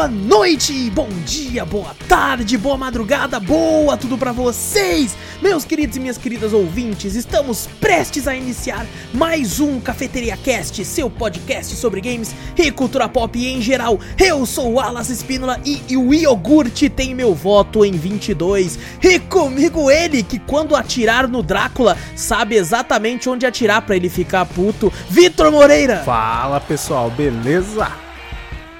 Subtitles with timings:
[0.00, 6.00] boa noite, bom dia, boa tarde, boa madrugada, boa tudo pra vocês, meus queridos e
[6.00, 7.14] minhas queridas ouvintes.
[7.14, 13.46] Estamos prestes a iniciar mais um Cafeteria Cast, seu podcast sobre games e cultura pop
[13.46, 14.00] em geral.
[14.16, 18.78] Eu sou o Alas Espínola e, o iogurte tem meu voto em 22.
[19.02, 24.46] E comigo ele que quando atirar no Drácula sabe exatamente onde atirar pra ele ficar
[24.46, 25.98] puto, Vitor Moreira.
[26.06, 28.09] Fala pessoal, beleza?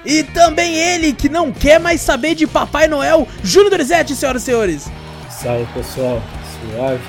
[0.05, 4.45] E também ele, que não quer mais saber de Papai Noel, Júnior Dorizete, senhoras e
[4.45, 4.91] senhores.
[5.29, 6.21] Salve pessoal,
[6.75, 7.01] suave.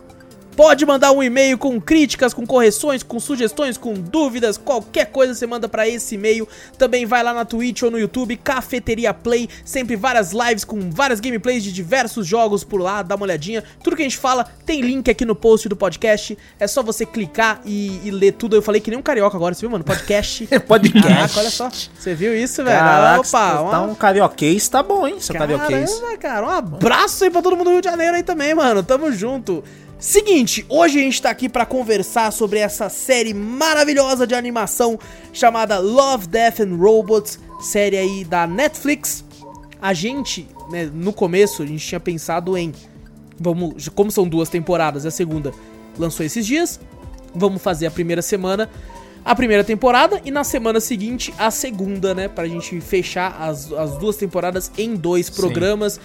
[0.57, 5.47] Pode mandar um e-mail com críticas, com correções, com sugestões, com dúvidas, qualquer coisa você
[5.47, 6.47] manda pra esse e-mail.
[6.79, 11.19] Também vai lá na Twitch ou no YouTube, Cafeteria Play, sempre várias lives com várias
[11.19, 13.65] gameplays de diversos jogos por lá, dá uma olhadinha.
[13.83, 17.05] Tudo que a gente fala tem link aqui no post do podcast, é só você
[17.05, 18.55] clicar e, e ler tudo.
[18.55, 19.83] Eu falei que nem um carioca agora, você viu, mano?
[19.85, 20.47] Podcast.
[20.69, 21.09] Podcast.
[21.09, 21.69] Caraca, olha só.
[21.99, 22.79] Você viu isso, velho?
[22.79, 25.93] Caraca, Opa, tá uma- um carioquês, tá bom, hein, seu carioquês.
[25.93, 28.83] Caramba, cara, um abraço aí pra todo mundo do Rio de Janeiro aí também, mano.
[28.83, 29.65] Tamo junto.
[29.99, 34.99] Seguinte, hoje a gente tá aqui pra conversar sobre essa série maravilhosa de animação
[35.33, 39.25] chamada Love, Death and Robots, série aí da Netflix.
[39.81, 42.73] A gente, né, no começo, a gente tinha pensado em
[43.39, 45.53] vamos, como são duas temporadas, a segunda
[45.99, 46.81] lançou esses dias,
[47.35, 48.69] vamos fazer a primeira semana
[49.25, 52.29] a primeira temporada e na semana seguinte a segunda, né?
[52.29, 55.99] Pra gente fechar as, as duas temporadas em dois programas.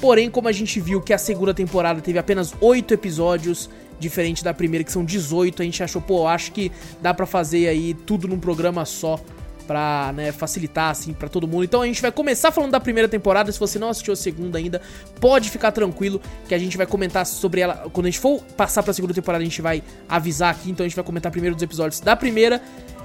[0.00, 4.52] Porém, como a gente viu que a segunda temporada teve apenas oito episódios, diferente da
[4.52, 8.28] primeira que são 18, a gente achou, pô, acho que dá pra fazer aí tudo
[8.28, 9.18] num programa só
[9.66, 11.64] pra, né, facilitar, assim, pra todo mundo.
[11.64, 14.58] Então a gente vai começar falando da primeira temporada, se você não assistiu a segunda
[14.58, 14.80] ainda,
[15.20, 18.82] pode ficar tranquilo que a gente vai comentar sobre ela, quando a gente for passar
[18.82, 21.62] pra segunda temporada a gente vai avisar aqui, então a gente vai comentar primeiro dos
[21.62, 22.60] episódios da primeira.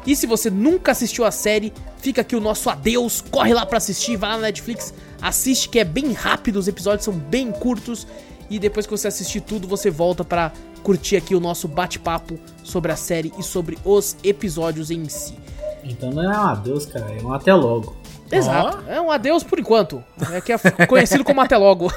[0.05, 3.77] E se você nunca assistiu a série, fica aqui o nosso adeus, corre lá pra
[3.77, 8.07] assistir, vai lá na Netflix, assiste que é bem rápido, os episódios são bem curtos.
[8.49, 10.51] E depois que você assistir tudo, você volta pra
[10.81, 15.35] curtir aqui o nosso bate-papo sobre a série e sobre os episódios em si.
[15.83, 17.95] Então não é um adeus, cara, é um até logo.
[18.31, 18.83] Exato.
[18.87, 20.03] É um adeus por enquanto.
[20.31, 21.91] É que é conhecido como até logo.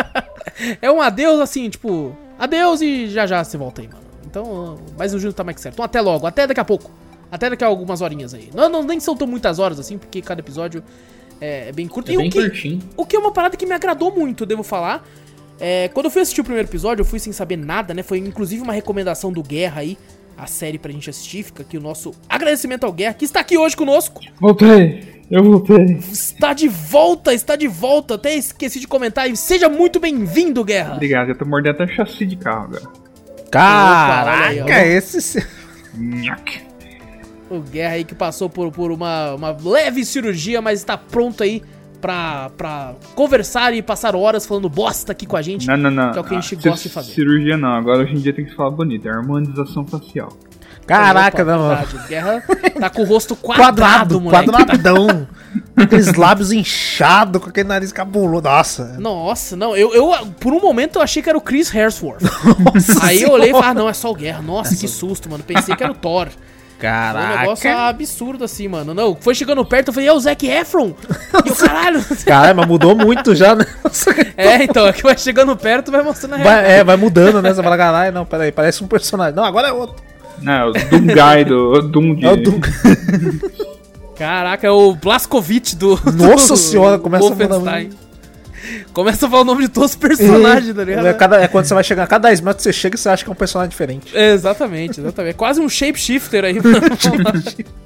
[0.80, 4.04] é um adeus assim, tipo, adeus e já já você volta aí, mano.
[4.26, 5.74] Então, mas o Júnior tá mais que certo.
[5.74, 6.90] Então até logo, até daqui a pouco.
[7.34, 8.48] Até daqui a algumas horinhas aí.
[8.54, 10.84] Não, não nem são tão muitas horas assim, porque cada episódio
[11.40, 12.12] é, é bem curto.
[12.12, 12.78] É E bem o que, curtinho.
[12.96, 15.04] o que é uma parada que me agradou muito, devo falar.
[15.58, 18.04] É, quando eu fui assistir o primeiro episódio, eu fui sem saber nada, né?
[18.04, 19.98] Foi inclusive uma recomendação do Guerra aí,
[20.38, 21.42] a série pra gente assistir.
[21.42, 24.20] Fica aqui o nosso agradecimento ao Guerra, que está aqui hoje conosco.
[24.40, 25.24] Voltei.
[25.28, 25.96] Eu voltei.
[26.12, 28.14] Está de volta, está de volta.
[28.14, 29.28] Até esqueci de comentar.
[29.28, 30.94] E seja muito bem-vindo, Guerra.
[30.94, 32.82] Obrigado, eu tô mordendo até chassi de carro agora.
[32.84, 33.50] aí.
[33.50, 35.44] Caraca, esse...
[37.50, 41.62] O Guerra aí que passou por, por uma, uma leve cirurgia, mas está pronto aí
[42.00, 45.66] pra, pra conversar e passar horas falando bosta aqui com a gente.
[45.66, 46.12] Não, não, não.
[46.12, 47.12] Que é o que a gente Ah, gosta de fazer.
[47.12, 49.06] Cirurgia não, agora hoje em dia tem que falar bonito.
[49.08, 50.30] É harmonização facial.
[50.86, 51.68] Caraca, Opa, não.
[51.68, 52.42] verdade, o Guerra
[52.78, 54.50] tá com o rosto quadrado, Quadrado, moleque.
[54.50, 55.26] quadradão.
[55.76, 58.42] Aqueles lábios inchados, com aquele nariz cabuloso.
[58.42, 58.96] Nossa.
[58.98, 62.20] Nossa, não, eu, eu por um momento eu achei que era o Chris Hemsworth.
[63.02, 64.42] Aí eu olhei e falei, ah, não, é só o Guerra.
[64.42, 65.42] Nossa, que susto, mano.
[65.44, 66.28] Pensei que era o Thor.
[66.78, 67.88] Foi um negócio Caraca.
[67.88, 68.92] absurdo assim, mano.
[68.92, 70.94] Não, foi chegando perto, eu falei, é o Zac Efron.
[71.44, 72.04] E o caralho.
[72.26, 73.64] Caralho, mas mudou muito já, né?
[74.36, 76.38] É, então, é que vai chegando perto, vai mostrando a.
[76.38, 77.54] Vai, é, vai mudando, né?
[77.54, 79.34] Você fala, caralho, não, peraí, parece um personagem.
[79.34, 79.96] Não, agora é outro.
[80.40, 82.26] Não, é o Doomguy do Doom de...
[82.26, 82.60] É o Doom.
[84.16, 85.98] Caraca, é o Blaskovich do.
[86.12, 87.90] Nossa do senhora, começa a Wolfenstein.
[88.94, 91.06] Começa a falar o nome de todos os personagens, tá ligado?
[91.06, 93.08] É, cada, é quando você vai chegar, a cada 10 metros você chega e você
[93.08, 94.16] acha que é um personagem diferente.
[94.16, 95.34] É, exatamente, exatamente.
[95.34, 96.80] É quase um shapeshifter aí, mano.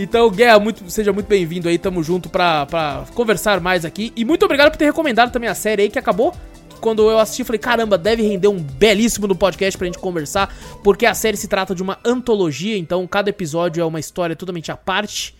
[0.00, 4.12] Então, Guerra, muito, seja muito bem-vindo aí, tamo junto pra, pra conversar mais aqui.
[4.14, 6.32] E muito obrigado por ter recomendado também a série aí, que acabou.
[6.80, 10.54] Quando eu assisti, falei, caramba, deve render um belíssimo no podcast pra gente conversar,
[10.84, 14.70] porque a série se trata de uma antologia, então cada episódio é uma história totalmente
[14.70, 15.36] à parte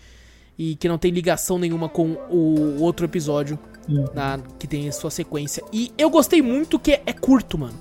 [0.57, 3.57] e que não tem ligação nenhuma com o outro episódio
[4.13, 5.63] na- que tem a sua sequência.
[5.73, 7.73] E eu gostei muito que é curto, mano.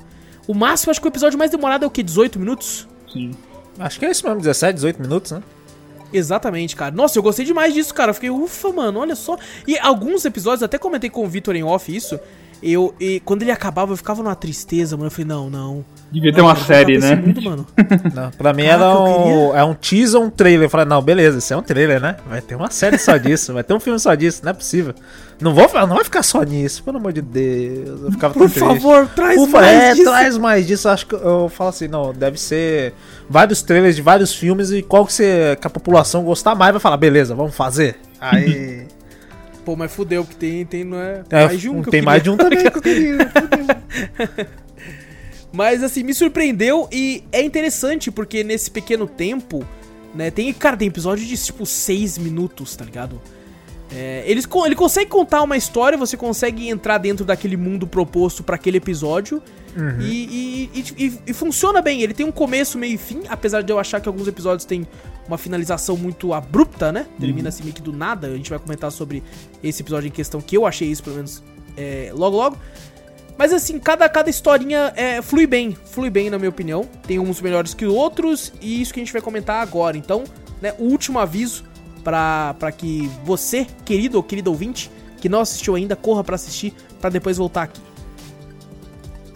[0.46, 2.02] O máximo, acho que o episódio mais demorado é o quê?
[2.02, 2.88] 18 minutos?
[3.12, 3.32] Sim.
[3.78, 5.42] Acho que é isso mesmo, 17, 18 minutos, né?
[6.12, 6.94] Exatamente, cara.
[6.94, 8.10] Nossa, eu gostei demais disso, cara.
[8.10, 9.36] Eu fiquei, ufa, mano, olha só.
[9.66, 12.18] E alguns episódios, até comentei com o Vitor em off isso.
[12.62, 15.06] Eu, e quando ele acabava, eu ficava numa tristeza, mano.
[15.06, 15.84] Eu falei, não, não.
[16.10, 17.14] Devia ter Não, uma quero voltar série, né?
[17.14, 17.66] mundo, mano.
[18.14, 20.64] Não, pra mim Caraca, era um, é um teaser, um trailer.
[20.66, 22.16] Eu falei, não, beleza, isso é um trailer, né?
[22.26, 24.94] Vai ter uma série só disso, vai ter um filme só disso, não é possível.
[25.38, 28.00] Não, vou, não vai ficar só nisso, pelo amor de Deus.
[28.04, 28.66] Eu ficava tão Por triste.
[28.66, 30.04] favor, traz Por mais é, disso.
[30.10, 30.88] traz mais disso.
[30.88, 32.94] Acho que eu falo assim, não, deve ser
[33.28, 36.80] vários trailers de vários filmes e qual que, você, que a população gostar mais vai
[36.80, 37.96] falar, beleza, vamos fazer.
[38.20, 38.86] Aí.
[39.68, 42.22] Pô, mas fudeu, porque tem, tem não é, é, mais de um que tem mais
[42.22, 43.18] de um também que eu queria.
[45.52, 49.62] Mas assim, me surpreendeu e é interessante porque nesse pequeno tempo,
[50.14, 53.20] né, tem, cara, tem episódio de tipo 6 minutos, tá ligado?
[53.94, 58.54] É, eles, ele consegue contar uma história, você consegue entrar dentro daquele mundo proposto pra
[58.54, 59.42] aquele episódio
[60.00, 62.00] e, e- e- e- e funciona bem.
[62.00, 64.86] Ele tem um começo, meio e fim, apesar de eu achar que alguns episódios têm
[65.28, 67.06] uma finalização muito abrupta, né?
[67.20, 68.26] Termina assim meio que do nada.
[68.26, 69.22] A gente vai comentar sobre
[69.62, 71.42] esse episódio em questão, que eu achei isso, pelo menos,
[71.76, 72.56] é, logo logo.
[73.36, 76.88] Mas assim, cada, cada historinha é, flui bem, flui bem na minha opinião.
[77.06, 79.96] Tem uns melhores que outros, e isso que a gente vai comentar agora.
[79.96, 80.24] Então,
[80.60, 81.64] né, o último aviso
[82.02, 84.90] pra que você, querido ou querido ouvinte,
[85.20, 87.87] que não assistiu ainda, corra pra assistir, pra depois voltar aqui.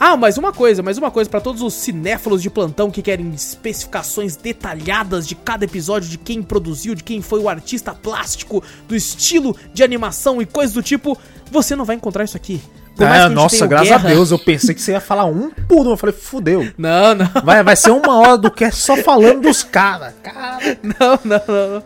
[0.04, 3.32] Ah, mais uma coisa, mais uma coisa pra todos os cinéfilos de plantão que querem
[3.32, 8.96] especificações detalhadas de cada episódio, de quem produziu, de quem foi o artista plástico, do
[8.96, 11.16] estilo de animação e coisas do tipo,
[11.52, 12.60] você não vai encontrar isso aqui.
[12.96, 15.87] Que Ah, nossa, graças Guerra- a Deus, eu pensei que você ia falar um por
[15.87, 15.90] um.
[15.90, 16.69] Eu falei, fudeu.
[16.76, 20.14] Não, não, Vai, vai ser uma hora do cast só falando dos caras.
[20.20, 20.58] Cara.
[20.82, 21.82] não, não, não.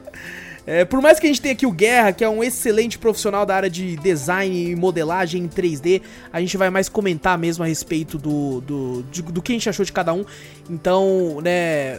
[0.66, 3.46] É, por mais que a gente tenha aqui o Guerra, que é um excelente profissional
[3.46, 6.02] da área de design e modelagem em 3D,
[6.32, 9.68] a gente vai mais comentar mesmo a respeito do, do, de- do que a gente
[9.68, 10.24] achou de cada um.
[10.68, 11.52] Então, né,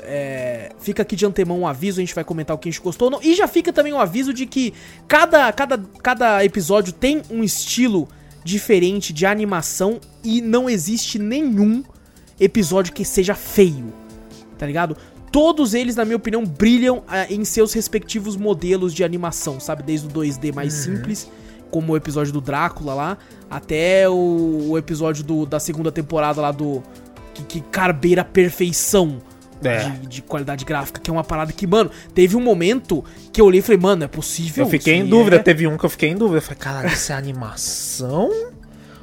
[0.03, 2.81] é, fica aqui de antemão um aviso, a gente vai comentar o que a gente
[2.81, 3.23] gostou ou não.
[3.23, 4.73] E já fica também um aviso de que
[5.07, 8.09] cada, cada, cada episódio tem um estilo
[8.43, 11.83] diferente de animação e não existe nenhum
[12.37, 13.93] episódio que seja feio
[14.57, 14.97] tá ligado?
[15.31, 19.83] Todos eles, na minha opinião, brilham ah, em seus respectivos modelos de animação, sabe?
[19.83, 21.29] Desde o 2D mais simples,
[21.69, 23.17] como o episódio do Drácula lá,
[23.49, 26.81] até o, o episódio do- da segunda temporada lá do.
[27.33, 29.17] Que, que carbeira perfeição
[29.63, 29.89] É.
[29.89, 33.45] de, de qualidade gráfica, que é uma parada que, mano, teve um momento que eu
[33.45, 34.65] olhei e falei, mano, é possível.
[34.65, 36.37] Eu fiquei em dúvida, é- teve um que eu fiquei em dúvida.
[36.37, 38.31] Eu falei, caralho, isso é animação?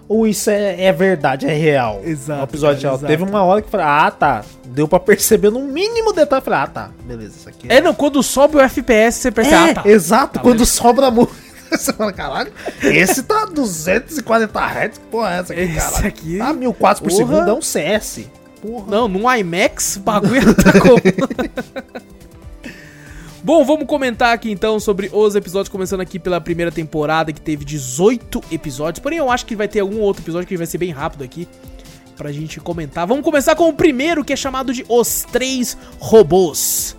[0.06, 2.00] Ou isso é, é verdade, é real?
[2.04, 2.94] Exato, No episódio cara, real.
[2.96, 3.06] exato.
[3.10, 4.44] Teve uma hora que eu falei, ah, tá.
[4.66, 6.40] Deu pra perceber no mínimo detalhe.
[6.40, 9.68] Eu falei, ah, tá, beleza, isso aqui É, não, quando sobe o FPS, você percebe.
[9.68, 9.88] É, ah, tá.
[9.88, 10.72] exato, Tá, quando beleza.
[10.72, 11.32] sobra muito.
[11.74, 12.52] Você fala, caralho,
[12.82, 16.06] esse tá 240 Hz, que porra é essa aqui, Esse caralho?
[16.06, 17.26] aqui- Tá 1000 quadros por Porra.
[17.34, 18.20] segundo, é um CS.
[18.62, 18.84] Porra.
[18.88, 20.94] Não, num IMAX, o bagulho tá como.
[23.44, 27.62] Bom, vamos comentar aqui então sobre os episódios, começando aqui pela primeira temporada, que teve
[27.62, 29.02] 18 episódios.
[29.02, 31.46] Porém, eu acho que vai ter algum outro episódio que vai ser bem rápido aqui
[32.16, 33.06] pra gente comentar.
[33.06, 36.96] Vamos começar com o primeiro, que é chamado de Os Três Robôs.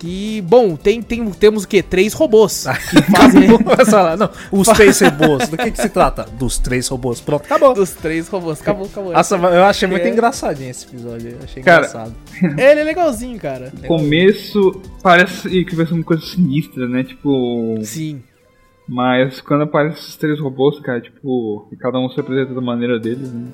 [0.00, 1.82] Que, bom, tem, tem, temos o quê?
[1.82, 2.64] Três robôs.
[2.90, 3.48] Que fazem.
[4.18, 5.46] Não, os três robôs.
[5.46, 6.22] Do que, que se trata?
[6.38, 7.20] Dos três robôs.
[7.20, 7.74] Pronto, acabou.
[7.74, 8.62] dos três robôs.
[8.62, 9.12] Acabou, acabou.
[9.12, 10.08] Nossa, eu achei muito É.
[10.08, 11.32] engraçadinho esse episódio.
[11.32, 12.14] Eu achei Cara, engraçado.
[12.42, 13.70] Ele é legalzinho, cara.
[13.78, 17.04] No começo parece que vai ser uma coisa sinistra, né?
[17.04, 17.78] Tipo.
[17.84, 18.22] Sim.
[18.88, 22.98] Mas quando aparecem esses três robôs, cara, tipo, e cada um se apresenta da maneira
[22.98, 23.48] deles, né?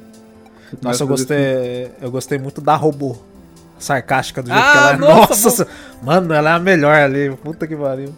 [0.81, 3.17] Nossa, eu gostei, eu gostei muito da robô.
[3.79, 4.97] Sarcástica do jeito Ah, que ela é.
[4.97, 5.69] nossa, Nossa,
[6.03, 7.31] mano, ela é a melhor ali.
[7.43, 8.15] Puta que pariu.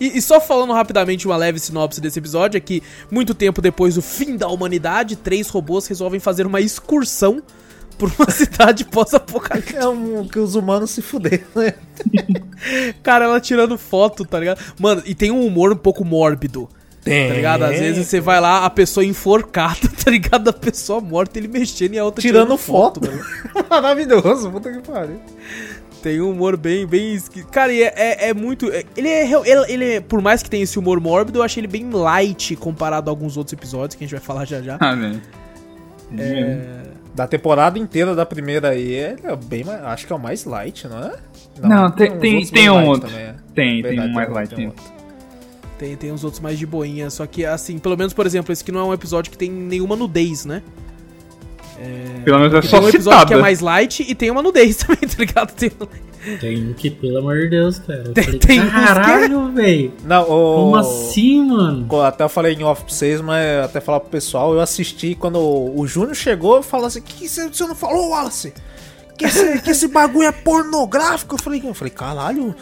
[0.00, 3.94] E, e só falando rapidamente uma leve sinopse desse episódio é que, muito tempo depois
[3.94, 7.42] do fim da humanidade, três robôs resolvem fazer uma excursão
[7.96, 9.78] por uma cidade pós-apocalíptica.
[9.78, 11.74] É um que os humanos se fuderam, né?
[13.02, 14.60] Cara, ela tirando foto, tá ligado?
[14.80, 16.68] Mano, e tem um humor um pouco mórbido.
[17.04, 17.28] Tem.
[17.28, 17.62] Tá ligado?
[17.64, 20.48] Às vezes você vai lá, a pessoa enforcada, tá ligado?
[20.48, 23.20] A pessoa morta, ele mexendo e a outra Tirando foto, mano.
[23.68, 25.20] Maravilhoso, puta que pariu.
[26.02, 27.42] Tem um humor bem, bem esqui...
[27.44, 28.70] Cara, e é, é, é muito.
[28.70, 31.42] é- ele, é, real- ele, ele é- Por mais que tenha esse humor mórbido, eu
[31.42, 34.60] achei ele bem light comparado a alguns outros episódios que a gente vai falar já
[34.60, 34.76] já.
[34.80, 35.20] Ah, né?
[37.14, 39.82] Da temporada inteira da primeira aí, ele é bem mais.
[39.84, 41.12] Acho que é o mais light, não é?
[41.62, 43.08] Não, tem- uns tem- tem bem um outro.
[43.08, 43.34] também, é.
[43.54, 44.52] Tem, Verdade, tem um mais tem light.
[44.52, 44.66] um Tem.
[44.66, 44.84] outro.
[45.78, 48.62] Tem, tem uns outros mais de boinha, só que assim, pelo menos, por exemplo, esse
[48.62, 50.62] aqui não é um episódio que tem nenhuma nudez, né?
[52.24, 53.26] Pelo menos é Tem só um episódio citada.
[53.26, 55.52] que é mais light e tem uma nudez também, tá ligado?
[55.54, 55.70] Tem-
[56.40, 58.04] Tem um que, pelo amor de Deus, cara.
[58.14, 59.92] Tem- falei, tem que- caralho, velho.
[60.04, 60.54] Não, o...
[60.56, 61.84] Como assim, mano?
[61.86, 65.14] Pô, Até eu falei em off pra vocês, mas até falar pro pessoal, eu assisti
[65.16, 68.54] quando o, Júnior chegou e falou assim, que você você não falou, Wallace?
[69.18, 71.34] Que esse, que esse bagulho é pornográfico?
[71.34, 72.54] Eu falei, eu falei, caralho.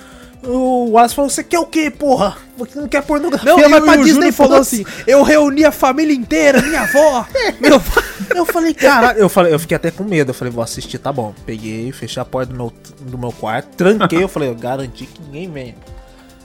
[0.44, 2.36] O Wallace falou, você quer o quê, porra?
[2.56, 3.50] Você não quer pornografia?
[3.50, 6.60] Não, vai e, pra o Disney Júnior falou foda-se." assim: eu reuni a família inteira,
[6.62, 7.26] minha avó,
[7.60, 8.04] meu pai.
[8.34, 10.30] Eu falei, caralho, eu falei, eu fiquei até com medo.
[10.30, 11.34] Eu falei, vou assistir, tá bom.
[11.46, 15.22] Peguei, fechei a porta do meu, do meu quarto, tranquei, eu falei, eu garanti que
[15.22, 15.74] ninguém venha.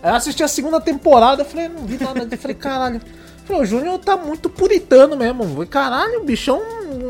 [0.03, 2.27] Aí eu assisti a segunda temporada, eu falei, não vi nada.
[2.29, 2.97] Eu falei, caralho.
[2.97, 5.43] Eu falei, o Júnior tá muito puritano mesmo.
[5.43, 6.61] Eu falei, caralho, o bichão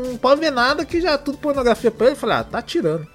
[0.08, 2.14] não pode ver nada que já é tudo pornografia pra ele.
[2.14, 3.06] Eu falei, ah, tá tirando.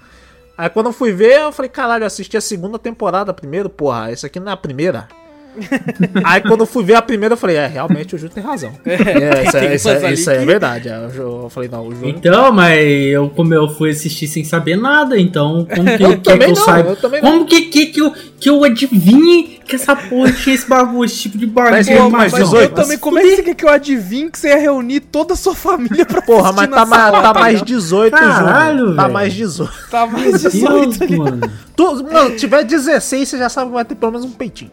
[0.56, 4.12] Aí quando eu fui ver, eu falei, caralho, eu assisti a segunda temporada primeiro, porra,
[4.12, 5.08] esse aqui não é a primeira.
[6.24, 8.72] Aí quando eu fui ver a primeira, eu falei, é, realmente o Júnior tem razão.
[8.84, 10.88] É, isso, é, isso, é, isso é que- verdade.
[10.88, 14.44] Aí Eu, eu falei, não, o Júnior Então, mas eu, como eu fui assistir sem
[14.44, 16.88] saber nada, então como que Eu quer também que eu não, saiba?
[16.90, 20.68] eu também como que, que, que, eu, que eu adivinhe que essa porra tinha esse
[20.68, 21.74] bagulho, esse tipo de bagulho?
[21.76, 24.30] Mas, pô, mas Mas 18, eu também, como é que você quer que eu adivinhe
[24.30, 27.34] que você ia reunir toda a sua família pra Porra, mas tá, mais, sala, tá
[27.40, 27.66] mais ligado?
[27.66, 28.96] 18, Caralho, Júnior.
[28.96, 29.72] Tá mais 18.
[29.90, 31.18] Tá mais Meu 18 Deus, ali.
[31.18, 31.50] mano.
[31.76, 34.70] Tu, mano, tiver 16, você já sabe que vai ter pelo menos um peitinho.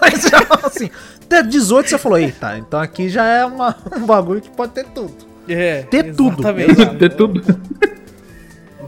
[0.00, 0.90] Aí você já fala assim,
[1.24, 4.84] até 18 você falou, eita, então aqui já é uma, um bagulho que pode ter
[4.86, 5.14] tudo.
[5.48, 6.40] É, Ter tudo.
[6.40, 6.86] exatamente.
[6.98, 7.42] Ter tudo.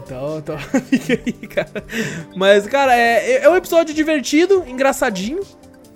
[0.05, 0.57] Então, então
[0.89, 1.83] fica aí, cara.
[2.35, 5.41] Mas, cara, é, é um episódio divertido, engraçadinho.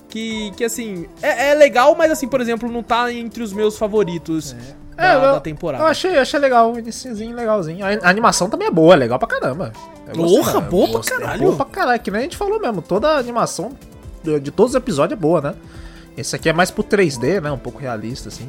[0.09, 3.75] Que, que assim, é, é legal, mas assim, por exemplo, não tá entre os meus
[3.79, 4.55] favoritos
[4.95, 5.83] da, É, eu- da temporada.
[5.83, 7.83] Eu achei, achei legal, o iniciozinho legalzinho.
[7.83, 9.73] A, a animação também é boa, é legal pra caramba.
[10.07, 11.41] Eu Porra, boa Eu pra caralho.
[11.41, 12.81] Boa pra caralho, que nem a gente falou mesmo.
[12.83, 13.71] Toda a animação
[14.39, 15.53] de, todos os episódios é boa, né?
[16.15, 17.51] Esse aqui é mais pro 3D, né?
[17.51, 18.47] Um pouco realista, assim.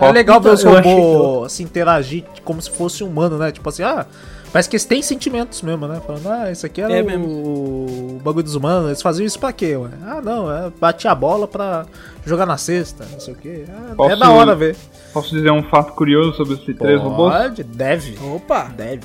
[0.00, 3.52] É legal ver os robôs se interagir como se fosse humano, né?
[3.52, 4.06] Tipo assim, ah,
[4.50, 6.00] parece que eles têm sentimentos mesmo, né?
[6.06, 7.26] Falando, ah, isso aqui era É o, mesmo.
[7.26, 9.90] o bagulho dos humanos, eles faziam isso pra quê, ué?
[10.06, 11.84] Ah, não, é bater a bola pra
[12.24, 13.64] jogar na cesta, não sei o quê.
[13.68, 14.74] Ah, É Posso- da hora ver.
[15.12, 17.34] Posso dizer um fato curioso sobre esses três robôs?
[17.34, 18.16] Pode, deve.
[18.34, 18.72] Opa!
[18.74, 19.02] Deve.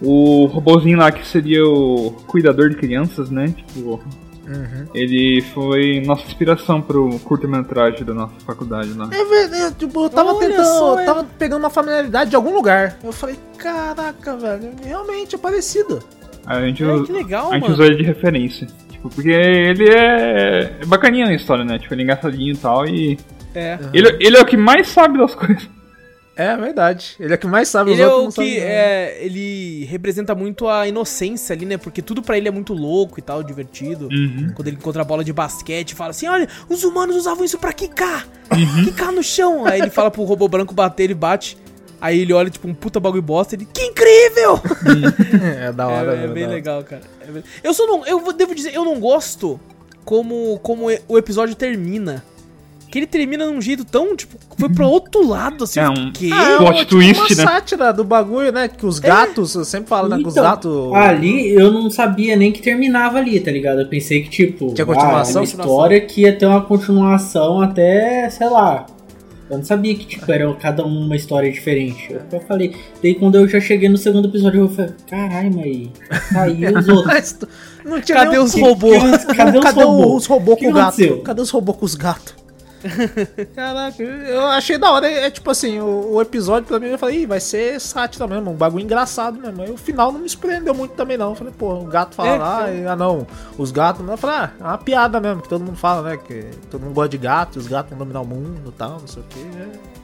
[0.00, 3.48] O robôzinho lá que seria o cuidador de crianças, né?
[3.48, 4.00] Tipo,
[4.50, 4.86] Uhum.
[4.92, 9.08] ele foi nossa inspiração pro curta-metragem da nossa faculdade lá.
[9.12, 12.52] É verdade, tipo, eu tava Olha tentando, só, eu tava pegando uma familiaridade de algum
[12.52, 12.96] lugar.
[13.04, 16.02] Eu falei, caraca, velho, realmente é parecido.
[16.46, 17.74] A gente, É, que legal, a gente mano.
[17.74, 18.66] usou ele de referência.
[18.90, 21.78] Tipo, porque ele é, é bacaninha na história, né?
[21.78, 22.86] Tipo, ele é engraçadinho e tal.
[22.86, 23.18] E
[23.54, 23.78] É.
[23.92, 25.68] ele, ele é o que mais sabe das coisas.
[26.42, 27.16] É verdade.
[27.20, 30.68] Ele é o que mais sabe, Ele é outros o que é, ele representa muito
[30.68, 31.76] a inocência ali, né?
[31.76, 34.08] Porque tudo pra ele é muito louco e tal, divertido.
[34.10, 34.50] Uhum.
[34.54, 37.72] Quando ele encontra a bola de basquete, fala assim: "Olha, os humanos usavam isso pra
[37.72, 38.26] quicar.
[38.52, 38.84] Uhum.
[38.84, 39.66] Quicar no chão".
[39.66, 41.58] Aí ele fala pro robô branco bater, ele bate.
[42.00, 44.60] Aí ele olha tipo um puta bagulho bosta, ele: "Que incrível!".
[45.60, 46.56] É da hora, é, é né, bem da hora.
[46.56, 47.02] legal, cara.
[47.20, 49.60] É bem- Eu só não, eu devo dizer, eu não gosto
[50.04, 52.24] como como o episódio termina.
[52.90, 55.78] Que ele termina de um jeito tão, tipo, foi pro outro lado, assim.
[55.78, 56.12] É um-?
[56.32, 57.34] Ah, é Plot uma, tipo, twist, uma né?
[57.34, 58.66] sátira do bagulho, né?
[58.68, 60.18] Que os gatos, eu sempre falo, né?
[60.18, 60.92] Que os Então, gatos.
[60.94, 63.80] Ali eu não sabia nem que terminava ali, tá ligado?
[63.80, 65.36] Eu pensei que, tipo, Tinha continuação?
[65.42, 68.86] ah, uma história que ia ter uma continuação até, sei lá.
[69.48, 72.08] Eu não sabia que, tipo, era cada um uma história diferente.
[72.12, 75.88] Eu, eu falei, daí quando eu já cheguei no segundo episódio, eu falei, caralho, mas
[76.32, 77.36] saiu os outros.
[77.84, 79.24] Não tinha Cadê os que- robôs?
[79.24, 80.22] Cadê os Cadê robôs?
[80.22, 81.18] os robôs O que com gato?
[81.24, 82.34] Cadê os robôs com os gatos?
[83.54, 85.06] Caraca, eu achei da hora.
[85.10, 88.50] É, é tipo assim, o, o episódio pra mim eu falei, vai ser sátira mesmo,
[88.50, 89.62] um bagulho engraçado mesmo.
[89.62, 91.30] Aí o final não me surpreendeu muito também, não.
[91.30, 93.26] Eu falei, pô, o gato fala É, lá, e, ah não,
[93.58, 94.06] os gatos.
[94.06, 96.16] Eu falei, ah, é uma piada mesmo, que todo mundo fala, né?
[96.16, 99.06] Que todo mundo gosta de gato, os gatos vão dominar o mundo e tal, não
[99.06, 99.46] sei o que.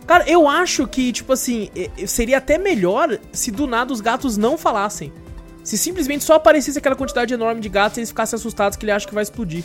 [0.06, 4.00] Cara, eu acho que, tipo assim, e- e- seria até melhor se do nada os
[4.00, 5.12] gatos não falassem.
[5.64, 8.92] Se simplesmente só aparecesse aquela quantidade enorme de gatos e eles ficassem assustados que ele
[8.92, 9.64] acha que vai explodir.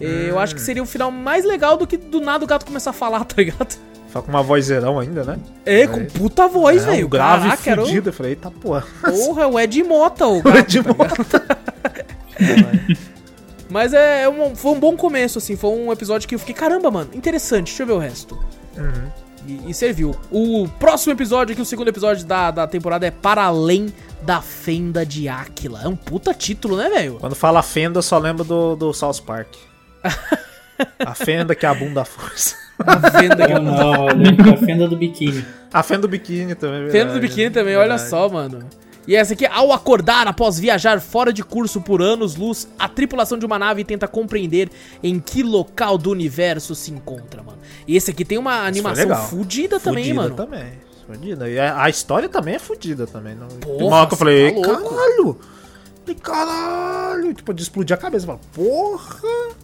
[0.00, 2.90] Eu acho que seria um final mais legal do que do nada o gato começar
[2.90, 3.78] a falar, tá ligado?
[4.08, 5.38] Fala com uma vozeirão ainda, né?
[5.66, 7.06] É, com puta voz, É, velho.
[7.06, 8.08] um grave Caraca, o- fudido.
[8.10, 8.84] Eu falei, eita porra.
[9.02, 10.58] Porra, é o Ed Mota, o gato.
[10.58, 12.34] Ed tá ligado?
[13.70, 15.56] Mas é, é um- foi um bom começo, assim.
[15.56, 17.66] Foi um episódio que eu fiquei, caramba, mano, interessante.
[17.68, 18.38] Deixa eu ver o resto.
[18.76, 19.10] Uhum.
[19.46, 20.14] E, e serviu.
[20.30, 25.04] O próximo episódio, aqui, o segundo episódio da, da temporada, é Para Além da Fenda
[25.04, 25.82] de Áquila.
[25.84, 27.16] É um puta título, né, velho?
[27.20, 29.48] Quando fala fenda, eu só lembro do, do South Park.
[30.98, 32.56] A fenda que é a bunda da força.
[32.78, 35.44] A fenda, que Não, é não, olha, a fenda do biquíni.
[35.72, 36.86] A fenda do biquíni também.
[36.86, 37.50] é Fenda do verdade, biquíni né?
[37.50, 38.10] também, olha Verdade.
[38.10, 38.68] só, mano.
[39.06, 43.44] E essa aqui, ao acordar após viajar fora de curso por anos-luz, a tripulação de
[43.44, 44.70] uma nave tenta compreender
[45.02, 47.58] em que local do universo se encontra, mano.
[47.86, 50.34] E esse aqui tem uma animação fudida também, Fudida mano.
[50.34, 50.72] também.
[51.06, 51.48] Fudida.
[51.50, 53.34] E a, a história também é fudida também.
[53.34, 53.46] Não...
[53.46, 55.38] Porra, uma hora que eu falei, tá caralho!
[56.22, 57.34] Caralho!
[57.34, 58.26] Tipo, de explodir a cabeça.
[58.26, 59.54] Eu falei, porra!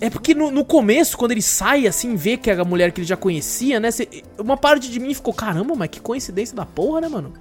[0.00, 3.00] É porque no, no começo, quando ele sai assim, vê que é a mulher que
[3.00, 3.90] ele já conhecia, né?
[3.90, 4.08] cê-
[4.38, 7.32] uma parte de mim ficou, caramba, mas que coincidência da porra, né, mano?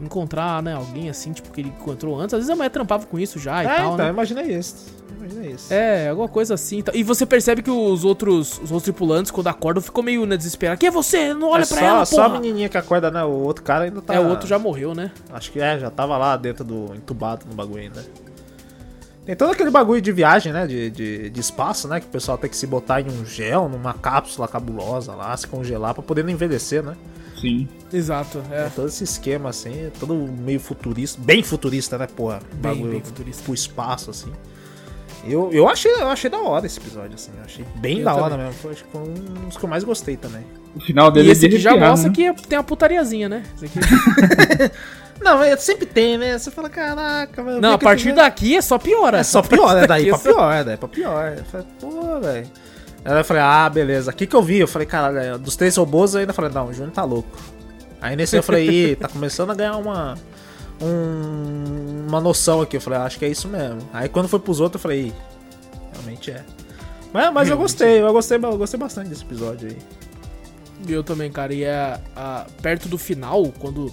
[0.00, 2.32] Encontrar, né, alguém assim, tipo, que ele encontrou antes.
[2.32, 4.08] Às vezes a mulher trampava com isso já e é, tal, então, né?
[4.10, 4.86] imaginei isso.
[5.18, 5.72] Imaginei isso.
[5.74, 6.78] É, alguma coisa assim.
[6.78, 6.94] e tal.
[6.94, 10.80] E você percebe que os outros, os outros tripulantes, quando acordam, ficam meio né, desesperados.
[10.80, 11.34] Quem é você?
[11.34, 12.40] Não olha É pra só, ela, só a porra!
[12.40, 13.22] menininha que acorda, né?
[13.22, 14.14] O outro cara ainda tá.
[14.14, 15.12] É, o outro já morreu, né?
[15.30, 16.94] Acho que é, já tava lá dentro do.
[16.94, 18.02] entubado no bagulho ainda.
[19.26, 20.66] Tem todo aquele bagulho de viagem, né?
[20.66, 22.00] De, de, de espaço, né?
[22.00, 25.46] Que o pessoal tem que se botar em um gel, numa cápsula cabulosa lá, se
[25.46, 26.94] congelar pra poder não envelhecer, né?
[27.40, 27.68] Sim.
[27.92, 28.66] Exato, é.
[28.66, 32.40] É todo esse esquema assim, todo meio futurista, bem futurista, né, porra?
[32.52, 33.42] Bem, Bagulho bem futurista.
[33.44, 34.30] pro espaço, assim.
[35.24, 37.30] Eu, eu, achei, eu achei da hora esse episódio, assim.
[37.38, 38.46] Eu achei bem Eu da hora também.
[38.46, 38.60] mesmo.
[38.60, 39.14] Foi acho que foi um
[39.46, 40.44] dos que eu mais gostei também.
[40.74, 42.14] O final dele E esse é de aqui já mostra né?
[42.14, 43.42] que tem uma putariazinha, né?
[43.54, 43.78] Esse aqui-
[45.20, 46.38] Não, é, sempre tem, né?
[46.38, 47.60] Você fala, caraca, mano.
[47.60, 49.18] Não, a partir daqui é só piora.
[49.18, 51.34] É só pior, é daí pra é pior, é daí pra pior.
[51.38, 52.48] Eu falei, pô, velho.
[53.04, 54.10] Aí eu falei, ah, beleza.
[54.10, 56.72] Aqui que eu vi, eu falei, caralho, dos três robôs eu ainda falei, não, o
[56.72, 57.28] Júnior tá louco.
[58.00, 60.14] Aí nesse eu falei, ih, tá começando a ganhar uma.
[60.80, 62.76] um- uma noção aqui.
[62.76, 63.78] Eu falei, ah, acho que é isso mesmo.
[63.92, 65.14] Aí quando foi pros outros, eu falei, ih,
[65.92, 66.42] realmente é.
[67.12, 69.76] Mas, mas eu gostei, eu gostei, eu gostei bastante desse episódio aí.
[70.88, 71.52] Eu também, cara.
[71.52, 73.92] E é a- perto do final, quando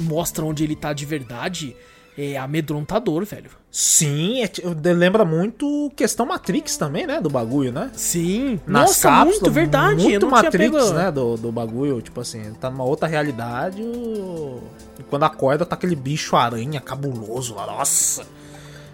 [0.00, 1.76] mostra onde ele tá de verdade,
[2.16, 3.50] é amedrontador, velho.
[3.70, 7.20] Sim, é, lembra muito questão Matrix também, né?
[7.20, 7.90] Do bagulho, né?
[7.94, 8.60] Sim.
[8.66, 10.02] nas Nossa, cápsulas, muito verdade.
[10.04, 10.92] Muito Matrix, pego...
[10.94, 11.10] né?
[11.10, 14.62] Do, do bagulho, tipo assim, tá numa outra realidade o-
[15.00, 18.24] e quando acorda tá aquele bicho aranha cabuloso lá, nossa,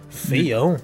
[0.09, 0.79] feião.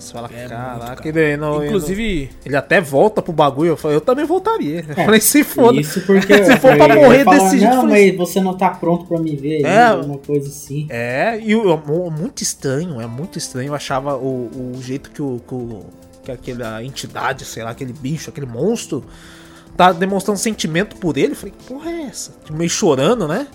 [0.00, 1.08] Você fala, É caraca, cara.
[1.08, 4.84] ele, não- Inclusive, ele até volta pro bagulho, eu, falei, eu também voltaria.
[4.88, 5.80] Eu falei, se foda.
[5.80, 8.56] Isso porque Se for pra ele morrer fala, desse jeito, Não, eu mas você não
[8.56, 9.64] tá pronto pra me ver.
[9.64, 9.76] É.
[9.90, 9.92] É.
[9.92, 10.86] Uma coisa assim.
[10.88, 13.68] É, e o- muito estranho, é muito estranho.
[13.68, 15.40] Eu achava o, o jeito que o.
[15.46, 15.84] Que, o-
[16.24, 19.02] que aquela entidade, sei lá, aquele bicho, aquele monstro,
[19.76, 21.32] tá demonstrando sentimento por ele.
[21.32, 22.32] Eu falei, que porra é essa?
[22.44, 23.46] Tipo, meio chorando, né?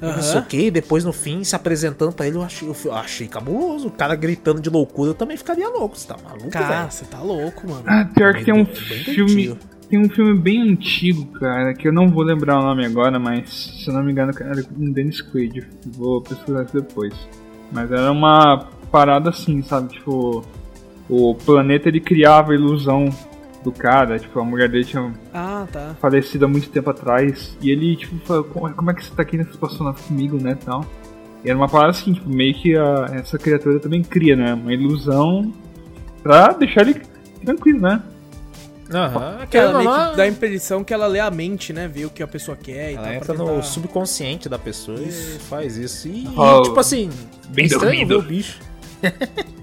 [0.00, 2.92] Não sei o que, e depois no fim se apresentando pra ele, eu achei, eu
[2.94, 3.88] achei cabuloso.
[3.88, 5.98] O cara gritando de loucura, eu também ficaria louco.
[5.98, 6.90] Você tá maluco, cara, velho?
[6.90, 7.84] você tá louco, mano.
[7.86, 9.56] Ah, pior que tem um filme.
[9.88, 13.50] Tem um filme bem antigo, cara, que eu não vou lembrar o nome agora, mas
[13.82, 15.66] se eu não me engano era com Dennis Quaid.
[15.86, 17.12] Vou pesquisar isso depois.
[17.72, 19.88] Mas era uma parada assim, sabe?
[19.94, 20.44] Tipo,
[21.08, 23.10] o planeta ele criava a ilusão
[23.62, 25.94] do cara, tipo, a mulher dele tinha Ah, tá.
[26.00, 27.56] falecido há muito tempo atrás.
[27.60, 30.56] E ele, tipo, falou, como como é que você tá aqui nessa situação comigo, né,
[30.64, 30.84] tal.
[31.44, 34.72] E era uma parada assim, tipo, meio que a- essa criatura também cria, né, uma
[34.72, 35.52] ilusão
[36.22, 37.02] pra deixar ele
[37.44, 38.02] tranquilo, né.
[38.92, 41.86] Aham, ou meio que dá a impressão que ela lê a mente, né?
[41.86, 43.12] Vê o que a pessoa quer e Ela tal.
[43.14, 45.12] entra no tentar- subconsciente da pessoa e
[45.48, 46.08] faz isso.
[46.08, 47.08] E, Oh, tipo assim,
[47.50, 48.08] bem é estranho dormido.
[48.08, 48.58] ver o bicho.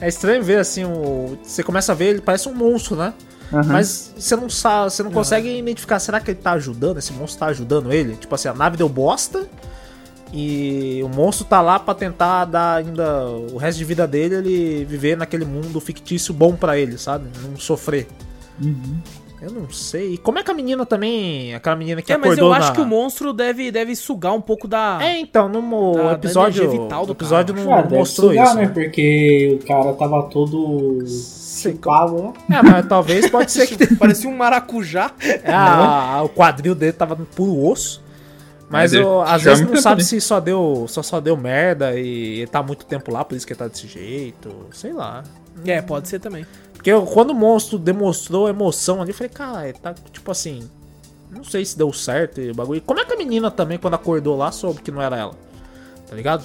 [0.00, 1.38] é estranho ver assim, o...
[1.42, 3.14] você começa a ver, ele parece um monstro, né?
[3.52, 3.72] Aham.
[3.72, 6.98] Mas você não sabe, você não consegue identificar, será que ele tá ajudando?
[6.98, 8.16] Esse monstro tá ajudando ele?
[8.16, 9.46] Tipo assim, a nave deu bosta
[10.32, 14.84] e o monstro tá lá pra tentar dar ainda o resto de vida dele, ele
[14.84, 17.28] viver naquele mundo fictício bom pra ele, sabe?
[17.48, 18.08] Não sofrer.
[18.60, 19.00] Uhum.
[19.46, 20.14] Eu não sei.
[20.14, 22.68] E como é que a menina também, aquela menina que É, mas acordou eu acho
[22.70, 22.74] na...
[22.74, 24.98] que o monstro deve, deve sugar um pouco da.
[25.00, 27.66] É, então, no Da- da episódio, energia vital do o episódio cara.
[27.66, 28.56] não Ah, deve mostrou sugar, isso.
[28.56, 28.62] né?
[28.66, 28.68] né?
[28.74, 32.58] Porque o cara tava todo chupado, né?
[32.58, 35.12] É, mas talvez pode ser que Parecia um maracujá.
[35.22, 38.04] é, a- o quadril dele tava puro osso.
[38.68, 42.38] Mas Mas eu, às vezes não sabe se só deu, só, só deu merda e
[42.40, 44.50] ele tá há muito tempo lá, por isso que ele tá desse jeito.
[44.72, 45.22] Sei lá.
[45.64, 46.44] É, pode ser também.
[46.76, 50.68] Porque eu- quando o monstro demonstrou emoção ali, eu falei, cara, tá tipo assim.
[51.30, 52.80] Não sei se deu certo e bagulho.
[52.82, 55.34] Como é que a menina também, quando acordou lá, soube que não era ela?
[56.08, 56.44] Tá ligado?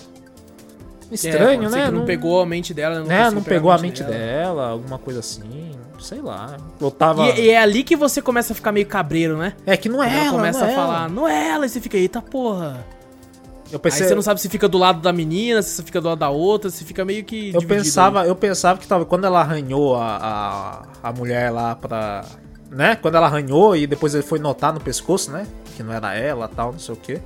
[1.11, 1.85] É, Estranho, ser né?
[1.85, 3.25] que não, pegou a mente dela, né?
[3.25, 4.15] né, não pegou a mente dela.
[4.15, 4.67] dela.
[4.69, 6.57] alguma coisa assim, sei lá.
[6.79, 7.27] Eu tava.
[7.27, 9.53] E, e é ali que você começa a ficar meio cabreiro, né?
[9.65, 11.09] É que não é ela ela, começa não a é falar, ela.
[11.09, 12.83] não é ela, e você fica, eita porra.
[13.71, 16.01] Eu pensei, Aí você não sabe se fica do lado da menina, se você fica
[16.01, 17.49] do lado da outra, se fica meio que.
[17.53, 21.75] eu dividido pensava, eu pensava que tava quando ela arranhou a, a, a mulher lá
[21.75, 22.25] pra,
[22.69, 22.95] né?
[22.95, 25.47] Quando ela arranhou e depois ele foi notar no pescoço, né?
[25.75, 27.21] Que não era ela, tal, não sei o quê.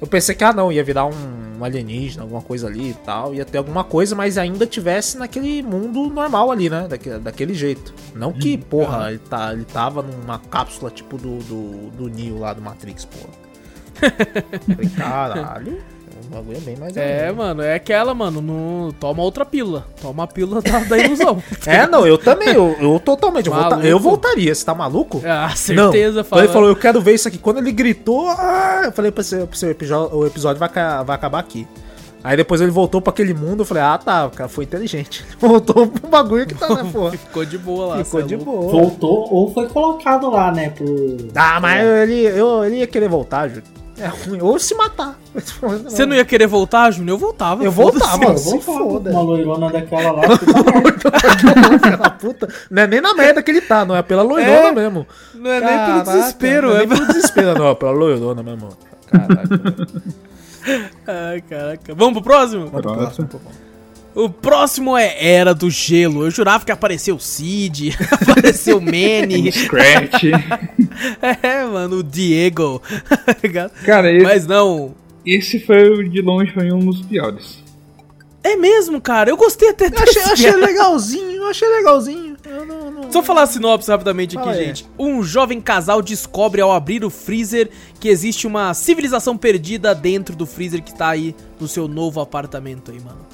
[0.00, 3.34] Eu pensei que ah não, ia virar um, um alienígena, alguma coisa ali e tal,
[3.34, 6.86] ia ter alguma coisa, mas ainda tivesse naquele mundo normal ali, né?
[6.88, 7.94] Daquele, daquele jeito.
[8.14, 12.52] Não que, porra, ele, tá, ele tava numa cápsula tipo do, do, do Neo lá
[12.52, 13.43] do Matrix, porra.
[13.94, 15.78] Falei, caralho.
[16.26, 18.92] O bagulho é bem mais É, mano, é aquela, mano, não...
[18.92, 19.86] toma outra pílula.
[20.00, 21.42] Toma a pílula da, da ilusão.
[21.66, 23.46] É, não, eu também, eu, eu totalmente.
[23.46, 25.22] Eu, volta- eu voltaria, você tá maluco?
[25.24, 26.38] Ah, certeza, não.
[26.38, 27.38] Ele falou, eu quero ver isso aqui.
[27.38, 30.68] Quando ele gritou, ah, eu falei pra você, pra você, o episódio, o episódio vai,
[31.04, 31.66] vai acabar aqui.
[32.22, 35.22] Aí depois ele voltou pra aquele mundo, eu falei, ah tá, o cara foi inteligente.
[35.38, 37.10] Voltou pro bagulho que tá, né, porra.
[37.18, 38.04] Ficou de boa lá.
[38.04, 38.72] Ficou é de boa.
[38.72, 40.70] Voltou ou foi colocado lá, né?
[40.70, 40.86] Por...
[41.34, 43.62] Ah, mas ele, eu, ele ia querer voltar, Júlio.
[43.96, 44.40] É ruim.
[44.40, 45.18] Ou se matar.
[45.84, 47.14] Você não ia querer voltar, Júnior?
[47.14, 47.62] Eu voltava.
[47.64, 48.24] Eu voltava.
[48.24, 49.10] Eu se foda.
[49.10, 50.22] uma loirona daquela lá.
[50.36, 52.48] que tá Filha da puta.
[52.70, 54.72] Não é nem na merda que ele tá, não é pela loirona É.
[54.72, 55.06] mesmo.
[55.34, 58.42] Não é nem pelo Caraca, desespero, não é é pelo desespero, não, é pela loirona
[58.42, 58.68] mesmo.
[59.06, 59.42] Caraca.
[61.06, 61.94] Ai, caraca.
[61.94, 62.66] Vamos pro próximo?
[62.66, 63.28] Vamos pro Próximo.
[63.28, 63.50] próximo.
[64.14, 66.24] O próximo é Era do Gelo.
[66.24, 69.50] Eu jurava que apareceu o Cid, apareceu o Manny.
[69.52, 70.22] Scratch.
[71.42, 72.80] é, mano, o Diego.
[73.84, 74.94] Cara, esse, Mas não.
[75.26, 77.64] esse foi de longe foi um dos piores.
[78.44, 79.30] É mesmo, cara.
[79.30, 82.36] Eu gostei até Eu achei, desse achei legalzinho, eu achei legalzinho.
[82.44, 83.10] Eu não, não...
[83.10, 84.86] Só falar a sinopse rapidamente aqui, gente.
[84.98, 90.44] Um jovem casal descobre ao abrir o freezer que existe uma civilização perdida dentro do
[90.46, 93.26] freezer que tá aí no seu novo apartamento aí, mano.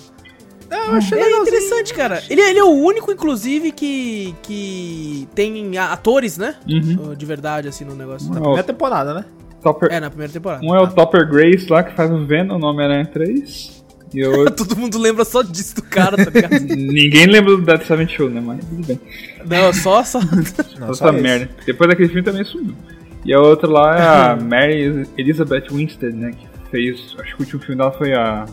[0.70, 1.56] Eu achei É legalzinho.
[1.56, 2.22] interessante, cara.
[2.30, 6.54] Ele, ele é o único, inclusive, que, que tem atores, né?
[6.68, 7.14] Uhum.
[7.14, 8.28] De verdade, assim, no negócio.
[8.30, 9.24] Um é, Primeira temporada, né?
[9.62, 10.64] Topper, É, na primeira temporada.
[10.64, 13.80] um é o Topper Grace lá que faz o Venom, o Homem-Aranha 3.
[14.14, 14.54] E outro.
[14.64, 16.60] Todo mundo lembra só disso do cara, tá ligado?
[16.64, 18.40] Ninguém lembra do Dead Seven Show, né?
[18.40, 19.00] Mas tudo bem.
[19.46, 20.18] Não, só, só.
[20.78, 21.20] Não, Essa só esse.
[21.20, 21.48] merda.
[21.66, 22.74] Depois daquele filme também sumiu.
[23.24, 26.30] E a outra lá é a Mary Elizabeth Winstead, né?
[26.32, 27.14] Que fez.
[27.20, 28.46] Acho que o último filme dela foi a.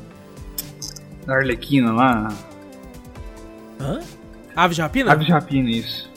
[1.27, 2.29] A Arlequina lá.
[3.79, 3.99] Hã?
[4.55, 5.11] Ave de rapina?
[5.11, 6.09] Ave de Rapina, isso.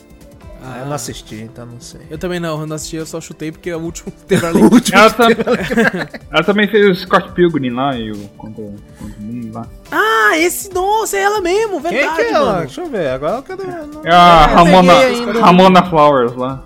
[0.63, 2.01] Ah, eu não assisti, então não sei.
[2.09, 4.59] Eu também não, eu não assisti, eu só chutei porque é o último teve ali.
[4.93, 5.27] Ela, tam-
[6.31, 9.65] ela também fez o Scott Pilgrim lá e o Contra, contra o Mundo lá.
[9.91, 12.45] Ah, esse, nossa, é ela mesmo, Quem verdade, que é ela?
[12.53, 12.59] mano.
[12.65, 13.63] Deixa eu ver, agora eu quero...
[13.87, 14.93] não- É a Ramona.
[15.41, 16.63] Ramona Flowers lá.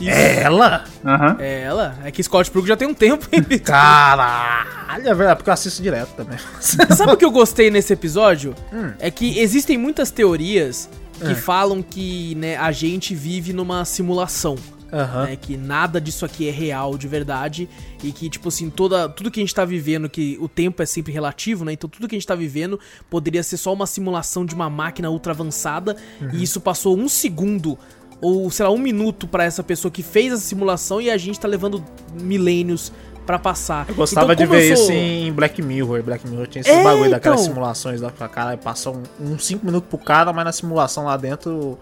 [0.00, 0.10] Isso.
[0.10, 0.84] Ela?
[1.04, 1.36] Aham.
[1.38, 1.96] É ela?
[2.04, 3.42] É que Scott Pilgrim já tem um tempo, hein?
[3.62, 6.38] Caralho, é verdade, porque eu assisto direto também.
[6.60, 8.54] Sabe o que eu gostei nesse episódio?
[8.72, 8.92] Hum.
[8.98, 11.34] É que existem muitas teorias que É.
[11.34, 14.56] falam que né, a gente vive numa simulação.
[14.92, 15.24] Aham.
[15.24, 17.68] né, que nada disso aqui é real de verdade
[18.00, 20.86] e que tipo assim toda tudo que a gente tá vivendo que o tempo é
[20.86, 22.78] sempre relativo né então tudo que a gente tá vivendo
[23.10, 26.28] poderia ser só uma simulação de uma máquina ultra avançada Uhum.
[26.34, 27.76] e isso passou um segundo
[28.20, 31.38] ou sei lá um minuto pra essa pessoa que fez essa simulação e a gente
[31.38, 31.82] tá levando
[32.20, 32.92] milênios
[33.26, 36.02] pra passar Eu gostava Então, de ver sou- isso em Black Mirror.
[36.02, 37.52] Black Mirror tinha esses É, bagulho daquelas então.
[37.54, 41.16] simulações lá pra cara, passa um- uns 5 minutos pro cara, mas na simulação lá
[41.16, 41.78] dentro,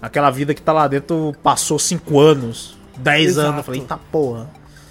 [0.00, 3.46] aquela vida que tá lá dentro passou 5 anos, 10 Exato.
[3.48, 3.58] anos.
[3.58, 4.50] Eu falei, eita porra.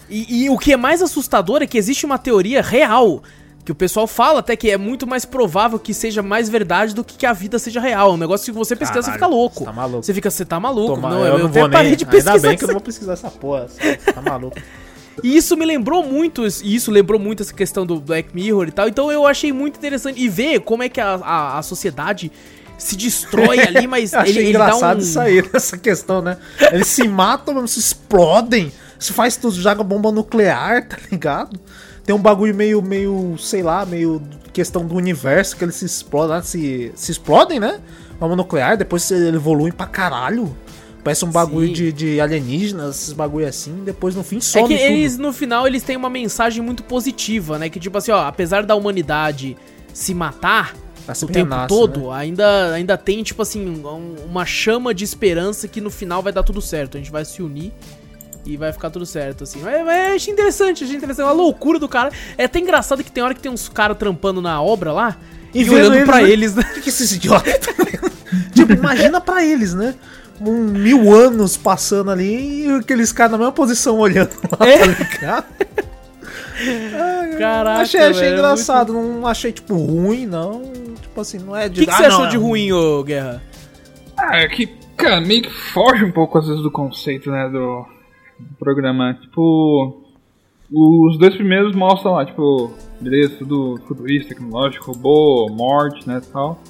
[0.09, 3.21] E, e o que é mais assustador é que existe uma teoria real.
[3.63, 7.03] Que o pessoal fala até que é muito mais provável que seja mais verdade do
[7.03, 8.13] que que a vida seja real.
[8.13, 9.59] Um negócio que você pesquisa, você Caralho, fica louco.
[9.59, 10.03] você tá maluco.
[10.03, 10.95] Você fica, você tá maluco.
[10.95, 11.95] Toma, não, eu, não vou até nem.
[11.95, 13.67] de pesquisar Ainda bem que eu não vou pesquisar essa porra.
[13.67, 14.57] você Tá maluco.
[15.23, 18.71] E isso me lembrou muito, e isso lembrou muito essa questão do Black Mirror e
[18.71, 18.87] tal.
[18.87, 20.19] Então eu achei muito interessante.
[20.19, 22.31] E ver como é que a, a, a sociedade
[22.77, 25.01] se destrói ali, mas Eu achei ele, ele dá engraçado um...
[25.01, 26.37] isso aí, nessa questão, né?
[26.71, 31.59] Eles se matam, se explodem, se faz tudo, joga bomba nuclear, tá ligado?
[32.05, 36.41] Tem um bagulho meio, meio, sei lá, meio questão do universo, que eles se explodem,
[36.41, 37.79] se, se explodem, né?
[38.19, 40.55] Bomba nuclear, depois eles evoluem pra caralho.
[41.03, 41.73] Parece um bagulho Sim.
[41.73, 44.85] de, de alienígenas, esses bagulho assim, depois no fim É some que tudo.
[44.85, 47.69] eles, no final, eles têm uma mensagem muito positiva, né?
[47.69, 49.57] Que tipo assim, ó, apesar da humanidade
[49.93, 50.75] se matar
[51.07, 52.15] Vai o tempo renasce, todo, né?
[52.17, 56.43] ainda, ainda tem, tipo assim, um- uma chama de esperança que no final vai dar
[56.43, 56.97] tudo certo.
[56.97, 57.73] A gente vai se unir
[58.45, 59.59] e vai ficar tudo certo, assim.
[59.61, 61.27] Mas, mas achei interessante, achei interessante.
[61.27, 62.11] A loucura do cara.
[62.37, 65.17] É até engraçado que tem hora que tem uns caras trampando na obra lá
[65.53, 66.29] e, E vendo olhando eles, pra né?
[66.29, 66.63] eles, né?
[66.63, 68.11] O que, que esses idiotas vendo?
[68.53, 69.95] Tipo, imagina pra eles, né?
[70.39, 74.79] Um mil anos passando ali e aqueles caras na mesma posição olhando lá, É.
[74.79, 75.45] tá ligado?
[77.37, 80.61] Caraca, achei, achei velho, é engraçado, não achei, tipo, ruim, não.
[81.01, 81.81] Tipo assim, não é O de.
[81.81, 83.41] que, que ah, você não, achou é de ruim, ô Guerra?
[84.17, 87.85] Ah, é que, cara, meio que foge um pouco às vezes do conceito, né, do,
[88.49, 89.13] do programa.
[89.21, 90.03] Tipo,
[90.71, 96.61] os dois primeiros mostram lá, tipo, beleza, tudo futurista, tecnológico, robô, morte, né, tal.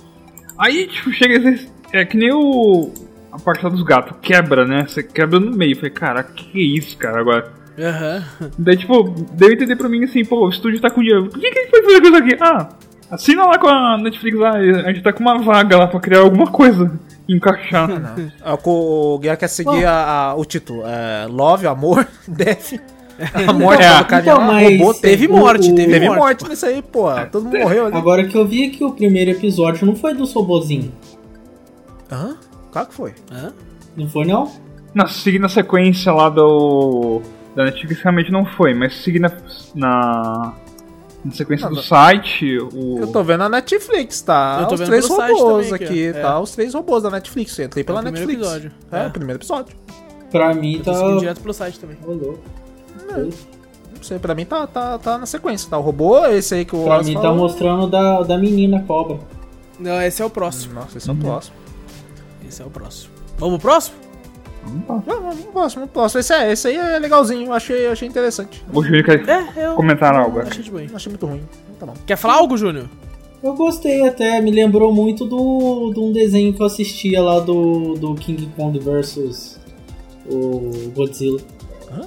[0.57, 2.91] Aí, tipo, chega vezes, é que nem o...
[3.31, 4.85] A parte lá dos gatos, quebra, né?
[4.85, 5.73] Você quebra no meio.
[5.77, 7.53] Falei, cara, que que é isso, cara, agora?
[7.79, 8.23] Aham.
[8.59, 9.03] Daí, tipo,
[9.33, 11.29] deu entender pra mim assim, pô, o estúdio tá com dinheiro.
[11.29, 12.37] Por que, que a gente pode fazer coisa aqui?
[12.41, 12.69] Ah,
[13.11, 16.19] assina lá com a Netflix lá, a gente tá com uma vaga lá pra criar
[16.21, 16.91] alguma coisa.
[17.29, 17.87] Encaixar.
[18.43, 20.83] É, o- Guia quer seguir a- a- o título.
[20.85, 22.73] É, Love, Amor, Death.
[23.47, 23.97] A morte É.
[23.99, 26.19] do carinha Então, mas robô Teve morte, o- teve, Teve morte.
[26.19, 27.05] morte nisso aí, pô.
[27.31, 27.95] Todo mundo morreu ali.
[27.95, 30.89] Agora que eu vi que o primeiro episódio não foi dos robozinhos.
[32.11, 32.35] Hã?
[32.71, 33.13] Claro que foi.
[33.31, 33.53] Hã?
[33.95, 34.51] Não foi não?
[34.93, 37.21] Não, seguindo a sequência lá do.
[37.55, 39.31] Da Netflix realmente não foi, mas seguindo
[39.75, 40.53] na.
[41.23, 41.83] Na sequência Não, do não.
[41.83, 42.99] site, o.
[42.99, 44.59] Eu tô vendo a Netflix, tá?
[44.61, 46.21] Eu tô os vendo três robôs também aqui, ó.
[46.21, 46.33] tá?
[46.33, 46.37] É.
[46.39, 47.59] Os três robôs da Netflix.
[47.59, 48.53] Eu entrei pela É o primeiro Netflix.
[48.55, 48.71] episódio.
[48.91, 49.07] É, É.
[49.07, 49.75] o primeiro episódio.
[50.31, 51.17] Pra mim Eu tá.
[51.19, 51.97] direto pelo site também.
[52.05, 52.39] Ô, louco.
[53.15, 55.77] Não sei, pra mim tá, tá, tá na sequência, tá?
[55.77, 57.37] O robô, esse aí que o Pra Wallace mim tá falou.
[57.37, 59.19] mostrando da, da menina cobra.
[59.79, 60.73] Não, esse é o próximo.
[60.75, 61.55] Nossa, esse é o próximo.
[62.47, 63.11] Esse é o próximo.
[63.37, 63.95] Vamos pro próximo?
[64.85, 65.01] Pro
[65.51, 66.19] próximo, pro próximo.
[66.19, 68.63] Esse, é, esse aí é legalzinho, eu achei, eu achei interessante.
[68.73, 69.75] O Júlio quer É, eu.
[69.75, 70.39] comentar algo.
[70.39, 70.87] Achei de bem.
[70.87, 71.41] Não achei muito ruim.
[71.79, 71.93] Tá bom.
[72.05, 72.85] Quer falar algo, Júnior?
[73.43, 77.95] Eu gostei até, me lembrou muito do, de um desenho que eu assistia lá do,
[77.95, 79.59] do King Kong versus
[80.29, 81.39] o Godzilla.
[81.91, 82.01] Hã?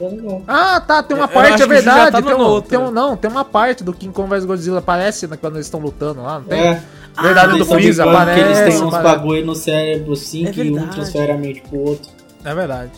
[0.00, 0.42] É legal.
[0.48, 2.10] Ah, tá, tem uma Eu parte, é verdade.
[2.10, 5.28] tá tem, um, tem um- não, tem uma parte do King Kong vs Godzilla, aparece
[5.28, 6.60] né, quando eles estão lutando lá, não tem?
[6.60, 6.82] É,
[7.20, 10.60] Verdade eles do Freeza, bigodes, que eles têm uns bagulho no cérebro assim É que
[10.62, 10.90] um verdade.
[10.96, 12.10] transfere a mente pro outro.
[12.44, 12.90] É verdade.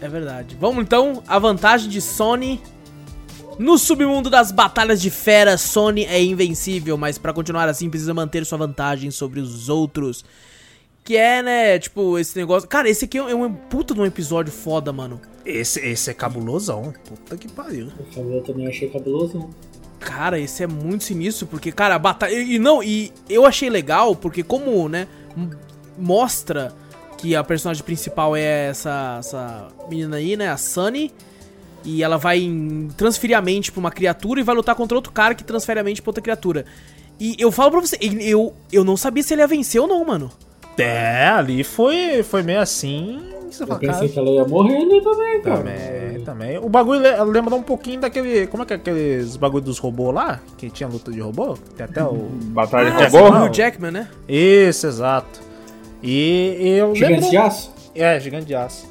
[0.00, 0.56] É verdade.
[0.60, 2.60] Vamos então, a vantagem de Sony.
[3.58, 8.46] No submundo das batalhas de feras, Sony é invencível, mas pra continuar assim precisa manter
[8.46, 10.24] sua vantagem sobre os outros.
[11.04, 12.68] Que é, né, tipo, esse negócio.
[12.68, 15.20] Cara, esse aqui é um puta de um episódio foda, mano.
[15.44, 16.92] Esse, esse é cabulosão.
[17.06, 17.88] Puta que pariu.
[17.96, 19.48] Por favor, eu também achei cabuloso.
[20.00, 22.32] Cara, esse é muito sinistro, porque, cara, a batalha.
[22.32, 25.06] E, não, e eu achei legal, porque como, né,
[25.96, 26.74] mostra
[27.18, 31.12] que a personagem principal é essa, essa menina aí, né, a Sunny.
[31.84, 32.46] E ela vai
[32.96, 35.84] transferir a mente pra uma criatura e vai lutar contra outro cara que transfere a
[35.84, 36.66] mente pra outra criatura.
[37.18, 40.04] E eu falo pra você, eu, eu não sabia se ele ia vencer ou não,
[40.04, 40.30] mano.
[40.82, 43.20] É, ali foi, foi meio assim.
[43.50, 45.56] Você Eu fala, pensei cara, que ela ia morrer ali também, cara.
[45.58, 46.58] Também, também.
[46.58, 48.46] O bagulho le- lembra um pouquinho daquele.
[48.46, 50.40] Como é que é aqueles bagulho dos robôs lá?
[50.56, 51.56] Que tinha luta de robô?
[51.76, 52.14] Tem até o.
[52.44, 53.36] Batalha de Ah, robô?
[53.38, 53.44] o?
[53.46, 54.08] Hugh Jackman, né?
[54.28, 55.40] Isso, exato.
[56.02, 57.30] E eu Gigante lembro.
[57.30, 57.72] de aço?
[57.94, 58.86] É, gigante de aço.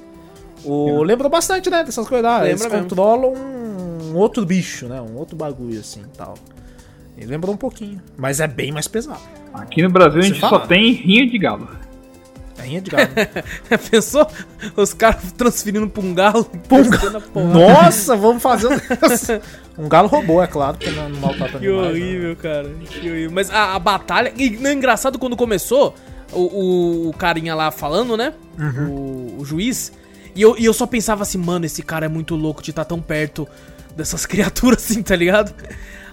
[0.66, 1.02] O...
[1.04, 1.84] Lembra bastante, né?
[1.84, 2.46] Dessas coisas lá.
[2.46, 2.90] Eles Lembra mesmo.
[2.90, 5.00] controlam um outro bicho, né?
[5.02, 6.34] Um outro bagulho assim e tal.
[7.20, 8.02] E lembra um pouquinho.
[8.18, 9.20] Mas é bem mais pesado.
[9.54, 10.62] Aqui no Brasil a Você gente fala?
[10.62, 11.68] só tem rinha de galo.
[12.58, 13.10] É rinha de galo.
[13.92, 14.28] Pensou?
[14.76, 16.46] Os caras transferindo pra um galo.
[16.46, 16.78] Pum.
[17.36, 17.40] a.
[17.40, 18.78] Nossa, vamos fazer um...
[19.86, 21.90] um galo robô, é claro, porque não, não maltrata Que animais, né?
[21.92, 22.70] horrível, cara.
[22.90, 23.32] Que horrível.
[23.32, 24.34] Mas a, a batalha.
[24.38, 25.96] E não é engraçado quando começou
[26.32, 28.34] o, o, o carinha lá falando, né?
[28.90, 29.92] O, o juiz.
[30.36, 32.86] E eu, e eu só pensava assim, mano, esse cara é muito louco de estar
[32.86, 33.48] tão perto
[33.96, 35.54] dessas criaturas assim, tá ligado?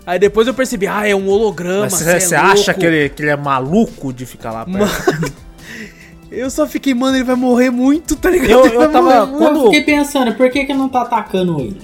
[0.07, 1.83] Aí depois eu percebi, ah, é um holograma.
[1.83, 4.79] Mas cê você é acha que ele, que ele é maluco de ficar lá perto?
[4.79, 5.33] Mano,
[6.31, 8.51] eu só fiquei, mano, ele vai morrer muito, tá ligado?
[8.51, 9.27] Eu- eu tava-.
[9.27, 11.77] Quando- Eu fiquei pensando, por que que não tá atacando ele?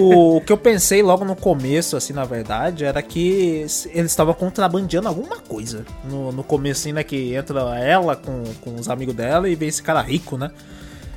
[0.00, 4.32] O, o que eu pensei logo no começo, assim, na verdade, era que eles estavam
[4.32, 5.84] contrabandeando alguma coisa.
[6.08, 7.02] No, no começo, assim, né?
[7.02, 10.50] Que entra ela com, com os amigos dela e vem esse cara rico, né?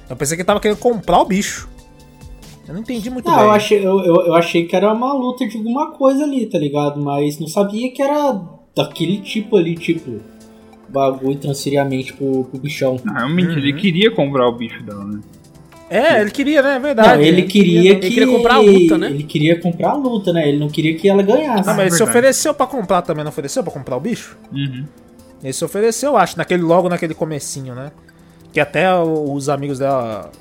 [0.10, 1.70] Eu pensei que ele tava querendo comprar o bicho.
[2.68, 3.46] Eu não entendi muito Não, bem.
[3.46, 6.58] eu achei, eu, eu, eu achei que era uma luta de alguma coisa ali, tá
[6.58, 7.02] ligado?
[7.02, 8.40] Mas não sabia que era
[8.76, 10.22] daquele tipo ali, tipo,
[10.90, 12.98] bagulho transferir a mente pro, pro bichão.
[13.04, 13.58] Não, realmente, Uhum.
[13.58, 15.20] ele queria comprar o bicho dela, né?
[15.90, 16.76] É, ele queria, né?
[16.78, 17.18] É verdade.
[17.18, 17.88] Não, ele queria que.
[18.06, 19.08] ele queria comprar a luta, né?
[19.12, 20.48] Ele queria comprar a luta, né?
[20.50, 21.68] Ele não queria que ela ganhasse.
[21.68, 24.36] Não, mas ele se ofereceu pra comprar também, não ofereceu pra comprar o bicho?
[24.52, 24.86] Uhum.
[25.44, 27.92] Ele se ofereceu, acho, naquele, logo naquele comecinho, né?
[28.52, 30.32] Que até os amigos dela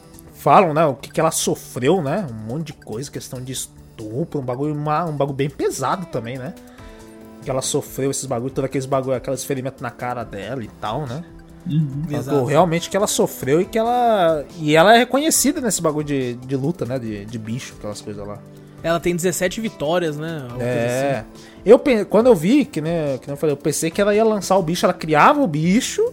[0.43, 0.85] falam, né?
[0.87, 2.27] O que, que ela sofreu, né?
[2.31, 6.37] Um monte de coisa, questão de estupro, um bagulho, uma- um bagulho bem pesado também,
[6.37, 6.55] né?
[7.45, 11.07] Que ela sofreu esses bagulhos, todos aqueles bagulho, aqueles ferimentos na cara dela e tal,
[11.07, 11.25] né?
[12.25, 14.45] Falou realmente que ela sofreu e que ela.
[14.59, 16.99] E ela é reconhecida nesse bagulho de, de luta, né?
[16.99, 18.39] De, de bicho, aquelas coisas lá.
[18.83, 20.49] Ela tem 17 vitórias, né?
[20.59, 21.19] É.
[21.21, 21.27] assim.
[21.65, 24.57] Eu, quando eu vi, que, né, que eu falei, eu pensei que ela ia lançar
[24.57, 26.13] o bicho, ela criava o bicho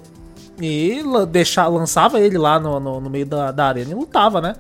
[0.62, 4.56] e deixar, lançava ele lá no, no, no meio da, da arena e lutava, né?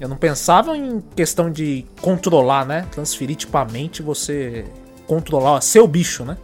[0.00, 2.86] Eu não pensava em questão de controlar, né?
[2.90, 4.64] Transferir tipo a mente você
[5.06, 6.36] controlar seu bicho, né?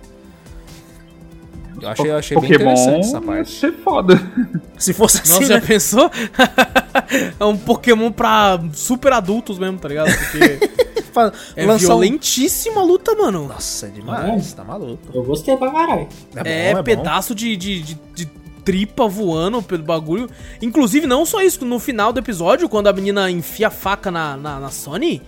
[1.81, 3.53] Eu achei, eu achei bem interessante essa ia parte.
[3.53, 4.14] ser foda.
[4.76, 5.66] Se fosse assim, Nossa, já né?
[5.66, 6.11] pensou?
[7.40, 10.11] é um Pokémon pra super adultos mesmo, tá ligado?
[10.11, 10.70] Porque
[11.57, 13.48] é lançar violentíssima a luta, mano.
[13.48, 14.98] Nossa, é demais, tá maluco.
[15.12, 16.09] Eu gostei pra caralho.
[16.35, 16.83] É, bom, É, bom.
[16.83, 18.26] pedaço de, de, de, de
[18.64, 20.29] tripa voando pelo bagulho.
[20.61, 24.37] Inclusive, não só isso, no final do episódio, quando a menina enfia a faca na,
[24.37, 25.23] na, na Sony,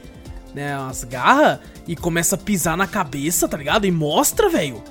[0.54, 3.86] né, as garras, e começa a pisar na cabeça, tá ligado?
[3.86, 4.82] E mostra, velho.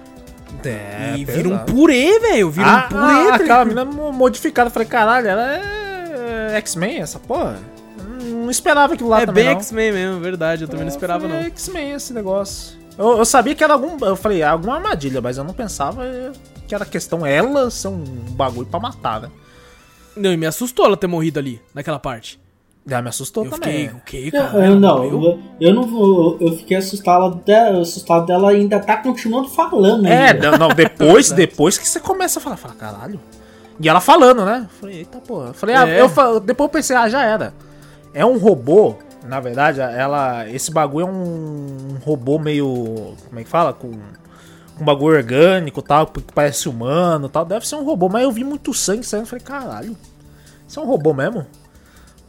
[0.66, 2.52] É, e vira um purê, velho.
[2.52, 4.68] Vira Ah, um purê, ah, tá aquela menina mo- modificada.
[4.68, 7.58] Eu falei, caralho, ela é X-Men, essa porra?
[7.98, 9.62] Não não esperava aquilo lá é também, bem não.
[9.62, 10.64] X-Men mesmo, verdade.
[10.64, 11.44] Eu também não É, esperava, foi não.
[11.46, 12.78] X-Men esse negócio.
[12.98, 13.98] Eu, eu sabia que era algum.
[14.06, 18.68] Eu falei, alguma armadilha, mas eu não pensava que era questão ela ser um bagulho
[18.68, 19.30] pra matar, né?
[20.16, 22.40] Não, e me assustou ela ter morrido ali, naquela parte.
[22.86, 23.90] Já me assustou Eu também.
[24.02, 24.58] fiquei, o quê, Não, cara?
[24.58, 26.38] eu Ela não, eu, eu não vou.
[26.42, 30.52] Eu fiquei assustado dela, assustado dela ainda tá continuando falando É, ainda.
[30.52, 33.20] não, não, depois, depois que você começa a falar, fala, caralho.
[33.80, 34.64] E ela falando, né?
[34.70, 35.48] Eu Falei, eita porra.
[35.50, 36.02] Eu Falei, ah, É.
[36.02, 37.54] eu, fa- depois eu pensei, ah, já era.
[38.14, 40.50] É um robô, na verdade, ela.
[40.50, 43.14] Esse bagulho é um robô meio.
[43.28, 43.74] Como é que fala?
[43.74, 43.92] Com.
[44.78, 47.46] Com bagulho orgânico tal, que parece humano e tal.
[47.46, 49.26] Deve ser um robô, mas eu vi muito sangue saindo.
[49.28, 49.96] Falei, caralho.
[50.68, 51.46] Isso é um robô mesmo?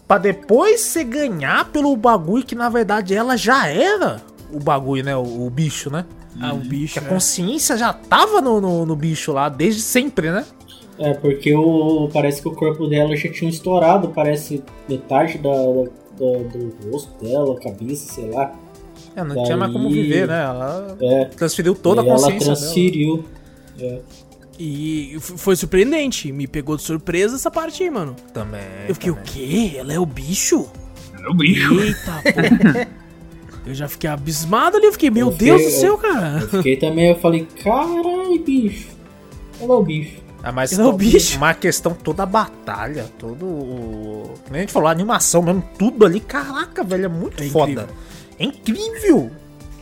[0.06, 4.20] Pra depois você ganhar pelo bagulho que na verdade ela já era
[4.52, 5.16] o bagulho, né?
[5.16, 6.04] O, o bicho, né?
[6.40, 6.94] Ah, o bicho.
[6.94, 7.08] Que a é.
[7.08, 10.44] consciência já tava no, no, no bicho lá, desde sempre, né?
[10.98, 16.42] É, porque o, parece que o corpo dela já tinha estourado, parece metade da, da-
[16.42, 18.52] da- do rosto dela, cabeça, sei lá.
[19.14, 20.42] É, não Daí- tinha mais como viver, né?
[20.42, 22.56] Ela É, transferiu toda a ela consciência dela.
[22.56, 23.24] transferiu.
[23.80, 23.98] É.
[24.58, 26.30] E foi surpreendente.
[26.32, 28.14] Me pegou de surpresa essa parte aí, mano.
[28.32, 28.60] Também.
[28.88, 29.24] eu fiquei, também.
[29.24, 29.72] o quê?
[29.76, 30.68] Ela é o bicho?
[31.22, 31.80] É o bicho.
[31.80, 32.92] Eita, pô.
[33.64, 34.86] Eu já fiquei abismado ali.
[34.86, 36.40] Eu fiquei, meu Eu fiquei- Deus do céu, cara.
[36.40, 38.88] Eu fiquei também, eu falei, carai, bicho.
[39.60, 40.16] Ela é o bicho.
[40.42, 41.36] Ah, mas Ela é o bicho.
[41.36, 44.34] uma questão toda a batalha, todo o.
[44.44, 46.18] Como a gente falou, a animação mesmo, tudo ali.
[46.18, 47.70] Caraca, velho, é muito É foda.
[47.70, 47.94] incrível.
[48.42, 49.30] É incrível.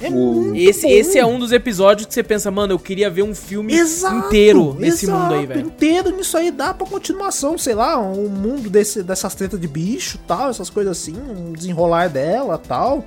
[0.03, 0.93] É O- muito Esse, bom.
[0.93, 4.17] esse é um dos episódios que você pensa, mano, eu queria ver um filme Exato,
[4.29, 5.61] inteiro nesse exato, mundo aí, velho.
[5.61, 10.19] Inteiro nisso aí dá pra continuação, sei lá, um mundo desse, dessas tretas de bicho
[10.27, 13.05] tal, essas coisas assim, um desenrolar dela tal.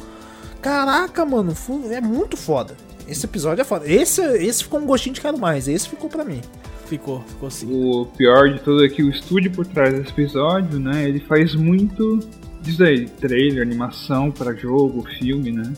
[0.62, 1.54] Caraca, mano,
[1.92, 2.76] é muito foda.
[3.08, 3.86] Esse episódio é foda.
[3.92, 6.42] Esse, esse ficou um gostinho de quero mais, esse ficou pra mim.
[6.86, 7.68] Ficou, ficou assim.
[7.72, 11.08] O pior de tudo é que o estúdio por trás desse episódio, né?
[11.10, 12.20] Ele faz muito
[12.63, 15.73] disso aí, trailer, animação pra jogo, filme, né?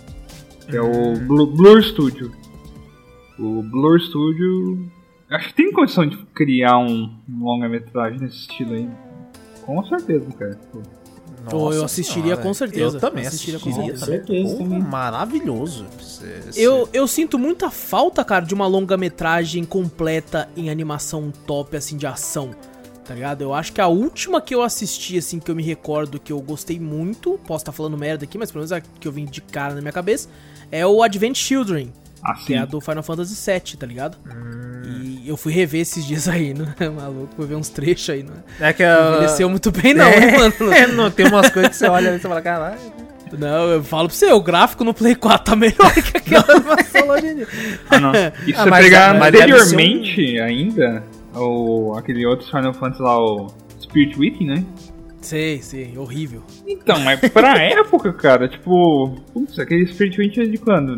[0.70, 2.32] Que é o Blur, Blur Studio.
[3.38, 4.90] O Blur Studio.
[5.30, 8.90] Acho que tem condição de criar um, longa-metragem nesse estilo aí.
[9.66, 10.60] Com certeza, cara.
[10.72, 10.80] Pô.
[11.50, 12.98] Pô, eu assistiria com certeza.
[12.98, 14.26] Eu também Assistiria assistiria, com Com também.
[14.26, 14.64] certeza Pô.
[14.64, 15.86] Maravilhoso.
[16.56, 22.08] Eu, eu sinto muita falta, cara, de uma longa-metragem completa em animação top, assim, de
[22.08, 22.52] ação.
[23.08, 23.42] Tá ligado?
[23.44, 26.40] Eu acho que a última que eu assisti, assim, que eu me recordo que eu
[26.42, 29.42] gostei muito, posso estar falando merda aqui, mas pelo menos a que eu vim de
[29.42, 30.28] cara na minha cabeça,
[30.72, 31.92] é o Advent Children, que
[32.32, 34.18] Assim, é a do Final Fantasy VII, tá ligado?
[34.92, 37.30] E eu fui rever esses dias aí, não é maluco?
[37.36, 38.70] Fui ver uns trechos aí, não é?
[38.70, 39.12] É que a...
[39.14, 40.54] Envelheceu muito bem, não, é, hein, mano?
[40.74, 42.80] é, não, tem umas coisas que você olha e você fala, caralho.
[43.38, 47.06] Não, eu falo pra você, o gráfico no Play 4 tá melhor que aquela animação
[47.08, 47.48] lá hoje em dia.
[47.92, 48.12] ah, não.
[48.14, 48.16] E
[48.52, 51.04] se Ah, você mas- pegar mas deve ser um- anteriormente ainda,
[51.36, 53.48] o, aquele outro Final Fantasy lá, o
[53.82, 54.64] Spirit Week, né?
[55.22, 56.44] Sei, sei, horrível.
[56.68, 59.16] Então, mas pra época, cara, tipo.
[59.34, 60.98] Putz, aquele Spirit Week é de quando?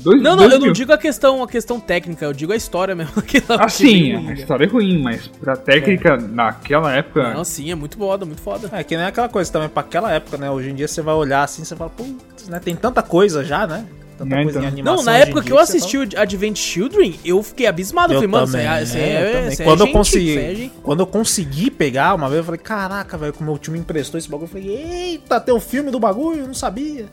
[0.00, 0.72] Dois, Não, não, dois eu não mil.
[0.72, 3.12] digo a questão, a questão técnica, eu digo a história mesmo.
[3.50, 4.32] Ah, sim, a cara.
[4.32, 7.34] história é ruim, mas pra técnica naquela época.
[7.34, 8.70] Não, sim, é muito foda, muito foda.
[8.72, 10.50] É que nem aquela coisa também, pra aquela época, né?
[10.50, 12.58] Hoje em dia você vai olhar assim, você fala, putz, né?
[12.60, 13.84] Tem tanta coisa já, né?
[14.20, 14.62] Tanta É, coisa então.
[14.62, 14.96] em animação.
[14.98, 18.12] Não, na época que eu assisti o Advent Children, eu fiquei abismado.
[18.12, 18.98] Eu falei, mano, também, você é, eu você
[19.32, 19.46] também.
[19.46, 20.74] é, você é quando eu gente, consegui, você é gente.
[20.82, 24.28] quando eu consegui pegar uma vez, eu falei, caraca, velho, como meu time emprestou esse
[24.28, 27.06] bagulho, eu falei, eita, tem o filme do bagulho, eu não sabia.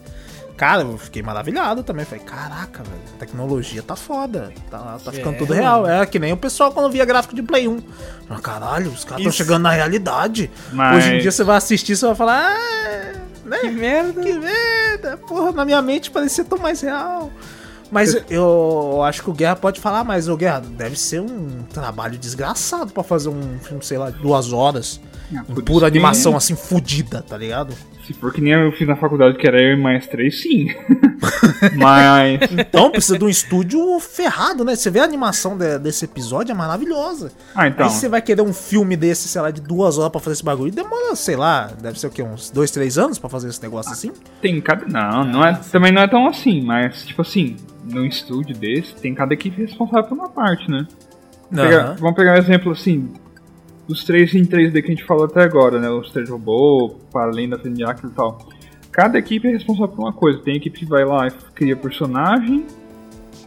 [0.58, 2.04] Cara, eu fiquei maravilhado também.
[2.04, 4.52] Falei, caraca, velho, a tecnologia tá foda.
[4.72, 5.62] Tá, tá ficando É, tudo mano.
[5.62, 5.88] real.
[5.88, 7.80] É que nem o pessoal quando via gráfico de Play 1.
[8.28, 10.50] Fala, Caralho, os caras estão chegando na realidade.
[10.74, 13.14] Mas- Hoje em dia você vai assistir, você vai falar, ah,
[13.48, 13.60] né?
[13.60, 14.22] Que merda.
[14.22, 17.32] Que merda, porra, na minha mente parecia tão mais real.
[17.90, 22.18] Mas eu acho que o Guerra pode falar, mas o Guerra deve ser um trabalho
[22.18, 25.00] desgraçado pra fazer um filme, sei lá, duas horas.
[25.36, 27.74] Ah, pura animação assim, fodida, tá ligado?
[28.06, 30.68] Se for que nem eu fiz na faculdade, que era eu e mais três, sim.
[31.76, 32.40] mas.
[32.52, 34.76] Então precisa de um estúdio ferrado, né?
[34.76, 37.32] Você vê a animação de- desse episódio, é maravilhosa.
[37.54, 37.86] Ah, então.
[37.86, 40.44] Aí você vai querer um filme desse, sei lá, de duas horas pra fazer esse
[40.46, 40.72] bagulho.
[40.72, 42.24] Demora, sei lá, deve ser o quê?
[42.24, 44.12] Uns dois, três anos pra fazer esse negócio assim?
[44.42, 44.86] Tem cada.
[44.86, 49.14] Não, não é, também não é tão assim, mas, tipo assim, num estúdio desse, tem
[49.14, 50.88] cada equipe responsável por uma parte, né?
[51.54, 51.96] Pegar- Aham.
[52.00, 53.10] vamos pegar um exemplo assim.
[53.88, 55.90] Dos três em 3D que a gente falou até agora, né?
[55.90, 58.38] Os três robôs, para além da Feniac e tal.
[58.92, 60.40] Cada equipe é responsável por uma coisa.
[60.40, 62.66] Tem equipe que vai lá e cria personagem.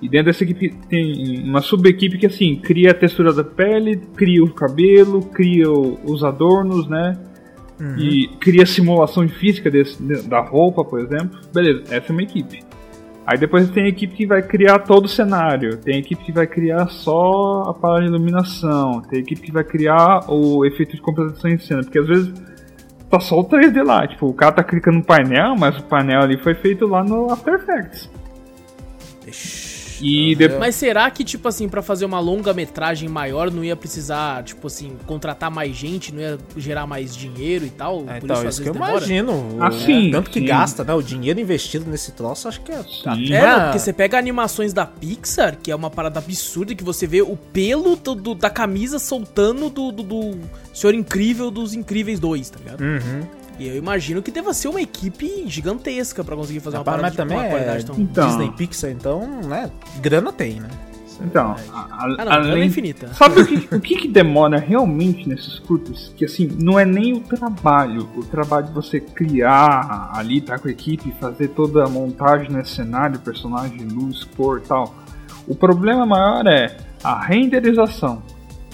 [0.01, 4.43] E dentro dessa equipe tem uma sub-equipe que assim, cria a textura da pele, cria
[4.43, 7.19] o cabelo, cria o- os adornos, né?
[7.99, 11.39] E cria simulação de física desse- da roupa, por exemplo.
[11.53, 12.61] Beleza, essa é uma equipe.
[13.31, 16.33] Aí depois tem a equipe que vai criar todo o cenário, tem a equipe que
[16.33, 20.97] vai criar só a parada de iluminação, tem a equipe que vai criar o efeito
[20.97, 22.35] de composição em cena, porque às vezes
[23.09, 24.05] tá só o 3D lá.
[24.09, 27.31] Tipo, o cara tá clicando no painel, mas o painel ali foi feito lá no
[27.31, 28.11] After Effects.
[30.01, 30.59] E depois.
[30.61, 34.97] Mas será que, tipo assim, pra fazer uma longa-metragem maior não ia precisar, tipo assim,
[35.07, 38.05] contratar mais gente, não ia gerar mais dinheiro e tal?
[38.09, 38.93] É, por então, às isso que eu demora?
[38.93, 39.33] imagino.
[39.33, 40.47] o- Ah, sim, tanto que sim.
[40.47, 40.95] gasta, né?
[40.95, 42.83] O dinheiro investido nesse troço, acho que é.
[42.83, 43.33] Sim.
[43.33, 47.07] É, não, porque você pega animações da Pixar, que é uma parada absurda, que você
[47.07, 50.39] vê o pelo do- do- da camisa soltando do, do, do
[50.73, 52.81] Senhor Incrível dos Incríveis 2, tá ligado?
[52.81, 53.40] Uhum.
[53.61, 57.03] E eu imagino que deva ser uma equipe gigantesca pra conseguir fazer uma Rapaz, parada
[57.03, 57.95] mas de também uma é qualidade tão...
[57.99, 58.27] Então.
[58.27, 59.71] Disney Pixar, então, né?
[60.01, 60.69] Grana tem, né?
[61.21, 63.09] É Então, a- a- Ah, não, além, infinita.
[63.13, 66.11] Sabe o que, o que que demora realmente nesses curtos?
[66.17, 70.69] Que assim, não é nem o trabalho, o trabalho de você criar ali, tá com
[70.69, 74.95] a equipe, fazer toda a montagem nesse cenário, personagem, luz, cor e tal.
[75.47, 78.23] O problema maior é a renderização.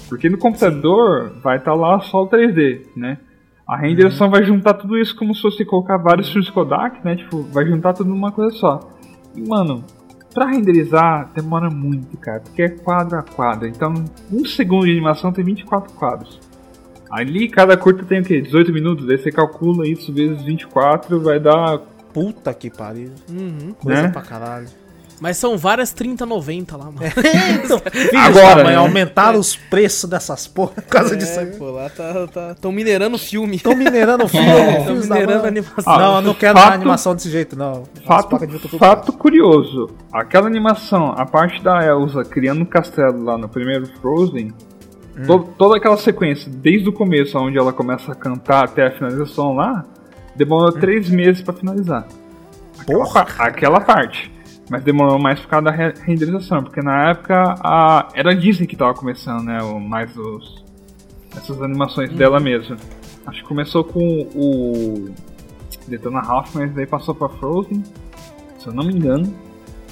[0.09, 3.19] Porque no computador vai estar lá só o 3D, né?
[3.67, 7.17] A renderização vai juntar tudo isso como se fosse colocar vários filmes Kodak, né?
[7.17, 8.81] Tipo, vai juntar tudo numa coisa só.
[9.35, 9.85] E, mano,
[10.33, 13.67] pra renderizar demora muito, cara, porque é quadro a quadro.
[13.67, 13.93] Então,
[14.31, 16.39] um segundo de animação tem 24 quadros.
[17.11, 18.41] Ali, cada curta tem o quê?
[18.41, 19.07] 18 minutos?
[19.07, 21.79] Daí você calcula isso vezes 24, vai dar.
[22.13, 23.11] Puta que pariu.
[23.29, 23.73] Uhum.
[23.83, 24.09] Coisa Né?
[24.09, 24.67] pra caralho.
[25.21, 26.99] Mas são várias 3090 lá, mano.
[27.65, 28.77] então, filho, Agora, né?
[28.77, 31.57] aumentaram os preços dessas porra por causa disso É, aí.
[31.57, 32.27] pô, lá tá...
[32.27, 33.57] tá tão minerando o filme.
[33.57, 34.47] Estão minerando o filme.
[34.47, 35.93] É, Tão minerando animação.
[35.93, 37.85] Ah, não, eu não quero fato- animação desse jeito, não.
[38.05, 38.39] Fato,
[38.79, 44.53] fato curioso: aquela animação, a parte da Elsa criando o castelo lá no primeiro Frozen,
[45.27, 49.55] to- toda aquela sequência, desde o começo, onde ela começa a cantar até a finalização
[49.55, 49.83] lá,
[50.35, 52.07] demorou três meses pra finalizar.
[52.79, 53.27] Aquela, Porra!
[53.39, 54.31] aquela parte.
[54.69, 58.67] Mas demorou mais por causa da re- renderização, porque na época a, era a Disney
[58.67, 59.63] que tava começando, né?
[59.63, 60.65] O, mais os,
[61.37, 62.77] essas animações dela mesma.
[63.27, 65.09] Acho que começou com o
[65.87, 67.83] Detona Ralph, mas daí passou pra Frozen,
[68.59, 69.33] se eu não me engano.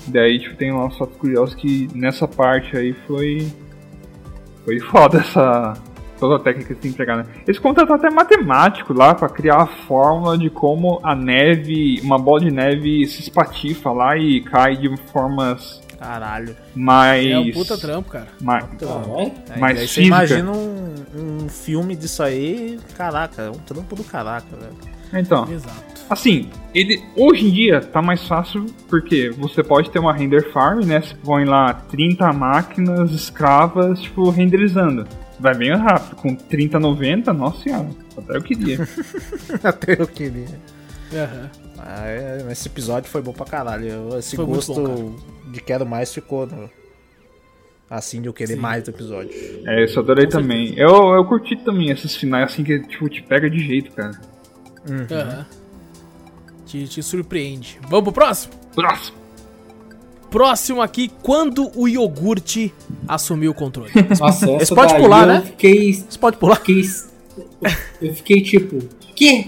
[0.09, 3.51] Daí tipo, tem lá os fatos curiosos que nessa parte aí foi.
[4.65, 5.75] Foi foda essa.
[6.25, 7.27] Toda a técnica que tem que pegar, né?
[7.47, 12.41] Eles contrataram até matemático lá pra criar a fórmula de como a neve, uma bola
[12.41, 16.57] de neve se espatifa lá e cai de formas Caralho.
[16.75, 17.27] mais.
[17.31, 18.29] É um puta trampo, cara.
[18.41, 19.33] mais Caralho.
[19.51, 20.07] Aí, Mais aí você física.
[20.17, 24.95] imagina um, um filme disso aí, caraca, é um trampo do caraca, velho.
[25.13, 25.95] Então, Exato.
[26.09, 30.81] Assim, ele hoje em dia tá mais fácil porque você pode ter uma render farm,
[30.85, 31.03] né?
[31.03, 35.07] Você põe lá 30 máquinas escravas, tipo, renderizando.
[35.41, 36.17] Vai bem rápido.
[36.17, 38.79] Com 3090, nossa senhora, até eu queria.
[39.63, 40.47] Até eu queria.
[41.13, 41.51] Aham.
[41.79, 44.17] Ah, é, esse episódio foi bom pra caralho.
[44.19, 45.17] Esse Foi gosto bom,
[45.51, 46.71] de quero mais ficou no-
[47.91, 49.31] assim de eu querer mais do episódio.
[49.67, 50.73] É, isso eu adorei também.
[50.79, 54.19] Eu, eu curti também esses finais assim que tipo, te pega de jeito, cara.
[54.89, 55.47] Aham.
[56.65, 57.79] Te, te surpreende.
[57.89, 58.55] Vamos pro próximo?
[58.75, 59.19] Próximo!
[60.35, 62.75] Próximo aqui, quando o iogurte
[63.07, 63.93] assumiu o controle.
[64.19, 65.43] Nossa, essa pode pular, eu né?
[65.43, 66.57] Fiquei, Você pode pular?
[66.57, 66.83] fiquei.
[68.03, 68.81] Eu fiquei tipo,
[69.15, 69.47] quê?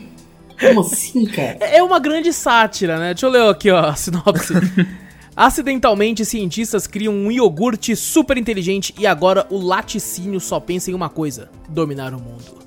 [0.60, 1.58] Como assim, cara?
[1.60, 3.14] É uma grande sátira, né?
[3.14, 4.54] Deixa eu ler aqui, ó, a sinopse.
[5.34, 11.08] Acidentalmente, cientistas criam um iogurte super inteligente e agora o laticínio só pensa em uma
[11.08, 12.64] coisa: dominar o mundo.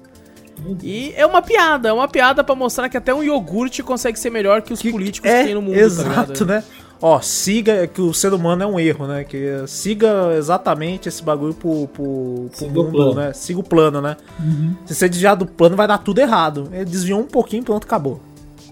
[0.84, 4.30] E é uma piada, é uma piada pra mostrar que até um iogurte consegue ser
[4.30, 6.46] melhor que os políticos que é, tem no mundo, tá exato, ligado?
[6.46, 6.64] né?
[7.02, 9.24] Ó, siga, que o ser humano é um erro, né?
[9.24, 13.14] Que é, siga exatamente esse bagulho pro, pro, pro Siga o mundo, plano.
[13.14, 13.34] né?
[13.34, 14.18] Siga o plano, né?
[14.38, 14.76] Uhum.
[14.86, 16.70] Se você desviar do plano, vai dar tudo errado.
[16.74, 18.22] Ele desviou um pouquinho, pronto, acabou.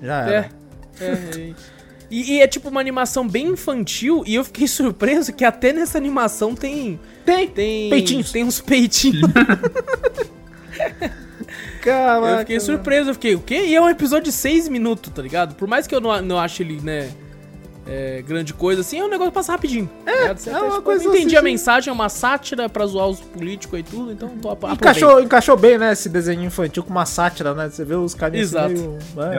[0.01, 0.49] Já era.
[0.99, 1.05] É.
[1.05, 1.53] é, é.
[2.09, 5.97] E, e é tipo uma animação bem infantil e eu fiquei surpreso que até nessa
[5.97, 6.99] animação tem.
[7.25, 7.89] Tem, Tem.
[7.89, 8.32] Peitinhos.
[8.32, 9.21] Tem uns peitinhos.
[11.82, 12.28] Caraca.
[12.28, 13.65] Eu fiquei surpreso, eu fiquei, o quê?
[13.67, 15.55] E é um episódio de 6 minutos, tá ligado?
[15.55, 17.09] Por mais que eu não, não ache ele, né,
[17.88, 19.89] é, grande coisa, assim, é um negócio que passa rapidinho.
[20.05, 22.67] É, Você é até, uma tipo, coisa eu entendi assim, a mensagem, é uma sátira
[22.67, 25.93] pra zoar os políticos e tudo, então tô Encaixou, encaixou bem, né?
[25.93, 27.69] Esse desenho infantil com uma sátira, né?
[27.69, 28.97] Você vê os carinhas assim, Exato.
[29.15, 29.31] meio.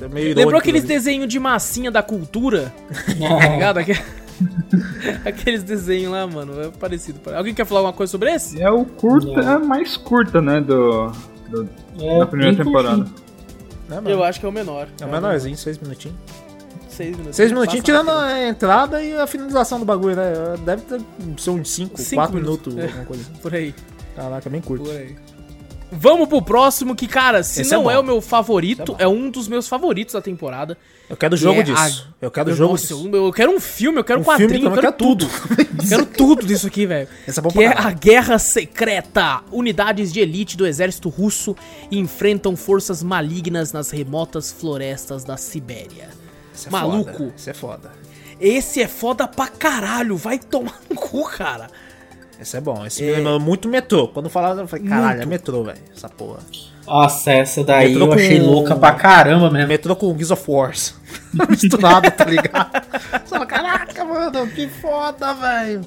[0.00, 2.72] É, é meio Lembrou aqueles desenhos de massinha da cultura?
[3.18, 3.78] tá ligado?
[3.78, 4.00] Aque-
[5.24, 7.20] Aqueles desenhos lá, mano, é parecido.
[7.34, 8.60] Alguém quer falar alguma coisa sobre esse?
[8.60, 10.60] É o curta, é mais curta, né?
[10.60, 11.08] Do,
[11.50, 11.68] do-
[12.00, 13.04] É, da primeira temporada.
[13.88, 14.08] Né, mano?
[14.10, 14.88] Eu acho que é o menor.
[15.00, 16.16] É o menorzinho, seis minutinhos.
[17.04, 17.36] 6 minutos.
[17.36, 18.24] Seis minutinhos tirando rápido.
[18.24, 20.32] a entrada e a finalização do bagulho, né?
[20.64, 21.00] Deve ter,
[21.38, 22.74] ser uns 5, Cinco 4 minutos.
[22.74, 22.98] minutos, É.
[22.98, 23.24] alguma coisa.
[23.42, 23.74] Por aí,
[24.16, 24.84] Caraca, bem curto.
[24.84, 25.16] por aí.
[25.92, 27.90] Vamos pro próximo, que, cara, se Esse é não bom.
[27.90, 30.78] é, o meu favorito, é é, um dos meus favoritos da temporada.
[31.08, 32.06] Eu quero que jogo é disso.
[32.06, 33.10] a- Eu quero eu, jogo nossa, disso.
[33.12, 35.26] eu, eu quero um filme, eu quero um, Um filme quadrinho, eu quero quero tudo.
[35.82, 37.08] Eu quero tudo disso aqui, velho.
[37.26, 37.88] Esse é bom que pra é caralho.
[37.88, 39.40] a Guerra Secreta.
[39.50, 41.56] Unidades de elite do exército russo
[41.90, 46.08] enfrentam forças malignas nas remotas florestas da Sibéria.
[46.60, 47.12] Esse é Maluco.
[47.12, 47.32] Foda.
[47.36, 47.90] Esse é foda.
[48.40, 51.68] Esse é foda pra caralho, vai tomar no cu, cara.
[52.40, 52.86] Esse é bom.
[52.86, 54.08] Esse me lembra muito metrô.
[54.08, 55.22] Quando falava, eu falei, caralho, Muito.
[55.22, 55.78] é metrô, velho.
[55.94, 56.38] Essa porra.
[56.86, 59.68] Nossa, essa daí Entrou eu achei com- louca pra caramba mesmo.
[59.68, 60.94] Metrô com Gears of Wars.
[61.50, 62.70] Misturado, tá ligado?
[63.12, 65.82] Você fala, caraca, mano, que foda, velho.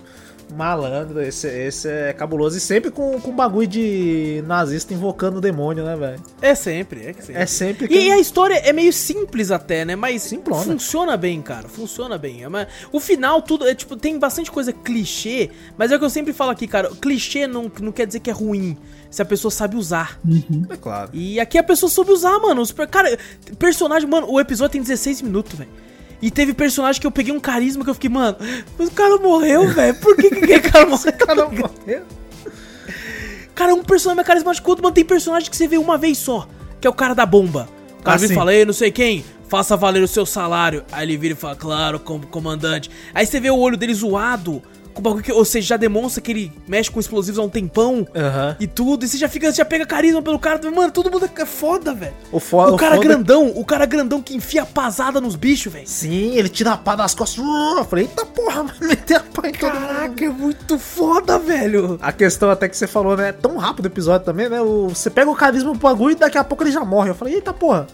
[0.55, 2.57] Malandro, esse, esse é cabuloso.
[2.57, 6.21] E sempre com, com bagulho de nazista invocando o demônio, né, velho?
[6.41, 7.41] É sempre, é que sempre.
[7.41, 9.95] É sempre E a história é meio simples até, né?
[9.95, 10.63] Mas Simplona.
[10.63, 11.67] funciona bem, cara.
[11.67, 12.43] Funciona bem.
[12.43, 13.67] É uma- O final, tudo.
[13.67, 16.89] É, tipo, tem bastante coisa clichê, mas é o que eu sempre falo aqui, cara.
[17.01, 18.77] Clichê não, não quer dizer que é ruim.
[19.09, 20.19] Se a pessoa sabe usar.
[20.71, 21.11] É claro.
[21.13, 22.61] E aqui a pessoa soube usar, mano.
[22.61, 23.17] Os per- Cara,
[23.59, 25.69] personagem, mano, o episódio tem 16 minutos, velho.
[26.25, 28.37] E teve personagem que eu peguei um carisma que eu fiquei, mano,
[28.79, 29.93] mas o cara morreu, velho.
[29.95, 31.13] Por que que aquele cara morreu?
[31.13, 32.03] Cara, morreu.
[33.53, 34.95] Cara, é um personagem mais carismático que o outro, mano.
[34.95, 36.47] Tem personagem que você vê uma vez só,
[36.79, 37.67] que é o cara da bomba.
[37.99, 38.33] O cara Ah, e sim.
[38.33, 40.83] fala, ei, não sei quem, faça valer o seu salário.
[40.91, 42.89] Aí ele vira e fala, claro, com- comandante.
[43.13, 44.61] Aí você vê o olho dele zoado,
[44.93, 47.49] com o bagulho que, ou seja, já demonstra que ele mexe com explosivos há um
[47.49, 48.07] tempão.
[48.15, 48.55] Aham.
[48.59, 50.59] E tudo, e você já fica, já pega carisma pelo cara.
[50.71, 52.13] Mano, todo mundo é foda, velho.
[52.31, 55.87] O, fo O cara foda- grandão, o cara grandão que enfia pasada nos bichos, velho.
[55.87, 57.43] Sim, ele tira a pá das costas.
[57.43, 59.51] Uh, Eu falei, eita porra, vai meter a pá em.
[59.51, 61.97] Caraca, é muito foda, velho.
[62.01, 63.29] A questão até que você falou, né?
[63.29, 64.61] É tão rápido o episódio também, né?
[64.61, 67.09] O, você pega o carisma pro bagulho e daqui a pouco ele já morre.
[67.09, 67.87] Eu falei, eita porra.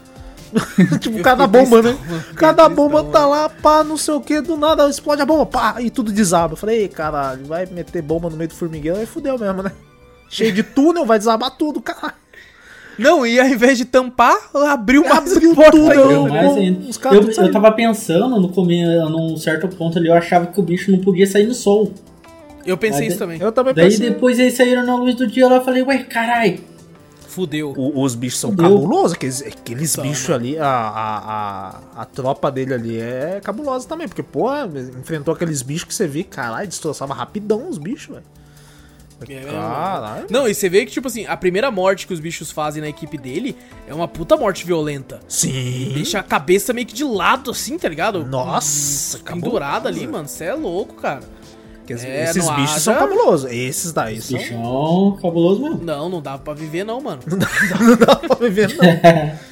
[0.99, 1.89] tipo, o cara da fiquei bomba, né?
[1.93, 2.23] tristão, mano.
[2.31, 5.21] O cara da Fiquei bomba tá lá, pá, não sei o que, do nada explode
[5.21, 6.53] a bomba, pá, e tudo desaba.
[6.53, 9.71] Eu falei, ei, caralho, vai meter bomba no meio do formigueiro, aí fudeu mesmo, né?
[10.29, 12.13] Cheio de túnel, vai desabar tudo, caralho.
[12.97, 14.37] Não, e ao invés de tampar,
[14.69, 16.89] abriu mais Abriu porta tudo, eu- eu- ainda.
[16.89, 20.63] os caras eu, tava pensando no começo, num certo ponto ali, eu achava que o
[20.63, 21.93] bicho não podia sair no sol.
[22.65, 23.39] Eu pensei Mas isso também.
[23.41, 24.09] Eu também Daí pensei.
[24.09, 26.59] depois eles saíram na luz do dia lá, eu falei, ué, carai.
[27.39, 27.73] Fudeu.
[27.77, 28.69] O- os bichos são Fudeu.
[28.69, 31.17] cabulosos, aqueles, aqueles bichos ali, a, a,
[31.97, 34.69] a, a tropa dele ali é cabulosa também, porque, porra,
[34.99, 38.25] enfrentou aqueles bichos que você vê, caralho, destroçava rapidão os bichos, velho.
[39.27, 40.27] É, Caralho.
[40.29, 42.87] Não, e você vê que, tipo assim, a primeira morte que os bichos fazem na
[42.87, 43.53] equipe dele
[43.85, 45.19] é uma puta morte violenta.
[45.27, 45.91] Sim.
[45.93, 48.25] Deixa a cabeça meio que de lado, assim, tá ligado?
[48.25, 50.25] Nossa, Pendurada ali, mano.
[50.25, 51.19] Você é louco, cara.
[51.95, 53.51] Porque É, esses bichos haja- são cabulosos.
[53.51, 54.37] Esses daí são.
[54.37, 55.83] Bichão cabuloso mesmo.
[55.83, 57.21] Não, não dá pra viver, não, mano.
[57.27, 59.39] não dá pra viver, não.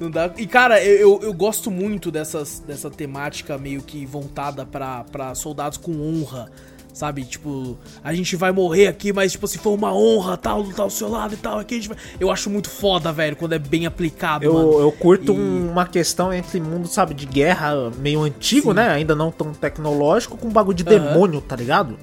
[0.00, 0.32] Não dá.
[0.36, 5.34] E, cara, eu, eu, eu gosto muito dessas, dessa temática meio que voltada pra, pra
[5.36, 6.50] soldados com honra.
[6.98, 7.22] Sabe?
[7.24, 10.90] Tipo, a gente vai morrer aqui, mas, tipo, se for uma honra, tal, lutar ao
[10.90, 11.96] seu lado e tal, aqui a gente vai.
[12.18, 14.72] Eu acho muito foda, velho, quando é bem aplicado, mano.
[14.72, 18.74] Eu, eu curto E- um- uma questão entre mundo, sabe, de guerra meio antigo, Sim.
[18.78, 18.88] né?
[18.88, 21.96] Ainda não tão tecnológico, com um bagulho de demônio, tá ligado?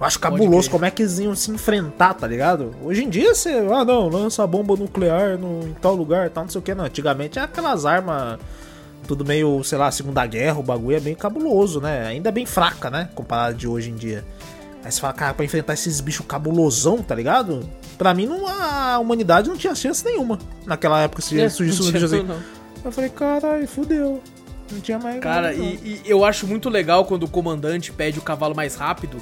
[0.00, 2.72] Eu acho cabuloso como é que eles iam se enfrentar, tá ligado?
[2.84, 6.50] Hoje em dia você, ah não, lança bomba nuclear no, em tal lugar, tal, não
[6.50, 6.84] sei o que, não.
[6.84, 8.38] Antigamente é aquelas armas,
[9.08, 12.06] tudo meio, sei lá, Segunda Guerra, o bagulho é bem cabuloso, né?
[12.06, 13.08] Ainda bem fraca, né?
[13.14, 14.22] Comparado de hoje em dia.
[14.84, 17.68] Aí você fala, cara, pra enfrentar esses bichos cabulosão, tá ligado?
[17.96, 20.38] Pra mim, não, a humanidade não tinha chance nenhuma.
[20.66, 22.22] Naquela época, se É, surgisse um bicho assim.
[22.22, 22.38] não.
[22.84, 24.22] Eu falei, caralho, fudeu.
[24.70, 25.18] Não tinha mais.
[25.20, 28.74] Cara, nada, e, e eu acho muito legal quando o comandante pede o cavalo mais
[28.76, 29.16] rápido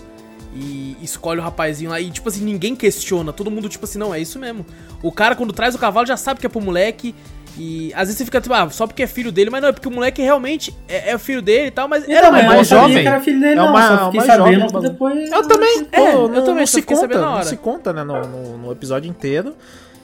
[0.55, 3.33] e escolhe o rapazinho lá e, tipo assim, ninguém questiona.
[3.33, 4.67] Todo mundo, tipo assim, não, é isso mesmo.
[5.03, 7.15] O cara, quando traz o cavalo, já sabe que é pro moleque.
[7.59, 9.73] E às vezes você fica tipo, ah, só porque é filho dele, mas não, é
[9.73, 12.43] porque o moleque realmente é, é o filho dele e tal, mas era Então, mas
[12.43, 13.03] eu mais não sabia jovem.
[13.03, 13.71] que era filho dele, É não.
[13.71, 15.31] uma- só fiquei uma sabendo jovem, depois.
[15.33, 18.21] Eu também, pô, É, eu não, também, não se conta, não se conta, né, no,
[18.27, 19.55] no, no episódio inteiro.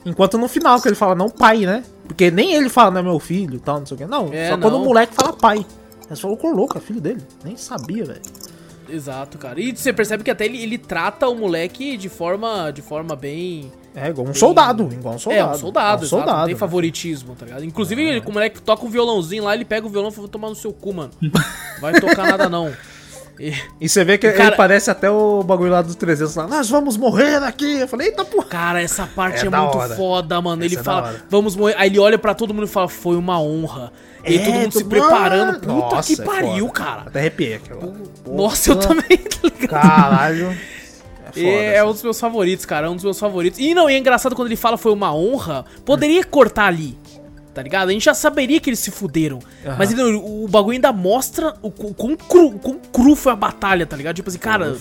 [0.04, 1.82] Enquanto no final que ele fala, não pai, né?
[2.08, 4.06] Porque nem ele fala, não é meu filho e tal, não sei o que.
[4.06, 4.82] Não, É, só quando não.
[4.82, 5.58] o moleque fala pai.
[6.10, 7.20] Aí você falou, ô louco, é filho dele.
[7.44, 8.20] Nem sabia, velho.
[8.88, 9.60] Exato, cara.
[9.60, 13.70] E você percebe que até ele, ele trata o moleque de forma, de forma bem.
[13.94, 15.42] É igual um soldado, igual um soldado.
[15.52, 16.20] é, um soldado, É um.
[16.38, 16.58] Não tem né?
[16.58, 17.64] favoritismo, tá ligado?
[17.64, 20.28] Inclusive, ele, o moleque toca um violãozinho lá, ele pega o violão e fala, vou
[20.30, 21.10] tomar no seu cu, mano.
[21.80, 22.72] Vai tocar nada não.
[23.38, 26.46] E- E você vê que Cara- ele parece até o bagulho lá dos 300 lá.
[26.46, 27.80] Nós vamos morrer aqui.
[27.80, 28.46] Eu falei, eita porra.
[28.46, 29.94] Cara, essa parte É é, muito hora.
[29.96, 30.62] foda, mano.
[30.62, 31.74] Ele Essa é da fala, vamos morrer.
[31.78, 33.90] Aí ele olha pra todo mundo e fala, foi uma honra.
[34.24, 35.54] E É, todo mundo se preparando.
[35.60, 36.78] Puta Nossa, que é pariu, foda.
[36.78, 37.02] cara.
[37.06, 37.70] Até arrepiei aqui.
[38.30, 39.68] Nossa, eu também, tá ligado?
[39.68, 40.56] Caralho.
[41.36, 41.64] É foda.
[41.64, 42.86] É, um dos meus favoritos, cara.
[42.86, 43.58] É um dos meus favoritos.
[43.58, 45.64] E não, e é engraçado quando ele fala foi uma honra.
[45.84, 46.96] Poderia cortar ali.
[47.54, 47.90] Tá ligado?
[47.90, 49.38] A gente já saberia que eles se fuderam.
[49.64, 49.76] Aham.
[49.78, 53.30] Mas ele- o, o bagulho ainda mostra o, qu- quão cru, o quão cru foi
[53.32, 54.16] a batalha, tá ligado?
[54.16, 54.74] Tipo assim, cara,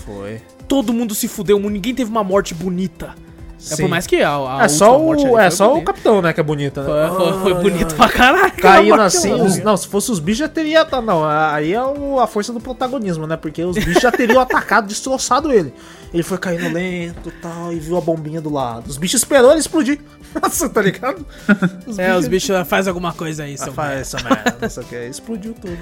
[0.70, 3.14] todo mundo se fudeu, ninguém teve uma morte bonita.
[3.70, 6.34] É por mais que a, a É só o, ali é só o capitão, né,
[6.34, 7.09] que é bonita, né?
[7.09, 7.95] Foi, foi- foi Ai, bonito ai.
[7.95, 8.51] pra caralho.
[8.53, 10.84] Caindo assim, os- não, se fosse os bichos já teria.
[10.84, 13.38] tá, Não, aí é o- a força do protagonismo, né?
[13.38, 15.74] Porque os bichos já teriam atacado, destroçado ele.
[16.14, 18.88] Ele foi caindo lento e tal, e viu a bombinha do lado.
[18.88, 19.99] Os bichos esperou ele explodir.
[20.41, 21.26] Nossa, tá ligado?
[21.97, 24.86] É, os bichos faz alguma coisa aí, Ah, seu faz essa merda, não sei o
[24.88, 24.95] que.
[25.07, 25.78] Explodiu tudo.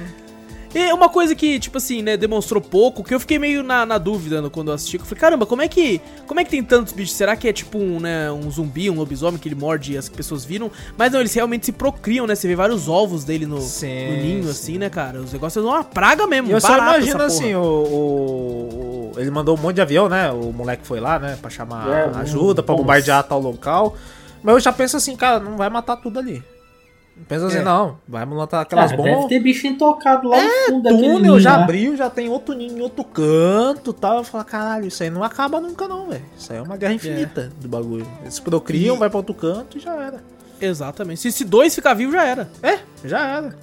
[0.73, 3.97] E uma coisa que, tipo assim, né, demonstrou pouco, que eu fiquei meio na, na
[3.97, 5.99] dúvida no- quando eu assisti, que eu falei, caramba, como é que.
[6.27, 7.15] Como é que tem tantos bichos?
[7.15, 10.07] Será que é tipo um, né, um zumbi, um lobisomem que ele morde e as
[10.07, 10.69] pessoas viram?
[10.95, 12.35] Mas não, eles realmente se procriam, né?
[12.35, 14.49] Você vê vários ovos dele no, Sim, no ninho, sim.
[14.51, 15.19] assim, né, cara?
[15.19, 16.49] Os negócios são uma praga mesmo.
[16.49, 20.07] E eu só imagino essa assim, o, o- o- Ele mandou um monte de avião,
[20.07, 20.31] né?
[20.31, 21.37] O moleque foi lá, né?
[21.41, 22.83] Pra chamar É, um- ajuda, pra nossa.
[22.83, 23.95] bombardear tal local.
[24.43, 26.43] Mas eu já penso assim, cara, não vai matar tudo ali.
[27.27, 27.61] Pensa assim, É.
[27.63, 27.97] não.
[28.07, 29.13] Vai matar aquelas Ah, bombas.
[29.15, 31.63] deve ter bicho intocado lá no fundo daquele túnel ninho já lá.
[31.63, 34.17] abriu, já tem outro ninho em outro canto e tal.
[34.19, 36.23] Eu falo, caralho, isso aí não acaba nunca não, velho.
[36.37, 38.07] Isso aí é uma guerra infinita do bagulho.
[38.21, 40.23] Eles procriam, E- vai pra outro canto e já era.
[40.61, 41.19] Exatamente.
[41.21, 42.49] Se, se dois ficar vivo, já era.
[42.63, 43.55] É, já era.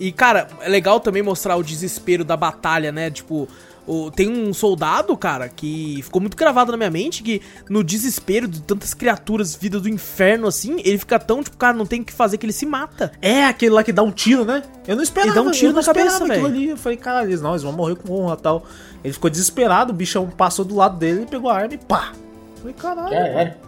[0.00, 3.10] E, cara, é legal também mostrar o desespero da batalha, né?
[3.10, 3.48] Tipo,
[3.88, 8.46] o- tem um soldado, cara, que ficou muito gravado na minha mente, que no desespero
[8.46, 12.04] de tantas criaturas, vida do inferno, assim, ele fica tão, tipo, cara, não tem o
[12.04, 13.10] que fazer que ele se mata.
[13.22, 14.62] É aquele lá que dá um tiro, né?
[14.86, 15.30] Eu não esperava.
[15.30, 16.46] Ele dá um tiro na cabeça, velho.
[16.46, 16.68] ali.
[16.68, 18.64] Eu falei, caralho, eles não, eles vão morrer com honra e tal.
[19.02, 22.12] Ele ficou desesperado, o bichão passou do lado dele, pegou a arma e pá.
[22.56, 23.10] Eu falei, caralho.
[23.10, 23.67] Já era.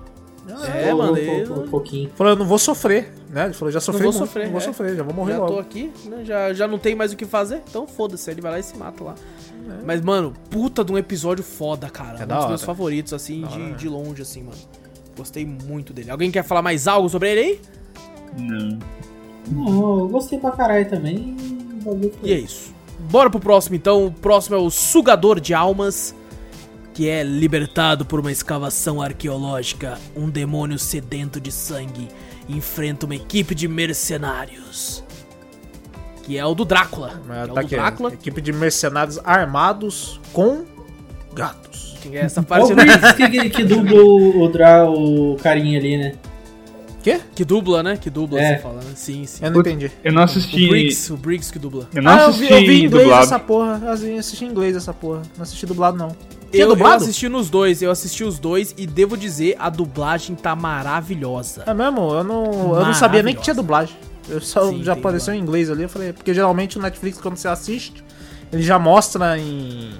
[0.58, 2.10] Já É, mano, Um, ele- um, pouquinho.
[2.14, 3.46] Falou, eu não vou sofrer, né?
[3.46, 4.64] Ele falou, já sofri vou muito, sofrer, não vou é.
[4.64, 5.52] sofrer, já vou morrer já logo.
[5.54, 6.24] tô aqui, né?
[6.24, 8.76] Já, já não tem mais o que fazer, então foda-se, ele vai lá e se
[8.76, 9.14] mata lá.
[9.84, 12.18] Mas, mano, puta de um episódio foda, cara.
[12.20, 12.48] É um dos hora.
[12.48, 14.58] meus favoritos, assim, de, de longe, assim, mano.
[15.16, 16.10] Gostei muito dele.
[16.10, 17.60] Alguém quer falar mais algo sobre ele aí?
[18.38, 18.78] Não.
[19.50, 21.36] Não, eu gostei pra caralho também.
[22.22, 22.72] E é isso.
[22.98, 24.06] Bora pro próximo então.
[24.06, 26.14] O próximo é o Sugador de Almas,
[27.00, 29.98] que é libertado por uma escavação arqueológica.
[30.14, 32.06] Um demônio sedento de sangue
[32.46, 35.02] enfrenta uma equipe de mercenários.
[36.24, 37.18] Que é o do Drácula.
[37.26, 38.12] Mas que é tá o do aqui, Drácula.
[38.12, 40.66] equipe de mercenários armados com
[41.32, 41.96] gatos.
[42.02, 45.78] Que é essa parte o Briggs que, que, que dubla o, o, Dra, o carinha
[45.78, 46.12] ali, né?
[47.02, 47.18] Quê?
[47.34, 47.96] que dubla, né?
[47.96, 48.56] Que dubla, É.
[48.56, 48.92] você fala, né?
[48.94, 49.42] Sim, sim.
[49.42, 49.90] Eu não entendi.
[50.04, 50.68] Eu não O assisti.
[50.68, 51.88] Briggs, o Briggs que dubla.
[51.94, 53.24] Eu não ah, eu assisti vi, eu vi em inglês dublado.
[53.24, 53.80] essa porra.
[53.82, 55.22] Eu assisti em inglês essa porra.
[55.34, 56.14] Não assisti dublado, não.
[56.50, 57.04] Tinha Eu, eu dublado?
[57.04, 61.62] assisti nos dois, eu assisti os dois e devo dizer, a dublagem tá maravilhosa.
[61.66, 62.12] É mesmo?
[62.12, 62.44] Eu não,
[62.78, 63.96] eu não sabia nem que tinha dublagem.
[64.28, 65.82] Eu só Sim, já apareceu em inglês ali.
[65.84, 68.04] Eu falei, porque geralmente o Netflix, quando você assiste,
[68.52, 69.90] ele já mostra em.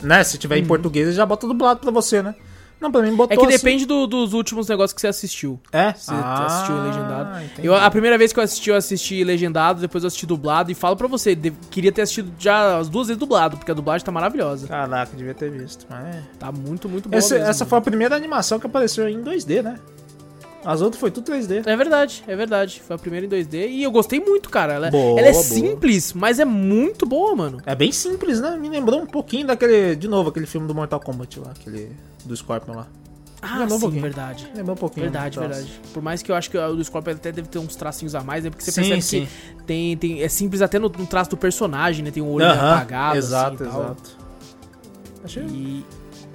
[0.00, 0.22] Né?
[0.24, 2.34] Se tiver em português, ele já bota dublado pra você, né?
[2.82, 3.56] Não, pra mim botou É que assim.
[3.64, 5.58] depende do- dos últimos negócios que você assistiu.
[5.72, 5.92] É?
[5.94, 7.44] Você assistiu legendado.
[7.44, 7.66] entendi.
[7.68, 10.70] Eu, a primeira vez que eu assisti, eu assisti legendado, depois eu assisti dublado.
[10.70, 13.74] E falo pra você, de- queria ter assistido já as duas vezes dublado, porque a
[13.74, 14.66] dublagem tá maravilhosa.
[14.66, 15.86] Caraca, devia ter visto.
[15.88, 16.16] Mas...
[16.16, 16.22] é.
[16.38, 19.62] Tá muito, muito boa Esse- mesmo, essa foi a primeira animação que apareceu em 2D,
[19.62, 19.78] né?
[20.64, 21.62] As outras foi tudo 3D.
[21.66, 22.80] É verdade, é verdade.
[22.86, 24.74] Foi a primeira em 2D e eu gostei muito, cara.
[24.74, 25.42] Ela, Boa, ela é boa.
[25.44, 27.60] simples, mas é muito boa, mano.
[27.66, 28.56] É bem simples, né?
[28.56, 29.96] Me lembrou um pouquinho daquele.
[29.96, 31.90] De novo, aquele filme do Mortal Kombat lá, aquele.
[32.24, 32.86] Do Scorpion lá.
[33.44, 34.02] Ah, Lembrou um sim, pouquinho.
[34.02, 34.48] verdade.
[34.54, 35.02] Lembrou um pouquinho.
[35.10, 35.80] Verdade, verdade.
[35.92, 38.22] Por mais que eu acho que o do Scorpion até deve ter uns tracinhos a
[38.22, 38.50] mais, né?
[38.50, 39.26] Porque você Sim, percebe sim.
[39.56, 42.12] que tem, tem, é simples até no, no traço do personagem, né?
[42.12, 43.82] Tem um olho meio Aham, apagado, Exato, assim, e tal.
[43.82, 44.10] exato.
[45.24, 45.42] Achei.
[45.42, 45.84] E,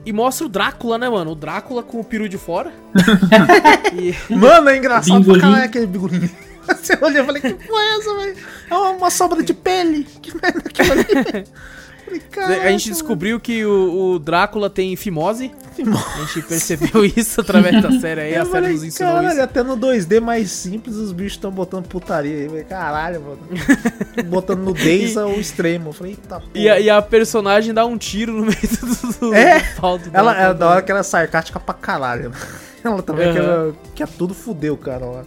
[0.08, 1.32] e mostra o Drácula, né, mano?
[1.32, 2.72] O Drácula com o peru de fora.
[3.94, 6.32] e, Mano, é engraçado pra caralho aquele bigolinho.
[6.66, 8.38] Você olha e falei, que porra é essa, velho?
[8.70, 10.08] É uma, uma sobra de pele.
[10.22, 11.48] Que merda é ali?
[12.10, 15.52] A gente "Caraca, descobriu que o, o Drácula tem fimose.
[15.76, 16.04] Fimose.
[16.16, 18.34] A gente percebeu isso através da série aí.
[18.34, 19.42] Eu A série falei, nos ensinou caralho, isso.
[19.42, 22.48] até no 2D mais simples os bichos estão botando putaria aí.
[22.48, 23.40] Falei, Caralho, mano.
[24.30, 25.90] botando nudez ao extremo.
[25.90, 26.46] Eu falei, eita porra.
[26.56, 29.98] E a, e a personagem dá um tiro no meio do, do, É, do pau
[29.98, 30.50] do Ela Drácula.
[30.50, 32.30] é da hora que ela é sarcástica pra caralho.
[32.30, 32.36] né?
[32.84, 33.34] Ela também Aham.
[33.34, 35.26] que, ela, que é tudo fudeu, cara lá.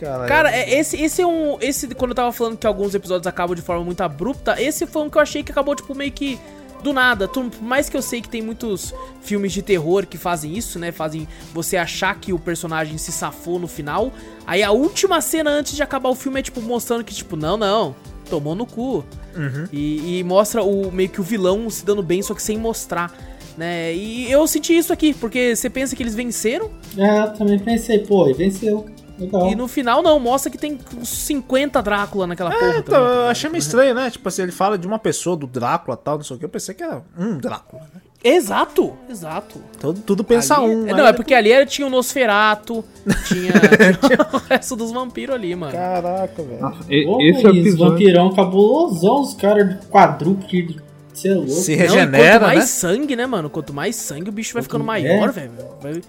[0.00, 0.28] Caralho.
[0.28, 1.58] Cara, é- esse, esse é um.
[1.60, 5.02] Esse, quando eu tava falando que alguns episódios acabam de forma muito abrupta, esse foi
[5.02, 6.38] um que eu achei que acabou, tipo, meio que
[6.82, 7.28] do nada.
[7.28, 10.90] Por mais que eu sei que tem muitos filmes de terror que fazem isso, né?
[10.90, 14.10] Fazem você achar que o personagem se safou no final.
[14.46, 17.56] Aí a última cena antes de acabar o filme é, tipo, mostrando que, tipo, não,
[17.58, 17.94] não,
[18.30, 19.04] tomou no cu.
[19.36, 19.66] Uhum.
[19.70, 23.12] E, e mostra o meio que o vilão se dando bem, só que sem mostrar.
[23.56, 23.94] Né?
[23.94, 27.98] E eu senti isso aqui, porque você pensa que eles venceram, É, eu também pensei,
[27.98, 28.86] pô, e venceu.
[29.20, 29.50] Legal.
[29.50, 32.60] e no final não, mostra que tem uns 50 Drácula naquela porra.
[32.78, 33.30] Então, também, tá eu ligado?
[33.30, 34.10] achei meio estranho, né?
[34.10, 36.44] Tipo assim, ele fala de uma pessoa, do Drácula e tal, não sei o que.
[36.44, 38.00] Eu pensei que era um Drácula, né?
[38.22, 39.62] Exato, exato.
[39.80, 40.86] Tudo, tudo pensa Ali- um.
[40.88, 42.84] é, Não, é porque ali era- tinha o Nosferato,
[43.26, 43.50] tinha,
[44.06, 45.72] tinha o resto dos vampiros ali, mano.
[45.72, 46.60] Caraca, velho.
[46.60, 47.92] Nossa, e- Pô, esse Luiz, episódio.
[47.92, 50.76] vampirão cabulosão, os caras de quadrúpede
[51.14, 51.50] Você é louco.
[51.50, 52.66] Se Não, regenera, quanto mais né?
[52.66, 53.48] sangue, né, mano?
[53.50, 54.86] Quanto mais sangue, o bicho vai ficando É.
[54.86, 55.52] maior, velho.
[55.80, 56.02] Vai-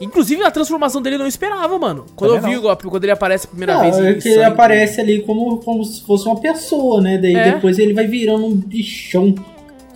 [0.00, 2.06] Inclusive, a transformação dele eu não esperava, mano.
[2.14, 4.44] Quando Também eu vi, ó, quando ele aparece a primeira Não, vez é que ele
[4.44, 7.18] aparece ali como, como se fosse uma pessoa, né?
[7.18, 7.52] Daí É.
[7.52, 9.34] depois ele vai virando um bichão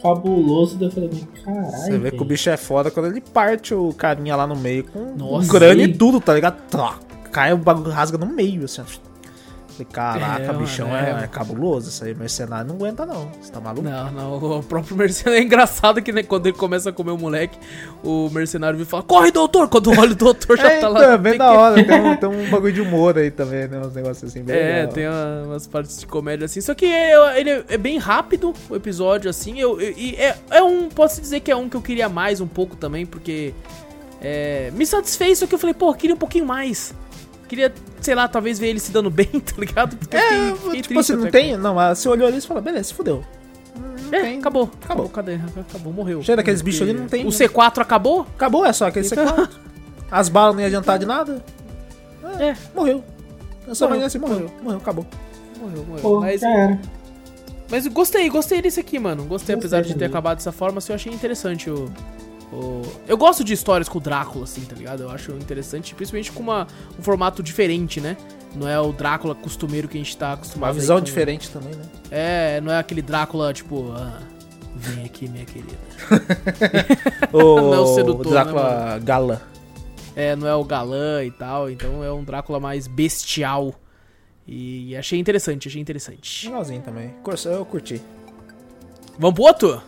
[0.02, 0.76] cabuloso.
[0.76, 1.10] Daí eu falei,
[1.44, 1.70] caralho.
[1.70, 4.84] Você vê que o bicho é foda quando ele parte o carinha lá no meio
[4.84, 6.56] com Nossa, um e tudo, tá ligado?
[7.30, 8.82] Cai o bagulho, rasga no meio, assim.
[9.72, 11.24] Falei, Caraca, É, bichão mano, é, é.
[11.24, 11.88] é cabuloso.
[11.88, 13.30] Isso aí, mercenário não aguenta, não.
[13.40, 13.82] Você tá maluco?
[13.88, 17.18] Não, não, o próprio mercenário é engraçado que né, quando ele começa a comer o
[17.18, 17.58] moleque,
[18.04, 19.68] o mercenário vem e fala: Corre, doutor!
[19.68, 21.12] Quando olha o doutor já É, tá então, lá.
[21.14, 21.84] é bem da hora.
[21.84, 23.78] Tem um, tem um bagulho de humor aí também, né?
[23.80, 24.92] Uns negócios assim, bem É, legal.
[24.92, 26.60] tem uma- umas partes de comédia assim.
[26.60, 29.58] Só que ele é, é bem rápido o episódio, assim.
[29.58, 30.88] Eu, eu- e é, é um.
[30.88, 33.54] Posso dizer que é um que eu queria mais um pouco também, porque.
[34.20, 36.94] é, me satisfez, só que eu falei, pô, queria um pouquinho mais.
[37.52, 39.94] Queria, sei lá, talvez ver ele se dando bem, tá ligado?
[39.94, 41.54] Porque É, fiquei- fiquei tipo assim, não tem.
[41.54, 43.22] Não, mas você olhou ali e falou, beleza, se fudeu.
[44.10, 44.38] É, tem.
[44.38, 44.70] acabou.
[44.82, 45.06] Acabou.
[45.10, 45.34] Cadê?
[45.68, 46.22] Acabou, morreu.
[46.22, 48.22] Cheio daqueles bichos ali, não tem- O C4 acabou?
[48.34, 49.50] Acabou, é só aquele C4.
[50.10, 51.44] As balas não iam adiantar de nada.
[52.40, 53.04] É, Morreu.
[53.68, 54.50] Eu só Morreu, assim, morreu.
[54.62, 55.06] Morreu, acabou.
[55.60, 56.00] morreu, morreu.
[56.02, 56.80] Pô, mas, já era.
[57.70, 59.24] mas gostei, gostei desse aqui, mano.
[59.24, 61.92] Gostei, Gostei apesar de ter acabado dessa forma, assim, eu achei interessante o, o-
[63.08, 65.02] Eu gosto de histórias com o Drácula, assim, tá ligado?
[65.04, 66.66] Eu acho interessante, principalmente com uma,
[66.98, 68.16] um formato diferente, né?
[68.54, 70.68] Não é o Drácula costumeiro que a gente tá acostumado.
[70.70, 71.84] Uma visão com- diferente também, né?
[72.10, 74.20] É, não é aquele Drácula, tipo, ah,
[74.76, 75.72] vem aqui, minha querida.
[77.32, 79.42] O, Não é o sedutor, o Drácula Gala.
[80.14, 83.74] É, não é o galã e tal, então é um Drácula mais bestial.
[84.46, 86.46] E achei interessante, achei interessante.
[86.46, 87.14] Legalzinho também.
[87.46, 88.02] Eu curti.
[89.18, 89.82] Vamos pro outro?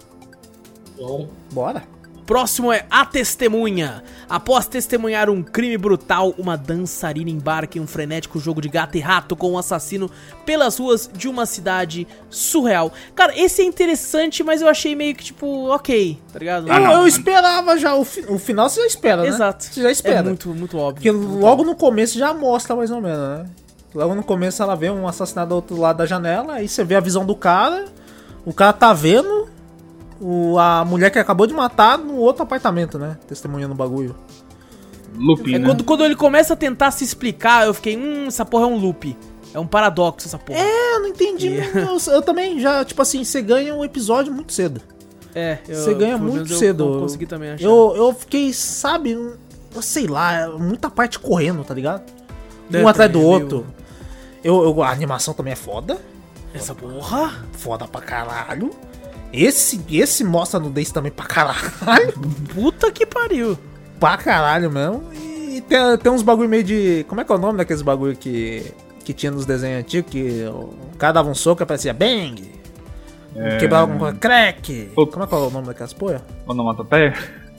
[0.96, 1.28] Bora.
[1.52, 1.93] Bora.
[2.26, 4.02] Próximo é A Testemunha.
[4.28, 9.00] Após testemunhar um crime brutal, uma dançarina embarca em um frenético jogo de gato e
[9.00, 10.10] rato com um assassino
[10.46, 12.92] pelas ruas de uma cidade surreal.
[13.14, 16.70] Cara, esse é interessante, mas eu achei meio que tipo, ok, tá ligado?
[16.72, 17.94] Ah, eu, não, eu esperava já.
[17.94, 19.28] O, fi- o final você já espera, né?
[19.28, 19.64] Exato.
[19.64, 20.20] Você já espera.
[20.20, 20.94] É muito, muito óbvio.
[20.94, 23.46] Porque logo no começo já mostra mais ou menos, né?
[23.94, 26.96] Logo no começo ela vê um assassinato do outro lado da janela, aí você vê
[26.96, 27.84] a visão do cara,
[28.44, 29.48] o cara tá vendo
[30.20, 33.16] o, a mulher que acabou de matar no outro apartamento, né?
[33.26, 34.14] Testemunhando o bagulho.
[35.16, 35.66] Looping, É né?
[35.68, 38.76] quando, quando ele começa a tentar se explicar, eu fiquei, hum, essa porra é um
[38.76, 39.16] loop.
[39.52, 40.58] É um paradoxo essa porra.
[40.58, 41.54] É, eu não entendi.
[41.56, 44.80] Eu, eu também já, tipo assim, você ganha um episódio muito cedo.
[45.32, 46.84] É, eu, Você ganha muito eu cedo.
[46.84, 47.64] con- consegui também achar.
[47.64, 49.36] Eu, eu fiquei, sabe, eu
[49.82, 52.02] sei lá, muita parte correndo, tá ligado?
[52.72, 53.66] É, um atrás do é outro.
[54.42, 55.98] Eu, eu- a animação também é foda.
[56.52, 57.32] Essa porra?
[57.52, 58.70] Foda pra caralho.
[59.36, 62.12] Esse, esse mostra nudez também pra caralho.
[62.54, 63.58] Puta que pariu.
[63.98, 65.02] pra caralho mesmo.
[65.12, 67.04] E tem, tem uns bagulho meio de.
[67.08, 68.72] Como é que é o nome daqueles bagulho que.
[69.04, 72.42] Que tinha nos desenhos antigos, que o cara dava um soco e parecia bang,
[73.36, 73.58] É...
[73.58, 74.90] quebrava alguma coisa, crack.
[74.94, 76.22] Como é que é o nome daquelas porra?
[76.46, 77.12] Onomatopeia?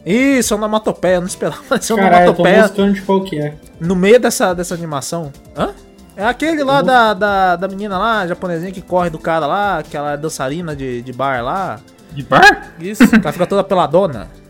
[0.03, 3.53] Isso, onomatopeia, eu não esperava ser Caralho, eu tô onomatopeia de qual que é.
[3.79, 5.31] no meio dessa, dessa animação.
[5.55, 5.69] Hã?
[6.17, 10.13] É aquele lá da, da, da menina lá, japonesinha que corre do cara lá, aquela
[10.13, 11.79] é dançarina de, de bar lá,
[12.13, 12.73] De bar?
[12.79, 13.03] Isso.
[13.03, 14.29] ela fica toda peladona.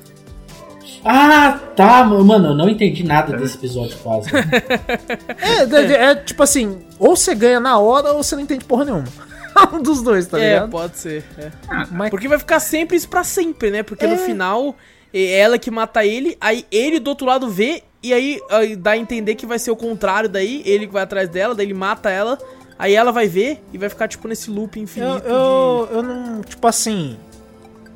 [1.08, 4.28] Ah, tá, mano, eu não entendi nada desse episódio quase.
[5.38, 8.86] É, é, é tipo assim, ou você ganha na hora ou você não entende porra
[8.86, 9.04] nenhuma.
[9.72, 10.72] um dos dois, tá é, ligado?
[10.72, 11.24] pode ser.
[11.38, 11.52] é.
[11.92, 13.84] Mas Porque vai ficar sempre isso pra sempre, né?
[13.84, 14.08] Porque É.
[14.08, 14.76] no final
[15.14, 18.92] é ela que mata ele, aí ele do outro lado vê, e aí, aí dá
[18.92, 21.74] a entender que vai ser o contrário daí, ele que vai atrás dela, daí ele
[21.74, 22.38] mata ela,
[22.78, 25.26] aí ela vai ver e vai ficar tipo nesse loop eu, infinito.
[25.26, 26.42] eu, eu não.
[26.42, 27.18] Tipo assim.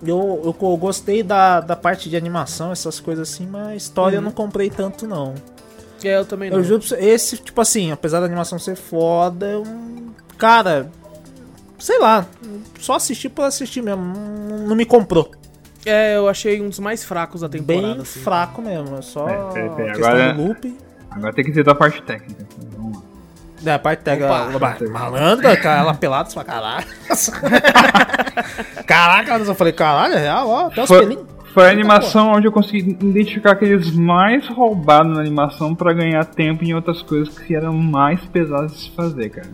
[0.01, 4.15] Eu, eu, eu gostei da, da parte de animação, essas coisas assim, mas a história
[4.15, 5.35] eu não comprei tanto, não.
[5.99, 6.07] de...
[6.07, 6.57] É, eu também não.
[6.57, 9.63] Eu juro esse, tipo assim, apesar da animação ser foda, eu,
[10.37, 10.89] cara,
[11.77, 12.25] sei lá,
[12.79, 15.31] só assisti por assistir mesmo, não, não me comprou.
[15.85, 17.93] É, eu achei um dos mais fracos da temporada.
[17.93, 18.19] Bem assim.
[18.19, 20.77] fraco mesmo, é só É, peraí, questão agora- do loop.
[21.11, 22.45] Agora tem que ser da parte técnica.
[22.77, 23.03] Vamos lá.
[23.65, 24.25] É, a parte pega
[24.55, 24.89] Opa.
[24.89, 26.85] malandra, cara, ela pelada, fala, caralho.
[28.85, 31.25] Caraca, eu falei, caralho, é real, ó, até os Foi, pelinhos.
[31.53, 36.63] foi a animação onde eu consegui identificar aqueles mais roubados na animação pra ganhar tempo
[36.63, 39.49] em outras coisas que eram mais pesadas de se fazer, cara.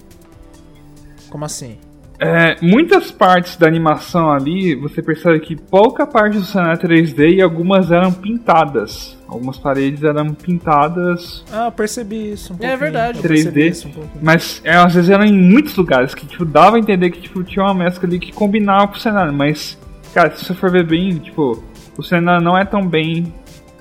[1.29, 1.77] Como assim?
[2.19, 7.35] É, muitas partes da animação ali, você percebe que pouca parte do cenário é 3D
[7.35, 9.17] e algumas eram pintadas.
[9.27, 13.17] Algumas paredes eram pintadas, Ah, eu percebi isso um É verdade.
[13.17, 13.69] eu percebi 3D.
[13.71, 17.09] isso um mas é, às vezes eram em muitos lugares, que tipo, dava a entender
[17.09, 19.33] que tipo, tinha uma mescla ali que combinava com o cenário.
[19.33, 19.77] Mas,
[20.13, 21.61] cara, se você for ver bem, tipo,
[21.97, 23.33] o cenário não é tão bem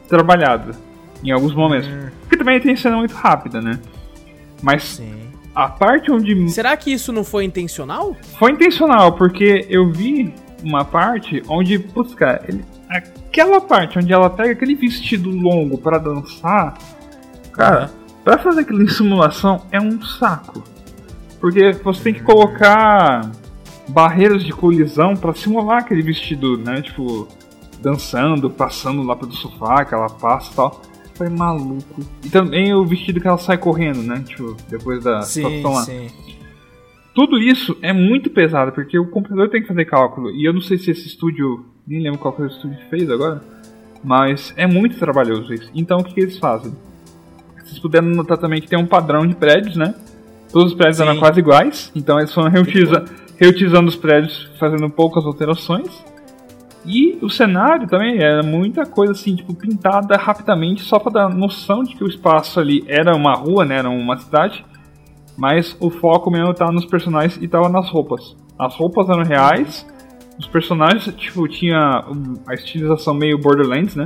[0.09, 0.73] trabalhado
[1.23, 1.89] em alguns momentos.
[2.23, 3.79] Porque também tem cena muito rápida, né?
[4.63, 5.24] Mas Sim.
[5.55, 8.17] A parte onde Será que isso não foi intencional?
[8.39, 14.29] Foi intencional, porque eu vi uma parte onde, putz, cara, ele, aquela parte onde ela
[14.31, 16.77] pega aquele vestido longo pra dançar,
[17.53, 17.91] cara,
[18.25, 20.65] pra fazer aquilo em simulação é um saco.
[21.41, 23.31] Porque você tem que colocar
[23.89, 26.81] barreiras de colisão pra simular aquele vestido, né?
[26.81, 27.29] Tipo,
[27.81, 30.83] dançando, passando lá pelo sofá, que ela passa e tal.
[31.15, 32.03] Foi maluco.
[32.25, 34.23] E também o vestido que ela sai correndo, né?
[34.27, 35.83] Tipo, depois da Sim, situação lá.
[35.83, 36.09] sim.
[37.15, 40.31] Tudo isso é muito pesado, porque o computador tem que fazer cálculo.
[40.33, 41.65] E eu não sei se esse estúdio.
[41.87, 43.41] Nem lembro qual foi o estúdio que fez agora.
[44.03, 45.71] Mas é muito trabalhoso isso.
[45.75, 46.73] Então o que, que eles fazem?
[47.63, 49.95] Vocês puderam notar também que tem um padrão de prédios, né?
[50.53, 51.05] Todos os prédios Sim.
[51.05, 51.93] eram quase iguais.
[51.95, 53.05] Então eles foram reutiliza-
[53.39, 55.89] reutilizando os prédios, fazendo poucas alterações.
[56.85, 61.83] E o cenário também era muita coisa assim, tipo, pintada rapidamente, só pra dar noção
[61.83, 63.79] de que o espaço ali era uma rua, né?
[63.79, 64.65] Era uma cidade.
[65.37, 68.37] Mas o foco mesmo tava nos personagens e tava nas roupas.
[68.59, 69.85] As roupas eram reais,
[70.39, 72.05] os personagens, tipo, tinha
[72.47, 74.05] a estilização meio Borderlands, né?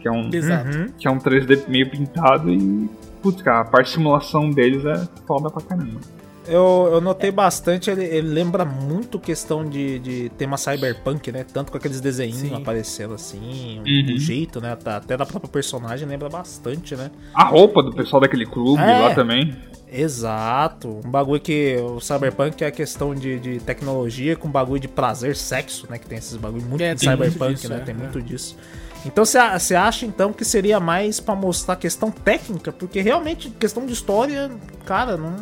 [0.00, 0.76] Que é um, Exato.
[0.76, 0.86] Uhum.
[0.98, 2.90] que é um 3D meio pintado e.
[3.22, 5.98] Putz, cara, a parte de simulação deles é foda pra caramba.
[6.46, 11.44] Eu, eu notei bastante, ele, ele lembra muito questão de, de tema cyberpunk, né?
[11.50, 12.54] Tanto com aqueles desenhinhos Sim.
[12.54, 14.14] aparecendo assim, Uhum.
[14.14, 14.76] o jeito, né?
[14.76, 17.10] Tá- Até da própria personagem lembra bastante, né?
[17.34, 18.98] A roupa do pessoal daquele clube É.
[19.00, 19.56] lá também.
[19.90, 21.00] Exato.
[21.04, 25.36] Um bagulho que o cyberpunk é a questão de, de tecnologia com bagulho de prazer,
[25.36, 25.98] sexo, né?
[25.98, 27.76] Que tem esses bagulho muito É, de tem muito cyberpunk, disso, né?
[27.76, 27.98] é, tem é.
[27.98, 28.56] muito disso.
[29.06, 32.72] Então você acha então que seria mais pra mostrar questão técnica?
[32.72, 34.50] Porque realmente, questão de história,
[34.84, 35.36] cara, não.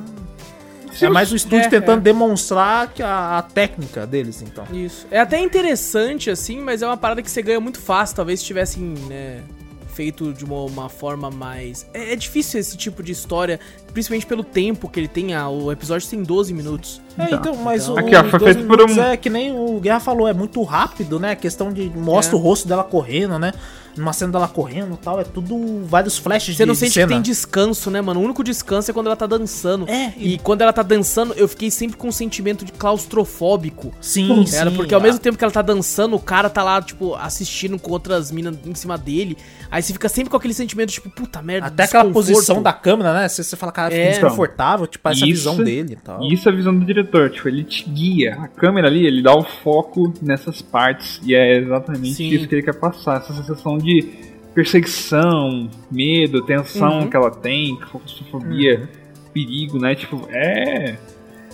[1.00, 2.02] É mais o estúdio é, tentando é.
[2.02, 4.64] demonstrar que a, a técnica deles, então.
[4.72, 5.06] Isso.
[5.10, 8.16] É até interessante, assim, mas é uma parada que você ganha muito fácil.
[8.16, 9.40] Talvez se tivessem, né,
[9.88, 11.86] feito de uma, uma forma mais.
[11.92, 13.60] É, é difícil esse tipo de história,
[13.92, 15.34] principalmente pelo tempo que ele tem.
[15.34, 17.00] Ah, o episódio tem 12 minutos.
[17.18, 17.38] É, Então.
[17.38, 20.26] então, mas o Aqui, ó, foi feito por um- É que nem o Guerra falou,
[20.28, 21.32] é muito rápido, né?
[21.32, 22.38] A questão de mostra É.
[22.38, 23.52] o rosto dela correndo, né?
[23.96, 26.90] Numa cena dela correndo e tal, é tudo vários flashes Você de, não de sente
[26.90, 27.08] que cena.
[27.08, 28.20] tem descanso, né, mano?
[28.20, 29.88] O único descanso é quando ela tá dançando.
[29.88, 33.92] É, E quando ela tá dançando, eu fiquei sempre com um sentimento de claustrofóbico.
[34.00, 34.76] Sim, Era sim.
[34.76, 37.78] porque ao a- mesmo tempo que ela tá dançando, o cara tá lá, tipo, assistindo
[37.78, 39.36] com outras minas em cima dele.
[39.70, 41.66] Aí você fica sempre com aquele sentimento, tipo, puta merda.
[41.68, 43.28] Até aquela posição da câmera, né?
[43.28, 44.10] Você, você fala, cara, fica É.
[44.10, 46.22] desconfortável, tipo, essa Isso- visão dele e tal.
[46.22, 48.36] E isso é a visão do diretor, tipo, ele te guia.
[48.40, 51.20] A câmera ali, ele dá o foco nessas partes.
[51.24, 52.28] E é exatamente Sim.
[52.28, 53.18] isso que ele quer passar.
[53.18, 54.08] Essa sensação de
[54.54, 57.08] perseguição, medo, tensão Uhum.
[57.10, 58.88] que ela tem, claustrofobia,
[59.32, 59.94] perigo, né?
[59.94, 60.96] Tipo, é.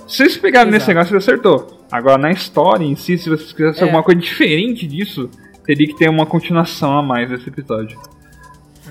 [0.06, 1.84] Se vocês pegaram nesse negócio, você acertou.
[1.90, 3.84] Agora, na história em si, se vocês quisessem É.
[3.84, 5.28] alguma coisa diferente disso,
[5.64, 7.98] teria que ter uma continuação a mais desse episódio.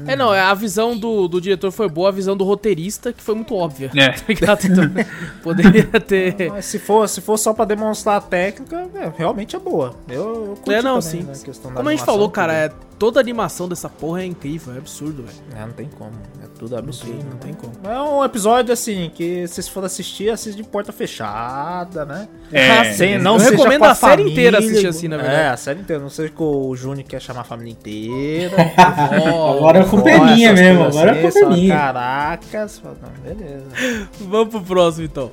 [0.05, 3.33] É, não, a visão do, do diretor foi boa, a visão do roteirista, que foi
[3.33, 3.89] muito óbvia.
[3.95, 4.09] É.
[4.45, 4.55] Tá?
[4.63, 4.83] Então,
[5.41, 6.51] poderia ter.
[6.51, 9.95] Mas se for, se for só pra demonstrar a técnica, é, realmente é boa.
[10.07, 11.23] Eu, eu curti É, não, também, sim.
[11.23, 14.74] né, a Como a gente falou, cara, é, toda a animação dessa porra é incrível,
[14.74, 15.38] é absurdo, velho.
[15.56, 16.12] É, não tem como.
[16.43, 17.24] É tudo absurdo.
[17.30, 17.74] não tem como.
[17.84, 22.28] É um episódio assim que se vocês for assistir, assiste de porta fechada, né?
[22.52, 22.93] É.
[22.93, 25.54] Sem, não Eu seja recomendo com a série inteira assistir assim, na É, verdade.
[25.54, 26.02] a série inteira.
[26.02, 28.56] Não seja que o Júnior quer chamar a família inteira.
[28.78, 31.76] Agora a culpa é minha essas mesmo, agora a assim, é só, minha.
[31.76, 33.66] Caracas, não, beleza.
[34.22, 35.32] Vamos pro próximo, então.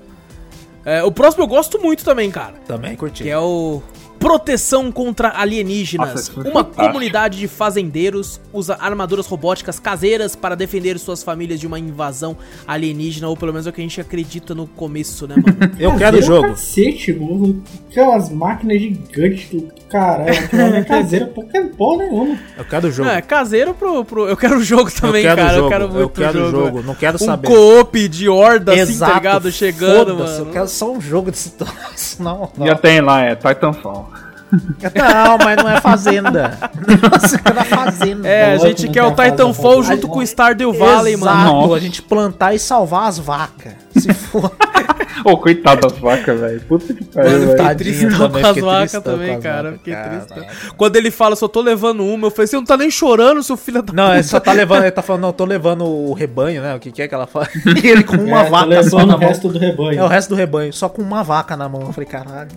[0.85, 2.55] É, o próximo eu gosto muito também, cara.
[2.67, 3.23] Também curti.
[3.23, 3.83] Que é o
[4.25, 6.29] Proteção contra Alienígenas.
[6.29, 6.87] Nossa, Uma fantástico.
[6.87, 13.29] comunidade de fazendeiros usa armaduras robóticas caseiras para defender suas famílias de uma invasão alienígena,
[13.29, 15.75] ou pelo menos é o que a gente acredita no começo, né, mano?
[15.79, 16.49] Eu quero o Caseiro jogo.
[16.49, 17.63] Cacete, mano.
[17.91, 20.49] Aquelas máquinas gigantes do caralho.
[20.53, 22.39] Não é caseira porra, porra nenhuma.
[22.57, 23.09] Eu quero o jogo.
[23.09, 25.53] Não, é caseiro pro, pro- Eu quero o jogo também, eu quero cara.
[25.53, 25.67] o jogo.
[25.67, 26.67] Eu quero muito eu quero o o jogo.
[26.67, 26.83] jogo.
[26.83, 27.47] Não quero Um saber.
[27.49, 29.53] co-op de horda, assim, tá ligado?
[29.53, 30.31] Chegando, mano.
[30.39, 32.21] Eu quero só um jogo desse troço.
[32.23, 32.67] Não, não.
[32.67, 34.11] Já tem lá, é Titanfall.
[34.95, 36.59] Não, mas não é fazenda.
[37.11, 38.29] Nossa, é na fazenda.
[38.29, 41.61] É, a gente quer o Titanfall junto com o Stardew Valley, Exato, mano.
[41.63, 41.75] Nossa.
[41.75, 43.73] a gente plantar e salvar as vacas.
[43.97, 44.51] Se for.
[45.25, 46.61] Ô, coitado das vacas, velho.
[46.63, 47.77] Puta que pariu, Mano, velho.
[47.77, 49.73] tristão também, com as vacas também, cara.
[49.73, 50.45] Fiquei tristão.
[50.77, 53.57] Quando ele fala, só tô levando uma, eu falei, você não tá nem chorando, seu
[53.57, 56.13] filho da Não, ele só tá levando, ele tá falando, não, eu tô levando o
[56.13, 56.75] rebanho, né?
[56.75, 57.49] O que, que é que ela fala?
[57.65, 59.29] E ele com uma é, vaca só na o mão.
[59.29, 60.01] resto do rebanho.
[60.01, 61.83] É o resto do rebanho, só com uma vaca na mão.
[61.83, 62.51] Eu falei, caralho.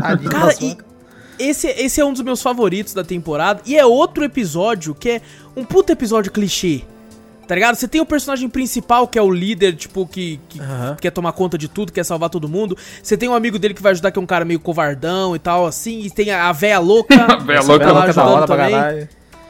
[0.00, 0.93] Tadinho Cara, e vacas.
[1.38, 3.60] Esse, esse é um dos meus favoritos da temporada.
[3.66, 5.20] E é outro episódio que é
[5.56, 6.82] um puta episódio clichê.
[7.46, 7.74] Tá ligado?
[7.74, 10.96] Você tem o personagem principal, que é o líder, tipo, que, que Aham.
[10.98, 12.76] quer tomar conta de tudo, quer salvar todo mundo.
[13.02, 15.38] Você tem um amigo dele que vai ajudar, que é um cara meio covardão e
[15.38, 16.00] tal, assim.
[16.00, 17.14] E tem a, a véia louca.
[17.34, 19.08] A véia louca lá Louca da hora pra caralho.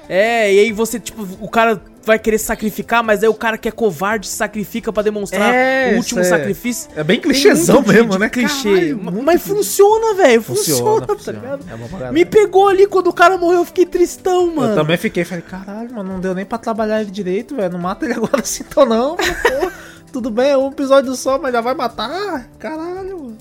[0.09, 3.57] É, e aí você, tipo, o cara vai querer se sacrificar, mas aí o cara
[3.57, 6.91] que é covarde se sacrifica pra demonstrar É, o último é- sacrifício.
[6.95, 8.29] É bem clichêzão mesmo, de né?
[8.29, 8.97] Clichê.
[8.97, 10.43] Caralho, mas funciona, velho.
[10.43, 11.39] Funciona, Funciona, tá funciona.
[11.41, 11.65] ligado?
[12.05, 12.13] É.
[12.13, 14.73] Me pegou ali quando o cara morreu, eu fiquei tristão, mano.
[14.73, 17.73] Eu também fiquei, falei, caralho, mano, não deu nem pra trabalhar ele direito, velho.
[17.73, 19.17] Não mata ele agora assim, então não.
[19.17, 19.71] Pô,
[20.13, 22.49] tudo bem, é um episódio só, mas já vai matar?
[22.59, 23.37] Caralho, mano.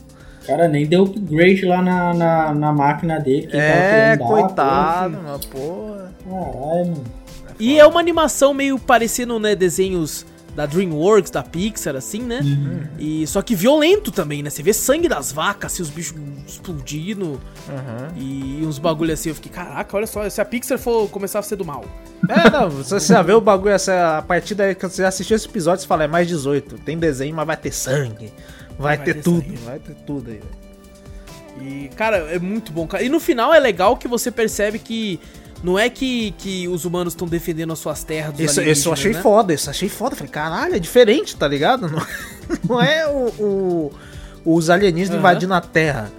[0.45, 3.47] Cara, nem deu upgrade lá na, na, na máquina dele.
[3.47, 6.11] Que É, tava querendo dar, coitado, pô, mano, porra.
[6.23, 7.03] Caralho, mano.
[7.59, 10.25] E é uma animação meio parecendo, né, desenhos
[10.55, 12.39] da DreamWorks, da Pixar, assim, né?
[12.99, 14.49] E só que violento também, né?
[14.49, 16.15] Você vê sangue das vacas, assim, os bichos
[16.47, 17.39] explodindo
[18.15, 19.29] e uns bagulho assim.
[19.29, 21.85] Eu fiquei, caraca, olha só, se a Pixar for começar a ser do mal.
[22.29, 25.47] É, não, você já vê o bagulho, essa, a partir daí que você assistiu esse
[25.47, 26.77] episódio, você fala, é mais 18.
[26.79, 28.31] Tem desenho, mas vai ter sangue.
[28.77, 30.63] Vai, Vai ter, ter tudo, vai ter tudo aí, velho.
[31.61, 32.87] E, cara, é muito bom.
[32.99, 35.19] E no final é legal que você percebe que
[35.63, 39.13] não é que, que os humanos estão defendendo as suas terras Isso, isso eu achei
[39.13, 39.21] né?
[39.21, 40.15] foda, isso achei foda.
[40.15, 41.87] Falei, caralho, é diferente, tá ligado?
[41.87, 42.05] Não,
[42.67, 43.91] não é o, o-
[44.43, 45.19] os alienígenas Aham.
[45.19, 46.11] invadindo a Terra.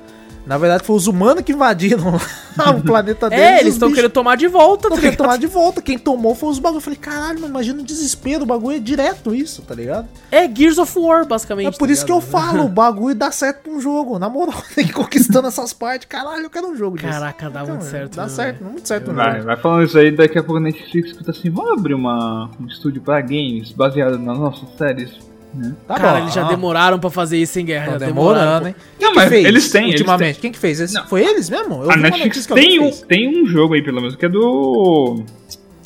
[0.46, 2.14] Na verdade, foi os humanos que invadiram
[2.76, 3.44] o planeta deles.
[3.44, 5.26] É, eles estão bichos querendo tomar de volta, tá Estão querendo ligado?
[5.26, 5.82] tomar de volta.
[5.82, 6.78] Quem tomou foi os bagulho.
[6.78, 8.42] Eu falei, caralho, mas imagina o desespero.
[8.42, 10.06] O bagulho é direto isso, tá ligado?
[10.30, 11.74] É Gears of War, basicamente.
[11.74, 12.30] É por tá isso que eu ligado?
[12.30, 14.18] falo, o bagulho dá certo pra um jogo.
[14.18, 16.06] Na moral, tem que conquistando essas partes.
[16.08, 17.08] Caralho, eu quero um jogo disso.
[17.08, 18.16] Caraca, dá muito certo.
[18.16, 18.70] Dá né, certo, velho?
[18.70, 19.12] muito certo.
[19.12, 19.46] Vai, mesmo.
[19.46, 22.66] vai falando isso aí, daqui a pouco a Netflix escuta assim, vamos abrir uma, um
[22.66, 25.33] estúdio pra games baseado nas nossas séries.
[25.54, 25.74] Né?
[25.86, 26.24] Tá Cara, bom.
[26.24, 27.84] eles já Ah, demoraram pra fazer isso, hein, Guerra?
[27.92, 28.74] Tão Já demorando, hein?
[28.98, 30.92] Quem Não, que mas fez eles têm, eles Ultimamente, quem que fez?
[30.92, 31.06] Não.
[31.06, 31.74] Foi eles mesmo?
[31.82, 34.28] Eu A vi uma Netflix tem um, tem um jogo aí, pelo menos, que é
[34.28, 35.22] do.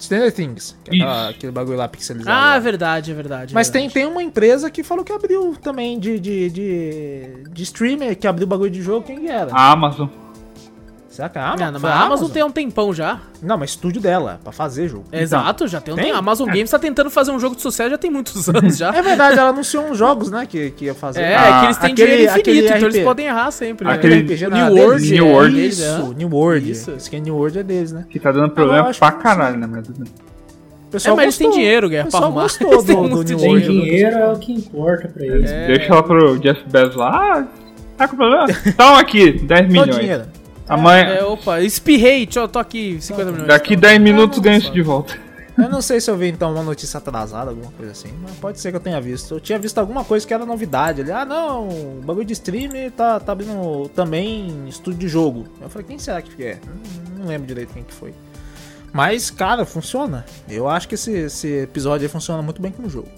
[0.00, 0.76] Stranger Things.
[0.84, 2.30] que é aquela- aquele bagulho lá pixelizado.
[2.30, 2.56] Ah, lá.
[2.56, 3.52] é verdade, é verdade.
[3.52, 3.94] é Mas tem, verdade.
[3.94, 8.46] tem uma empresa que falou que abriu também de, de, de, de streamer, que abriu
[8.46, 9.50] bagulho de jogo, quem que era?
[9.52, 10.06] A Amazon.
[11.18, 11.72] Será que é a Ah, Amazon?
[11.72, 13.18] não, Foi mas a Amazon tem um tempão já.
[13.42, 15.02] Não, mas estúdio dela, pra fazer jogo.
[15.10, 16.04] Exato, já tem um Tem?
[16.06, 16.14] tempo.
[16.16, 18.94] A Amazon Games tá tentando fazer um jogo de sucesso já tem muitos anos já.
[18.94, 21.22] É verdade, ela anunciou uns jogos, né, que, que ia fazer.
[21.22, 22.94] É, Ah, que eles têm aquele- dinheiro infinito, então RP.
[22.94, 23.84] eles podem errar sempre.
[23.84, 23.94] né?
[23.94, 24.74] Aquele RPG New?
[24.76, 25.66] World, New é World.
[25.66, 26.14] Isso, né?
[26.18, 26.70] New World.
[26.70, 26.90] Isso.
[26.92, 27.10] Isso.
[27.10, 28.04] que é New World é deles, né?
[28.08, 29.66] Que tá dando eu problema acho pra caralho, né?
[29.68, 29.88] Mas...
[29.88, 31.60] O É, pessoal mas eles têm gostou.
[31.64, 32.42] dinheiro, Guerra, pra pessoal arrumar.
[32.42, 33.66] gostou Eles têm do, do Tem World.
[33.66, 35.50] dinheiro é o que importa pra eles.
[35.50, 35.66] É.
[35.66, 37.10] Deixa lá pro Jeff Bezos lá.
[37.10, 37.44] Ah,
[37.96, 38.46] tá com problema?
[38.78, 39.96] Toma aqui, 10 Todo milhões.
[39.98, 40.22] dinheiro.
[40.68, 43.48] Amanhã, É, opa, espirrei, tchau, tô aqui, 50 milhões.
[43.48, 43.88] daqui Tá.
[43.88, 45.18] 10 minutos ganho isso de volta.
[45.56, 48.60] Eu não sei se eu vi então uma notícia atrasada, alguma coisa assim, mas pode
[48.60, 49.34] ser que eu tenha visto.
[49.34, 51.10] Eu tinha visto alguma coisa que era novidade ali.
[51.10, 55.46] Ah, não, o bagulho de stream tá, tá abrindo também estúdio de jogo.
[55.60, 56.60] Eu falei, quem será que é?
[56.64, 58.14] Não, não lembro direito quem que foi.
[58.92, 60.24] Mas, cara, funciona.
[60.48, 63.08] Eu acho que esse, esse episódio aí funciona muito bem com o jogo.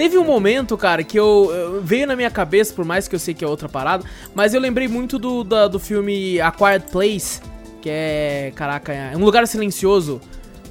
[0.00, 3.18] Teve um momento, cara, que eu, eu- veio na minha cabeça, por mais que eu
[3.18, 4.02] sei que é outra parada,
[4.34, 7.42] mas eu lembrei muito do, da- do filme A Quiet Place,
[7.82, 10.18] que é, caraca, é um lugar silencioso.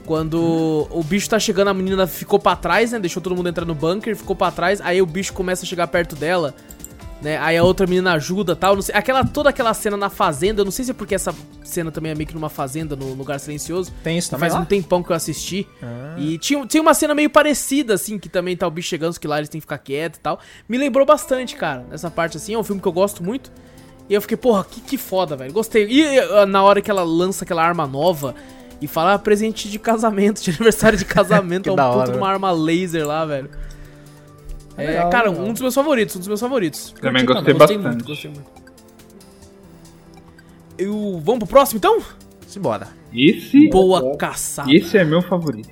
[0.03, 2.97] Quando o bicho tá chegando, a menina ficou pra trás, né?
[2.97, 5.85] Deixou todo mundo entrar no bunker, ficou pra trás, aí o bicho começa a chegar
[5.85, 6.55] perto dela,
[7.21, 7.37] né?
[7.37, 8.75] Aí a outra menina ajuda tal.
[8.75, 11.33] Não sei, aquela, toda aquela cena na fazenda, eu não sei se é porque essa
[11.63, 13.91] cena também é meio que numa fazenda, no lugar silencioso.
[14.03, 14.61] Tem isso também Faz lá?
[14.61, 15.67] um tempão que eu assisti.
[15.81, 16.15] Ah.
[16.17, 19.27] E tinha, tinha uma cena meio parecida, assim, que também tá o bicho chegando, que
[19.27, 20.39] lá eles têm que ficar quieto e tal.
[20.67, 22.53] Me lembrou bastante, cara, nessa parte assim.
[22.53, 23.51] É um filme que eu gosto muito.
[24.09, 25.53] E eu fiquei, porra, que, que foda, velho.
[25.53, 25.87] Gostei.
[25.87, 28.33] E eh, na hora que ela lança aquela arma nova
[28.81, 32.27] e fala ah, presente de casamento, de aniversário de casamento, é um puto de uma
[32.27, 33.49] arma laser lá, velho.
[34.79, 35.45] É É, legal, cara, legal.
[35.45, 36.93] um dos meus favoritos, um dos meus favoritos.
[37.01, 37.95] Também gostei Gostei bastante.
[37.95, 38.49] muito, gostei muito.
[40.77, 42.01] Eu, vamos pro próximo, então?
[42.47, 42.87] Simbora.
[43.13, 44.71] Esse, Boa caçada.
[44.73, 45.69] esse é meu favorito.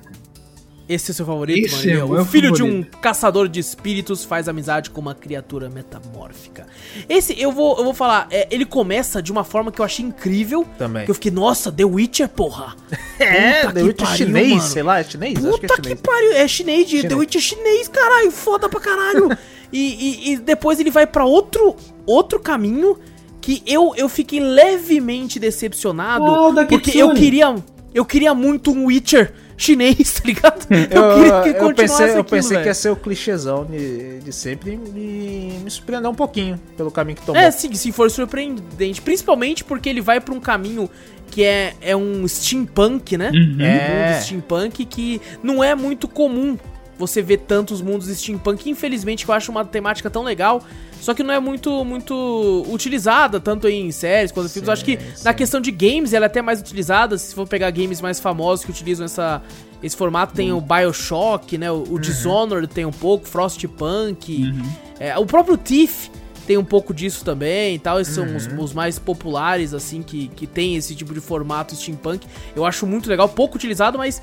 [0.88, 2.16] Esse é o seu favorito, Esse mano?
[2.16, 2.98] é o filho de um favorito.
[2.98, 6.66] caçador de espíritos faz amizade com uma criatura metamórfica.
[7.08, 10.04] Esse, eu vou, eu vou falar, é, ele começa de uma forma que eu achei
[10.04, 10.66] incrível.
[10.78, 11.04] Também.
[11.04, 12.74] Que eu fiquei, nossa, The Witcher, porra.
[13.20, 14.62] É, Puta The que Witcher pariu, chinês, mano.
[14.62, 15.44] sei lá, é chinês?
[15.44, 16.00] Acho que é Puta que, chinês.
[16.00, 17.18] pariu, é chinês, de, The Chinês.
[17.20, 19.28] Witcher é chinês, caralho, foda pra caralho.
[19.72, 21.74] e, e- e depois ele vai pra outro,
[22.06, 22.96] outro caminho
[23.40, 26.24] que eu, eu fiquei levemente decepcionado.
[26.24, 27.00] O da porque Kitsune.
[27.00, 27.54] eu queria,
[27.92, 30.66] eu queria muito um Witcher chinês, tá ligado?
[30.70, 32.66] Eu, Eu, queria que eu continuasse pensei, eu aquilo, pensei que velho.
[32.68, 37.26] ia ser o clichêzão de, de sempre e me surpreendeu um pouquinho pelo caminho que
[37.26, 37.40] tomou.
[37.42, 39.02] É, sim, se for surpreendente.
[39.02, 40.88] Principalmente porque ele vai pra um caminho
[41.30, 43.30] que é, é um steampunk, né?
[43.34, 43.56] Uhum.
[43.58, 44.12] Um É.
[44.12, 46.56] mundo steampunk que não é muito comum
[46.98, 48.68] você ver tantos mundos steampunk.
[48.68, 50.62] Infelizmente, que eu acho uma temática tão legal.
[51.00, 54.66] Só que não é muito, muito utilizada, tanto em séries quanto em filmes.
[54.66, 57.16] Eu acho que na questão de games ela é até mais utilizada.
[57.16, 59.40] Se for pegar games mais famosos que utilizam essa,
[59.80, 61.70] esse formato, tem o Bioshock, né?
[61.70, 64.52] O, o Dishonored tem um pouco, Frostpunk.
[64.98, 66.08] É, o próprio Thief
[66.48, 68.00] tem um pouco disso também e tal.
[68.00, 72.26] Esses são os, os mais populares, assim, que, que tem esse tipo de formato steampunk.
[72.56, 74.20] Eu acho muito legal, pouco utilizado, mas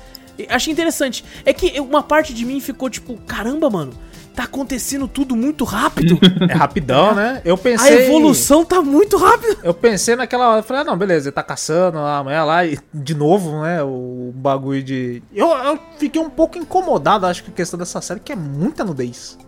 [0.48, 1.24] Achei interessante.
[1.44, 3.92] É que uma parte de mim ficou tipo, caramba, mano,
[4.34, 6.18] tá acontecendo tudo muito rápido.
[6.48, 7.40] É rapidão, né?
[7.44, 8.04] Eu A pensei.
[8.04, 9.56] evolução tá muito rápida.
[9.62, 12.78] Eu pensei naquela hora, falei, ah, não, beleza, ele tá caçando a mulher lá e
[12.92, 15.22] de novo, né, o bagulho de...
[15.34, 18.84] Eu, eu fiquei um pouco incomodado, acho que a questão dessa série, que é muita
[18.84, 19.38] nudez.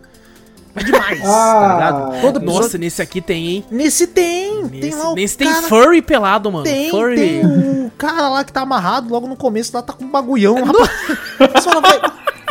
[0.75, 2.21] É demais, Ah, tá ligado?
[2.21, 2.61] Todo episódio...
[2.61, 3.65] Nossa, nesse aqui tem, hein?
[3.71, 5.67] Nesse tem, tem Nesse, lá o nesse tem cara...
[5.67, 6.63] furry pelado, mano.
[6.63, 7.15] Tem, furry.
[7.15, 7.45] tem
[7.87, 11.63] o cara lá que tá amarrado logo no começo, lá tá com um bagulhão, rapaz.
[11.63, 11.99] Fala, "Véi,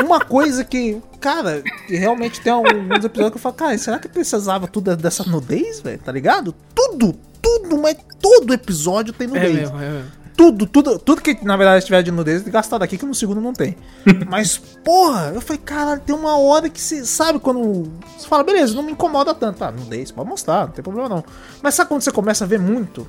[0.05, 4.09] Uma coisa que, cara, que realmente tem alguns episódios que eu falo, cara, será que
[4.09, 5.99] precisava tudo dessa nudez, velho?
[5.99, 6.55] Tá ligado?
[6.75, 9.55] Tudo, tudo, mas todo episódio tem É nudez.
[9.55, 10.11] mesmo, é mesmo.
[10.39, 13.53] Tudo, tudo, tudo que na verdade tiver de nudez, gastado aqui que no segundo não
[13.53, 13.77] tem.
[14.31, 17.91] Mas, porra, eu falei, cara, tem uma hora que você sabe quando.
[18.17, 19.65] Você fala, beleza, não me incomoda tanto.
[19.65, 21.25] Ah, nudez, pode mostrar, não tem problema não.
[21.61, 23.05] Mas sabe quando você começa a ver muito?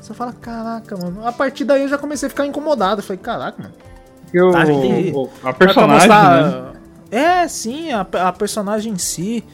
[0.00, 1.24] Você fala, caraca, mano.
[1.24, 3.00] A partir daí eu já comecei a ficar incomodado.
[3.00, 3.74] Eu falei, caraca, mano.
[4.32, 4.62] Eu, Tá,
[5.48, 6.72] a personagem, mostrar- né?
[7.10, 9.44] É, sim, a, a personagem em si.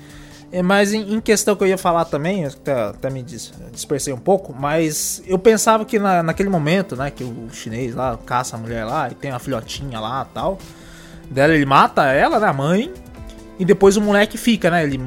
[0.53, 4.13] É, mas em, em questão que eu ia falar também, até, até me dis- dispersei
[4.13, 8.57] um pouco, mas eu pensava que na, naquele momento, né, que o chinês lá caça
[8.57, 10.59] a mulher lá e tem uma filhotinha lá tal,
[11.31, 12.93] dela ele mata ela, né, a mãe,
[13.61, 14.99] e depois o moleque fica, né, ele,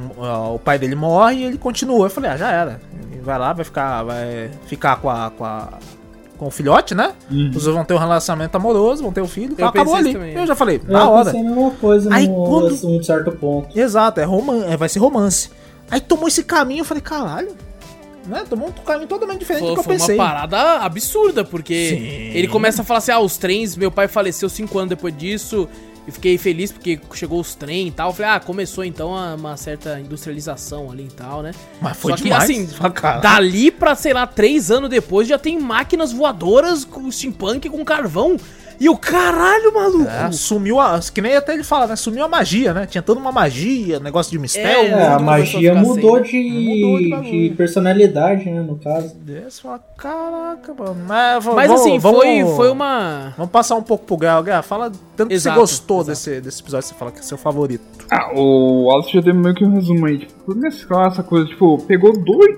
[0.53, 2.05] o pai dele morre e ele continua.
[2.05, 2.79] Eu falei, ah, já era.
[3.11, 5.69] Ele vai lá, vai ficar, vai ficar com a, com a
[6.43, 7.13] com o filhote, né?
[7.31, 7.51] Uhum.
[7.55, 10.19] Os dois vão ter um relacionamento amoroso, vão ter o filho, Eu acabou pensei ali.
[10.19, 10.33] também.
[10.35, 11.25] Eu já falei, Eu na hora.
[11.25, 13.77] pensei a mesma coisa Aí, num quando- um certo ponto.
[13.79, 15.49] Exato, é roman é, vai ser romance.
[15.89, 17.51] Aí tomou esse caminho, eu falei, caralho.
[18.25, 18.43] Né?
[18.49, 20.15] Tomou um caminho totalmente diferente do Foi, que eu foi uma pensei.
[20.17, 22.37] parada absurda, porque Sim.
[22.37, 25.67] ele começa a falar assim: ah, os trens, meu pai faleceu cinco anos depois disso.
[26.07, 28.09] E fiquei feliz porque chegou os trem e tal.
[28.09, 31.51] Eu falei, ah, começou então uma certa industrialização ali e tal, né?
[31.81, 32.43] Mas foi Só que, demais.
[32.43, 32.67] assim.
[33.21, 38.37] Dali pra, sei lá, três anos depois já tem máquinas voadoras com steampunk com carvão.
[38.79, 40.09] E o caralho, maluco!
[40.09, 40.99] É, sumiu a.
[41.13, 41.95] Que nem até ele fala, né?
[41.95, 42.85] Sumiu a magia, né?
[42.85, 44.93] Tinha toda uma magia, negócio de mistério.
[44.93, 49.15] É, É, a magia mudou, sem, de, Mudou de de personalidade, né, no caso.
[49.21, 50.95] Daí Você fala, caraca, mano.
[51.07, 53.33] Mas, Mas vamos- assim, vamos- foi, foi uma.
[53.37, 54.43] Vamos passar um pouco pro Gal.
[54.43, 56.09] Gal, fala tanto que você gostou exato.
[56.11, 57.83] Desse, desse episódio, você fala que é seu favorito.
[58.11, 60.19] Ah, o Alice já deu meio que um resumo aí.
[60.19, 62.57] Tipo, mesclar essa coisa, tipo, pegou dois,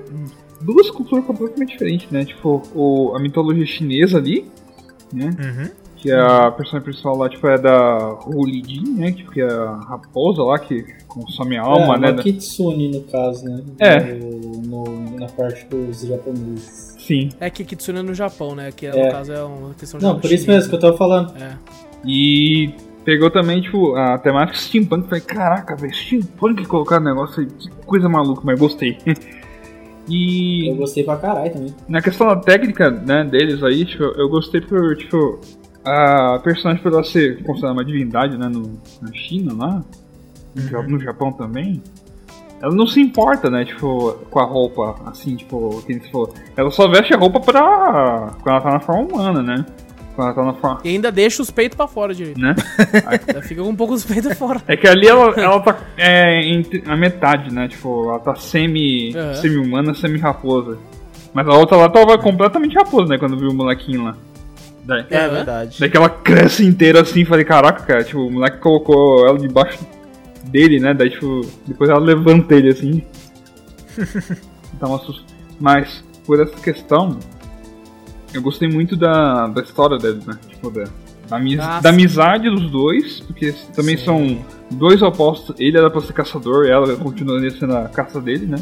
[0.62, 2.26] duas culturas completamente diferentes, né?
[2.26, 4.50] Tipo, o, a mitologia chinesa ali,
[5.14, 5.30] né?
[5.40, 5.70] Uhum.
[6.06, 9.12] Que a personagem principal lá, tipo, é da Hu Jin, né?
[9.12, 12.12] Tipo, que é a raposa lá que consome a alma, é, né?
[12.12, 13.64] uma Kitsune, no caso, né?
[13.80, 14.00] É.
[14.14, 16.96] No, no- na parte dos japoneses.
[17.00, 17.30] Sim.
[17.40, 18.72] É que Kitsune é no Japão, né?
[18.72, 18.92] Que É.
[19.06, 21.34] no caso é uma questão de Não, por isso mesmo que eu tava falando.
[21.42, 21.58] É.
[22.06, 22.72] E
[23.04, 25.08] pegou também, tipo, a temática steampunk.
[25.08, 28.98] Falei, caraca, velho, steampunk colocar negócio aí, que coisa maluca, mas gostei.
[30.08, 31.74] e Eu gostei pra caralho também.
[31.88, 35.40] na questão da técnica, né, deles aí, tipo, eu gostei por, tipo,
[35.86, 39.84] a personagem por ela ser considerada uma divindade, né, no, na China lá,
[40.56, 41.82] no, Ja- no Japão também.
[42.62, 46.00] Ela não se importa, né, tipo, com a roupa, assim, tipo, que.
[46.56, 48.34] Ela só veste a roupa pra.
[48.42, 49.66] quando ela tá na forma humana, né?
[50.16, 50.80] Quando ela tá na forma.
[50.86, 52.40] E ainda deixa os peitos pra fora direito.
[52.40, 52.56] né?
[53.06, 54.62] Ainda Fica com um pouco dos peitos fora.
[54.66, 57.68] É que ali ela, ela tá é, entre a metade, né?
[57.68, 59.34] Tipo, ela tá semi, Aham.
[59.36, 60.78] semi-humana, semi-raposa.
[61.34, 63.18] Mas a outra lá tava completamente raposa, né?
[63.18, 64.16] Quando viu o molequinho lá.
[64.86, 65.78] Daí, É, verdade.
[65.80, 69.80] daí que ela cresce inteira assim, falei, caraca, cara, tipo, o moleque colocou ela debaixo
[70.44, 70.94] dele, né?
[70.94, 73.02] Daí, tipo, depois ela levanta ele assim.
[74.80, 75.24] Dá uma sus-
[75.60, 77.18] Mas, por essa questão,
[78.34, 80.38] eu gostei muito da, da história deles, né?
[80.50, 80.84] Tipo, da,
[81.30, 84.06] da, amiz- Ah, da amizade dos dois, porque também Sim.
[84.06, 85.56] são dois opostos.
[85.58, 88.58] Ele era pra ser caçador, ela continua sendo a caça dele, né?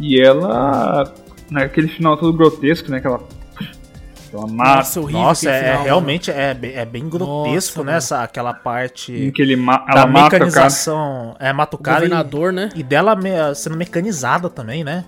[0.00, 1.12] E ela,
[1.50, 2.98] naquele final todo grotesco, né?
[3.00, 3.20] Que ela,
[4.36, 5.22] ela mata, Nossa, horrível.
[5.22, 7.96] Nossa, é, final, realmente é, bem- é bem grotesco, Nossa, né?
[7.96, 10.44] Essa, aquela em parte que ele ma da ela mata o cara.
[10.44, 11.36] mecanização.
[11.38, 11.82] É, mata o mano.
[11.82, 12.68] O cara e, né?
[12.74, 15.04] e dela me- sendo mecanizada também, né?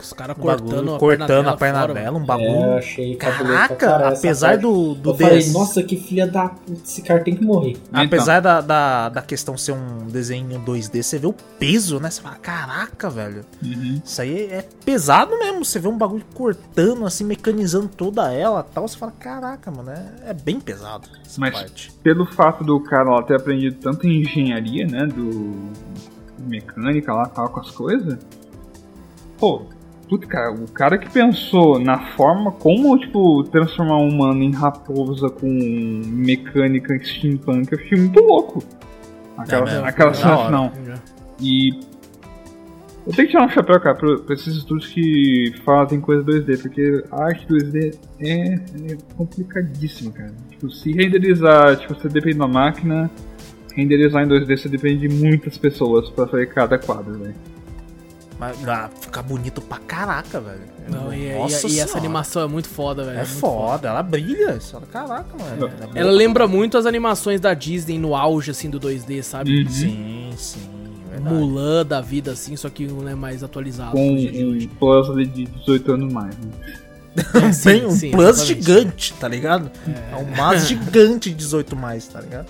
[0.00, 2.48] Os caras Um cortando, a cortando perna a perna dela, um bagulho.
[2.48, 6.54] É, eu achei Caraca, apesar do, do Eu falei, nossa, que filha da
[6.84, 7.76] esse cara tem que morrer.
[7.92, 12.10] Apesar da, da, da questão ser um desenho 2D, você vê o peso, né?
[12.10, 13.44] Você fala, caraca, velho.
[13.62, 14.00] Uhum.
[14.04, 15.64] Isso aí é pesado mesmo.
[15.64, 18.86] Você vê um bagulho cortando, assim, mecanizando toda ela e tal.
[18.86, 21.92] Você fala, caraca, mano, é, é bem pesado essa Mas- parte.
[22.02, 25.06] pelo fato do cara lá ter aprendido tanto em engenharia, né?
[25.06, 25.54] Do.
[26.38, 28.18] mecânica lá tal, com as coisas.
[29.38, 29.66] Pô,
[30.08, 35.28] puta, cara, o cara que pensou na forma como, tipo, transformar um humano em raposa
[35.28, 35.48] com
[36.06, 38.62] mecânica steampunk, eu achei muito louco.
[39.36, 40.72] Aquela, É aquela foi cena final.
[41.40, 41.96] E.
[43.06, 46.60] Eu tenho que tirar um chapéu, cara, pra, pra esses estúdios que fazem coisa 2D,
[46.60, 50.34] porque a arte 2D é, é complicadíssima, cara.
[50.50, 53.08] Tipo, se renderizar, tipo, você depende da máquina,
[53.76, 57.34] renderizar em 2D você depende de muitas pessoas pra fazer cada quadro, velho.
[58.38, 60.60] Mas ah, fica bonito pra caraca, velho.
[60.88, 61.98] Não, e, e- Nossa e essa Senhora.
[61.98, 63.16] animação é muito foda, velho.
[63.18, 64.60] É muito foda, ela brilha.
[64.60, 65.70] Fala, Caraca, mano.
[65.94, 69.62] é Ela lembra muito as animações da Disney no auge, assim, do 2D, sabe?
[69.64, 69.68] Uhum.
[69.70, 70.60] Sim, sim.
[71.10, 71.34] Verdade.
[71.34, 74.70] Mulan da vida, assim, só que não é mais atualizado Com um hoje.
[74.78, 76.50] plus ali de 18 anos mais, né?
[77.64, 78.62] Tem um sim, plus exatamente.
[78.66, 79.70] gigante, tá ligado?
[79.88, 82.46] É, um mas gigante de 18 mais, tá ligado?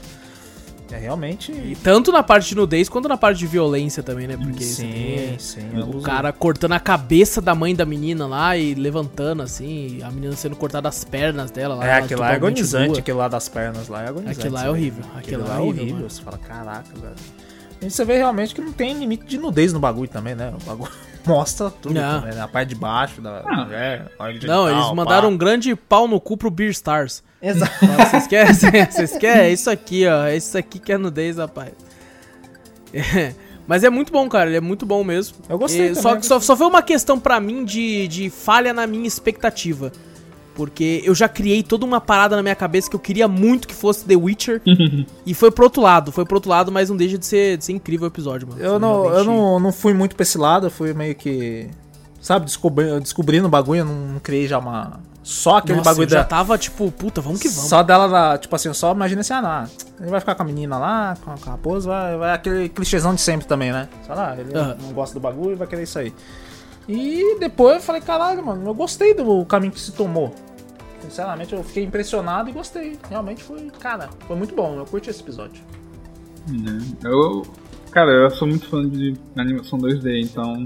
[0.91, 1.51] É realmente.
[1.51, 4.37] E tanto na parte de nudez quanto na parte de violência também, né?
[4.37, 5.69] Porque sim, tem sim.
[5.79, 10.37] o cara cortando a cabeça da mãe da menina lá e levantando, assim, a menina
[10.37, 11.87] sendo cortada as pernas dela lá.
[11.87, 12.99] É, aquilo lá é agonizante, nua.
[13.01, 14.39] aquele lá das pernas lá é agonizante.
[14.39, 15.97] Aquilo lá é horrível, Aquilo, aquilo lá é é horrível, horrível.
[15.97, 16.11] mano.
[16.11, 17.15] Você fala, caraca, velho.
[17.83, 20.53] E você vê realmente que não tem limite de nudez no bagulho também, né?
[20.61, 20.91] O bagulho
[21.27, 22.21] mostra tudo Não.
[22.21, 22.41] também, né?
[22.43, 24.07] A parte de baixo da Ah.
[24.19, 24.95] órgão Não, eles pá.
[24.95, 27.23] mandaram um grande pau no cu pro Beer Stars.
[27.43, 27.73] Exato.
[27.87, 28.53] Vocês querem?
[28.91, 29.43] Vocês querem?
[29.43, 30.25] É isso aqui, ó.
[30.27, 31.73] É isso aqui que é nudez, rapaz.
[32.93, 33.35] É.
[33.67, 34.49] Mas é muito bom, cara.
[34.49, 35.39] Ele é muito bom mesmo.
[35.49, 38.07] Eu gostei E também, só, eu que só, só foi uma questão pra mim de,
[38.07, 39.91] de falha na minha expectativa.
[40.57, 43.75] Porque eu já criei toda uma parada na minha cabeça que eu queria muito que
[43.75, 44.63] fosse The Witcher.
[45.27, 46.11] e foi pro outro lado.
[46.11, 48.61] Foi pro outro lado, mas não deixa de ser, de ser incrível o episódio, mano.
[48.61, 51.15] Eu, Foi não, eu realmente- não, não fui muito pra esse lado, eu fui meio
[51.15, 51.69] que.
[52.23, 54.99] Sabe, descobri, descobrindo o bagulho, eu não, não criei já uma.
[55.23, 56.25] Só aquele Nossa, bagulho eu já da.
[56.25, 57.69] tava tipo, puta, vamos que vamos.
[57.69, 59.69] Só dela, tipo assim, só imagina assim, ah, não,
[60.01, 63.21] ele vai ficar com a menina lá, com a, raposa, vai, vai aquele clichêzão de
[63.21, 63.89] sempre também, né?
[64.07, 64.77] Sei lá, ele Aham.
[64.81, 66.15] não gosta do bagulho e vai querer isso aí.
[66.89, 70.33] E depois eu falei, caralho, mano, eu gostei do caminho que se tomou.
[71.01, 72.99] Sinceramente, eu fiquei impressionado e gostei.
[73.09, 75.63] Realmente foi, cara, foi muito bom, eu curti esse episódio.
[76.49, 76.79] Né?
[77.05, 77.43] Eu,
[77.91, 80.65] cara, eu sou muito fã de animação 2D, então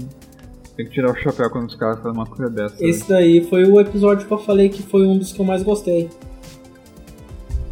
[0.75, 2.75] tem que tirar o chapéu quando os caras fazem uma coisa dessa.
[2.79, 5.63] Esse daí foi o episódio que eu falei que foi um dos que eu mais
[5.63, 6.09] gostei.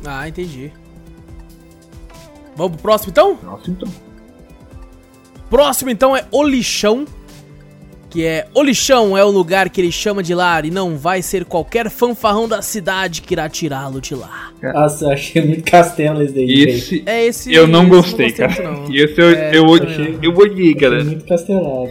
[0.05, 0.71] Ah, entendi.
[2.55, 3.37] Vamos pro próximo então?
[3.43, 3.89] Nossa, então.
[5.49, 7.05] Próximo então é O Lixão.
[8.09, 11.21] Que é O Lixão é o lugar que ele chama de lar e não vai
[11.21, 14.51] ser qualquer fanfarrão da cidade que irá tirá-lo de lá.
[14.63, 16.63] Nossa, eu achei muito castelo esse daí.
[16.63, 17.53] Esse É esse.
[17.53, 18.51] eu não esse gostei, cara.
[18.51, 18.91] muito, não.
[18.95, 20.19] E esse eu, É, eu, odiei, não.
[20.23, 21.03] eu odiei, Achei cara.
[21.03, 21.89] muito castelado.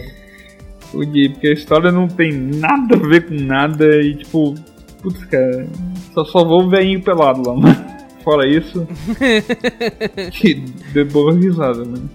[0.93, 4.55] Odiei, porque a história não tem nada a ver com nada e tipo.
[5.01, 5.67] Putz, cara.
[6.13, 7.85] Só só vou o velhinho pelado lá, mano.
[8.25, 8.85] Fora isso.
[10.33, 10.55] que
[10.93, 12.09] deu boa risada, mano.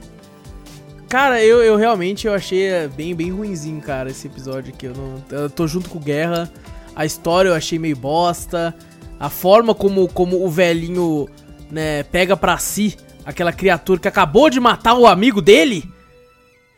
[1.15, 4.87] Cara, eu, eu realmente eu achei é, bem, bem ruinzinho, cara, esse episódio aqui.
[4.87, 6.51] Eu, não, eu tô junto com o Guerra.
[6.93, 8.75] A história eu achei meio bosta.
[9.21, 11.29] A forma como, como o velhinho,
[11.71, 15.89] né, pega pra si aquela criatura que acabou de matar o amigo dele.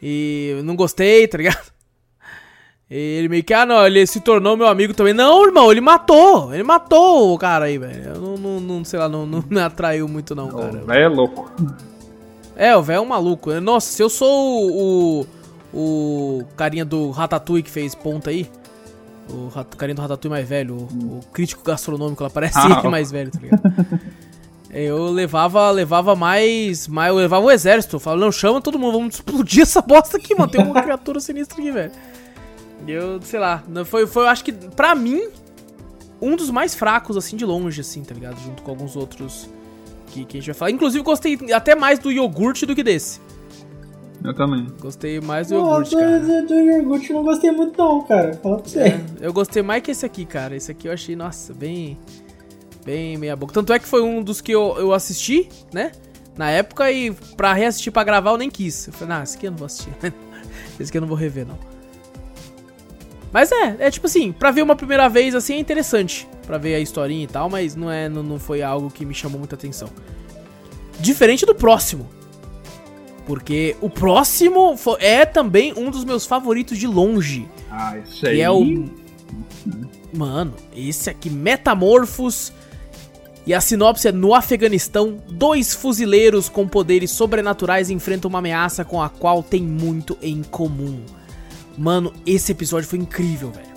[0.03, 1.73] E eu não gostei, tá ligado?
[2.91, 5.15] E ele meio que, ah, não, ele se tornou meu amigo também.
[5.15, 6.53] Não, irmão, ele matou.
[6.53, 8.05] Ele matou o cara aí, velho.
[8.05, 10.83] Eu não, não, não sei lá, não, não me atraiu muito, não, cara.
[10.83, 11.51] O velho é louco.
[12.57, 13.53] É, o velho é um maluco.
[13.61, 15.27] Nossa, se eu sou o,
[15.73, 18.49] o, o carinha do Ratatouille que fez ponta aí,
[19.29, 23.11] o carinha do Ratatouille mais velho, o, o crítico gastronômico lá, parece Ah, ele mais
[23.11, 24.01] velho, tá ligado?
[24.71, 27.11] Eu levava, levava mais, mais.
[27.11, 27.97] Eu levava o exército.
[27.97, 30.51] Eu falava, não, chama todo mundo, vamos explodir essa bosta aqui, mano.
[30.51, 31.93] Tem uma criatura sinistra aqui, velho.
[32.87, 35.29] Eu, sei lá, foi, foi, eu acho que, pra mim,
[36.21, 38.39] um dos mais fracos, assim, de longe, assim, tá ligado?
[38.41, 39.49] Junto com alguns outros
[40.07, 40.71] que, que a gente vai falar.
[40.71, 43.21] Inclusive, gostei até mais do iogurte do que desse.
[44.25, 44.67] Eu também.
[44.81, 46.19] Gostei mais do iogurte, do, cara.
[46.19, 48.35] do, do iogurte eu não gostei muito não, cara.
[48.43, 48.81] Fala pra você.
[48.81, 50.57] É, eu gostei mais que esse aqui, cara.
[50.57, 51.99] Esse aqui eu achei, nossa, bem.
[52.85, 53.53] Bem meia boca.
[53.53, 55.93] Tanto é que foi um dos que eu, eu assisti, né?
[56.37, 58.87] Na época e pra reassistir pra gravar eu nem quis.
[58.87, 59.93] Eu falei, não, esse aqui eu não vou assistir.
[60.79, 61.59] esse aqui eu não vou rever, não.
[63.33, 66.29] Mas é, é tipo assim, pra ver uma primeira vez assim é interessante.
[66.47, 69.13] Pra ver a historinha e tal, mas não, é, não, não foi algo que me
[69.13, 69.89] chamou muita atenção.
[71.01, 72.09] Diferente do próximo.
[73.27, 77.49] Porque o próximo é também um dos meus favoritos de longe.
[77.71, 78.37] Ah, isso aí.
[78.37, 78.85] Que é o.
[80.17, 82.53] Mano, esse aqui, Metamorfos.
[83.45, 89.03] E a sinopse é: no Afeganistão, dois fuzileiros com poderes sobrenaturais enfrentam uma ameaça com
[89.03, 91.03] a qual tem muito em comum.
[91.77, 93.76] Mano, esse episódio foi incrível, velho.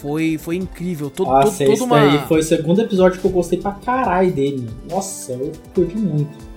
[0.00, 1.10] Foi, foi incrível.
[1.10, 1.98] Todo, todo, Nossa, toda esse uma.
[1.98, 4.68] daí foi o segundo episódio que eu gostei pra caralho dele.
[4.88, 6.48] Nossa, eu curti muito.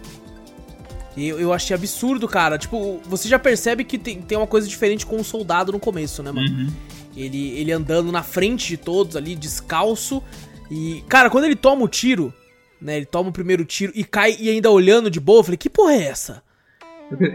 [1.17, 2.57] Eu, eu achei absurdo, cara.
[2.57, 6.21] Tipo, você já percebe que tem, tem uma coisa diferente com o soldado no começo,
[6.21, 6.47] né, mano?
[6.47, 6.69] Uhum.
[7.17, 10.21] Ele, ele andando na frente de todos ali, descalço.
[10.69, 12.33] E, cara, quando ele toma o tiro,
[12.79, 12.97] né?
[12.97, 15.69] Ele toma o primeiro tiro e cai e ainda olhando de boa, eu falei, que
[15.69, 16.43] porra é essa?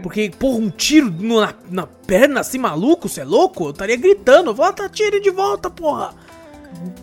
[0.01, 3.65] Porque, porra, um tiro na, na perna assim, maluco, você é louco?
[3.65, 6.13] Eu estaria gritando, volta, tire de volta, porra!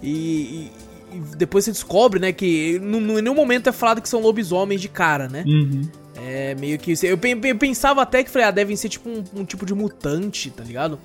[0.03, 0.73] E, e-
[1.17, 4.21] e depois você descobre, né, que no- no- em nenhum momento é falado que são
[4.21, 5.45] lobisomens de cara, né?
[5.47, 5.83] Uhum.
[6.17, 6.93] É meio que.
[7.03, 10.51] Eu, eu pensava até que falei, ah, devem ser tipo um, um tipo de mutante,
[10.51, 10.99] tá ligado?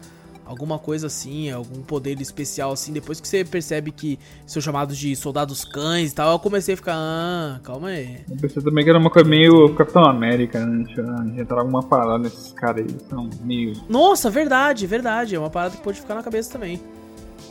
[0.49, 2.91] Alguma coisa assim, algum poder especial assim.
[2.91, 4.17] Depois que você percebe que
[4.47, 8.21] são chamados de soldados cães e tal, eu comecei a ficar, ah, calma aí.
[8.27, 10.85] Eu pensei também que era uma coisa meio Capitão América, né?
[11.27, 12.97] Inventar alguma parada nesses caras aí.
[13.07, 13.73] São meio.
[13.87, 15.35] Nossa, verdade, verdade.
[15.35, 16.81] É uma parada que pode ficar na cabeça também.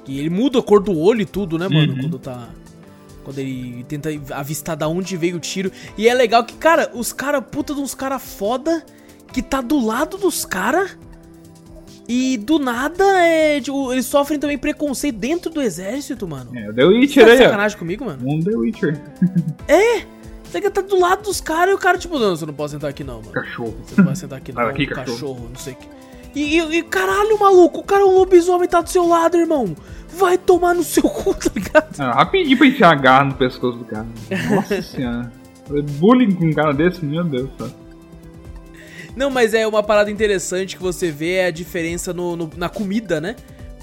[0.04, 1.92] E ele muda a cor do olho e tudo, né, mano?
[1.92, 2.00] Uhum.
[2.00, 2.48] Quando tá.
[3.22, 5.70] Quando ele tenta avistar da onde veio o tiro.
[5.96, 8.84] E é legal que, cara, os caras, puta de uns caras foda,
[9.32, 10.98] que tá do lado dos caras.
[12.08, 16.50] E do nada, é, tipo, eles sofrem também preconceito dentro do exército, mano.
[16.56, 17.36] É, o The Witcher tá ó.
[17.36, 18.18] sacanagem comigo, mano?
[18.24, 18.98] Um The Witcher.
[20.44, 22.70] Você que tá do lado dos caras e o cara, tipo, não, você não pode
[22.70, 23.32] sentar aqui não, mano.
[23.32, 23.76] Cachorro.
[23.84, 25.12] Você não vai sentar aqui não, Sai daqui, cachorro.
[25.12, 25.48] cachorro.
[25.50, 25.88] não sei o que.
[26.34, 29.76] E, e- e, caralho, maluco, o cara é um lobisomem tá do seu lado, irmão.
[30.16, 31.94] Vai tomar no seu cu, tá ligado?
[31.98, 34.06] Ah, rapidinho pra enfiar a garra no pescoço do cara.
[34.50, 35.30] Nossa senhora.
[35.98, 37.70] Bullying com um cara desse, meu Deus, cara.
[39.18, 42.68] Não, mas é uma parada interessante que você vê é a diferença no, no- na
[42.68, 43.34] comida, né?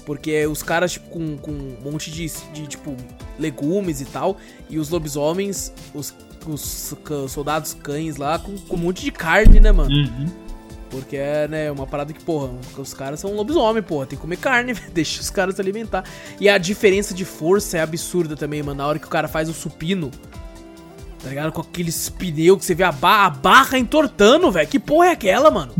[0.06, 2.96] Porque os caras, tipo, com, com um monte de, de, tipo,
[3.38, 4.38] legumes e tal,
[4.70, 6.14] e os lobisomens, os,
[6.46, 9.90] os ca- soldados cães lá, com, com um monte de carne, né, mano?
[9.94, 10.26] Uhum.
[10.88, 14.36] Porque é, né, uma parada que, porra, os caras são lobisomem, porra, tem que comer
[14.38, 16.04] carne, velho, deixa os caras se alimentar.
[16.40, 19.48] E a diferença de força é absurda também, mano, na hora que o cara faz
[19.50, 20.10] o supino,
[21.22, 21.52] tá ligado?
[21.52, 25.10] Com aqueles pneus que você vê a, ba a barra entortando, velho, que porra é
[25.10, 25.72] aquela, mano?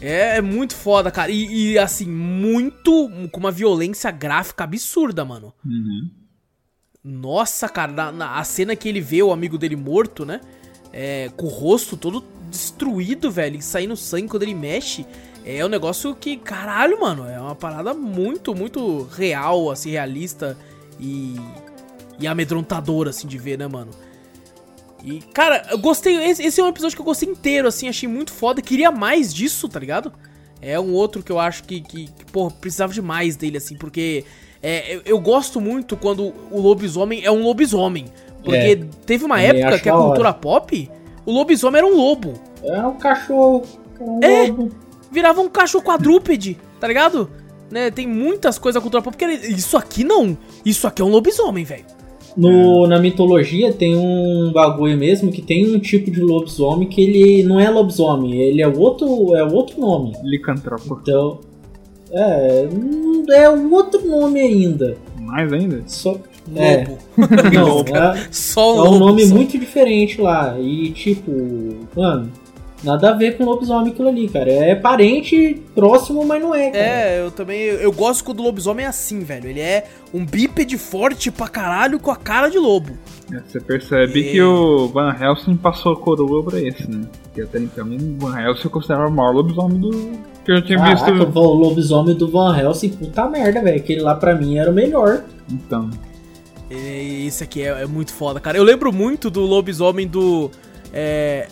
[0.00, 5.54] É, é muito foda, cara, e, e, assim, muito, com uma violência gráfica absurda, mano.
[5.64, 6.10] Uhum.
[7.02, 10.40] Nossa, cara, na, na- a cena que ele vê o amigo dele morto, né?
[10.92, 15.06] É, com o rosto todo destruído, velho, e saindo sangue quando ele mexe.
[15.44, 20.58] É um negócio que, caralho, mano, é uma parada muito, muito real, assim, realista
[20.98, 21.36] e,
[22.18, 23.90] e amedrontadora, assim, de ver, né, mano?
[25.06, 26.16] E, cara, eu gostei.
[26.24, 28.60] Esse, esse é um episódio que eu gostei inteiro, assim, achei muito foda.
[28.60, 30.12] Queria mais disso, tá ligado?
[30.60, 33.76] É um outro que eu acho que, que, que pô, precisava de mais dele, assim,
[33.76, 34.24] porque
[34.62, 38.06] é, eu, eu gosto muito quando o lobisomem é um lobisomem.
[38.42, 38.76] Porque É.
[39.06, 40.90] teve uma Também época que a cultura pop,
[41.24, 42.34] o lobisomem era um lobo.
[42.64, 43.62] É um cachorro.
[44.00, 44.48] Um É.
[44.48, 44.70] lobo.
[45.12, 47.30] Virava um cachorro quadrúpede, tá ligado?
[47.70, 50.36] Né, tem muitas coisas da cultura pop que era- isso aqui não.
[50.64, 51.84] Isso aqui é um lobisomem, velho.
[52.36, 57.42] No, na mitologia tem um bagulho mesmo que tem um tipo de lobisomem que ele
[57.42, 60.12] não é lobisomem, ele é outro, é outro nome.
[60.22, 60.98] Licantropo.
[61.00, 61.40] Então,
[62.12, 62.68] é,
[63.32, 64.96] é um outro nome ainda.
[65.18, 65.82] Mais ainda?
[65.86, 66.16] Só,
[66.54, 66.98] é, Lobo.
[67.52, 68.98] não, é, Só é um um lobo.
[68.98, 69.34] nome só.
[69.34, 70.56] muito diferente lá.
[70.60, 71.32] E tipo,
[71.96, 72.30] mano,
[72.84, 74.50] nada a ver com lobisomem aquilo ali, cara.
[74.50, 76.84] É parente próximo, mas não é, cara.
[76.84, 77.60] É, eu também.
[77.62, 79.48] Eu, gosto quando o lobisomem é assim, velho.
[79.48, 79.84] Ele é
[80.14, 82.92] um bípede forte pra caralho com a cara de lobo.
[83.32, 87.06] É, Você percebe E- que o Van Helsing passou a coroa pra esse, né?
[87.24, 89.90] Porque até então o Van Helsing eu considerava o maior lobisomem do
[90.44, 91.38] que eu tinha Caraca, visto.
[91.38, 93.76] o lobisomem do Van Helsing, puta merda, velho.
[93.78, 95.24] Aquele lá pra mim era o melhor.
[95.50, 95.90] Então.
[96.70, 98.56] E Esse aqui é, é muito foda, cara.
[98.58, 100.50] Eu lembro muito do lobisomem do.
[100.92, 101.48] É.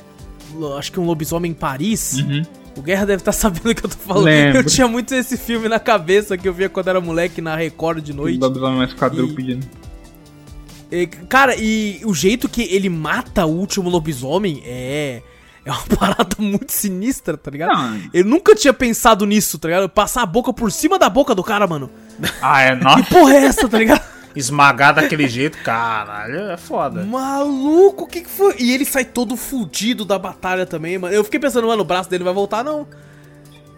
[0.79, 2.15] Acho que um lobisomem em Paris.
[2.15, 2.43] Uhum.
[2.77, 4.25] O Guerra deve estar sabendo o que eu tô falando.
[4.25, 4.59] Lembro.
[4.59, 8.03] Eu tinha muito esse filme na cabeça que eu via quando era moleque na Record
[8.03, 8.39] de noite.
[8.39, 9.57] lobisomem mais quadrúpede.
[9.57, 9.61] né?
[10.91, 15.23] E, cara, e o jeito que ele mata o último lobisomem é.
[15.65, 17.73] É uma parada muito sinistra, tá ligado?
[17.75, 18.01] Não.
[18.13, 19.89] Eu nunca tinha pensado nisso, tá ligado?
[19.89, 21.89] Passar a boca por cima da boca do cara, mano.
[22.43, 22.77] Ah, é?
[22.77, 23.05] Que Nossa.
[23.05, 24.03] porra é essa, tá ligado?
[24.35, 27.05] Esmagar daquele jeito, caralho, é foda.
[27.05, 28.57] Maluco, o que, que foi?
[28.59, 31.15] E ele sai todo fudido da batalha também, mano.
[31.15, 32.87] Eu fiquei pensando, mano, o braço dele vai voltar, não.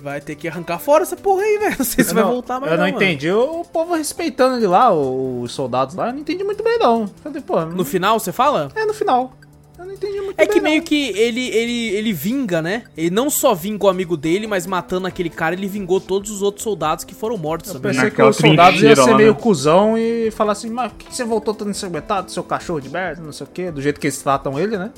[0.00, 1.74] Vai ter que arrancar fora essa porra aí, velho.
[1.78, 2.70] Não sei se Eu vai não- voltar mais.
[2.72, 2.96] Eu não, mano.
[2.96, 3.30] entendi.
[3.30, 7.08] O povo respeitando ele lá, os soldados lá, eu não entendi muito bem, não.
[7.22, 8.70] Falei, pô, No final, você fala?
[8.74, 9.32] é no final.
[9.78, 10.48] Eu não entendi muito É bem.
[10.52, 10.70] que não.
[10.70, 12.84] meio que ele, ele, ele vinga, né?
[12.96, 16.40] Ele não só vinga o amigo dele, mas matando aquele cara, ele vingou todos os
[16.42, 19.38] outros soldados que foram mortos Eu pensei que os soldados iam ser meio né?
[19.40, 22.88] cuzão e falar assim, mas por que que você voltou todo ensanguentado, seu cachorro de
[22.88, 24.90] merda, não sei o quê, do jeito que eles tratam ele, né?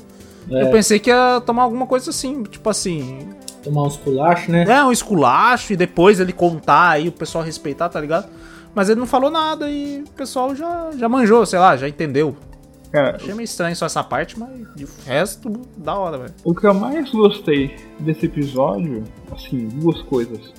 [0.49, 3.27] É, Eu pensei que ia tomar alguma coisa assim, tipo assim,
[3.61, 4.63] tomar uns culachos, né?
[4.67, 8.27] é um esculacho e depois ele contar aí o pessoal respeitar, tá ligado?
[8.73, 12.35] Mas ele não falou nada e o pessoal já, já manjou, sei lá, já entendeu.
[12.91, 16.33] Cara, Achei meio estranho só essa parte, mas de resto, da hora, velho.
[16.43, 20.53] o que eu mais gostei desse episódio, assim, duas coisas.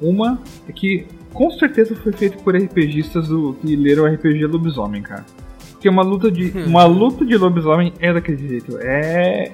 [0.00, 5.26] Uma é que com certeza foi feito por RPGistas do, que leram RPG Lobisomem, cara.
[5.72, 8.78] Porque uma luta de uma luta de lobisomem é daquele jeito.
[8.78, 9.52] É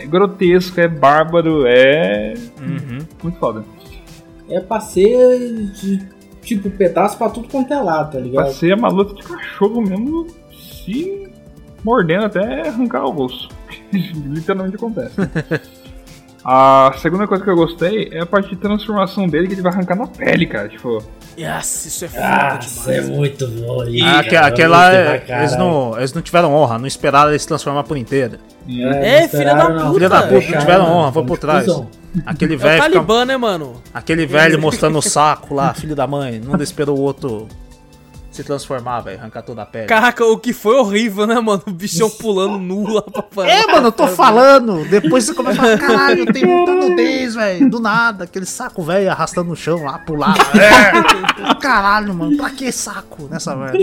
[0.00, 2.34] é grotesco, é bárbaro, é.
[2.58, 2.98] Uhum.
[3.22, 3.64] Muito foda.
[4.48, 6.08] É pra ser de,
[6.40, 8.46] tipo pedaço pra tudo quanto é lado, tá ligado?
[8.46, 11.29] Passei uma luta de cachorro mesmo, se
[11.84, 13.48] mordendo até arrancar o osso.
[13.92, 15.14] Literalmente acontece.
[16.42, 19.70] A segunda coisa que eu gostei é a parte de transformação dele que ele vai
[19.74, 20.70] arrancar na pele, cara.
[20.70, 21.02] Tipo,
[21.38, 23.08] Yes, isso é foda Nossa, é demais.
[23.18, 23.82] muito bom.
[23.82, 24.90] ali, Ah, cara, aquela.
[24.94, 28.38] é- Eles não, eles não tiveram honra, não esperaram ele se transformar por inteiro.
[28.66, 29.92] É, não filha da puta.
[29.92, 30.92] Filha da puta, não tiveram não.
[30.96, 31.66] honra, foi por trás.
[32.24, 32.82] Aquele É o velho.
[32.84, 33.74] fica- Talibã, né, mano?
[33.92, 36.40] Aquele velho mostrando o saco lá, filho da mãe.
[36.42, 37.48] Não esperou o outro
[38.40, 39.18] se transformar, velho.
[39.20, 39.86] Arrancar toda a pele.
[39.86, 41.62] Caraca, o que foi horrível, né, mano?
[41.66, 43.50] O bichão pulando nu lá pra fora.
[43.50, 44.84] É, mano, eu tô falando.
[44.88, 47.68] Depois você começa a falar, caralho, tem muita nudez, velho.
[47.70, 50.34] Do nada, aquele saco velho arrastando no chão lá, pular.
[50.56, 51.54] É.
[51.60, 53.78] Caralho, mano, pra que saco nessa merda?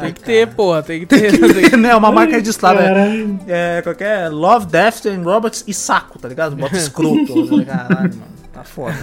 [0.00, 1.38] Tem que ter, porra, tem que ter.
[1.38, 2.80] tem que- né, uma marca registrada.
[2.80, 3.40] É, Caralho.
[3.46, 6.56] é, qualquer Love, Death and Robots e saco, tá ligado?
[6.56, 7.26] Bota escroto.
[7.38, 8.34] Eu falei, Caralho, mano,
[8.64, 8.96] tá foda.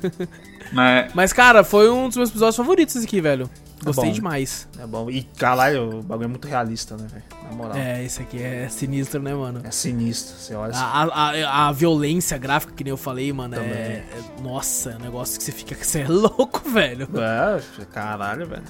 [0.72, 3.48] mas Mas, cara, foi um dos meus episódios favoritos esse aqui, velho.
[3.84, 4.12] Gostei bom.
[4.12, 4.66] demais.
[4.78, 5.10] É bom.
[5.10, 7.24] E caralho, o bagulho é muito realista, né, velho?
[7.42, 7.76] Na moral.
[7.76, 8.00] É.
[8.00, 9.60] É, esse aqui é sinistro, né, mano?
[9.70, 10.80] sinistro, você olha assim.
[10.82, 13.74] A, a, a, a violência gráfica, que nem eu falei, mano, é, Também.
[13.76, 14.06] é-
[14.42, 15.74] Nossa, é um negócio que você fica.
[15.84, 17.08] Você é louco, velho.
[17.14, 18.62] É, caralho, velho.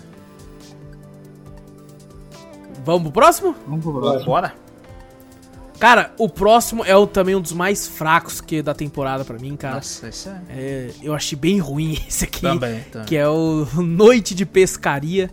[2.85, 3.55] Vamos pro próximo?
[3.67, 4.25] vamos pro próximo.
[4.25, 4.55] Bora?
[5.79, 9.57] Cara, o próximo é o, também um dos mais fracos que da temporada pra mim,
[9.57, 9.77] cara.
[9.77, 10.41] Nossa, isso é.
[10.51, 12.41] É, eu achei bem ruim esse aqui.
[12.41, 13.07] Também, também.
[13.07, 15.31] Que é o Noite de Pescaria.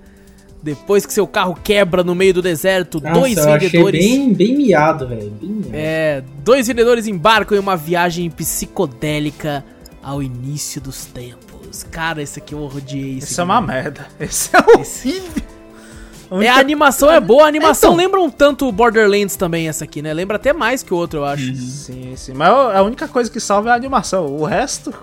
[0.64, 4.06] Depois que seu carro quebra no meio do deserto, Nossa, dois eu achei vendedores.
[4.06, 5.32] bem, bem miado, velho.
[5.32, 5.70] Bem miado.
[5.74, 9.66] É, dois vendedores embarcam em uma viagem psicodélica
[10.04, 11.84] ao início dos tempos.
[11.90, 13.18] Cara, esse aqui eu odiei.
[13.18, 14.08] esse Isso é uma merda.
[14.20, 15.44] Esse é horrível.
[16.40, 17.98] É, a animação é boa, a animação Então.
[18.04, 20.14] lembra um tanto Borderlands também, essa aqui, né?
[20.14, 21.54] Lembra até mais que o outro, eu acho.
[21.56, 22.34] Sim, sim.
[22.34, 24.26] Mas a única coisa que salva é a animação.
[24.28, 24.94] O resto.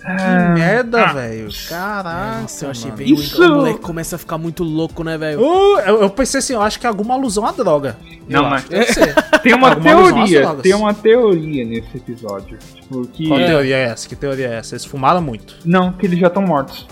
[0.00, 0.06] Que
[0.54, 1.48] merda, velho.
[1.68, 2.38] Caralho.
[2.38, 2.96] É, Nossa, eu achei mano.
[2.96, 3.12] bem.
[3.12, 5.40] Isso- O moleque começa a ficar muito louco, né, velho?
[5.40, 7.96] Uh, eu, eu pensei assim, eu acho que é alguma alusão à droga.
[8.28, 8.64] Não, Eu mas-.
[9.42, 12.58] Tem uma Alguma alusão às teoria, tem uma teoria nesse episódio.
[12.74, 13.26] Tipo, que.
[13.28, 14.08] Qual teoria é essa?
[14.08, 14.74] Que teoria é essa?
[14.74, 15.56] Eles fumaram muito.
[15.64, 16.86] Não, que eles já estão mortos.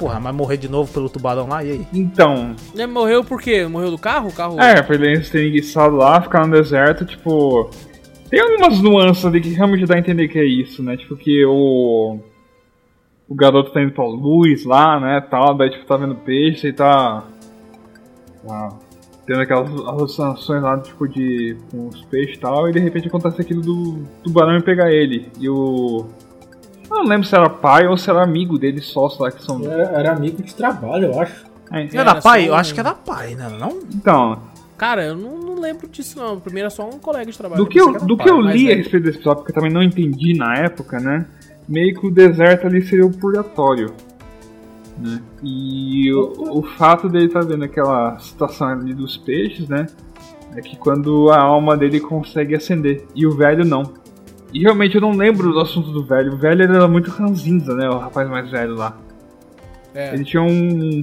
[0.00, 1.86] Porra, mas morrer de novo pelo tubarão lá, e aí?
[1.92, 3.66] Então, Ele morreu por quê?
[3.66, 4.30] Morreu do carro?
[4.30, 4.58] O carro.
[4.58, 7.68] é, pra eles terem guiçado lá, ficar no deserto, tipo.
[8.30, 10.96] Tem algumas nuances ali que realmente dá a entender que é isso, né?
[10.96, 12.18] Tipo, que o.
[13.28, 15.20] O garoto tá indo pra luz lá, né?
[15.20, 17.22] Tal, daí, tipo, tá vendo peixe e tá.
[18.46, 18.68] tá
[19.26, 21.58] tendo aquelas alucinações lá, tipo, de.
[21.70, 25.28] com os peixes e tal, e de repente acontece aquilo do tubarão e pegar ele.
[25.38, 26.06] E o.
[26.90, 29.62] Eu não lembro se era pai ou se era amigo dele, sócio lá que são.
[29.64, 31.44] Era, era amigo de trabalho, eu acho.
[31.72, 32.40] É, Era, Era pai?
[32.42, 33.48] só Eu um- acho que era pai, né?
[33.58, 33.78] Não?
[33.94, 34.42] então,
[34.76, 36.40] Cara, eu não, não lembro disso, não.
[36.40, 37.62] Primeiro é só um colega de trabalho.
[37.62, 39.50] Do que, eu, do era que pai, eu li a né, respeito desse episódio, porque
[39.52, 41.26] eu também não entendi na época, né?
[41.68, 43.92] Meio que o deserto ali seria o purgatório.
[44.98, 45.20] Né?
[45.42, 49.86] E o, o fato dele estar vendo aquela situação ali dos peixes, né?
[50.56, 53.04] É que quando a alma dele consegue ascender.
[53.14, 53.82] E o velho não.
[54.52, 56.34] E realmente eu não lembro do assunto do velho.
[56.34, 57.88] O velho era muito ranzinza, né?
[57.88, 58.96] O rapaz mais velho lá.
[59.94, 60.14] É.
[60.14, 61.02] Ele tinha um.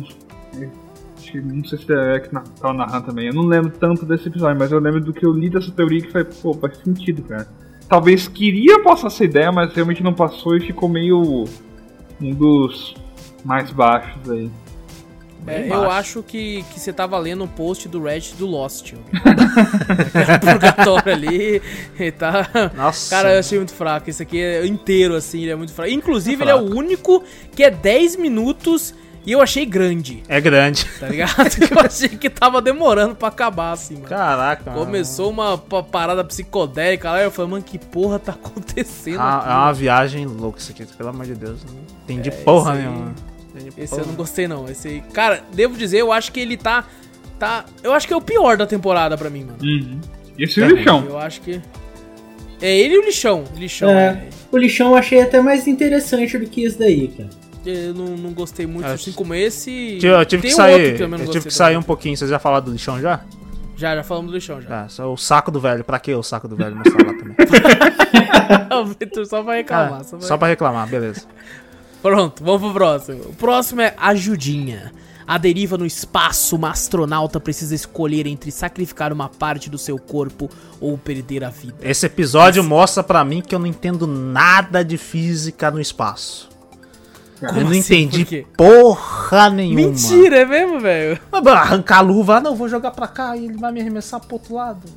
[1.43, 3.27] Não sei se é que tava narrando também.
[3.27, 6.01] Eu não lembro tanto desse episódio, mas eu lembro do que eu li dessa teoria
[6.01, 7.47] que foi, pô, faz sentido, cara.
[7.87, 11.45] Talvez queria passar essa ideia, mas realmente não passou e ficou meio.
[12.21, 12.95] um dos
[13.45, 14.49] mais baixos aí.
[15.47, 18.93] É, eu acho que, que você tava lendo um post do Reddit do Lost.
[20.41, 21.61] Purgatório ali.
[21.99, 22.47] E tá.
[22.75, 23.09] Nossa.
[23.15, 24.09] Cara, eu achei muito fraco.
[24.09, 25.91] Esse aqui é inteiro, assim, ele é muito fraco.
[25.91, 26.69] Inclusive, É ele é fraco.
[26.73, 27.23] o único
[27.55, 28.93] que é 10 minutos
[29.25, 30.85] e eu achei grande, É grande.
[31.01, 31.33] tá ligado?
[31.69, 34.07] eu achei que tava demorando pra acabar, assim, mano.
[34.07, 34.71] Caraca.
[34.71, 34.85] mano.
[34.85, 39.49] Começou uma pa- parada psicodélica lá, eu falei, mano, que porra tá acontecendo Ah, é
[39.53, 41.59] uma viagem louca isso aqui, pelo amor de Deus.
[41.65, 43.13] Não entendi É, porra nenhuma.
[43.57, 44.01] Entendi Esse porra.
[44.03, 44.69] eu não gostei, não.
[44.69, 45.01] Esse aí...
[45.13, 46.85] Cara, devo dizer, eu acho que ele tá.
[47.39, 49.57] tá eu acho que é o pior da temporada pra mim, mano.
[49.61, 49.99] Uhum.
[50.37, 51.05] Esse é É o lixão.
[51.05, 51.61] Eu acho que.
[52.61, 53.43] É ele e o lixão.
[53.55, 54.05] Lixão, É.
[54.05, 54.29] é.
[54.51, 57.29] O lixão eu achei até mais interessante do que esse daí, cara.
[57.65, 59.99] Eu não, não gostei muito, Eu assim como esse.
[60.01, 61.79] Eu, eu tive Tem que sair, outro que eu eu tive que sair também.
[61.79, 62.15] um pouquinho.
[62.15, 63.21] Vocês já falaram do lixão já?
[63.75, 64.69] Já, já falamos do lixão já.
[64.69, 65.83] Já, só o saco do velho.
[65.83, 67.35] Pra que o saco do velho mostrar lá também?
[68.81, 69.99] o Vitor só vai reclamar.
[69.99, 70.27] Ah, só vai...
[70.27, 71.25] só pra reclamar, beleza.
[72.01, 73.23] Pronto, vamos pro próximo.
[73.25, 74.91] O próximo é Ajudinha.
[75.27, 80.49] A deriva no espaço, uma astronauta precisa escolher entre sacrificar uma parte do seu corpo
[80.79, 81.75] ou perder a vida.
[81.81, 86.47] Esse episódio mostra pra mim que eu não entendo nada de física no espaço.
[87.39, 87.79] Como eu não assim?
[88.05, 89.89] entendi porra nenhuma.
[89.89, 91.19] Mentira, é mesmo, velho?
[91.29, 94.21] Mano, Arrancar a luva, ah, não, vou jogar pra cá e ele vai me arremessar
[94.21, 94.87] pro outro lado.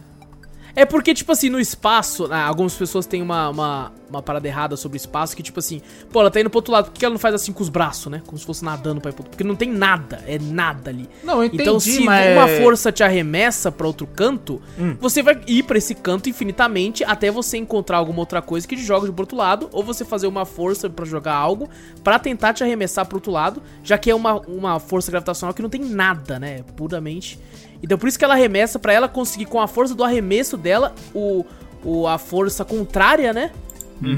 [0.75, 4.77] É porque, tipo assim, no espaço, né, algumas pessoas têm uma, uma, uma parada errada
[4.77, 5.81] sobre o espaço, que tipo assim,
[6.13, 7.69] pô, ela tá indo pro outro lado, por que ela não faz assim com os
[7.69, 8.23] braços, né?
[8.25, 11.09] Como se fosse nadando pra ir pro outro Porque não tem nada, é nada ali.
[11.25, 14.97] Não, eu entendi, então, se mas- uma força te arremessa pra outro canto, Hum.
[15.01, 18.83] você vai ir pra esse canto infinitamente até você encontrar alguma outra coisa que te
[18.83, 21.69] joga pro outro lado, ou você fazer uma força pra jogar algo
[22.05, 25.63] pra tentar te arremessar pro outro lado, já que é uma, uma força gravitacional que
[25.63, 26.63] não tem nada, né?
[26.77, 27.39] Puramente.
[27.83, 30.95] Então por isso que ela arremessa pra ela conseguir com a força do arremesso dela,
[31.15, 31.45] o,
[31.85, 33.51] o a força contrária, né?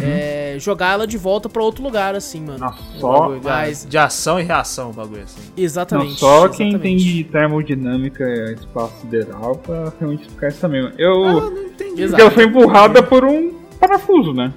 [0.01, 2.64] É, jogar ela de volta pra outro lugar, assim, mano.
[2.64, 5.40] Um só- bagulho mais- De ação e reação o bagulho assim.
[5.56, 6.20] Não, Exatamente.
[6.20, 6.76] só quem exatamente.
[7.02, 10.89] entende de termodinâmica e espaço sideral pra realmente explicar isso também.
[10.97, 11.51] Eu.
[11.51, 12.01] não entendi.
[12.01, 12.10] Exato.
[12.10, 14.52] porque ela foi empurrada por um parafuso, né?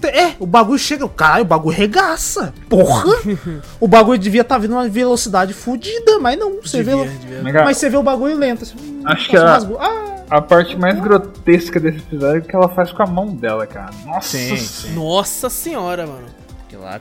[0.00, 2.52] Tem- É, o bagulho chega, caralho, o bagulho regaça.
[2.68, 3.04] Porra!
[3.80, 6.60] o bagulho devia estar vindo uma velocidade fodida, mas não.
[6.62, 7.64] Você Devia, vê, devia.
[7.64, 8.62] Mas, você vê o bagulho lento.
[8.64, 9.78] Assim, hum, Acho que a- rasgou.
[9.80, 13.66] Ah, a parte mais grotesca desse episódio é que ela faz com a mão dela,
[13.66, 13.90] cara.
[14.04, 14.94] Nossa sim, sim.
[14.94, 16.26] Nossa senhora, mano.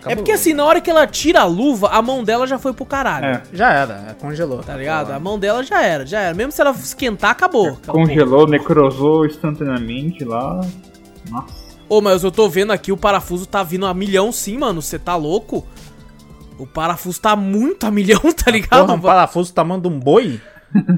[0.05, 2.71] É porque assim, na hora que ela tira a luva, a mão dela já foi
[2.73, 3.25] pro caralho.
[3.25, 4.59] É, Já era, é, congelou.
[4.63, 5.11] Tá ligado?
[5.11, 6.33] A mão dela já era, já era.
[6.33, 7.67] Mesmo se ela esquentar, acabou.
[7.83, 8.01] Acabou.
[8.01, 10.61] congelou, necrosou instantaneamente lá.
[11.29, 11.66] Nossa.
[11.89, 14.81] Ô, mas eu tô vendo aqui, o parafuso tá vindo a milhão sim, mano.
[14.81, 15.65] Você tá louco?
[16.57, 18.81] O parafuso tá muito a milhão, tá ligado?
[18.81, 20.41] Porra, um parafuso tamanho de um boi?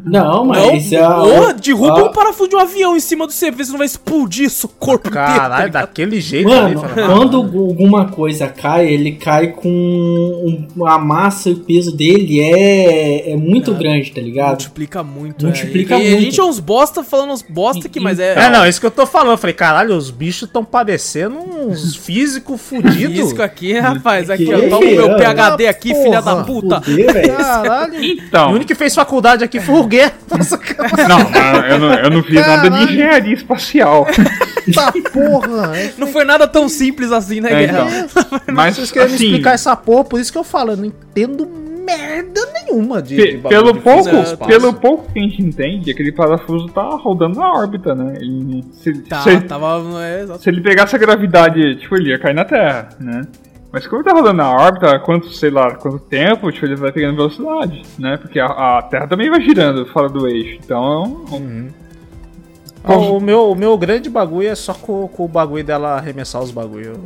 [0.03, 0.91] Não, Não, mas.
[0.93, 3.69] a- ô, derruba a- um parafuso de um avião em cima do você, vê se
[3.71, 5.81] não vai explodir seu corpo inteiro, tá Caralho, ligado?
[5.83, 6.75] daquele jeito ali.
[6.75, 9.69] Mano, fala, quando alguma coisa cai, ele cai com
[10.75, 14.49] um- a massa e o peso dele é, é muito grande, tá ligado?
[14.49, 15.99] Multiplica muito, Multiplica é.
[15.99, 16.23] E- e A muito.
[16.23, 18.33] gente é uns bosta falando uns bosta aqui, mas é...
[18.45, 19.31] É, não, isso que eu tô falando.
[19.31, 23.15] Eu falei, caralho, os bichos estão parecendo uns físicos fudidos.
[23.19, 24.29] Físico aqui, rapaz.
[24.29, 24.59] Aqui, Que ó.
[24.69, 25.17] Toma o meu é?
[25.17, 26.03] PHD aqui, Porra.
[26.03, 26.81] filha da puta.
[26.81, 27.37] Fuder, velho.
[27.37, 28.03] Caralho.
[28.03, 28.49] Então.
[28.49, 30.13] O único que fez faculdade aqui foi o Guerra.
[30.29, 30.59] Nossa,
[31.07, 32.91] Não, eu não, eu não fiz nada de Caralho.
[32.91, 34.07] engenharia espacial.
[34.75, 35.75] Tá porra.
[35.75, 37.87] É, Não foi nada tão simples assim, né, É, Guerra?
[37.89, 38.39] então.
[38.53, 40.85] Mas Vocês querem me assim, explicar essa porra, por isso que eu falo, eu não
[40.85, 41.47] entendo
[41.83, 46.67] merda nenhuma de, de pelo de pouco, pelo pouco que a gente entende, aquele parafuso
[46.67, 48.13] tá rodando na órbita, né?
[48.17, 49.81] Ele, se, Tá, se, tava...
[50.03, 53.23] É, se ele pegasse a gravidade, tipo, ele ia cair na Terra, né?
[53.71, 57.17] Mas como tá rodando na órbita, quanto, sei lá, quanto tempo, tipo, ele vai pegando
[57.17, 58.17] velocidade, né?
[58.17, 60.59] Porque a, a Terra também vai girando fora do eixo.
[60.63, 61.78] Então, é
[62.83, 66.41] Ó, O meu, o meu grande bagulho é só com, com o bagulho dela arremessar
[66.41, 66.97] os bagulhos.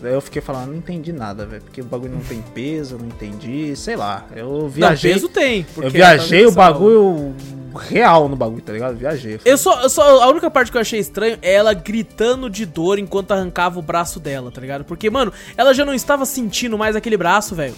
[0.00, 1.62] Daí eu fiquei falando, não entendi nada, velho.
[1.62, 4.24] Porque o bagulho não tem peso, não entendi, sei lá.
[4.34, 5.12] Eu Não, viajei.
[5.12, 5.66] peso tem.
[5.76, 7.34] eu viajei tá o bagulho
[7.88, 8.96] real no bagulho, tá ligado?
[8.96, 9.38] Viajei.
[9.44, 10.22] Eu só, eu só.
[10.22, 13.82] A única parte que eu achei estranho é ela gritando de dor enquanto arrancava o
[13.82, 14.84] braço dela, tá ligado?
[14.84, 17.74] Porque, mano, ela já não estava sentindo mais aquele braço, velho.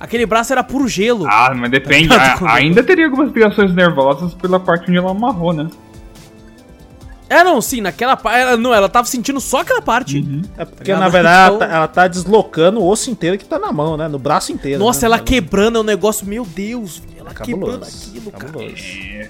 [0.00, 1.26] Aquele braço era puro gelo.
[1.28, 2.08] Ah, mas depende.
[2.08, 2.44] ligado?
[2.44, 5.68] a- ainda teria algumas ligações nervosas pela parte onde ela amarrou, né?
[7.32, 8.60] É, não, sim, naquela parte.
[8.60, 10.22] Não, ela tava sentindo só aquela parte.
[10.58, 13.72] É porque, na verdade, ela tá, ela tá deslocando o osso inteiro que tá na
[13.72, 14.06] mão, né?
[14.06, 14.78] No braço inteiro.
[14.78, 15.06] Nossa, né?
[15.06, 18.10] ela quebrando é um negócio, meu Deus, ela quebrando Cabuloso.
[18.10, 18.44] aquilo, cara.
[18.44, 18.74] Cabuloso.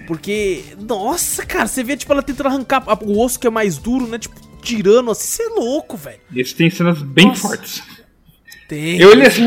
[0.06, 4.08] Porque, nossa, cara, você vê, tipo, ela tentando arrancar o osso que é mais duro,
[4.08, 4.18] né?
[4.18, 6.20] Tipo, tirando assim, você é louco, velho.
[6.34, 7.40] Esse tem cenas bem Nossa.
[7.40, 7.82] fortes.
[8.68, 9.00] Tem.
[9.00, 9.46] Eu olhei assim,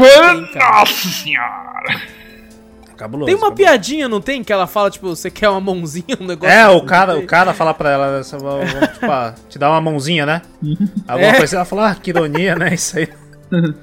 [0.54, 0.80] cara.
[0.80, 2.02] nossa senhora.
[2.98, 3.26] Cabuloso.
[3.28, 3.56] Tem uma cabuloso.
[3.72, 4.44] piadinha, não tem?
[4.44, 6.54] Que ela fala, tipo, você quer uma mãozinha, um negócio.
[6.56, 9.82] É, assim, o cara, não o cara fala pra ela, tipo, ah, te dá uma
[9.82, 10.42] mãozinha, né?
[11.08, 11.38] Alguma É.
[11.38, 12.74] coisa, ela fala, ah, que ironia, né?
[12.74, 13.08] Isso aí.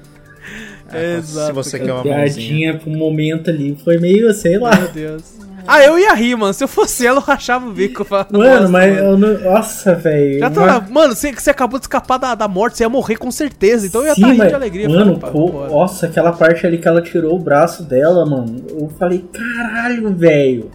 [0.91, 1.85] É, Exato, se você cara.
[1.89, 2.25] quer uma mãozinha.
[2.49, 4.75] Piadinha pro momento ali foi meio, sei lá.
[4.75, 5.23] Meu Deus.
[5.67, 6.53] Ah, eu ia rir, mano.
[6.53, 8.05] Se eu fosse ela, eu rachava o bico.
[8.09, 9.51] Mano, "Nossa, mas mano." eu não.
[9.51, 10.39] Nossa, velho.
[10.39, 13.31] Já tá, mano, você, você acabou de escapar da, da morte, você ia morrer com
[13.31, 13.87] certeza.
[13.87, 14.89] Então eu ia estar rindo mas, de alegria.
[14.89, 18.63] Mano, pô, "Vambora." nossa, aquela parte ali que ela tirou o braço dela, mano.
[18.69, 20.71] Eu falei, caralho, velho.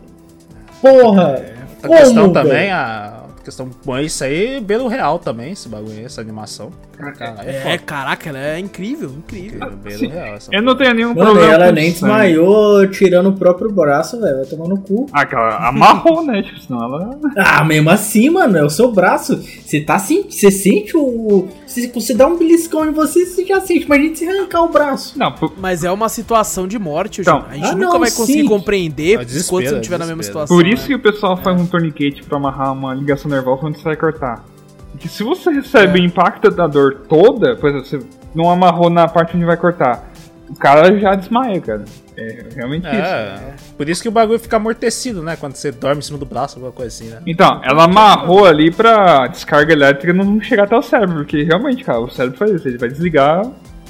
[0.81, 1.43] Porra!
[1.83, 3.18] A questão como, também, a
[3.49, 3.69] questão.
[3.85, 6.71] Bom, isso aí, pelo real também, esse bagulho essa animação.
[6.97, 9.71] Caralho, é, É, caraca, ela é incrível, incrível.
[9.83, 12.01] Belo real, essa Eu não tenho nenhum Mano, problema ela com nem sangue.
[12.01, 14.37] desmaiou tirando o próprio braço, velho.
[14.37, 15.07] Vai tomar no cu.
[15.13, 16.43] Ah, aquela amarrou, né?
[16.43, 17.19] Tipo, senão ela.
[17.37, 19.37] Ah, mesmo assim, mano, é o seu braço.
[19.43, 20.33] Você tá sentindo.
[20.33, 21.49] Você sente o.
[21.67, 23.85] Se você dá um beliscão em você, você já sente.
[23.87, 25.19] Imagina se arrancar o braço.
[25.19, 27.45] Não, pô, Mas é uma situação de morte, Então.
[27.49, 28.47] A gente Ah, nunca não, vai conseguir sim.
[28.49, 29.29] compreender É enquanto
[29.65, 30.57] você não é estiver na mesma situação.
[30.57, 30.89] por isso né?
[30.89, 34.45] que o pessoal faz um torniquete pra amarrar uma ligação nervosa onde você vai cortar.
[34.93, 36.03] Porque se você recebe É.
[36.03, 38.01] o impacto da dor toda, por exemplo, você
[38.35, 40.09] não amarrou na parte onde vai cortar,
[40.49, 41.85] o cara já desmaia, cara.
[42.17, 42.97] É realmente isso.
[42.97, 43.39] É,
[43.77, 45.37] por isso que o bagulho fica amortecido, né?
[45.37, 47.21] Quando você dorme em cima do braço, alguma coisa assim, né?
[47.27, 52.01] Então, ela amarrou ali pra descarga elétrica não chegar até o cérebro, porque realmente, cara,
[52.01, 53.43] o cérebro faz isso, ele vai desligar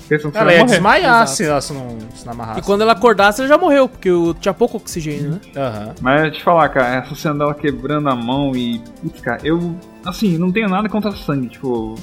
[0.08, 0.70] Pensando que Ela ia morrer.
[0.70, 1.30] desmaiar Exato.
[1.36, 2.60] se ela se não, se não amarrasse.
[2.60, 5.40] E quando ela acordasse, ela já morreu, porque eu tinha pouco oxigênio, né?
[5.56, 5.94] Aham.
[6.00, 8.78] Mas te falar, cara, essa cena dela quebrando a mão e.
[9.02, 9.76] Putz, cara, eu.
[10.06, 11.94] Assim, não tenho nada contra sangue, tipo,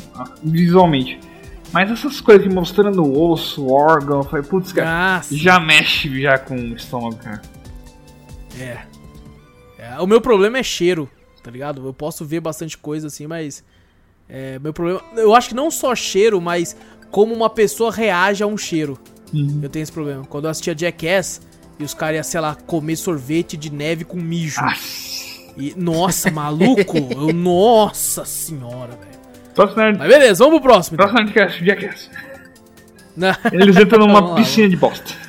[0.44, 1.20] visualmente.
[1.74, 6.22] Mas essas coisas mostrando o osso, o órgão, eu falei, putz, cara, Ah, já mexe
[6.22, 7.42] já com o estômago, cara.
[8.60, 8.78] É.
[9.80, 11.10] É, O meu problema é cheiro,
[11.44, 11.86] tá ligado?
[11.86, 13.64] Eu posso ver bastante coisa assim, mas.
[14.28, 15.02] É, meu problema.
[15.16, 16.76] Eu acho que não só cheiro, mas
[17.12, 18.98] como uma pessoa reage a um cheiro.
[19.34, 19.60] Uhum.
[19.62, 20.24] Eu tenho esse problema.
[20.26, 21.42] Quando eu assistia Jackass
[21.80, 24.60] e os caras iam, sei lá, comer sorvete de neve com mijo.
[24.62, 24.76] Ah,
[25.58, 26.98] E, nossa, maluco!
[27.12, 29.16] eu, nossa senhora, velho.
[29.54, 29.98] próximo.
[29.98, 30.96] Mas beleza, vamos pro próximo.
[30.96, 31.08] Então.
[31.10, 32.10] Próximo Jackass.
[33.16, 33.36] Né?
[33.52, 35.25] Eles entram numa lá, piscina de bosta.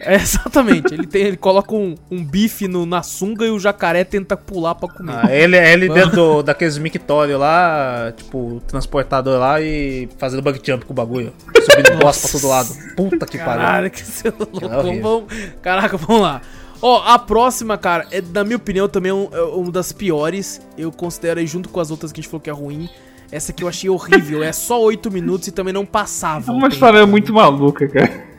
[0.04, 0.94] É, exatamente.
[0.94, 4.74] Ele, tem, ele coloca um, um bife no- na sunga e o jacaré tenta pular
[4.74, 5.12] pra comer.
[5.14, 10.84] Ah, ele, ele dentro do, daqueles mictórios lá, tipo, transportador lá e fazendo bug jump
[10.86, 11.32] com o bagulho.
[11.70, 12.68] Subindo bosta pra todo lado.
[12.96, 13.60] Puta que pariu.
[13.62, 14.64] Caralho, que você é louco.
[14.64, 15.00] É.
[15.00, 15.24] Vamos-
[15.60, 16.40] Caraca, vamos lá.
[16.82, 20.62] Ó, a próxima, cara, é, na minha opinião, também é um, é uma das piores.
[20.78, 22.88] Eu considero aí, junto com as outras que a gente falou que é ruim.
[23.30, 24.42] Essa aqui eu achei horrível.
[24.42, 26.50] É só 8 minutos e também não passava.
[26.50, 28.29] É uma história muito maluca, cara.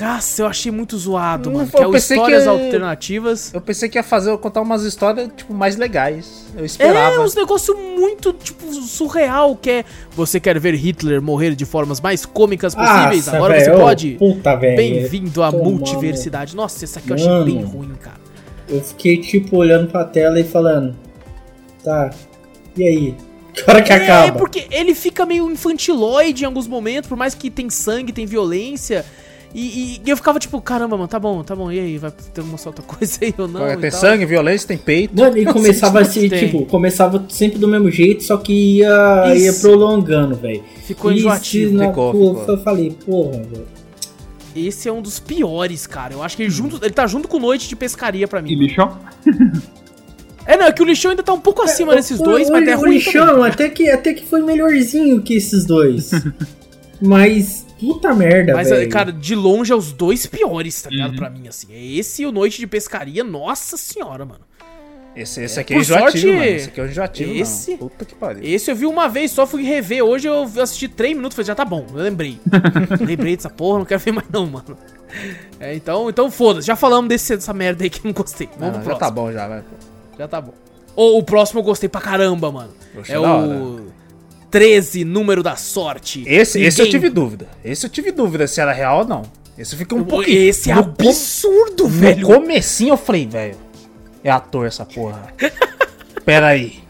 [0.00, 1.70] Nossa, eu achei muito zoado, Não mano.
[1.70, 3.52] foi- Que é eu Histórias que- Alternativas.
[3.52, 6.46] Eu pensei que ia fazer, eu contar umas histórias, tipo, mais legais.
[6.54, 7.20] Eu É, esperava.
[7.20, 9.84] uns negócios muito, tipo, surreal, que é...
[10.12, 13.26] Você quer ver Hitler morrer de formas mais cômicas possíveis?
[13.26, 14.10] Nossa, Agora velho, você pode...
[14.18, 14.76] Puta, velho.
[14.76, 16.54] Bem-vindo à multiversidade.
[16.54, 17.44] Nossa, essa aqui eu achei Mano.
[17.44, 18.18] bem ruim, cara.
[18.68, 20.94] Eu fiquei, tipo, olhando pra tela e falando.
[21.82, 22.10] Tá.
[22.76, 23.14] E aí?
[23.54, 24.38] Que hora que É, acaba?
[24.38, 29.04] porque ele fica meio infantiloide em alguns momentos, por mais que tem sangue, tem violência.
[29.54, 32.40] E, e eu ficava tipo, caramba, mano, tá bom, tá bom, e aí, vai ter
[32.42, 33.60] alguma outra coisa aí ou não?
[33.60, 35.16] Vai e ter sangue, violência, tem peito.
[35.18, 36.46] Mano, e começava assim, Tem.
[36.46, 39.62] tipo, começava sempre do mesmo jeito, só que ia, ia Isso.
[39.62, 40.62] prolongando, velho.
[40.84, 41.74] Ficou E se enjoativo.
[41.74, 42.54] na- Ficou, pô, ficou.
[42.56, 43.66] Eu falei, porra, velho.
[44.54, 46.12] Esse é um dos piores, cara.
[46.14, 48.54] Eu acho que ele, junto, ele tá junto com Noite de Pescaria pra E mim.
[48.54, 48.98] lixão?
[50.44, 52.52] É, não, é que o lixão ainda tá um pouco acima desses O- dois, o,
[52.52, 53.44] mas até o ruim lixão também.
[53.44, 56.10] até que, até que foi melhorzinho que esses dois.
[57.00, 58.88] Mas, puta merda, Mas, velho.
[58.90, 61.10] cara, de longe é os dois piores, tá ligado?
[61.12, 61.16] Uhum.
[61.16, 61.66] Pra mim, assim.
[61.72, 64.40] É esse e o Noite de Pescaria, nossa senhora, mano.
[65.16, 66.44] Esse, esse aqui por é enjoativo, sorte, mano.
[66.44, 67.78] Esse aqui é enjoativo, esse- não.
[67.78, 68.40] Puta que pariu.
[68.44, 70.04] Esse eu vi uma vez, só fui rever.
[70.04, 72.38] Hoje eu assisti 3 minutos, falei, já tá bom, eu lembrei.
[73.04, 74.78] lembrei dessa porra, não quero ver mais não, mano.
[75.58, 78.48] É, então, então foda-se, já falamos desse, dessa merda aí que eu não gostei.
[78.58, 78.98] Vamos Não, pro já próximo.
[78.98, 79.62] tá bom já, vai.
[80.18, 80.52] Já tá bom.
[80.94, 82.70] Ou o próximo eu gostei pra caramba, mano.
[82.94, 83.80] Poxa, é o
[84.50, 86.22] 13, número da sorte.
[86.26, 87.46] Esse, esse eu Ninguém- tive dúvida.
[87.64, 89.22] Esse eu tive dúvida se era real ou não.
[89.58, 90.36] Esse fica um pouquinho.
[90.48, 92.26] Esse é no com- absurdo, No velho.
[92.26, 93.56] comecinho eu falei, velho.
[94.22, 95.32] É ator essa porra.
[96.24, 96.80] Pera aí.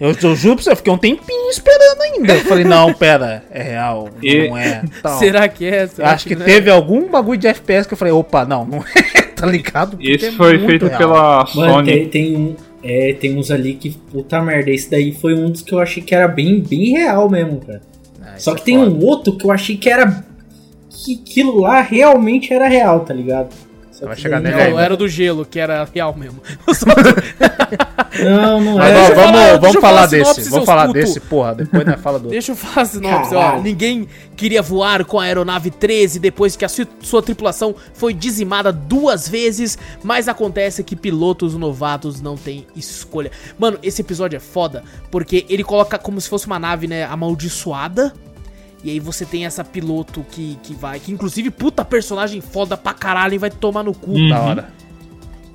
[0.00, 2.34] Eu, eu juro pra você, eu fiquei um tempinho esperando ainda.
[2.34, 4.82] Eu falei, não, pera, é real, E- não é.
[5.00, 5.16] Tal.
[5.20, 5.86] Será que é?
[5.86, 6.46] Será acho que não é?
[6.46, 9.96] teve algum bagulho de FPS que eu falei, opa, não, não é, tá ligado?
[10.02, 10.98] É foi feito real.
[10.98, 11.92] pela Mano, Sony.
[11.92, 12.56] tem, tem um.
[12.82, 16.02] É, tem uns ali que, puta merda, esse daí foi um dos que eu achei
[16.02, 17.80] que era bem, bem real mesmo, cara.
[18.20, 18.90] Ah, Só é que tem foda.
[18.90, 20.24] um outro que eu achei que era.
[20.90, 23.48] Que aquilo lá realmente era real, tá ligado?
[23.92, 24.82] Só Vai que chegar daí- nele Não, ainda.
[24.84, 26.40] era do gelo, que era real mesmo.
[28.22, 28.98] Não, não Mas era.
[29.08, 30.92] Deixa vamos, vamos, falar falar desse, vamos falar puto.
[30.98, 32.30] desse, porra, depois nós fala do outro.
[32.32, 33.58] Deixa eu falar a sinopse, ó.
[33.60, 34.06] Ninguém
[34.42, 39.28] queria voar com a aeronave 13 depois que a su- sua tripulação foi dizimada duas
[39.28, 43.30] vezes, mas acontece que pilotos novatos não têm escolha.
[43.56, 44.82] Mano, esse episódio é foda,
[45.12, 48.12] porque ele coloca como se fosse uma nave, né, amaldiçoada.
[48.82, 52.92] E aí você tem essa piloto que, que vai, que inclusive, puta personagem foda pra
[52.92, 54.10] caralho, vai tomar no cu.
[54.18, 54.28] Hum.
[54.28, 54.72] Da hora.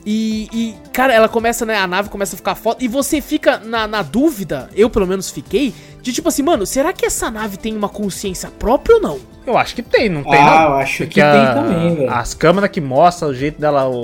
[0.09, 1.75] E, e, cara, ela começa, né?
[1.75, 2.77] A nave começa a ficar foda.
[2.81, 6.93] E você fica na, na dúvida, eu pelo menos fiquei, de tipo assim, mano, será
[6.93, 9.19] que essa nave tem uma consciência própria ou não?
[9.45, 10.61] Eu acho que tem, não tem Ah, não?
[10.69, 12.09] eu acho Porque que tem a- também, velho.
[12.09, 13.85] As câmeras que mostram o jeito dela...
[13.89, 14.01] O...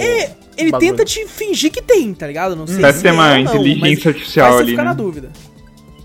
[0.57, 0.91] Ele bagulho.
[0.91, 2.53] tenta te fingir que tem, tá ligado?
[2.53, 4.89] Não sei Deve se ter é uma não, inteligência mas artificial você ali, ficar né?
[4.89, 5.31] na dúvida.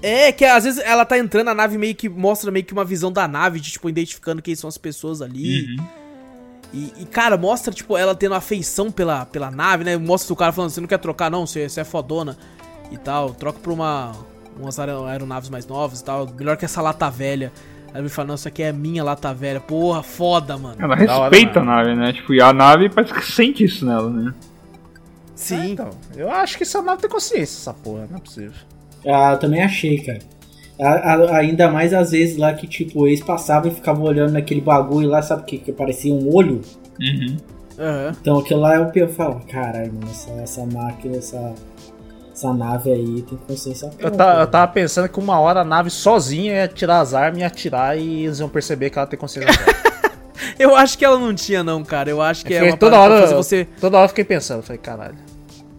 [0.01, 2.85] É, que às vezes ela tá entrando, a nave meio que mostra meio que uma
[2.85, 5.77] visão da nave, de, tipo, identificando quem são as pessoas ali.
[5.77, 5.85] Uhum.
[6.73, 9.97] E, e, cara, mostra, tipo, ela tendo afeição pela, pela nave, né?
[9.97, 12.37] Mostra o cara falando, você não quer trocar, não, você, você é fodona
[12.91, 13.31] e tal.
[13.33, 14.13] Troca pra uma,
[14.59, 16.29] umas aer- aeronaves mais novas e tal.
[16.39, 17.51] Melhor que essa lata velha.
[17.95, 19.61] Aí ele fala, não, isso aqui é minha lata velha.
[19.61, 20.77] Porra, foda, mano.
[20.79, 22.13] Ela Da hora, respeita a nave, né?
[22.13, 24.35] Tipo, e a nave parece que sente isso nela, né?
[25.35, 25.73] Sim.
[25.73, 28.53] Então, eu acho que essa nave tem consciência, essa porra, não é possível.
[29.07, 30.19] Ah, eu também achei, cara.
[30.81, 34.61] A- a- ainda mais às vezes lá que, tipo, eles passavam e ficavam olhando naquele
[34.61, 35.59] bagulho lá, sabe o que?
[35.59, 36.61] Que parecia um olho.
[37.01, 37.37] Uhum.
[37.79, 38.13] Aham.
[38.21, 41.53] Então aquilo lá eu, eu falo, caralho, mano, essa, essa máquina, essa,
[42.33, 44.17] essa nave aí tem consciência Eu, própria.
[44.19, 47.45] ta- eu tava pensando que uma hora a nave sozinha ia tirar as armas e
[47.45, 49.89] atirar e eles iam perceber que ela tem consciência própria.
[50.59, 52.11] Eu acho que ela não tinha, não, cara.
[52.11, 53.69] Eu acho que é Fiquei- uma toda hora, fazer você.
[53.81, 55.15] toda hora eu fiquei pensando, falei, caralho.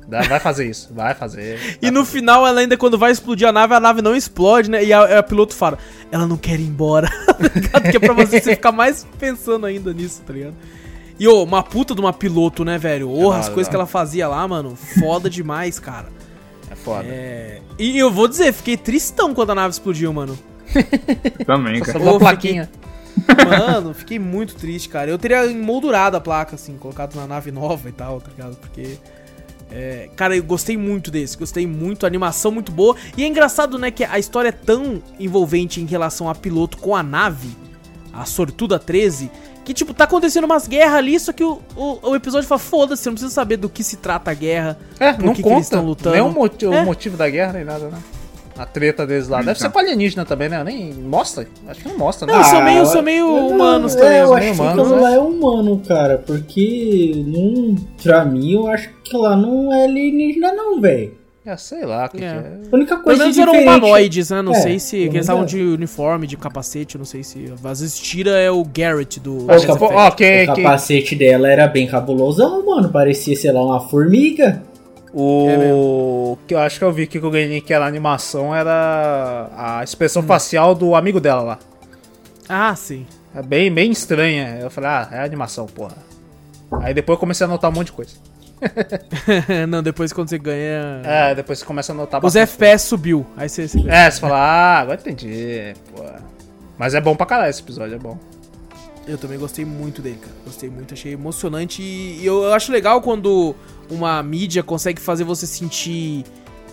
[0.09, 1.77] Dá- Vai fazer isso, vai fazer.
[1.81, 4.83] E no final, ela ainda, quando vai explodir a nave, a nave não explode, né?
[4.83, 5.77] E a, a piloto fala,
[6.11, 7.09] ela não quer ir embora.
[7.71, 7.79] tá?
[7.81, 10.55] Que é pra você, você ficar mais pensando ainda nisso, tá ligado?
[11.19, 13.07] E, ô, uma puta de uma piloto, né, velho?
[13.09, 16.07] Porra, da as coisas da que ela fazia lá, mano, foda demais, cara.
[16.71, 17.03] É foda.
[17.07, 17.59] É.
[17.77, 20.37] E eu vou dizer, fiquei tristão quando a nave explodiu, mano.
[21.45, 21.93] Também, cara.
[21.93, 22.69] sobrou Ô, a plaquinha.
[23.45, 25.09] Mano, fiquei muito triste, cara.
[25.09, 28.55] Eu teria emoldurado a placa, assim, colocado na nave nova e tal, tá ligado?
[28.57, 28.97] Porque.
[29.71, 32.95] É, cara, eu gostei muito desse, gostei muito, animação muito boa.
[33.17, 36.95] E é engraçado, né, que a história é tão envolvente em relação a piloto com
[36.95, 37.49] a nave,
[38.13, 39.29] a Sortuda 13,
[39.63, 43.03] que, tipo, tá acontecendo umas guerras ali, só que o, o, o episódio fala: foda-se,
[43.03, 44.79] você não precisa saber do que se trata a guerra.
[44.99, 45.63] É, por não que que eles conta.
[45.75, 46.15] estão lutando.
[46.15, 46.83] Nem o, moti- o É.
[46.83, 47.97] motivo da guerra, nem nada, né?
[48.59, 49.37] A treta deles lá.
[49.37, 49.61] Deve Então.
[49.61, 50.61] ser pra alienígena também, né?
[50.65, 51.47] Nem mostra.
[51.67, 52.33] Acho que não mostra, né?
[52.33, 54.17] Não, são meio, eu- são meio eu- humanos é, também.
[54.17, 55.01] Eu acho que humanos, aquilo né?
[55.01, 56.17] lá é humano, cara.
[56.27, 61.17] Porque, não, pra mim, eu acho que lá não é alienígena, não, velho.
[61.45, 62.19] É, sei lá o que, É.
[62.19, 62.51] que é.
[62.71, 63.57] A única Pelo coisa menos diferente...
[63.63, 64.41] eram humanoides, né?
[64.41, 64.91] Não É, sei se.
[64.97, 65.45] pelo Que eles menos estavam é.
[65.45, 67.45] de uniforme, de capacete, eu não sei se.
[67.63, 69.45] Às vezes tira é o Garrett do.
[69.47, 69.83] Que- Effect.
[69.83, 72.89] Ó, que, O que, capacete dela era bem cabulosão, mano.
[72.89, 74.61] Parecia, sei lá, uma formiga.
[75.13, 78.53] É o que eu acho que eu vi que eu ganhei que era a animação
[78.53, 81.59] era a expressão facial do amigo dela lá.
[82.47, 83.05] Ah, sim.
[83.33, 84.57] É bem, bem estranha.
[84.59, 85.97] Eu falei, ah, é animação, porra.
[86.81, 88.15] Aí depois eu comecei a notar um monte de coisa.
[89.67, 91.01] não, depois quando você ganha.
[91.03, 93.25] É, depois você começa a notar Os FPS subiu.
[93.37, 93.63] Aí você.
[93.87, 96.21] É, você fala, ah, agora entendi, porra.
[96.77, 98.17] Mas é bom pra caralho esse episódio, é bom.
[99.09, 100.33] Eu também gostei muito dele, cara.
[100.45, 101.81] Gostei muito, achei emocionante.
[101.81, 103.55] E eu, eu acho legal quando
[103.89, 106.23] uma mídia consegue fazer você sentir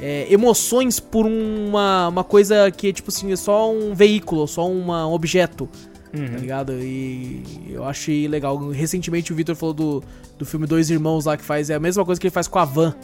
[0.01, 5.07] é, emoções por uma, uma coisa que, tipo assim, é só um veículo, só uma,
[5.07, 5.69] um objeto.
[6.13, 6.73] Tá ligado?
[6.81, 8.57] E eu achei legal.
[8.71, 10.03] Recentemente o Victor falou do,
[10.39, 11.69] do filme Dois Irmãos lá que faz.
[11.71, 12.95] É a mesma coisa que ele faz com a van.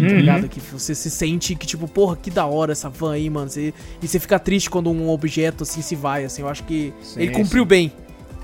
[0.00, 0.48] Tá ligado?
[0.48, 3.48] Que você se sente que, tipo, porra, que da hora essa van aí, mano.
[3.50, 3.72] Você-
[4.02, 6.42] e você fica triste quando um objeto assim se vai, assim.
[6.42, 7.92] Eu acho que Sim, ele cumpriu bem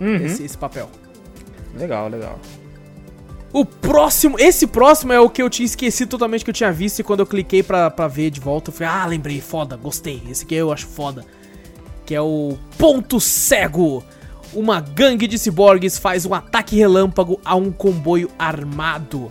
[0.01, 0.17] Uhum.
[0.17, 0.89] esse, esse papel.
[1.75, 2.39] Legal, legal.
[3.53, 7.01] O próximo, esse próximo é o que eu tinha esquecido totalmente que eu tinha visto
[7.01, 10.23] e quando eu cliquei pra, pra ver de volta, eu falei, ah, lembrei, foda, gostei.
[10.31, 11.25] Esse aqui eu acho foda.
[12.07, 14.05] Que é o Ponto Cego.
[14.53, 19.31] Uma gangue de ciborgues faz um ataque relâmpago a um comboio armado.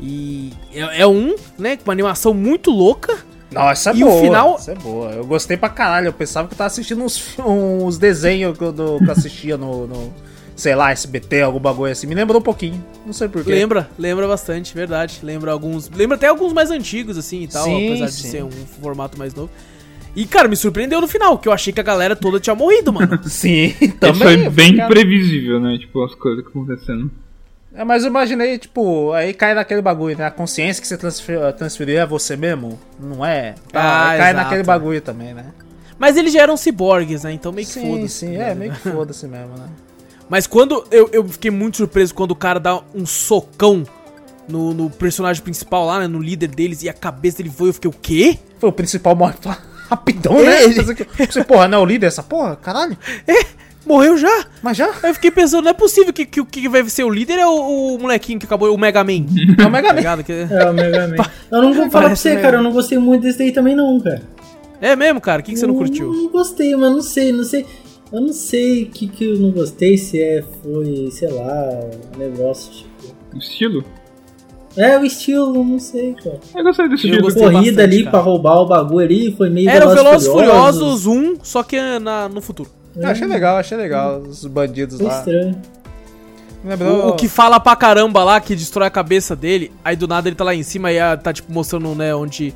[0.00, 3.26] E é, é um, né, com uma animação muito louca.
[3.50, 4.22] Não, essa é E o boa.
[4.22, 5.10] final- Essa é boa.
[5.12, 6.08] Eu gostei pra caralho.
[6.08, 9.56] Eu pensava que eu tava assistindo uns, uns desenhos que eu, do- que eu assistia
[9.56, 10.12] no, no,
[10.54, 12.06] sei lá, SBT, algum bagulho assim.
[12.06, 12.84] Me lembrou um pouquinho.
[13.06, 13.50] Não sei porquê.
[13.50, 15.20] Lembra, lembra bastante, verdade.
[15.22, 15.88] Lembra alguns.
[15.88, 18.28] Lembra até alguns mais antigos, assim e tal, Sim, apesar de sim.
[18.28, 19.50] ser um formato mais novo.
[20.16, 22.92] E, cara, me surpreendeu no final, que eu achei que a galera toda tinha morrido,
[22.92, 23.18] mano.
[23.28, 24.20] Sim, Isso também.
[24.44, 24.88] foi bem cara.
[24.88, 25.78] previsível, né?
[25.78, 27.10] Tipo, as coisas acontecendo.
[27.78, 30.26] É, mas eu imaginei, tipo, aí cai naquele bagulho, né?
[30.26, 32.76] A consciência que você transfer, transferiu é você mesmo?
[32.98, 33.54] Não é?
[33.72, 34.44] Ah, Aí cai exato.
[34.44, 35.44] naquele bagulho também, né?
[35.96, 37.32] Mas eles já eram ciborgues, né?
[37.32, 38.08] Então meio que sim, foda-se.
[38.08, 38.50] sim, né?
[38.50, 39.68] é, meio que foda-se mesmo, né?
[40.28, 40.84] Mas quando.
[40.90, 43.84] Eu, eu fiquei muito surpreso quando o cara dá um socão
[44.48, 46.08] no, no personagem principal lá, né?
[46.08, 47.68] No líder deles, e a cabeça dele voa.
[47.68, 48.38] Eu fiquei, o quê?
[48.58, 49.34] Foi o principal morre
[49.88, 50.64] rapidão, É, né?
[50.64, 52.56] ele- Você, porra, não é o líder essa porra?
[52.56, 52.98] Caralho.
[53.88, 54.44] Morreu já?
[54.62, 54.86] Mas já?
[55.02, 57.38] Aí eu fiquei pensando, não é possível que, que o que vai ser o líder
[57.38, 59.24] é o, o molequinho que acabou, o Mega Man.
[59.58, 60.22] É o Mega Tá Man.
[60.22, 61.16] Que- É, o Mega Man.
[61.50, 62.58] Eu não vou falar pra você, cara.
[62.58, 64.20] Eu não gostei muito desse daí também, não, cara.
[64.80, 65.40] É mesmo, cara?
[65.40, 66.12] O que, que você não curtiu?
[66.12, 67.64] Não gostei, mas não sei, não sei.
[68.12, 71.80] Eu não sei o que, que eu não gostei, se é, foi, sei lá,
[72.14, 73.14] um negócio tipo.
[73.34, 73.84] O estilo?
[74.76, 76.38] É, o estilo, não sei, cara.
[76.54, 77.22] Eu gostei desse Eu estilo.
[77.22, 78.10] gostei Corrida bastante, ali cara.
[78.10, 80.78] pra roubar o bagulho ali, foi meio Era o Velozes Furiosos.
[80.80, 82.70] Furiosos 1, só que na, no futuro.
[82.98, 84.18] Eu achei legal, achei legal.
[84.18, 85.18] Os bandidos Foi lá.
[85.18, 85.60] estranho.
[86.64, 90.08] Lembrou- O, o que fala pra caramba lá, que destrói a cabeça dele, aí do
[90.08, 92.52] nada ele tá lá em cima e tá tipo mostrando, né, onde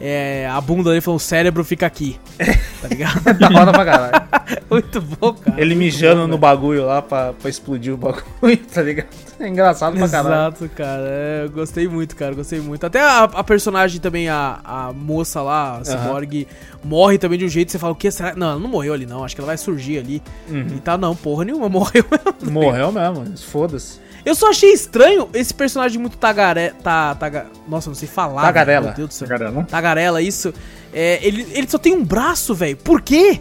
[0.00, 2.18] é, a bunda dele falando, o cérebro fica aqui.
[2.76, 3.22] Tá ligado?
[3.38, 4.28] da hora pra caralho.
[4.70, 5.60] muito bom, cara.
[5.60, 8.22] Ele mijando bom, no bagulho lá pra, pra explodir o bagulho,
[8.72, 9.08] tá ligado?
[9.40, 10.34] É engraçado pra caralho.
[10.54, 11.02] Exato, cara.
[11.06, 12.34] É, eu gostei muito, cara.
[12.34, 12.84] Gostei muito.
[12.84, 16.46] Até a, a personagem também, a, a moça lá, a Cyborg,
[16.84, 18.10] morre também de um jeito que você fala, o que?
[18.10, 18.34] Será?
[18.36, 19.24] Não, ela não morreu ali, não.
[19.24, 20.22] Acho que ela vai surgir ali.
[20.48, 22.52] E tá, não, porra nenhuma, morreu mesmo.
[22.52, 24.05] Morreu mesmo, foda-se.
[24.26, 26.72] Eu só achei estranho esse personagem muito tagare...
[26.82, 27.46] Ta, taga...
[27.68, 28.42] Nossa, não sei falar.
[28.42, 28.86] Tagarela.
[28.88, 29.28] Meu Deus do céu.
[29.28, 29.62] Caramba.
[29.70, 30.52] Tagarela, isso.
[30.92, 32.76] É, ele, ele só tem um braço, velho.
[32.76, 33.40] Por quê?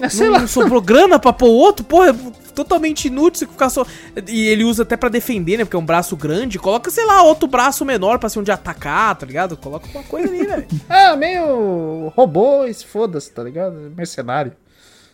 [0.00, 0.40] É, sei não, lá.
[0.40, 2.14] não sobrou grana pra pôr outro, porra, é
[2.54, 3.86] totalmente inútil você ficar só.
[4.26, 5.64] E ele usa até pra defender, né?
[5.64, 6.58] Porque é um braço grande.
[6.58, 9.54] Coloca, sei lá, outro braço menor pra ser onde atacar, tá ligado?
[9.54, 10.66] Coloca uma coisa ali, velho.
[10.88, 13.92] É, meio robô se foda-se, tá ligado?
[13.94, 14.52] Mercenário.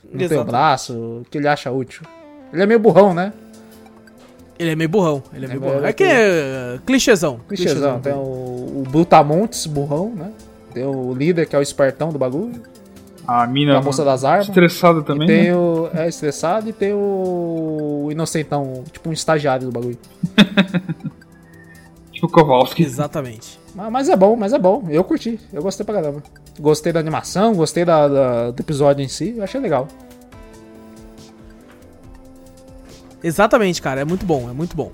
[0.05, 0.45] Não tem o Exato.
[0.45, 2.03] braço, o que ele acha útil.
[2.53, 3.33] Ele é meio burrão, né?
[4.61, 5.23] Ele é meio burrão.
[5.33, 5.85] Ele é meio É, burrão.
[5.87, 7.41] é É que é clichêzão.
[7.49, 7.99] Clichêzão.
[8.01, 10.31] Tem o, o Brutamontes, burrão, né?
[10.75, 12.61] Tem o líder, que é o espertão do bagulho.
[13.27, 14.49] A mina A moça das armas.
[14.49, 15.57] estressada E também, tem né?
[15.57, 15.89] o.
[15.95, 18.05] É estressado e tem o.
[18.07, 19.99] o inocentão, tipo um estagiário do bagulho.
[22.13, 22.83] Tipo Kowalski.
[22.83, 23.59] Exatamente.
[23.75, 24.85] Mas, mas é bom, mas é bom.
[24.91, 25.39] Eu curti.
[25.53, 26.23] Eu gostei pra caramba.
[26.59, 29.35] Gostei da animação, gostei da, da- do episódio em si.
[29.39, 29.89] Eu achei legal.
[33.23, 34.01] Exatamente, cara.
[34.01, 34.91] É muito bom, é muito bom.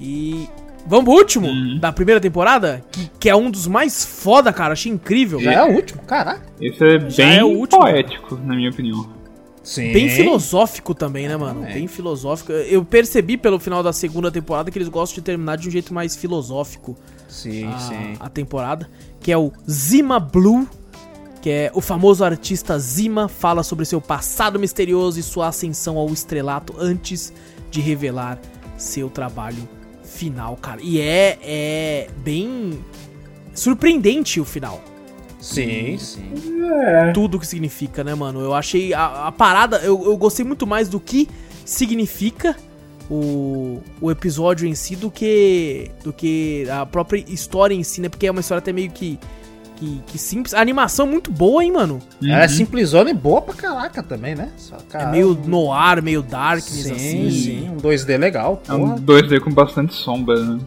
[0.00, 0.48] E.
[0.86, 1.78] Vamos pro último Uhum.
[1.78, 4.74] da primeira temporada, que, que é um dos mais foda, cara.
[4.74, 5.40] Achei incrível.
[5.40, 6.42] Já é o último, caraca.
[6.60, 7.80] Esse é bem é último.
[7.80, 9.08] poético, na minha opinião.
[9.62, 9.94] Sim.
[9.94, 11.52] Bem filosófico também, né, mano?
[11.60, 11.78] Exatamente.
[11.78, 12.52] Bem filosófico.
[12.52, 15.94] Eu percebi pelo final da segunda temporada que eles gostam de terminar de um jeito
[15.94, 16.94] mais filosófico
[17.28, 18.14] Sim, a, sim.
[18.20, 18.86] a temporada.
[19.22, 20.68] Que é o Zima Blue,
[21.44, 26.08] que é o famoso artista Zima, fala sobre seu passado misterioso e sua ascensão ao
[26.08, 27.34] estrelato antes
[27.70, 28.40] de revelar
[28.78, 29.68] seu trabalho
[30.02, 30.80] final, cara.
[30.82, 32.82] E é, é bem
[33.52, 34.82] surpreendente o final.
[35.38, 36.32] Sim, sim.
[36.82, 37.12] É.
[37.12, 38.40] tudo que significa, né, mano?
[38.40, 41.28] Eu achei a, a parada, eu, eu gostei muito mais do que
[41.62, 42.56] significa
[43.10, 48.08] o, o episódio em si do que do que a própria história em si, né?
[48.08, 49.18] Porque é uma história até meio que
[49.76, 50.54] que, que simples.
[50.54, 52.00] A animação é muito boa, hein, mano?
[52.22, 54.52] Ela é simplesona e boa pra caraca também, né?
[54.56, 57.30] Só, É cara, meio noir, meio darkness, Sim, assim.
[57.30, 57.68] sim.
[57.70, 58.62] Um 2D legal.
[58.68, 59.22] É um Porra.
[59.22, 60.60] 2D com bastante sombra, né?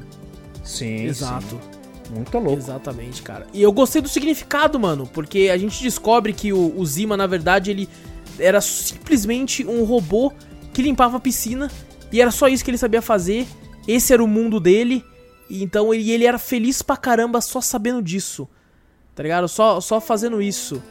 [0.63, 1.45] Sim, Exato.
[1.49, 1.77] sim.
[2.15, 2.57] Muito louco.
[2.57, 3.45] Exatamente, cara.
[3.53, 7.27] E eu gostei do significado, mano, porque a gente descobre que o, o Zima, na
[7.27, 7.89] verdade, ele
[8.39, 10.31] era simplesmente um robô
[10.73, 11.69] que limpava a piscina
[12.11, 13.45] e era só isso que ele sabia fazer.
[13.88, 15.03] Esse era o mundo dele.
[15.49, 18.47] E então ele, ele era feliz pra caramba só sabendo disso.
[19.18, 19.48] Tá ligado?
[19.48, 20.81] Só, só fazendo isso.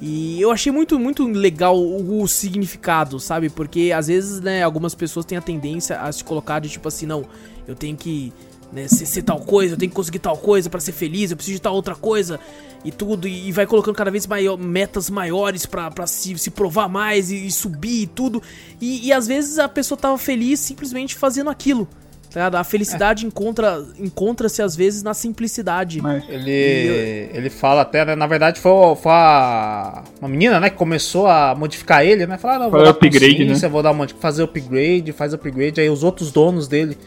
[0.00, 3.50] E eu achei muito, muito legal o, o significado, sabe?
[3.50, 7.04] Porque às vezes, né, algumas pessoas têm a tendência a se colocar de tipo assim,
[7.04, 7.26] não,
[7.68, 8.32] eu tenho que
[8.72, 11.36] né, ser, ser tal coisa, eu tenho que conseguir tal coisa pra ser feliz, eu
[11.36, 12.40] preciso de tal outra coisa
[12.82, 16.88] e tudo, e, e vai colocando cada vez maior, metas maiores pra se, se provar
[16.88, 18.42] mais e, e subir e tudo.
[18.80, 21.86] E, e às vezes a pessoa tava feliz simplesmente fazendo aquilo.
[22.34, 22.50] Tá?
[22.58, 26.02] A felicidade encontra encontra-se às vezes na simplicidade.
[26.02, 28.16] Mas Ele, ele fala até, né?
[28.16, 30.68] Na verdade, foi, foi a, uma menina, né?
[30.68, 32.36] Que começou a modificar ele, né?
[32.36, 33.68] Falar, ah, não, vou Fazer dar upgrade, né?
[33.68, 35.80] vou dar um monte, fazer upgrade, faz upgrade.
[35.80, 36.98] Aí os outros donos dele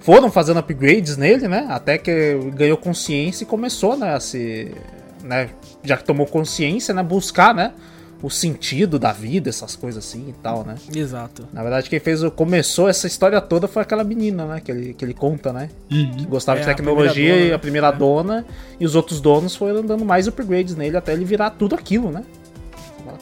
[0.00, 1.66] foram fazendo upgrades nele, né?
[1.70, 4.14] Até que ganhou consciência e começou, né?
[4.14, 4.70] A se.
[5.22, 5.48] Né,
[5.82, 7.02] já que tomou consciência, né?
[7.02, 7.72] Buscar, né?
[8.24, 10.76] O sentido da vida, essas coisas assim e tal, né?
[10.94, 11.46] Exato.
[11.52, 14.60] Na verdade, quem fez o, começou essa história toda foi aquela menina, né?
[14.60, 15.68] Que ele, que ele conta, né?
[15.88, 18.46] que gostava É, de a tecnologia primeira dona, e a primeira dona,
[18.80, 22.24] e os outros donos foram dando mais upgrades nele até ele virar tudo aquilo, né?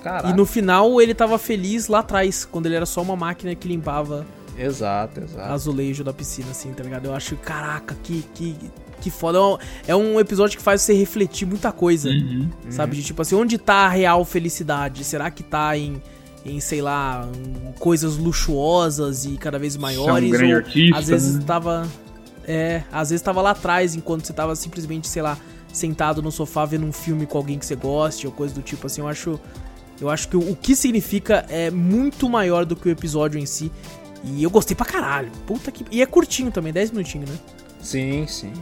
[0.02, 0.28] Caraca.
[0.28, 3.68] E no final ele tava feliz lá atrás, quando ele era só uma máquina que
[3.68, 4.26] limpava
[4.58, 5.52] Exato, exato.
[5.52, 7.06] azulejo da piscina, assim, tá ligado?
[7.06, 8.56] Eu acho, caraca, que, que,
[9.02, 9.38] que foda.
[9.38, 9.58] É um,
[9.88, 12.48] é um episódio que faz você refletir muita coisa, Uhum.
[12.70, 12.96] sabe?
[12.96, 15.02] De tipo assim, onde tá a real felicidade?
[15.04, 16.00] Será que tá em,
[16.46, 17.28] em sei lá,
[17.68, 20.28] em coisas luxuosas e cada vez maiores?
[20.28, 21.44] um grande ou artista, às vezes né?
[21.46, 21.88] tava.
[22.44, 25.38] É, às vezes tava lá atrás, enquanto você tava simplesmente, sei lá,
[25.72, 28.86] sentado no sofá vendo um filme com alguém que você goste, ou coisa do tipo
[28.86, 29.00] assim.
[29.00, 29.38] Eu acho.
[30.00, 33.46] Eu acho que o, o que significa é muito maior do que o episódio em
[33.46, 33.70] si.
[34.24, 35.30] E eu gostei pra caralho.
[35.46, 35.84] Puta que.
[35.90, 37.36] E é curtinho também, 10 minutinhos, né?
[37.80, 38.52] Sim, sim.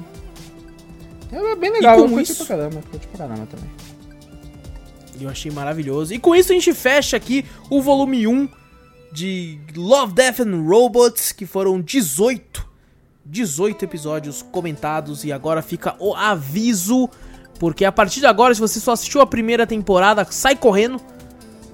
[1.32, 3.70] É bem legal, com eu curti isso- pra caramba, curti pra caramba também.
[5.18, 6.14] E eu achei maravilhoso.
[6.14, 8.48] E com isso a gente fecha aqui o volume 1
[9.12, 12.66] de Love, Death and Robots, que foram 18.
[13.24, 15.24] 18 episódios comentados.
[15.24, 17.08] E agora fica o aviso.
[17.58, 20.98] Porque a partir de agora, se você só assistiu a primeira temporada, sai correndo.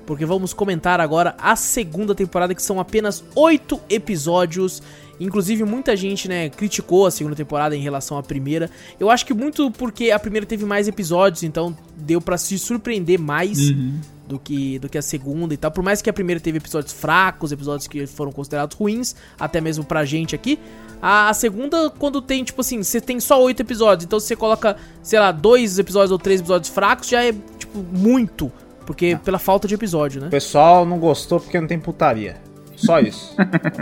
[0.06, 4.82] Porque vamos comentar agora a segunda temporada, que são apenas 8 episódios.
[5.18, 8.70] Inclusive, muita gente, né, criticou a segunda temporada em relação à primeira.
[9.00, 13.18] Eu acho que muito porque a primeira teve mais episódios, então deu pra se surpreender
[13.18, 13.98] mais Uhum.
[14.28, 15.70] do que, do que a segunda e tal.
[15.70, 19.84] Por mais que a primeira teve episódios fracos, episódios que foram considerados ruins, até mesmo
[19.84, 20.58] pra gente aqui.
[21.00, 24.36] A, a segunda, quando tem, tipo assim, você tem só oito episódios, então se você
[24.36, 28.52] coloca, sei lá, dois episódios ou três episódios fracos, já é, tipo, muito.
[28.86, 30.28] Porque pela falta de episódio, né?
[30.28, 32.36] O pessoal não gostou porque não tem putaria.
[32.76, 33.34] Só isso.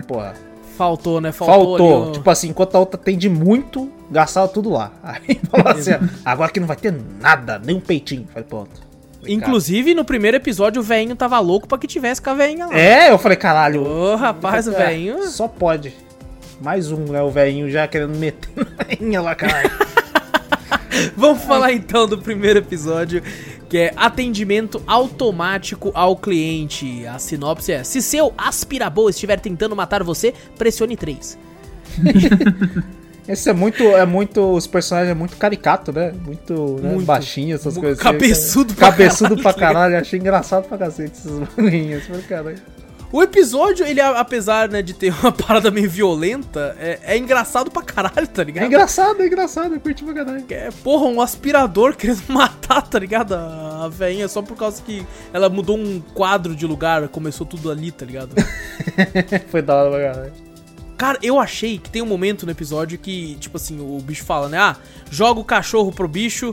[0.08, 0.34] Porra.
[0.76, 1.30] Faltou, né?
[1.30, 1.78] Faltou.
[1.78, 2.08] Faltou.
[2.08, 4.90] o- Tipo assim, enquanto a outra tem de muito, gastaram tudo lá.
[5.04, 8.26] Aí falou assim, ó, agora que não vai ter nada, nem um peitinho.
[8.32, 8.82] Falei, pronto.
[9.26, 12.76] Inclusive, no primeiro episódio, o velhinho tava louco pra que tivesse com a velhinha lá.
[12.76, 13.82] É, eu falei, caralho.
[13.86, 15.26] Ô, rapaz, o É, velhinho.
[15.28, 15.94] Só pode.
[16.60, 17.22] Mais um, né?
[17.22, 18.50] O velhinho já querendo meter
[19.00, 19.70] na lá, caralho.
[21.16, 23.22] Vamos falar então do primeiro episódio,
[23.68, 27.06] que é atendimento automático ao cliente.
[27.06, 31.38] A sinopse é: se seu aspirabô estiver tentando matar você, pressione 3.
[33.28, 36.12] Esse é muito, é muito, os personagens é muito caricato, né?
[36.24, 36.90] Muito, né?
[36.90, 37.06] Muito.
[37.06, 37.98] baixinho, essas Mu- coisas.
[38.02, 38.78] cabeçudo assim.
[38.78, 39.74] pra Cabeçudo pra caralho.
[39.74, 39.98] caralho.
[39.98, 42.04] Achei engraçado pra cacete esses bagulhinhos.
[42.04, 42.56] Falei, caralho.
[43.14, 47.80] O episódio, ele, apesar né, de ter uma parada meio violenta, é, é engraçado pra
[47.80, 48.64] caralho, tá ligado?
[48.64, 49.72] É engraçado, é engraçado.
[49.72, 50.44] Eu curti pra caralho.
[50.50, 53.34] É, porra, um aspirador querendo matar, tá ligado?
[53.34, 57.70] A, a velhinha só por causa que ela mudou um quadro de lugar, começou tudo
[57.70, 58.34] ali, tá ligado?
[59.48, 60.32] Foi da hora pra caralho.
[60.98, 64.48] Cara, eu achei que tem um momento no episódio que, tipo assim, o bicho fala,
[64.48, 64.58] né?
[64.58, 64.76] Ah,
[65.08, 66.52] joga o cachorro pro bicho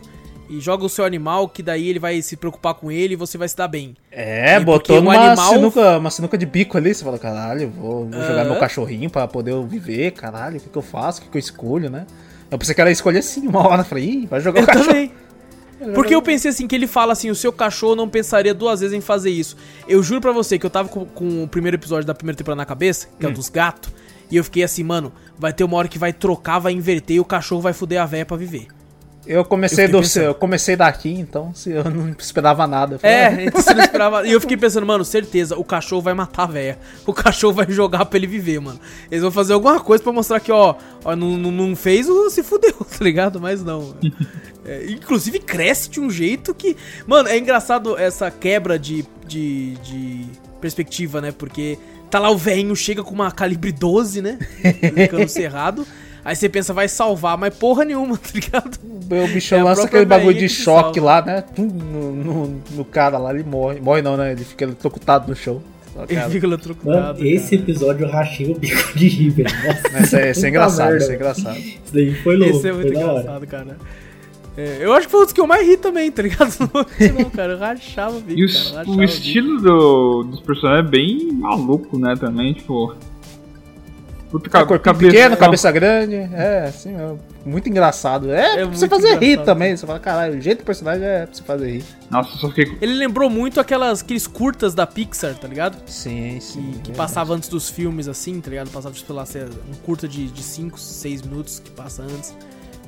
[0.52, 3.38] e joga o seu animal, que daí ele vai se preocupar com ele e você
[3.38, 3.96] vai se dar bem.
[4.12, 6.94] É, E botou um numa animal- sinuca, uma sinuca de bico ali.
[6.94, 8.50] Você fala, caralho, vou, vou jogar Aham.
[8.52, 11.38] meu cachorrinho pra poder eu viver, caralho, o que, que eu faço, o que, que
[11.38, 12.06] eu escolho, né?
[12.52, 13.84] Eu pensei que ela ia escolher sim uma hora.
[13.84, 14.86] Falei, ih, vai jogar Eu o cachorro.
[14.88, 15.12] também.
[15.96, 18.96] Porque eu pensei assim, que ele fala assim, o seu cachorro não pensaria duas vezes
[18.96, 19.58] em fazer isso.
[19.88, 22.58] Eu juro pra você que eu tava com, com o primeiro episódio da primeira temporada
[22.62, 23.32] na cabeça, que é Hum.
[23.32, 23.92] o dos gatos,
[24.30, 27.20] e eu fiquei assim, mano, vai ter uma hora que vai trocar, vai inverter e
[27.20, 28.68] o cachorro vai fuder a véia pra viver.
[29.26, 30.24] Eu comecei Eu do pensando.
[30.24, 32.98] eu comecei daqui, então se eu não esperava nada.
[32.98, 34.28] Falei, É, então você não esperava.
[34.28, 36.80] E eu fiquei pensando, mano, certeza, o cachorro vai matar a véia.
[37.06, 38.80] O cachorro vai jogar pra ele viver, mano.
[39.12, 42.42] Eles vão fazer alguma coisa pra mostrar que, ó, ó não, não, não fez, se
[42.42, 43.40] fudeu, tá ligado?
[43.40, 43.96] Mas não.
[44.66, 46.76] É, inclusive cresce de um jeito que.
[47.06, 50.26] Mano, é engraçado essa quebra de, de, de
[50.60, 51.32] perspectiva, né?
[51.32, 51.78] Porque
[52.10, 54.40] tá lá o velhinho, chega com uma calibre 12, né?
[55.10, 55.86] Cano cerrado.
[56.24, 58.78] Aí você pensa, vai salvar, mas porra nenhuma, tá ligado?
[58.84, 61.16] O bicho É a lança aquele bagulho de choque salva.
[61.16, 61.44] lá, né?
[61.58, 63.80] No, no, no cara lá, ele morre.
[63.80, 64.32] Morre não, né?
[64.32, 65.62] Ele fica eletrocutado no chão.
[66.08, 66.30] Ele cara.
[66.30, 67.26] fica Mano, eletrocutado.
[67.26, 67.62] esse cara.
[67.64, 69.50] episódio eu rachei o bico de rir, velho.
[69.94, 71.20] Nossa, Esse é, é engraçado, merda, esse é velho.
[71.20, 71.58] engraçado.
[71.58, 72.56] Isso daí foi louco.
[72.58, 73.78] Esse é muito engraçado, cara.
[74.58, 76.54] É, eu acho que foi um dos que eu mais ri também, tá ligado?
[77.18, 80.24] Não, cara, eu rachava o bico, E o, cara, eu rachava o o estilo do,
[80.24, 82.94] dos personagens é bem maluco, né, também, tipo...
[84.32, 86.16] Puta, Ca corpinho cabeça- pequeno, não, cabeça grande.
[86.16, 88.32] É, assim, é muito engraçado.
[88.32, 89.76] É, pra muito você fazer rir também.
[89.76, 91.84] Você fala, caralho, o jeito do personagem é pra você fazer rir.
[92.10, 92.78] Nossa, eu só fiquei...
[92.82, 95.78] Ele lembrou muito aquelas, aqueles curtas da Pixar, tá ligado?
[95.86, 96.74] Sim, Que, sim.
[96.82, 96.96] que é.
[96.96, 98.70] passava antes dos filmes, assim, tá ligado?
[98.70, 102.34] Passava, sei lá, um curta de 5, 6 minutos que passa antes.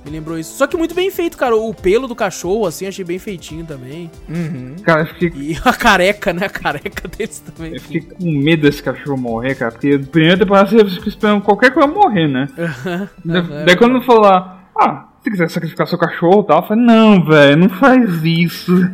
[0.06, 0.58] Me lembrou isso.
[0.58, 1.56] Só que muito bem feito, cara.
[1.56, 4.12] O pelo do cachorro, assim, achei bem feitinho também.
[4.28, 4.76] Uhum.
[4.84, 6.46] Cara, eu fiquei, E a careca, né?
[6.46, 7.74] A careca deles também.
[7.76, 9.72] eu fiquei com medo desse cachorro morrer, cara.
[9.72, 12.48] Porque na primeira temporada você fica esperando qualquer coisa morrer, né?
[13.24, 13.66] Da- aham.
[13.66, 17.24] Daí quando falou lá, ah, se quiser sacrificar seu cachorro e tal, eu falei, não,
[17.26, 18.92] velho, não faz isso,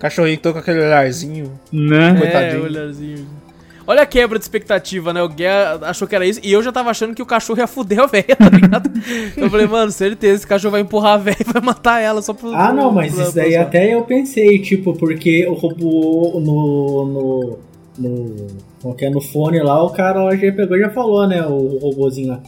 [0.00, 1.52] Cachorrinho que tô com aquele olharzinho.
[1.72, 2.10] né?
[2.10, 2.62] É, Coitadinho.
[2.64, 3.26] olharzinho.
[3.90, 5.22] Olha a quebra de expectativa, né?
[5.22, 7.66] O Guia achou que era isso e eu já tava achando que o cachorro ia
[7.66, 8.90] fuder a velha, tá ligado?
[9.34, 12.34] eu falei, mano, certeza, esse cachorro vai empurrar a velha e vai matar ela só
[12.34, 12.54] pro.
[12.54, 17.56] Ah, não, mas pra- isso daí pra- até eu pensei, tipo, porque o robô no.
[17.96, 18.46] no.
[18.84, 18.94] no.
[18.94, 21.40] que é, no fone lá, o cara lá já pegou e já falou, né?
[21.46, 22.42] O robozinho lá.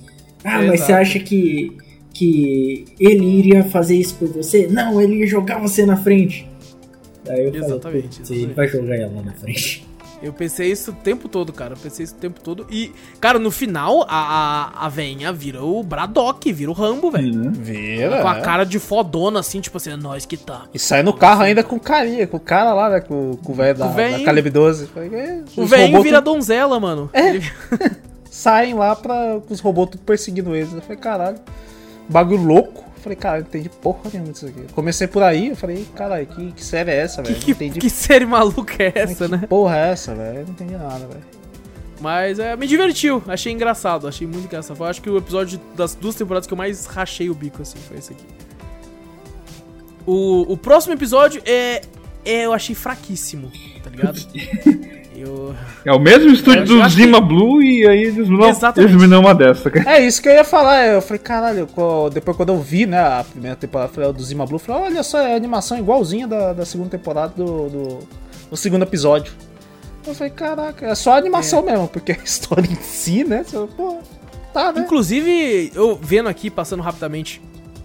[0.44, 0.84] Ah, mas Exato.
[0.84, 1.72] você acha que.
[2.12, 4.66] que ele iria fazer isso por você?
[4.66, 6.46] Não, ele ia jogar você na frente.
[7.24, 8.56] Daí eu Exatamente, falei, putz, ele exatamente.
[8.56, 9.89] vai jogar ela na frente.
[10.22, 11.74] Eu pensei isso o tempo todo, cara.
[11.74, 12.66] Eu pensei isso o tempo todo.
[12.70, 17.34] E, cara, no final, a, a, a venha vira o Braddock, vira o Rambo, velho.
[17.34, 17.50] Né?
[17.54, 18.20] Vira.
[18.20, 18.40] Com a é.
[18.42, 20.64] cara de fodona, assim, tipo assim, é nós que tá.
[20.74, 23.00] E sai no carro ainda com carinha, com o cara lá, né?
[23.00, 24.86] Com, com o velho da, da Calibre 12.
[24.88, 27.08] Falei, é, O robôs vira tudo donzela, mano.
[27.12, 27.28] É.
[27.30, 27.50] Ele-
[28.30, 30.72] saem lá pra, com os robôs tudo perseguindo eles.
[30.72, 31.38] Eu falei, caralho,
[32.08, 32.89] bagulho louco.
[33.00, 34.66] Eu falei, cara, não entendi porra nenhuma disso aqui.
[34.74, 37.34] Comecei por aí, eu falei, caralho, que, que série é essa, velho?
[37.36, 39.46] Que, entendi que série maluca é essa, que né?
[39.48, 40.40] porra é essa, velho?
[40.40, 41.24] Eu não entendi nada, velho.
[41.98, 44.78] Mas é, me divertiu, achei engraçado, achei muito engraçado.
[44.78, 47.78] Eu acho que o episódio das duas temporadas que eu mais rachei o bico, assim,
[47.78, 48.24] foi esse aqui.
[50.06, 51.80] O, o próximo episódio é,
[52.22, 52.44] é.
[52.44, 53.50] Eu achei fraquíssimo,
[53.82, 54.18] tá ligado?
[55.20, 55.54] Eu.
[55.84, 58.92] É o mesmo estúdio Eu do acho que- Zima Blue e aí eles não, Exatamente.
[58.92, 59.90] eles me dão uma dessa, cara.
[59.96, 60.86] É isso que eu ia falar.
[60.86, 61.68] Eu falei, caralho,
[62.12, 65.02] depois quando eu vi, né, a primeira temporada falei, do Zima Blue, eu falei, olha
[65.02, 67.98] só, é a animação igualzinha da, da segunda temporada do, do,
[68.50, 69.32] do segundo episódio.
[70.06, 73.44] Eu falei, caraca, é só a animação mesmo, porque a história em si, né?
[73.46, 73.98] Você, pô,
[74.52, 74.80] tá, né?
[74.80, 77.40] Inclusive, eu vendo aqui, passando rapidamente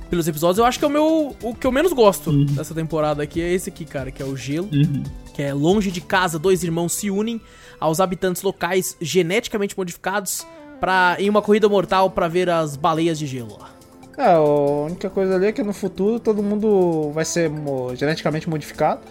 [0.09, 1.35] pelos episódios, eu acho que é o meu.
[1.41, 4.37] O que eu menos gosto dessa temporada aqui é esse aqui, cara, que é o
[4.37, 4.69] gelo.
[4.71, 5.03] Uhum.
[5.35, 7.41] Que é longe de casa, dois irmãos se unem
[7.79, 10.47] aos habitantes locais geneticamente modificados
[10.79, 13.57] para em uma corrida mortal pra ver as baleias de gelo.
[14.17, 18.49] É, a única coisa ali é que no futuro todo mundo vai ser mo- geneticamente
[18.49, 19.01] modificado.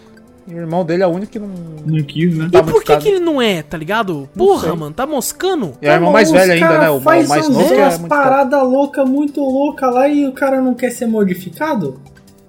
[0.46, 1.48] E o irmão dele é o único que não.
[1.86, 2.46] Não quis, né?
[2.46, 4.28] E Tá por que, que ele não é, tá ligado?
[4.36, 5.72] Porra, mano, tá moscando?
[5.80, 6.90] E é o irmão mais velho ainda, né?
[6.90, 10.90] O, mais novo que é paradas loucas, muito louca lá e o cara não quer
[10.90, 11.98] ser modificado?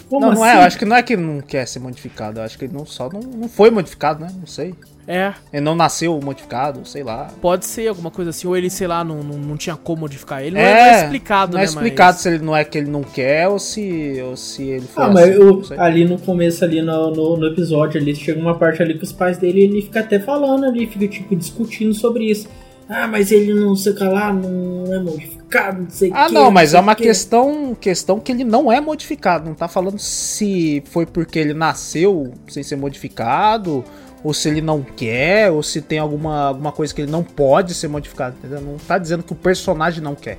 [0.09, 0.57] Como Não, não assim?
[0.57, 2.65] é, eu acho que não é que ele não quer ser modificado, eu acho que
[2.65, 4.31] ele não, só não, não foi modificado, né?
[4.39, 4.75] Não sei.
[5.07, 7.27] É, Ele não nasceu modificado, sei lá.
[7.39, 8.47] pode ser alguma coisa assim.
[8.47, 10.55] Ou ele, sei lá, não, não, não tinha como modificar ele.
[10.55, 11.63] Não é, não é explicado, não né?
[11.63, 12.21] é explicado mas...
[12.21, 15.05] se ele não é que ele não quer ou se, ou se ele foi Ah,
[15.05, 18.57] assim, mas eu, não ali no começo, ali no, no, no episódio, ali chega uma
[18.57, 22.23] parte ali que os pais dele, ele fica até falando ali, fica tipo discutindo sobre
[22.31, 22.47] isso.
[22.89, 25.34] Ah, mas ele não sei o que lá, não é modificado,
[25.77, 26.33] não sei o Ah, que.
[26.33, 27.03] não, mas sei é uma o quê.
[27.03, 29.45] questão, questão que ele não é modificado.
[29.47, 33.83] Não tá falando se foi porque ele nasceu sem ser modificado,
[34.23, 37.73] ou se ele não quer, ou se tem alguma, alguma coisa que ele não pode
[37.73, 38.59] ser modificado, entendeu?
[38.61, 40.37] Não tá dizendo que o personagem não quer.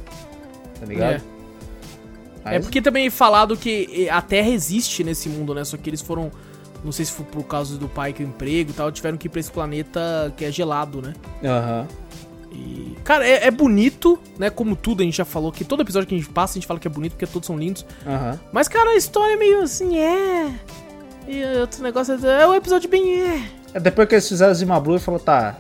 [0.81, 1.23] Tá ligado?
[2.45, 2.57] É.
[2.57, 5.65] É porque também é falado que a Terra existe nesse mundo, né?
[5.65, 6.31] Só que eles foram.
[6.85, 9.27] Não sei se foi por causa do pai que o emprego e tal, tiveram que
[9.27, 11.13] ir pra esse planeta que é gelado, né?
[11.45, 11.87] Aham.
[12.57, 12.97] E.
[13.05, 14.51] Cara, é, é bonito, né?
[14.51, 16.67] Como tudo a gente já falou, que todo episódio que a gente passa, a gente
[16.67, 17.85] fala que é bonito porque todos são lindos.
[18.07, 18.39] Aham.
[18.53, 20.51] Mas, cara, a história é meio assim, é.
[21.29, 22.43] E outro negócio é.
[22.43, 23.21] É um episódio bem.
[23.21, 23.43] É.
[23.75, 25.57] É depois que eles fizeram Zima Blue, ele falou, tá.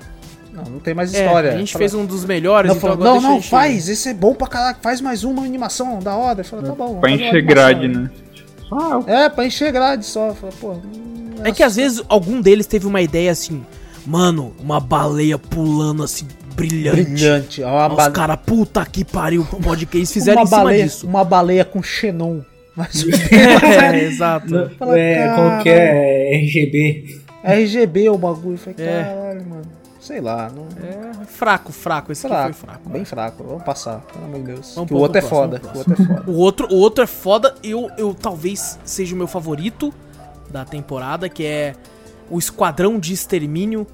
[0.52, 1.52] Não, não tem mais É, história.
[1.52, 4.14] a gente Fala- fez um dos melhores, Não, então falou, não, não, faz, esse é
[4.14, 6.40] bom pra caralho, faz mais uma animação da hora.
[6.40, 6.98] Ele falou, tá bom.
[6.98, 8.10] Pra encher grade, né?
[8.68, 10.32] Só É, pra encher grade só.
[10.35, 13.64] Fala, pô, hum, É que às vezes algum deles teve uma ideia assim,
[14.06, 17.02] mano, uma baleia pulando assim, brilhante.
[17.04, 17.62] brilhante.
[17.62, 18.14] Ó, uma, Aí Os bale...
[18.14, 21.06] caras, puta que pariu, pode que eles fizeram uma em cima baleia, disso.
[21.06, 22.40] Uma baleia com xenon.
[22.74, 24.50] Mas é, exato.
[24.50, 26.36] Não, Fala, é, como que é?
[26.36, 27.20] RGB.
[27.42, 28.58] RGB o bagulho.
[28.58, 29.04] Falei, É.
[29.04, 29.62] caralho, mano.
[30.00, 30.66] Sei lá, não.
[30.86, 32.88] É fraco, fraco, esse Fraco, aqui foi fraco.
[32.90, 33.42] bem fraco.
[33.44, 34.72] Vamos passar, pelo amor de Deus.
[34.76, 35.60] Vamos o outro é próximo, foda.
[35.60, 36.24] pro O outro é foda.
[36.30, 39.92] O outro, o outro é foda, eu, eu talvez seja o meu favorito
[40.50, 41.74] da temporada, que é
[42.30, 43.84] o Esquadrão de Extermínio.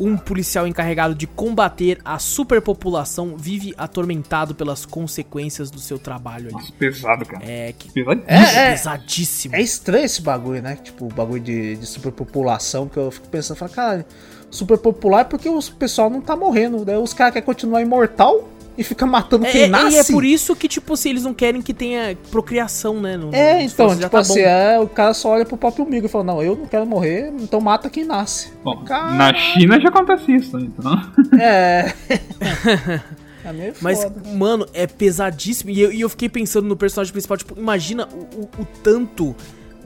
[0.00, 6.54] Um policial encarregado de combater a superpopulação vive atormentado pelas consequências do seu trabalho ali.
[6.54, 7.44] Nossa, pesado, cara.
[7.44, 8.22] É, que Pesado.
[8.26, 8.70] É, é.
[8.70, 9.54] pesadíssimo.
[9.54, 10.76] É estranho esse bagulho, né?
[10.82, 14.06] Tipo, o bagulho de, de superpopulação, que eu fico pensando, falo, cara,
[14.50, 16.82] superpopular é porque o pessoal não tá morrendo.
[16.82, 18.48] Daí os caras querem continuar imortal
[18.80, 19.96] e fica matando É, quem é, nasce.
[19.96, 23.16] e é por isso que, tipo assim, eles não querem que tenha procriação, né?
[23.16, 26.08] no- É, então, tipo tá assim, é, o cara só olha pro próprio umbigo e
[26.08, 28.50] fala, não, eu não quero morrer, então mata quem nasce.
[28.64, 30.66] Bom, na China já acontece isso, né?
[30.78, 31.00] então.
[31.38, 31.92] É.
[33.44, 34.22] é meio Mas, foda.
[34.34, 35.70] mano, é pesadíssimo.
[35.70, 39.34] E eu, e eu fiquei pensando no personagem principal, tipo, imagina o, o- o tanto.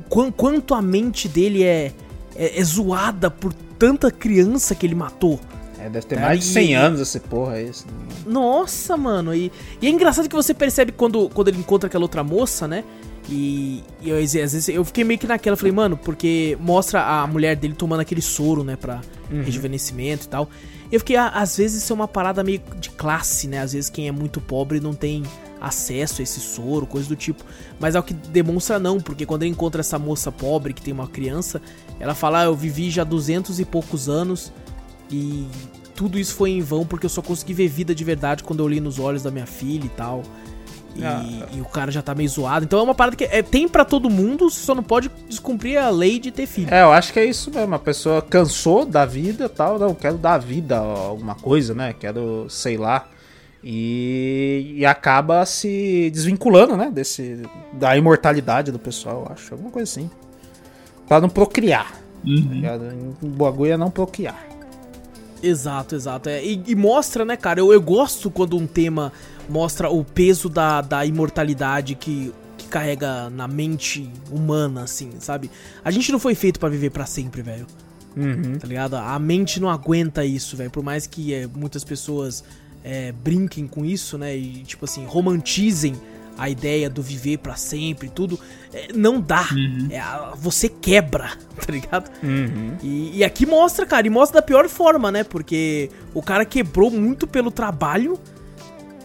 [0.09, 1.93] quan- quanto a mente dele é,
[2.37, 5.41] é, é zoada por tanta criança que ele matou.
[5.85, 7.69] É, deve ter É, mais de e- 100 anos esse porra aí.
[7.69, 7.85] esse-
[8.27, 9.35] Nossa, mano.
[9.35, 9.53] E,
[9.83, 12.85] e é engraçado que você percebe quando, quando ele encontra aquela outra moça, né?
[13.29, 17.27] E, e eu, às vezes eu fiquei meio que naquela, falei, mano, porque mostra a
[17.27, 19.01] mulher dele tomando aquele soro, né, pra
[19.31, 20.49] rejuvenescimento e tal.
[20.91, 23.61] E eu fiquei, ah, às vezes isso é uma parada meio de classe, né?
[23.61, 25.23] Às vezes quem é muito pobre não tem
[25.61, 27.43] acesso a esse soro, coisa do tipo.
[27.81, 30.93] Mas é o que demonstra não, porque quando ele encontra essa moça pobre que tem
[30.93, 31.61] uma criança,
[31.99, 34.53] ela fala, ah, eu vivi já duzentos e poucos anos
[35.11, 35.47] e
[35.95, 38.67] tudo isso foi em vão porque eu só consegui ver vida de verdade quando eu
[38.67, 40.23] olhei nos olhos da minha filha e tal.
[40.97, 41.49] E, Ah.
[41.53, 42.65] e o cara já tá meio zoado.
[42.65, 45.77] Então é uma parada que é, tem pra todo mundo, você só não pode descumprir
[45.77, 46.73] a lei de ter filho.
[46.73, 47.75] É, eu acho que é isso mesmo.
[47.75, 49.77] A pessoa cansou da vida tal.
[49.79, 51.93] Não, quero dar vida a alguma coisa, né?
[51.99, 53.09] Quero, sei lá.
[53.63, 56.91] E, e acaba se desvinculando, né?
[56.93, 59.53] Desse, da imortalidade do pessoal, eu acho.
[59.55, 60.09] Alguma coisa assim.
[61.09, 61.91] Pra não procriar.
[61.93, 62.37] tá Uhum.
[62.53, 62.83] ligado?
[63.23, 64.47] O bagulho é não procriar.
[65.45, 66.29] Exato, exato.
[66.29, 67.61] É, e, e mostra, né, cara?
[67.61, 69.13] Eu, eu gosto quando um tema
[69.49, 75.51] mostra o peso da, da imortalidade que, que carrega na mente humana, assim, sabe?
[75.85, 77.67] A gente não foi feito pra viver pra sempre, velho.
[78.17, 78.59] Uhum.
[78.59, 78.95] Tá ligado?
[78.95, 80.71] A mente não aguenta isso, velho.
[80.71, 82.43] Por mais que é, muitas pessoas
[82.83, 84.37] é, brinquem com isso, né?
[84.37, 85.95] E, tipo assim, romantizem
[86.37, 88.39] a ideia do viver pra sempre e tudo.
[88.73, 89.47] é, não dá.
[89.91, 91.31] É, a- você quebra,
[91.65, 92.11] tá ligado?
[92.23, 92.77] Uhum.
[92.83, 95.23] E, e aqui mostra, cara, e mostra da pior forma, né?
[95.25, 98.19] Porque o cara quebrou muito pelo trabalho.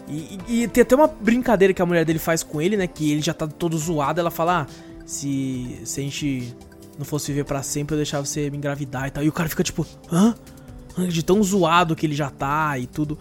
[0.08, 2.86] E, e- e tem até uma brincadeira que a mulher dele faz com ele, né?
[2.86, 4.18] Que ele já tá todo zoado.
[4.20, 6.54] Ela fala: ah, se, se a gente
[6.98, 9.22] não fosse viver pra sempre, eu deixava você me engravidar e tal.
[9.24, 10.34] E o cara fica tipo: hã?
[11.08, 13.16] De tão zoado que ele já tá e tudo.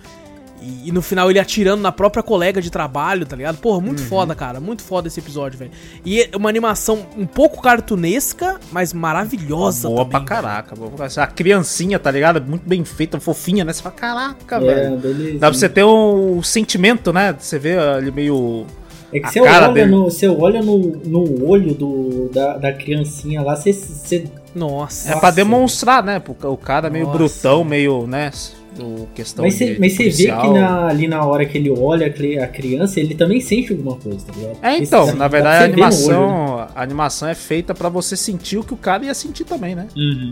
[0.61, 3.57] E, e no final ele atirando na própria colega de trabalho, tá ligado?
[3.57, 4.59] Porra, muito foda, cara.
[4.59, 5.71] Muito foda esse episódio, velho.
[6.05, 10.09] E é uma animação um pouco cartunesca, mas maravilhosa Boa também.
[10.09, 10.27] pra velho.
[10.47, 10.75] caraca.
[10.75, 11.23] boa pra caraca.
[11.23, 12.41] A criancinha, tá ligado?
[12.41, 13.73] Muito bem feita, fofinha, né?
[13.73, 14.93] Você fala, caraca, velho.
[14.93, 15.39] É, beleza.
[15.39, 17.35] Dá pra você ter um sentimento, né?
[17.37, 18.65] Você vê ele meio.
[19.11, 19.89] É que a você olha, dele.
[19.91, 25.13] no, você olha no, no olho do, da, da criancinha lá, você, você Nossa.
[25.13, 26.19] É pra demonstrar, né?
[26.19, 27.17] porque O cara meio Nossa.
[27.17, 28.29] brutão, meio, né?
[28.77, 31.69] O questão Mas você de mas você vê que na- ali na hora que ele
[31.69, 34.57] olha a cri- a criança, ele também sente alguma coisa, tá ligado?
[34.61, 36.67] É, então, Esse- na verdade a animação, olho, né?
[36.75, 39.87] a animação é feita pra você sentir o que o cara ia sentir também, né?
[39.97, 40.31] Uhum.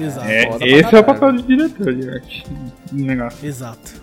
[0.00, 0.26] Exato.
[0.28, 2.44] É, esse é o papel do diretor de arte.
[2.92, 3.46] Negócio.
[3.46, 3.94] Exato.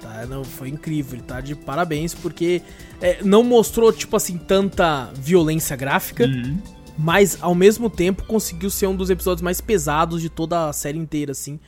[0.00, 2.60] Tá, não, foi incrível, ele tá de parabéns, porque
[3.00, 6.58] é, não mostrou, tipo assim, tanta violência gráfica, Uhum.
[6.98, 10.98] mas ao mesmo tempo conseguiu ser um dos episódios mais pesados de toda a série
[10.98, 11.58] inteira, assim.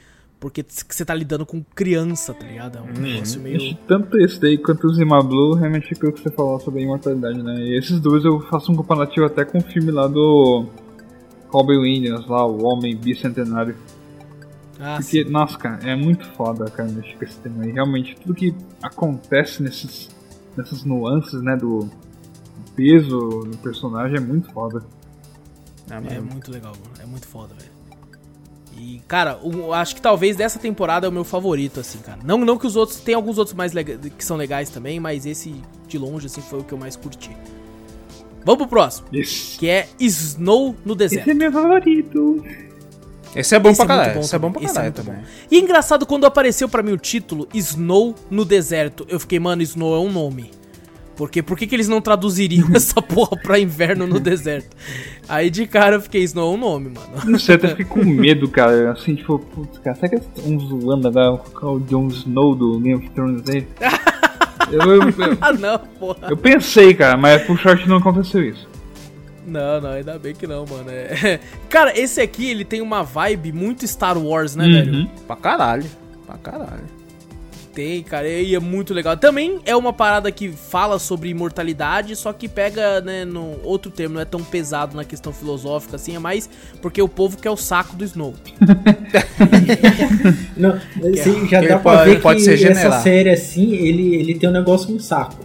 [0.43, 2.79] Porque você tá lidando com criança, tá ligado?
[2.79, 3.77] É um negócio meio.
[3.87, 6.83] Tanto esse daí quanto o Zima Blue, realmente é aquilo que você falou sobre a
[6.83, 7.61] imortalidade, né?
[7.61, 10.67] E esses dois eu faço um comparativo até com o filme lá do
[11.49, 13.77] Robin Williams, lá, o Homem Bicentenário.
[14.81, 17.71] Ah, Porque, nossa, cara, é muito foda, cara, mexer com esse tema aí.
[17.71, 18.53] Realmente, tudo que
[18.83, 20.11] acontece nesses,
[20.57, 21.89] nessas nuances, né, do
[22.75, 24.83] peso do personagem é muito foda.
[25.89, 26.95] É É muito legal, mano.
[27.01, 27.72] É muito foda, velho.
[28.85, 32.19] E, cara, o- acho que talvez dessa temporada é o meu favorito, assim, cara.
[32.25, 32.99] Não, não que os outros.
[32.99, 33.73] Tem alguns outros mais
[34.19, 35.55] que são legais também, mas esse,
[35.87, 37.31] de longe, assim, foi o que eu mais curti.
[38.45, 41.31] Vamos pro próximo, Esse, que é Snow no esse deserto.
[41.31, 42.45] é meu favorito.
[43.37, 44.15] Esse é bom Esse pra é caralho.
[44.15, 44.63] bom Esse é bom pra.
[44.65, 45.15] Esse é também.
[45.49, 49.95] E engraçado, quando apareceu pra mim o título Snow no deserto, eu fiquei, mano, Snow
[49.95, 50.51] é um nome.
[51.17, 54.75] Porque por que, que eles não traduziriam essa porra pra inverno no deserto?
[55.29, 57.31] Aí de cara eu fiquei, Snow é um nome, mano.
[57.31, 58.93] Não sei, até fiquei com medo, cara.
[58.93, 62.81] Assim, tipo, putz, cara, será que eles estão zoando agora com o Jon Snow do
[62.81, 63.67] Game of Thrones aí?
[64.71, 66.29] Eu, eu, eu, Ah, não, porra.
[66.31, 68.67] eu pensei, cara, mas pro short não aconteceu isso.
[69.47, 70.89] Não, não, ainda bem que não, mano.
[70.89, 74.73] É- Cara, esse aqui, ele tem uma vibe muito Star Wars, né, Uhum.
[74.73, 75.11] velho?
[75.27, 75.85] Pra caralho.
[76.27, 76.85] Pra caralho.
[77.75, 79.17] Tem, cara, e é muito legal.
[79.17, 84.17] Também é uma parada que fala sobre imortalidade, só que pega, né, no outro termo,
[84.17, 86.51] não é tão pesado na questão filosófica assim, é mais
[86.83, 88.35] porque o povo quer o saco do Snow.
[90.57, 90.71] Não,
[91.13, 94.35] assim, já Ele dá pra pode- ver pode que ser essa série, assim, ele, ele
[94.39, 95.45] tem um negócio com saco.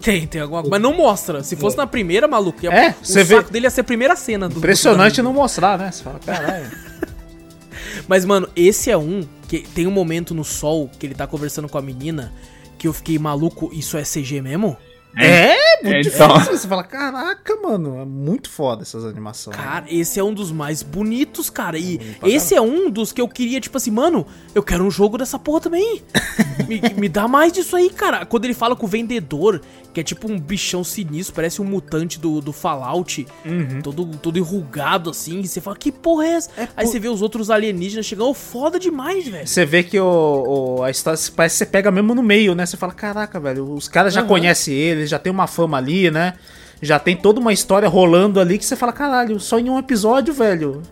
[0.00, 0.70] Tem, tem alguma coisa.
[0.70, 1.42] Mas não mostra.
[1.42, 3.84] Se fosse na primeira, maluco, ia, É, o você vê- saco dele ia ser a
[3.84, 5.90] primeira cena do Impressionante do- não mostrar, né?
[5.90, 6.70] Você fala, caralho.
[8.08, 11.68] Mas, mano, esse é um que tem um momento no sol que ele tá conversando
[11.68, 12.32] com a menina
[12.78, 14.76] que eu fiquei maluco, isso é CG mesmo?
[15.16, 16.28] É, É, muito então.
[16.34, 16.56] difícil.
[16.56, 19.56] Você fala, caraca, mano, é muito foda essas animações.
[19.56, 21.76] Cara, esse é um dos mais bonitos, cara.
[21.76, 24.24] E Bonito pra esse é um dos que eu queria, tipo assim, mano,
[24.54, 26.00] eu quero um jogo dessa porra também.
[26.68, 28.24] me, me dá mais disso aí, cara.
[28.24, 29.60] Quando ele fala com o vendedor,
[29.92, 33.26] que é tipo um bichão sinistro, parece um mutante do, do Fallout,
[33.82, 36.50] todo, todo enrugado assim, e você fala, que porra é essa?
[36.76, 39.46] Aí você vê os outros alienígenas chegando, foda demais, velho.
[39.46, 42.64] Você vê que o, o- a história parece que você pega mesmo no meio, né?
[42.66, 44.28] Você fala, caraca, velho, os caras já Aham.
[44.28, 46.34] conhecem ele, já tem uma fama ali, né?
[46.82, 50.32] Já tem toda uma história rolando ali que você fala, caralho, só em um episódio,
[50.32, 50.82] velho.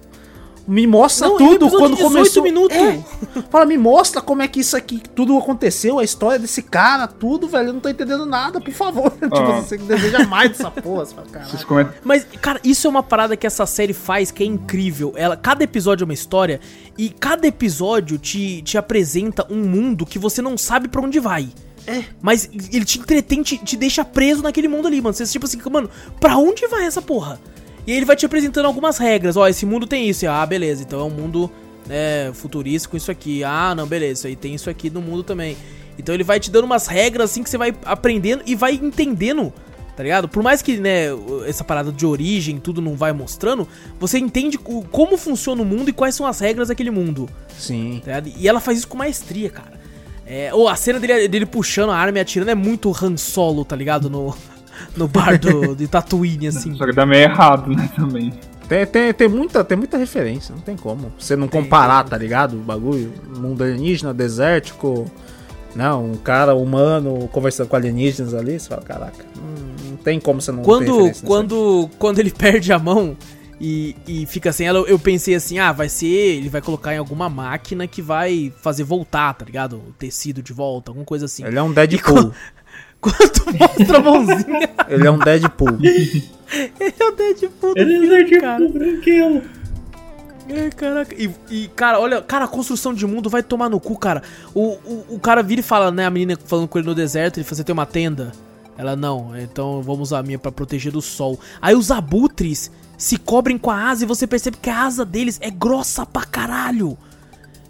[0.68, 2.42] Me mostra Não, é um tudo episódio quando de 18 começou.
[2.42, 2.76] minutos.
[2.76, 3.02] É.
[3.50, 7.48] Fala, me mostra como é que isso aqui tudo aconteceu, a história desse cara, tudo,
[7.48, 7.68] velho.
[7.68, 9.10] Eu não tô entendendo nada, por favor.
[9.16, 9.62] tipo, Ó.
[9.62, 11.06] você deseja mais dessa porra.
[11.06, 11.66] Você fala, Vocês caralho.
[11.66, 11.94] comentam.
[12.04, 15.14] Mas, cara, isso é uma parada que essa série faz que é incrível.
[15.16, 16.60] Ela, cada episódio é uma história
[16.98, 21.48] e cada episódio te, te apresenta um mundo que você não sabe pra onde vai.
[21.86, 22.04] É.
[22.20, 25.14] Mas ele te entretém, te, te deixa preso naquele mundo ali, mano.
[25.14, 25.88] Você tipo assim, mano,
[26.20, 27.40] pra onde vai essa porra?
[27.88, 29.36] E ele vai te apresentando algumas regras.
[29.36, 30.28] Ó, esse mundo tem isso.
[30.28, 30.82] Ah, beleza.
[30.82, 31.50] Então é um mundo
[31.86, 33.42] né, futurista com isso aqui.
[33.42, 34.28] Ah, não, beleza.
[34.28, 35.56] Aí tem isso aqui no mundo também.
[35.98, 39.52] Então ele vai te dando umas regras assim que você vai aprendendo e vai entendendo
[39.96, 40.28] tá ligado?
[40.28, 41.06] Por mais que, né,
[41.44, 43.66] essa parada de origem, tudo não vai mostrando,
[43.98, 47.28] você entende o- como funciona o mundo e quais são as regras daquele mundo,
[47.58, 48.00] Sim.
[48.04, 48.22] tá?
[48.36, 49.72] E ela faz isso com maestria, cara.
[50.24, 53.64] É, ou a cena dele, dele puxando a arma e atirando é muito Han Solo,
[53.64, 54.08] tá ligado?
[54.08, 54.36] No,
[54.96, 56.74] no bar do, de Tatooine, assim.
[56.76, 58.32] Só que dá meio errado, né, também.
[58.68, 61.10] Tem, tem, tem, muita, tem muita referência, não tem como.
[61.18, 62.54] Você não comparar, tá ligado?
[62.54, 63.12] O bagulho.
[63.36, 65.10] Mundo alienígena, desértico.
[65.74, 68.60] Não, um cara humano conversando com alienígenas ali.
[68.60, 72.70] Você fala, caraca, não, não tem como você não ter Quando, quando, quando ele perde
[72.70, 73.16] a mão
[73.60, 76.98] e, e fica sem ela, eu pensei assim, ah, vai ser, ele vai colocar em
[76.98, 79.76] alguma máquina que vai fazer voltar, tá ligado?
[79.76, 81.44] O tecido de volta, alguma coisa assim.
[81.44, 82.32] Ele é um Deadpool.
[83.00, 85.78] Quando mostra a mãozinha, Ele é um Deadpool.
[85.80, 88.68] ele é o Deadpool do Ele filme, é tipo cara.
[88.68, 89.42] branquelo.
[90.48, 91.14] É, caraca.
[91.14, 94.22] E, e, cara, olha, cara, a construção de mundo vai tomar no cu, cara.
[94.54, 97.36] O, o, o cara vira e fala, né, a menina falando com ele no deserto,
[97.38, 98.32] ele fala, você tem uma tenda?
[98.76, 101.38] Ela, não, então vamos usar a minha pra proteger do sol.
[101.60, 105.38] Aí os abutres se cobrem com a asa e você percebe que a asa deles
[105.42, 106.96] é grossa pra caralho.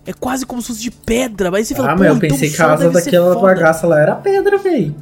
[0.07, 2.29] É quase como se fosse de pedra, mas aí você fala, Ah, mas eu então
[2.29, 4.95] pensei o que a asa daquela bagaça lá era pedra, velho.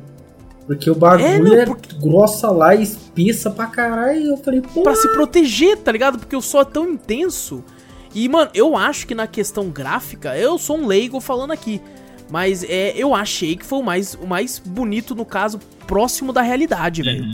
[0.67, 4.21] Porque o bagulho É, não, é, porque- grossa lá, espessa pra caralho.
[4.21, 6.19] E eu falei, pô, Pra se proteger, tá ligado?
[6.19, 7.63] Porque o sol é tão intenso.
[8.15, 11.81] E, mano, eu acho que na questão gráfica, eu sou um leigo falando aqui.
[12.29, 16.43] Mas é, eu achei que foi o mais, o mais bonito, no caso, próximo da
[16.43, 17.25] realidade, velho.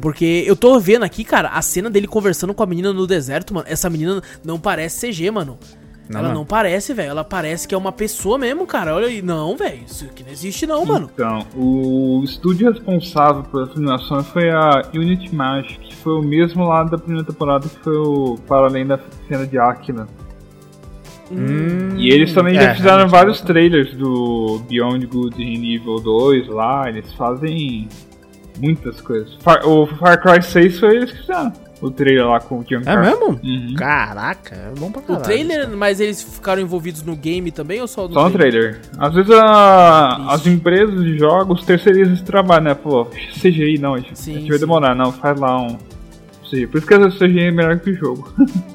[0.00, 3.54] Porque eu tô vendo aqui, cara, a cena dele conversando com a menina no deserto,
[3.54, 3.66] mano.
[3.68, 5.56] Essa menina não parece CG, mano.
[6.08, 6.34] Não, ela não.
[6.36, 7.10] não parece, velho.
[7.10, 8.94] Ela parece que é uma pessoa mesmo, cara.
[8.94, 9.22] Olha aí.
[9.22, 9.80] Não, velho.
[9.86, 11.10] Isso aqui não existe, não, mano.
[11.14, 16.64] Então, o estúdio responsável por essa animação foi a Unity Magic, que foi o mesmo
[16.66, 18.98] lá da primeira temporada que foi o Para Além da
[19.28, 20.06] Cena de Aquila.
[21.32, 26.48] Hum, E eles também é, já fizeram vários trailers do Beyond Good em nível 2
[26.48, 27.88] lá, eles fazem
[28.60, 29.34] muitas coisas.
[29.40, 31.52] Far- o Far Cry 6 foi eles que fizeram.
[31.86, 33.38] O trailer lá com o John É mesmo?
[33.44, 33.74] Uhum.
[33.76, 35.24] Caraca, é bom pra O caralho.
[35.24, 38.80] trailer, mas eles ficaram envolvidos no game também ou só no Só no trailer.
[38.98, 42.74] Às vezes a- as empresas de jogos terceirizam esse trabalho, né?
[42.74, 43.04] Pô,
[43.40, 45.76] CGI não, a gente, Sim, a gente vai demorar, não, faz lá um.
[46.50, 46.66] CGI.
[46.68, 48.32] Por isso que a CGI é melhor que o jogo.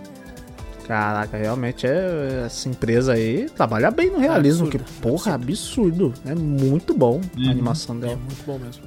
[0.88, 6.14] Caraca, realmente é, essa empresa aí trabalha bem no realismo, Absurdo, que porra, absurdo.
[6.26, 7.52] É muito bom a Uhum.
[7.52, 8.16] animação É dela.
[8.18, 8.84] muito bom mesmo.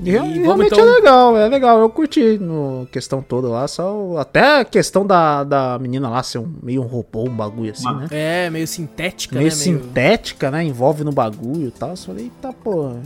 [0.00, 1.78] E, realmente então- é legal, é legal.
[1.80, 6.38] Eu curti no questão toda lá, só até a questão da, da menina lá ser
[6.38, 8.06] um, meio um robô, um bagulho assim, né?
[8.10, 9.54] É, meio sintética, Meio né?
[9.54, 10.64] sintética, né?
[10.64, 11.90] Envolve no bagulho e tal.
[11.90, 12.96] Eu falei, eita porra.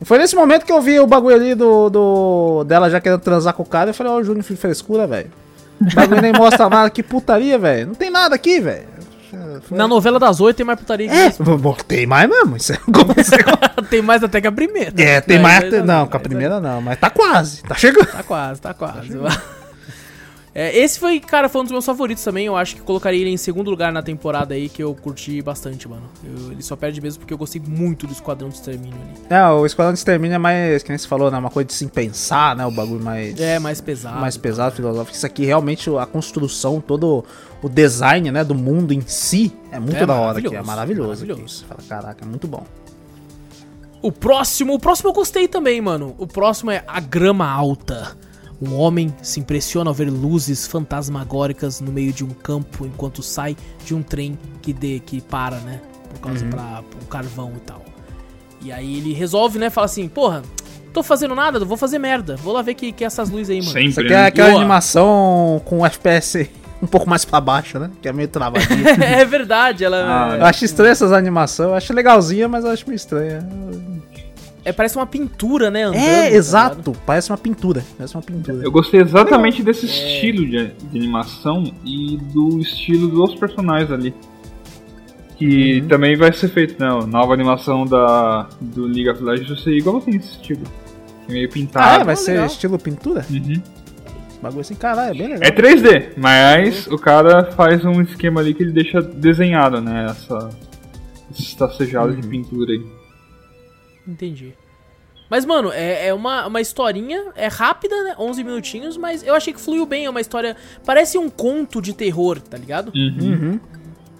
[0.00, 3.20] E foi nesse momento que eu vi o bagulho ali do, do dela já querendo
[3.20, 3.90] transar com o cara.
[3.90, 5.30] Eu falei, ó, o Júnior, frescura, velho.
[5.80, 7.88] O bagulho nem mostra nada, que putaria, velho.
[7.88, 8.97] Não tem nada aqui, velho.
[9.62, 11.42] Foi- Na novela das oito tem mais putaria que É, isso.
[11.42, 12.56] bom, tem mais mesmo.
[12.56, 12.78] Isso é
[13.90, 14.92] tem mais até que a primeira.
[14.96, 15.64] É, tem Não, mais.
[15.64, 17.62] isso aí Não, com a primeira não, mas tá quase.
[17.62, 18.06] Tá chegando.
[18.06, 19.18] Tá quase, tá quase.
[20.60, 22.46] É, esse foi, cara, foi um dos meus favoritos também.
[22.46, 25.86] Eu acho que colocaria ele em segundo lugar na temporada aí, que eu curti bastante,
[25.88, 26.02] mano.
[26.24, 29.20] Eu- ele só perde mesmo porque eu gostei muito do Esquadrão de Extermínio ali.
[29.30, 31.38] É, o Esquadrão de Extermínio é mais, que nem você falou, né?
[31.38, 32.66] Uma coisa de se pensar, né?
[32.66, 33.38] O bagulho mais.
[33.40, 34.18] É, mais pesado.
[34.20, 35.16] mais pesado, filosófico.
[35.16, 37.24] Isso aqui realmente a construção, todo
[37.62, 41.24] o design, né, do mundo em si é muito É da hora aqui, é maravilhoso,
[41.24, 41.64] maravilhoso.
[41.68, 41.68] aqui.
[41.68, 42.64] fala, caraca, é muito bom.
[44.02, 46.14] O próximo, o próximo eu gostei também, mano.
[46.18, 48.16] O próximo é A Grama Alta.
[48.60, 53.56] Um homem se impressiona ao ver luzes fantasmagóricas no meio de um campo enquanto sai
[53.84, 55.80] de um trem que, de, que para, né?
[56.10, 56.50] Por causa Uhum.
[56.50, 57.84] pra, pro carvão e tal.
[58.60, 59.70] E aí ele resolve, né?
[59.70, 60.42] Fala assim, porra,
[60.92, 62.34] tô fazendo nada, vou fazer merda.
[62.36, 63.70] Vou lá ver que, que é essas luzes aí, mano.
[63.70, 63.88] Sempre.
[63.90, 64.14] Isso aqui né?
[64.16, 64.60] é aquela Boa.
[64.60, 66.50] animação com FPS
[66.82, 67.90] um pouco mais pra baixo, né?
[68.02, 68.90] Que é meio travadinha.
[69.04, 72.84] é verdade, ela Ah, eu acho estranha essas animações, eu acho legalzinha, mas eu acho
[72.88, 73.48] meio estranha.
[74.68, 75.82] É, parece uma pintura, né?
[75.84, 76.34] Andando, tá É, ligado?
[76.34, 77.84] exato, parece uma pintura.
[77.96, 78.62] Parece uma pintura.
[78.64, 84.14] Eu gostei exatamente desse estilo de, de animação e do estilo dos personagens ali.
[85.36, 86.88] Que também vai ser feito, né?
[86.88, 90.62] a Nova animação da, do League of Legends vai ser igualzinho esse estilo.
[91.28, 92.00] Meio Ah, pintado.
[92.00, 92.04] é?
[92.04, 92.46] Vai Ah, ser legal.
[92.46, 93.24] estilo pintura?
[93.30, 93.62] Uhum.
[94.42, 95.42] Bagulho assim, caralho, é bem legal.
[95.42, 100.06] É 3D, mas o cara faz um esquema ali que ele deixa desenhado, né?
[100.10, 100.48] Essa,
[101.30, 102.84] esses tracejados de pintura aí.
[104.08, 104.54] Entendi.
[105.28, 108.14] Mas, mano, é, é uma, uma historinha, é rápida, né?
[108.18, 110.06] 11 minutinhos, mas eu achei que fluiu bem.
[110.06, 110.56] É uma história.
[110.86, 112.90] Parece um conto de terror, tá ligado?
[112.94, 113.18] Uhum.
[113.20, 113.60] Uhum.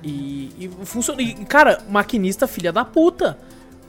[0.03, 1.23] E, e funciona.
[1.23, 3.39] E, cara, maquinista filha da puta.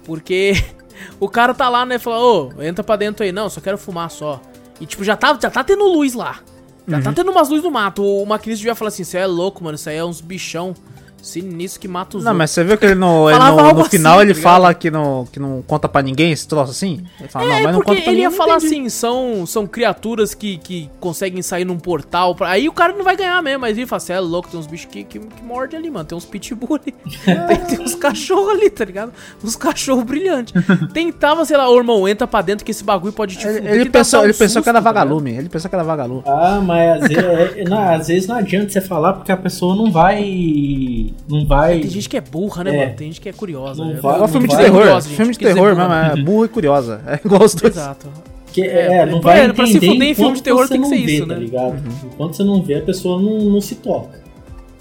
[0.06, 0.54] Porque
[1.20, 2.00] o cara tá lá, né?
[2.00, 3.34] Fala, ô, entra pra dentro aí.
[3.34, 4.42] Não, só quero fumar só.
[4.80, 6.40] E, tipo, já tá, já tá tendo luz lá.
[6.88, 8.04] Já tá tendo umas luzes no mato.
[8.04, 9.76] O maquinista devia falar assim: Você é louco, mano.
[9.76, 10.74] Isso aí é uns bichão
[11.22, 12.38] sinistro que mata os Não, outros.
[12.38, 14.42] mas você viu que ele no, ele no, no final assim, ele tá ligado?
[14.42, 17.04] fala que não, que não conta pra ninguém esse troço assim?
[17.20, 18.68] Ele fala, não, É, mas não conta pra ele ia não falar entendi.
[18.76, 22.34] assim, são, são criaturas que, que conseguem sair num portal.
[22.36, 24.60] pra- Aí o cara não vai ganhar mesmo, mas ele fala assim, é louco, tem
[24.60, 26.06] uns bichos que, que, que mordem ali, mano.
[26.06, 26.94] Tem uns pitbull ali.
[27.48, 29.12] tem, tem uns cachorros ali, tá ligado?
[29.44, 30.54] Uns cachorros brilhantes.
[30.94, 33.74] Tentava, sei lá, ô irmão, entra pra dentro que esse bagulho pode te Ele, fuder,
[33.74, 35.32] ele pensou, um ele pensou que era susto, tá vagalume.
[35.32, 36.24] Ele pensou que era vagalume.
[36.26, 37.24] Ah, mas às vezes,
[37.58, 41.09] é- não, às vezes não adianta você falar porque a pessoa não vai.
[41.30, 41.80] Não vai.
[41.82, 42.80] Tem gente que é burra, né, É.
[42.86, 42.96] mano?
[42.98, 43.84] Tem gente que é curiosa.
[43.84, 44.00] Não né?
[44.02, 44.80] vai- É um filme de vai- terror.
[44.82, 47.02] curiosa, gente, filme de terror burra, mesmo, é burro e curiosa.
[47.08, 47.76] É igual os dois.
[47.76, 48.08] Exato.
[48.52, 50.74] Que, É, é, não pra- vai pra se entender fuder em filme de terror você
[50.74, 51.40] tem que não ser vê, isso, tá né?
[51.40, 51.84] ligado?
[52.06, 54.20] Enquanto você não vê, a pessoa não, não se toca.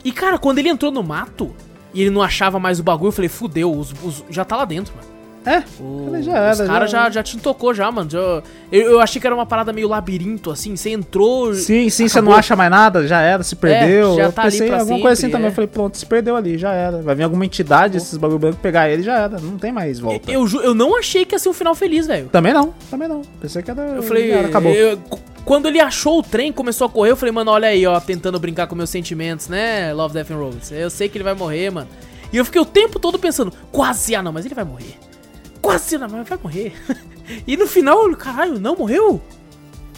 [0.04, 1.50] E, cara, quando ele entrou no mato
[1.92, 4.64] e ele não achava mais o bagulho, eu falei, fudeu, os, os- já tá lá
[4.64, 5.17] dentro, mano.
[5.46, 8.10] É, O, já era, os caras já- já, já te tocou já, mano.
[8.10, 10.76] Já- eu, eu achei que era uma parada meio labirinto, assim.
[10.76, 11.54] Você entrou.
[11.54, 12.32] sim, sim, você acabou.
[12.32, 14.16] não acha mais nada, já era, se perdeu.
[14.16, 15.46] já eu tá ali pensei pra alguma coisa assim sempre, também.
[15.46, 15.50] é.
[15.50, 17.00] Eu falei, pronto, se perdeu ali, já era.
[17.02, 19.38] Vai vir alguma entidade, esses bagulho branco, pegar ele, já era.
[19.38, 20.30] Não tem mais volta.
[20.30, 22.28] Eu, ju- eu não achei que ia ser um final feliz, velho.
[22.28, 23.22] Também não, também não.
[23.40, 23.80] Pensei que era.
[23.82, 24.28] Eu falei.
[24.28, 24.72] já era, acabou.
[24.72, 24.98] eu-
[25.44, 28.38] quando ele achou o trem, começou a correr, eu falei, mano, olha aí, ó, tentando
[28.38, 29.94] brincar com meus sentimentos, né?
[29.94, 30.70] Love, Death and Robots.
[30.72, 31.88] Eu sei que ele vai morrer, mano.
[32.30, 34.96] E eu fiquei o tempo todo pensando, quase, ah não, mas ele vai morrer.
[35.68, 36.72] Quase, mas vai morrer.
[37.46, 39.20] e no final, caralho, não morreu?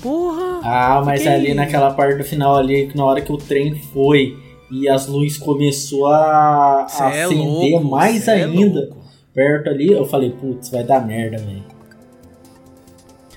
[0.02, 0.60] Porra.
[0.64, 4.36] Ah, mas Que ali naquela parte do final ali, na hora que o trem foi
[4.70, 8.96] e as luzes começou a, é acender louco, mais é ainda louco.
[9.34, 11.64] perto ali, eu falei, putz, vai dar merda, velho.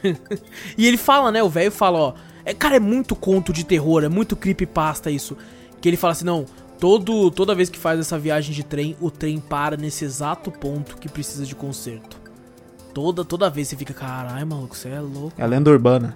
[0.77, 1.41] E ele fala, né?
[1.41, 2.13] O velho fala, ó.
[2.45, 5.37] É, cara, é muito conto de terror, é muito creepypasta isso.
[5.79, 6.45] Que ele fala assim, não.
[6.79, 10.97] Todo, toda vez que faz essa viagem de trem, o trem para nesse exato ponto
[10.97, 12.22] que precisa de conserto.
[12.93, 15.33] Toda, toda vez você fica, caralho, maluco, você é louco.
[15.37, 16.15] É a lenda urbana.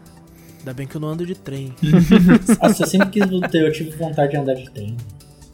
[0.60, 1.74] Ainda bem que eu não ando de trem.
[2.62, 4.96] Nossa, eu sempre quis ter, eu tive vontade de andar de trem.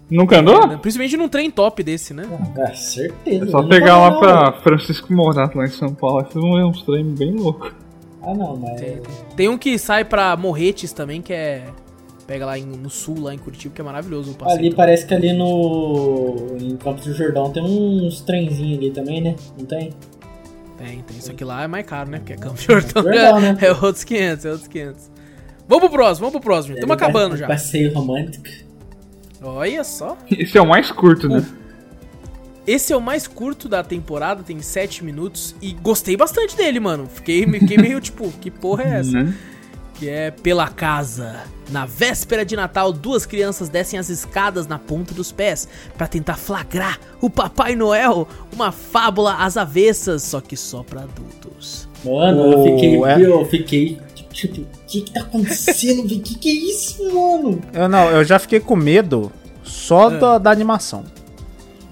[0.10, 0.78] Nunca andou?
[0.80, 2.24] Principalmente num trem top desse, né?
[2.60, 3.46] Ah, certeza.
[3.46, 4.52] É só pegar lá pra.
[4.62, 6.22] Francisco Morato, lá em São Paulo.
[6.22, 7.72] Vocês vão ver uns treinos bem loucos.
[8.22, 8.82] Ah, não, mas.
[9.36, 11.64] Tem um que sai pra Morretes também, que é.
[12.28, 14.60] Pega lá em- no sul, lá em Curitiba, que é maravilhoso o passeio.
[14.60, 16.58] Ali parece que ali no.
[16.60, 19.36] Em Campos do Jordão tem uns trenzinhos ali também, né?
[19.58, 19.92] Não tem?
[20.78, 21.18] Tem, tem.
[21.18, 22.20] Isso aqui lá é mais caro, né?
[22.20, 23.04] Porque é Campo de Jordão.
[23.04, 23.58] Jordão, né?
[23.62, 25.12] É outros 500, é outros 500.
[25.68, 26.76] Vamos pro próximo, vamos pro próximo.
[26.76, 27.48] Estamos Ali acabando já.
[27.48, 28.46] Passeio romântico.
[29.42, 30.18] Olha só.
[30.30, 31.46] Esse é o mais curto, né?
[32.66, 35.56] Esse é o mais curto da temporada, tem 7 minutos.
[35.62, 37.08] E gostei bastante dele, mano.
[37.08, 39.24] Fiquei, fiquei meio tipo, que porra é essa?
[39.24, 39.36] Né?
[39.94, 41.36] Que é pela casa.
[41.72, 45.68] Na véspera de Natal, duas crianças descem as escadas na ponta dos pés
[45.98, 51.88] pra tentar flagrar o Papai Noel, uma fábula às avessas, só que só pra adultos.
[52.04, 53.04] Mano, eu Oh, fiquei.
[53.06, 53.22] é?
[53.26, 54.00] Eu fiquei.
[54.34, 56.04] Tipo, o que que tá acontecendo?
[56.06, 57.62] O que que é isso, mano?
[57.72, 59.32] Eu não, eu já fiquei com medo
[59.64, 60.18] só É.
[60.18, 61.06] da, da animação.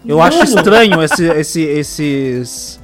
[0.06, 0.28] Eu Mano.
[0.36, 2.80] acho estranho esse, esse- esses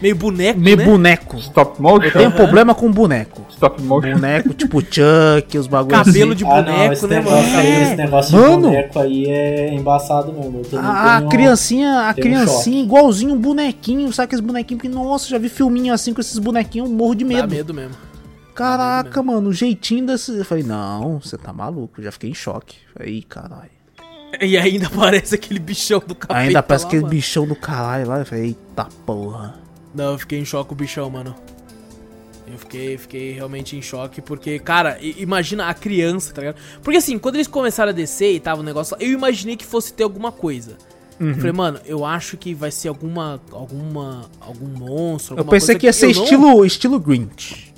[0.00, 0.84] Meio boneco, meio né?
[0.84, 1.36] boneco.
[1.38, 2.10] Stop Eu motion?
[2.12, 3.42] tenho um problema com boneco.
[3.66, 4.12] Stop motion.
[4.14, 6.38] Boneco tipo Chuck, os bagulhos Cabelo assim.
[6.38, 7.58] de ah, não, boneco, esse né, negócio mano?
[7.58, 7.82] aí, É.
[7.82, 8.56] esse negócio Mano.
[8.56, 10.58] de boneco aí é embaçado mesmo.
[10.58, 14.82] Eu tô- A, a criancinha, a tem um criancinha igualzinho um bonequinho, sabe aqueles bonequinhos
[14.82, 17.48] que, nossa, já vi filminho assim com esses bonequinhos, eu morro de Dá medo.
[17.54, 17.94] medo mesmo.
[18.54, 20.36] Caraca, mano, o jeitinho desse.
[20.36, 22.76] Eu falei, não, você tá maluco, já fiquei em choque.
[22.98, 23.70] Aí, caralho.
[24.40, 27.14] E ainda aparece aquele bichão do capeta Ainda parece lá, aquele mano.
[27.14, 28.18] bichão do caralho lá.
[28.18, 29.54] Eu falei, eita porra.
[29.94, 31.34] Não, eu fiquei em choque com o bichão, mano.
[32.46, 36.56] Eu fiquei, fiquei realmente em choque, porque, cara, imagina a criança, tá ligado?
[36.82, 39.64] Porque assim, quando eles começaram a descer e tava o negócio lá, eu imaginei que
[39.64, 40.76] fosse ter alguma coisa.
[41.20, 41.28] Uhum.
[41.28, 43.40] Eu falei, mano, eu acho que vai ser alguma.
[43.52, 44.28] alguma.
[44.40, 45.36] algum monstro.
[45.38, 47.71] Eu pensei que ia ser eu não- estilo, estilo Grinch.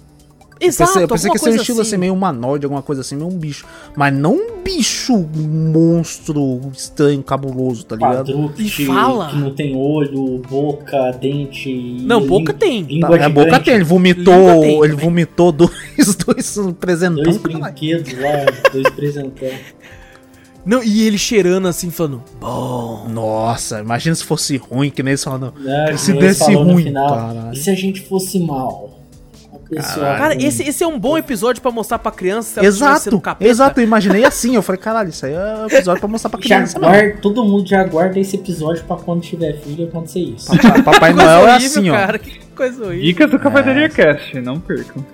[0.61, 3.01] Exato, pensei, eu pensei que ia alguma ser um estilo assim, meio humanoide, alguma coisa
[3.01, 3.67] assim, meio um bicho.
[3.97, 8.33] Mas não um bicho monstro estranho, cabuloso, tá ligado?
[8.33, 9.29] Quadrúpede, E fala.
[9.31, 11.99] que não tem olho, boca, dente.
[12.03, 12.83] Não, boca tem.
[12.83, 14.97] Língua é, a gigante, boca tem, ele vomitou, tem ele também.
[15.05, 15.71] vomitou dois,
[16.27, 17.23] dois presentão.
[17.23, 19.49] Dois brinquedos lá, dois presentão.
[20.65, 23.07] Não, e ele cheirando assim, falando, bom.
[23.11, 25.53] Nossa, imagina se fosse ruim, que nem eles falam.
[25.59, 27.51] Né, E se desse ruim, final?
[27.53, 28.94] E se a gente fosse mal?
[29.83, 33.51] Cara, esse, esse é um bom episódio pra mostrar pra criança se Exato, capeta.
[33.51, 36.41] exato, eu imaginei assim, eu falei, caralho, isso aí é um episódio pra mostrar pra
[36.41, 36.93] Já criança mesmo.
[36.95, 40.47] guarda, todo mundo já guarda esse episódio pra quando tiver filho acontecer isso.
[40.57, 41.95] Papai, Papai Noel é horrível, assim, ó.
[41.95, 43.05] cara, que coisa horrível.
[43.05, 45.05] Dicas do Cavalaria Cast, não percam.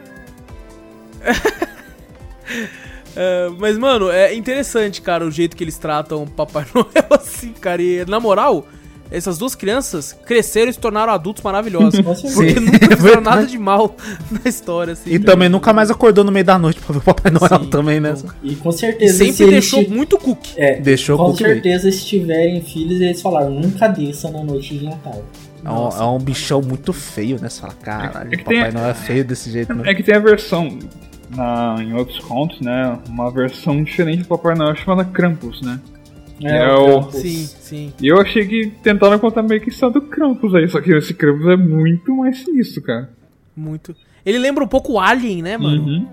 [3.16, 7.52] É, mas, mano, é interessante, cara, o jeito que eles tratam o Papai Noel assim,
[7.52, 7.82] cara.
[7.82, 8.66] E, na moral,
[9.10, 12.00] essas duas crianças cresceram e se tornaram adultos maravilhosos.
[12.04, 12.34] Com certeza.
[12.34, 13.94] porque Sim, nunca é fizeram nada de mal
[14.30, 15.10] na história, assim.
[15.10, 15.52] E também ligado?
[15.52, 18.12] nunca mais acordou no meio da noite pra ver o Papai Noel Sim, também, né?
[18.12, 18.34] nunca.
[18.42, 19.12] E com E certeza.
[19.12, 20.52] se sempre eles deixou muito cookie.
[20.56, 24.78] É, Deixou com com que- certeza, se tiverem filhos, eles falaram: nunca desça na noite
[24.78, 25.24] de Natal.
[25.64, 27.48] É um, é um bichão muito feio, né?
[27.50, 29.90] Você fala, caralho, É que o Papai Noel é feio desse jeito, né?
[29.90, 30.78] É que tem a versão,
[31.36, 32.98] na, em outros contos, né?
[33.08, 35.78] Uma versão diferente do Papai Noel chamada Krampus, né?
[36.42, 37.20] É o- Krampus.
[37.20, 37.92] Sim, sim.
[38.00, 41.12] E eu achei que tentaram contar meio que história do Krampus aí, só que esse
[41.14, 43.10] Krampus é muito mais sinistro, cara.
[43.56, 43.94] Muito.
[44.24, 45.82] Ele lembra um pouco o Alien, né, mano?
[45.82, 46.06] Uhum.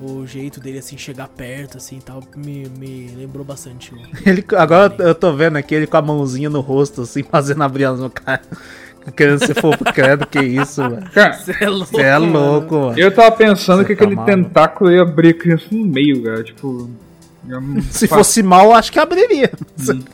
[0.00, 3.94] O jeito dele, assim, chegar perto, assim, e tal, me, me lembrou bastante.
[3.94, 3.98] o-
[4.28, 7.84] Ele, agora eu tô vendo aqui ele com a mãozinha no rosto, assim, fazendo abrir
[7.84, 8.42] as no cara.
[9.16, 11.10] Querendo ser fofo, credo, que isso, velho.
[11.10, 12.32] Cara, Você é louco, Você é mano.
[12.32, 12.98] louco, mano.
[12.98, 14.34] eu tava pensando Você que tá aquele maluco.
[14.36, 16.42] tentáculo ia abrir a criança no meio, cara.
[16.42, 16.90] Tipo.
[17.90, 19.50] Se faço- fosse mal, acho que abriria.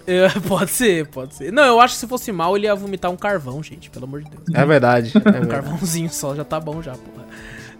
[0.06, 1.52] É, pode ser, pode ser.
[1.52, 4.22] Não, eu acho que se fosse mal, ele ia vomitar um carvão, gente, pelo amor
[4.22, 4.42] de Deus.
[4.52, 5.12] É verdade.
[5.14, 5.48] É Um verdade.
[5.48, 7.26] carvãozinho só já tá bom já, porra.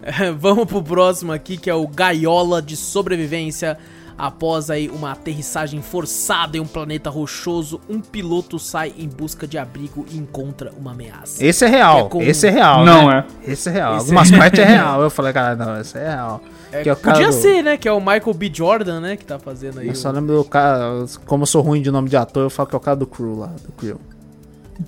[0.03, 3.77] É, vamos pro próximo aqui, que é o Gaiola de Sobrevivência.
[4.23, 9.57] Após aí uma aterrissagem forçada em um planeta rochoso, um piloto sai em busca de
[9.57, 11.43] abrigo e encontra uma ameaça.
[11.43, 12.05] Esse é real.
[12.05, 12.85] É com- Esse é real.
[12.85, 13.25] Não né?
[13.47, 13.51] é.
[13.51, 13.93] Esse é real.
[13.97, 15.01] Esse Algumas é- partes é real.
[15.01, 16.39] Eu falei, cara, não, esse é real.
[16.71, 17.77] É, que é o cara podia do- ser, né?
[17.77, 18.51] Que é o Michael B.
[18.53, 19.17] Jordan, né?
[19.17, 21.03] Que tá fazendo aí Eu o- só lembro do cara.
[21.25, 23.07] Como eu sou ruim de nome de ator, eu falo que é o cara do
[23.07, 23.47] Crew lá.
[23.65, 23.99] Do Crew.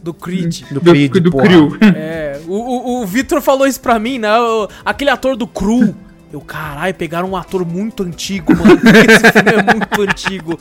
[0.01, 0.61] do Creed.
[0.72, 1.45] Do Do, Creed, do porra.
[1.47, 1.77] Crew.
[1.95, 4.39] É, o, O, o, Vitor falou isso pra mim, né?
[4.39, 5.93] O- aquele ator do Cru.
[6.34, 8.73] Eu, caralho, pegaram um ator muito antigo, mano.
[8.73, 10.60] Esse filme é muito antigo.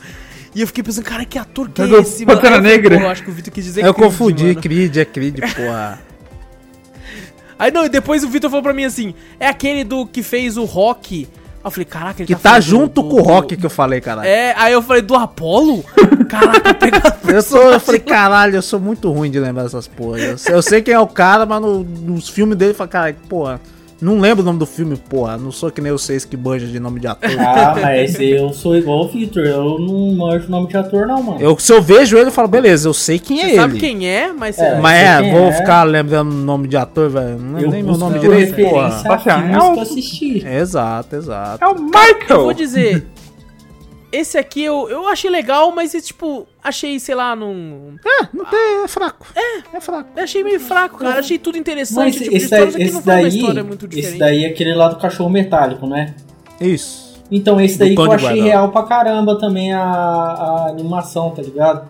[0.53, 2.37] E eu fiquei pensando, cara, que ator que é esse, mano?
[2.39, 2.97] Pantera falei, Negra.
[2.99, 4.61] pô, eu acho que o Vitor quis dizer Eu Creed, confundi, mano.
[4.61, 5.99] Creed, é Creed, porra.
[7.57, 10.57] Aí não, e depois o Vitor falou pra mim assim: é aquele do que fez
[10.57, 11.27] o rock.
[11.63, 13.65] Aí eu falei, caraca, ele Que tá tá junto do- com o do- Rock que
[13.65, 14.27] eu falei, caralho.
[14.27, 15.83] É, aí eu falei, do Apollo?
[16.27, 20.19] Caraca, pegar Eu, sou, eu falei, caralho, eu sou muito ruim de lembrar essas porra.
[20.19, 22.89] Eu, sei- eu sei quem é o cara, mas no- nos filmes dele, eu falo,
[22.89, 23.61] caralho, porra,
[24.03, 25.37] não lembro o nome do filme, porra.
[25.37, 27.29] Não sou que nem vocês que banjam de nome de ator.
[27.39, 29.45] Ah, mas eu sou igual o Victor.
[29.45, 31.41] Eu não manjo o nome de ator, não, mano.
[31.41, 33.55] Eu, se eu vejo ele, eu falo, beleza, eu sei quem é Você ele.
[33.57, 35.51] sabe quem é, mas É, Mas é, vou é.
[35.53, 37.37] ficar lembrando o nome de ator, velho.
[37.39, 38.87] Não é eu nem meu nome direito, porra.
[38.87, 40.45] a filmes é um- que eu assisti.
[40.47, 41.63] Exato, exato.
[41.63, 42.15] É o Michael!
[42.29, 43.05] Eu vou dizer.
[44.13, 47.95] Esse aqui eu, eu achei legal, mas tipo, achei, sei lá, num.
[48.05, 49.25] É, não tem, é fraco.
[49.35, 50.07] É, é fraco.
[50.15, 51.19] Eu achei meio fraco, cara.
[51.19, 51.97] Achei tudo interessante.
[51.97, 54.49] Mas tipo, de esse daí, esse não foi uma daí, história muito esse daí é
[54.49, 56.13] aquele lá do cachorro metálico, né?
[56.61, 57.19] Isso.
[57.31, 58.45] Então, esse Do daí que eu achei Guardado.
[58.45, 61.89] real pra caramba também a, a animação, tá ligado?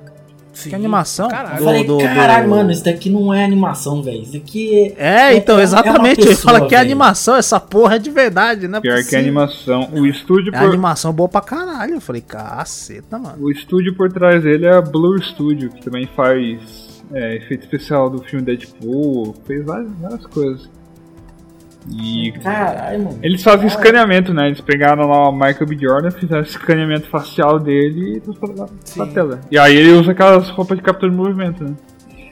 [0.53, 1.27] Sim, Que animação?
[1.29, 1.53] Caralho.
[1.55, 4.21] Eu Do- falei, do- caralho, do- mano, isso daqui não é animação, velho.
[4.21, 5.31] Isso aqui é.
[5.31, 6.21] É, então, é exatamente.
[6.21, 8.79] ele pessoa, fala que é animação, essa porra é de verdade, né?
[8.79, 9.89] Pior que a animação.
[9.93, 10.67] O estúdio É por.
[10.69, 11.95] animação boa pra caralho.
[11.95, 13.37] Eu falei, caceta, mano.
[13.43, 18.09] O estúdio por trás dele é a Blur Studio, que também faz é, efeito especial
[18.09, 20.69] do filme Deadpool, fez várias, várias coisas.
[21.91, 23.19] E Caralho, mano.
[23.21, 24.47] eles fazem escaneamento, né?
[24.47, 25.77] Eles pegaram lá o Michael B.
[25.77, 29.13] Jordan, fizeram escaneamento facial dele e transportaram pra Sim.
[29.13, 29.41] tela.
[29.51, 31.73] E aí ele usa aquelas roupas de captura de movimento, né?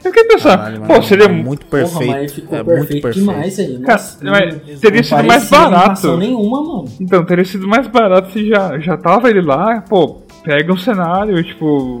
[0.04, 2.06] Eu fiquei pensando, Caralho, pô, mano, seria é muito perfeito.
[2.06, 3.18] Porra, mas ficou é perfeito, muito perfeito.
[3.30, 3.78] demais aí.
[3.82, 6.16] Cara, Nossa, mas teria sido mais barato.
[6.16, 6.84] nenhuma, mano.
[7.00, 11.40] Então, teria sido mais barato se já, já tava ele lá, pô, pega um cenário,
[11.44, 12.00] tipo,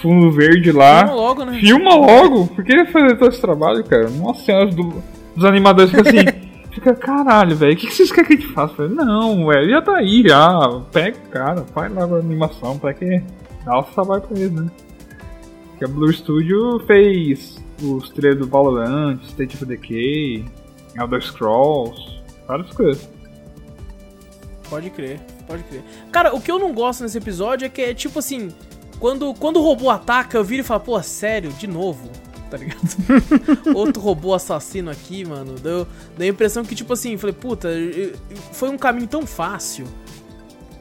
[0.00, 1.58] fundo verde lá, Filma logo, né?
[1.58, 4.08] filma logo, por que fazer todo esse trabalho, cara?
[4.10, 5.02] Nossa senhora, do,
[5.34, 6.40] dos animadores ficam assim,
[6.72, 8.74] fica, caralho, velho, o que, que vocês querem que a gente faça?
[8.74, 12.94] Falei, não, velho, já tá aí, já, pega o cara, faz logo a animação, pra
[12.94, 13.22] que
[13.64, 14.70] dá o trabalho pra ele, né?
[15.70, 20.44] Porque a Blue Studio fez os trailers do Valorant, State of Decay,
[20.96, 23.08] Elder Scrolls, várias coisas.
[24.70, 25.82] Pode crer, pode crer.
[26.10, 28.50] Cara, o que eu não gosto nesse episódio é que é tipo assim,
[28.98, 32.10] quando, quando o robô ataca, eu viro e falo, pô, sério, de novo,
[32.54, 33.74] tá ligado?
[33.74, 35.54] Outro robô assassino aqui, mano.
[35.54, 35.86] Deu,
[36.16, 37.68] deu a impressão que, tipo assim, falei, puta,
[38.52, 39.86] foi um caminho tão fácil.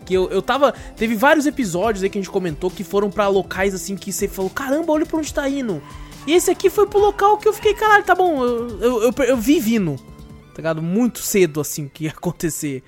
[0.06, 0.72] Que eu, eu tava.
[0.96, 4.28] Teve vários episódios aí que a gente comentou que foram pra locais assim que você
[4.28, 5.82] falou, caramba, olha pra onde tá indo.
[6.28, 9.24] E esse aqui foi pro local que eu fiquei, caralho, tá bom, eu, eu, eu,
[9.26, 9.96] eu vi vindo.
[9.96, 10.82] Tá ligado?
[10.82, 12.84] Muito cedo assim que ia acontecer.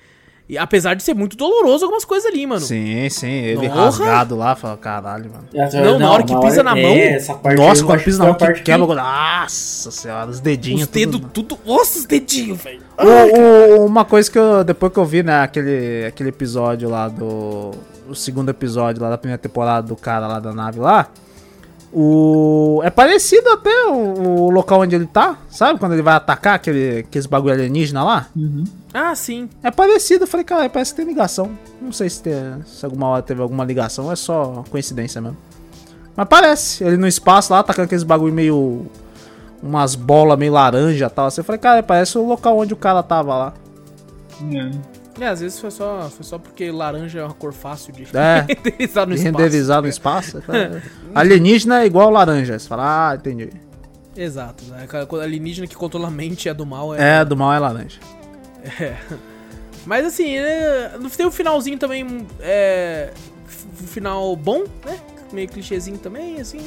[0.48, 2.60] E apesar de ser muito doloroso algumas coisas ali, mano.
[2.60, 3.26] Sim, sim.
[3.26, 3.86] Ele Porra.
[3.86, 5.44] rasgado lá, fala, caralho, mano.
[5.84, 7.18] Não, na hora que pisa na mão- É,
[7.56, 8.94] Nossa, quando pisa que na mão que quebra.
[8.94, 10.82] Nossa senhora, os dedinhos.
[10.82, 11.58] Os dedos tudo- tudo.
[11.66, 12.80] Nossa, os dedinhos, velho.
[12.96, 17.08] O- o- uma coisa que eu, depois que eu vi, né, aquele, aquele episódio lá
[17.08, 17.72] do.
[18.08, 21.08] O segundo episódio lá da primeira temporada do cara lá da nave lá.
[21.98, 22.82] O.
[22.84, 25.80] É parecido até o, o local onde ele tá, sabe?
[25.80, 28.26] Quando ele vai atacar aquele, aqueles bagulho alienígena lá.
[28.92, 29.48] Ah, sim.
[29.62, 31.56] É parecido, eu falei, cara, parece que tem ligação.
[31.80, 32.34] Não sei se, tem,
[32.66, 35.38] se alguma hora teve alguma ligação, é só coincidência mesmo.
[36.14, 38.84] Mas parece, ele no espaço lá, atacando aqueles bagulho meio.
[39.62, 41.28] umas bolas meio laranja e tal.
[41.28, 43.54] Assim, eu falei, cara, parece o local onde o cara tava lá.
[44.52, 44.70] É.
[45.20, 48.44] É, às vezes foi só, foi só porque laranja é uma cor fácil de É.
[48.48, 49.36] renderizar no De espaço.
[49.38, 50.38] renderizar no espaço.
[50.52, 50.82] é.
[51.14, 52.58] Alienígena é igual laranja.
[52.58, 53.50] Você fala, ah, entendi.
[54.16, 54.64] Exato.
[54.64, 54.86] Né?
[55.22, 56.94] Alienígena que controla a mente é do mal.
[56.94, 57.20] É...
[57.20, 57.98] É, do mal é laranja.
[59.86, 60.90] Mas assim, é...
[61.16, 62.26] tem um finalzinho também.
[62.40, 63.12] É...
[63.82, 64.98] Um final bom, né?
[65.32, 66.60] Meio clichêzinho também, assim.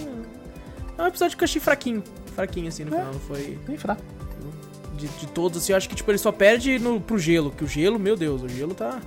[0.97, 2.03] É um episódio que eu achei fraquinho.
[2.35, 2.97] Fraquinho, assim, no É.
[2.97, 3.13] final.
[3.13, 3.57] Não foi.
[3.67, 4.01] Bem fraco.
[4.99, 7.51] De, de todos, assim, eu acho que tipo, ele só perde no, pro gelo.
[7.51, 8.99] Que o gelo, meu Deus, o gelo tá.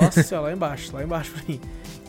[0.00, 1.60] Nossa senhora, lá embaixo, lá embaixo pra mim.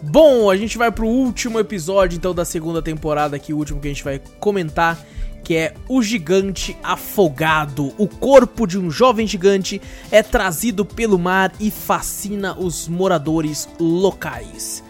[0.02, 3.88] Bom, a gente vai pro último episódio, então, da segunda temporada aqui, o último que
[3.88, 5.00] a gente vai comentar,
[5.46, 7.94] que é o gigante afogado.
[7.98, 9.82] O corpo de um jovem gigante
[10.12, 14.84] é trazido pelo mar e fascina os moradores locais.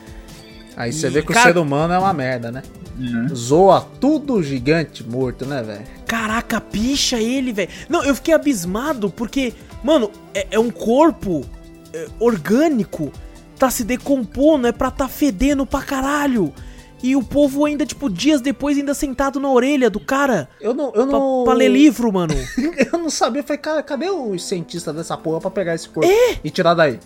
[0.75, 2.63] Aí você E, vê que cara- o ser humano é uma merda, né?
[2.97, 3.35] Uhum.
[3.35, 5.83] Zoa tudo gigante morto, né, velho?
[6.13, 7.69] Caraca, picha ele, velho.
[7.89, 9.51] Não, eu fiquei abismado porque,
[9.83, 11.43] mano, é, é um corpo
[11.91, 13.11] é, orgânico,
[13.57, 16.53] tá se decompondo, é pra tá fedendo pra caralho.
[17.01, 20.91] E o povo ainda, tipo, dias depois, ainda sentado na orelha do cara Eu não.
[20.93, 21.43] Eu pra, não...
[21.45, 22.35] pra ler livro, mano.
[22.93, 23.41] eu não sabia.
[23.41, 26.37] Eu falei, cara, cadê os cientistas dessa porra pra pegar esse corpo É?
[26.43, 26.99] e tirar daí?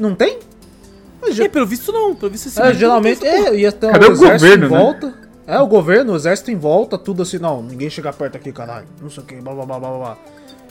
[0.00, 0.38] Não tem?
[1.20, 3.54] Mas, É, pelo visto não, pelo visto esse É, geralmente tem essa porra.
[3.54, 4.78] é, ia ter um Cadê o governo, em né?
[5.46, 8.86] É, o governo, o exército em volta, tudo assim, não, ninguém chega perto aqui, caralho.
[9.00, 10.18] Não sei o que, blá blá blá blá blá.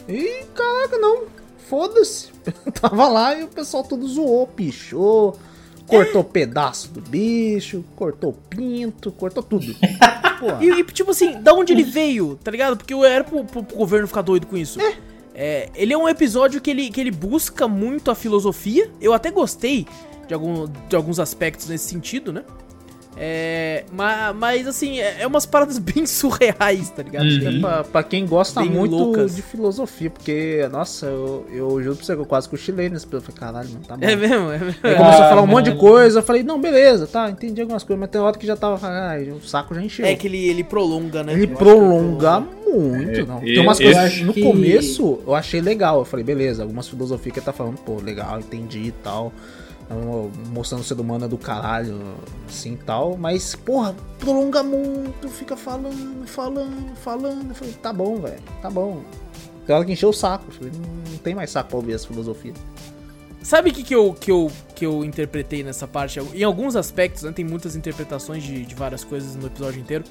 [0.10, 1.24] E caraca, não.
[1.70, 2.30] Foda-se.
[2.80, 5.36] Tava lá e o pessoal tudo zoou, pichou,
[5.88, 9.74] cortou pedaço do bicho, cortou pinto, cortou tudo.
[10.60, 12.76] E, e, tipo assim, da onde ele veio, tá ligado?
[12.76, 14.78] Porque era pro, pro- pro governo ficar doido com isso.
[15.34, 18.92] É, ele é um episódio que ele, que ele busca muito a filosofia.
[19.02, 19.88] Eu até gostei
[20.28, 22.44] de, algum, de alguns aspectos nesse sentido, né?
[23.18, 27.26] É, mas, mas assim, é, é umas paradas bem surreais, tá ligado?
[27.26, 27.58] Uhum.
[27.58, 29.36] É pra, pra quem gosta Bem muito loucas.
[29.36, 33.06] de filosofia, porque, nossa, eu, eu juro pra você que eu quase cochilei nesse.
[33.10, 34.06] Eu falei, caralho, mano, tá bom.
[34.06, 34.80] É mesmo, é mesmo.
[34.84, 37.62] Aí começou a falar um Ah, monte de coisa, eu falei, não, beleza, tá, entendi
[37.62, 40.06] algumas coisas, mas tem hora que já tava, ai, o saco já encheu.
[40.06, 41.34] É que ele, ele prolonga, né?
[41.34, 43.42] Ele prolonga muito, É, não.
[43.44, 46.00] e- Tem umas eu coisas no que- começo eu achei legal.
[46.00, 49.32] Eu falei, beleza, algumas filosofias que ele tá falando, pô, legal, entendi e tal.
[50.52, 52.00] Mostrando ser humano do caralho,
[52.50, 53.16] assim tal.
[53.18, 57.50] Mas, porra, prolonga muito, fica falando, falando, falando.
[57.50, 59.02] Eu falei, tá bom, velho, tá bom.
[59.66, 60.52] Tem hora que encheu o saco.
[60.52, 62.54] Falei, não, não tem mais saco pra ouvir essa filosofia.
[63.44, 66.20] Sabe o que, que, eu, que, eu, que eu interpretei nessa parte?
[66.20, 67.32] Em alguns aspectos, né?
[67.32, 70.04] Tem muitas interpretações de, de várias coisas no episódio inteiro.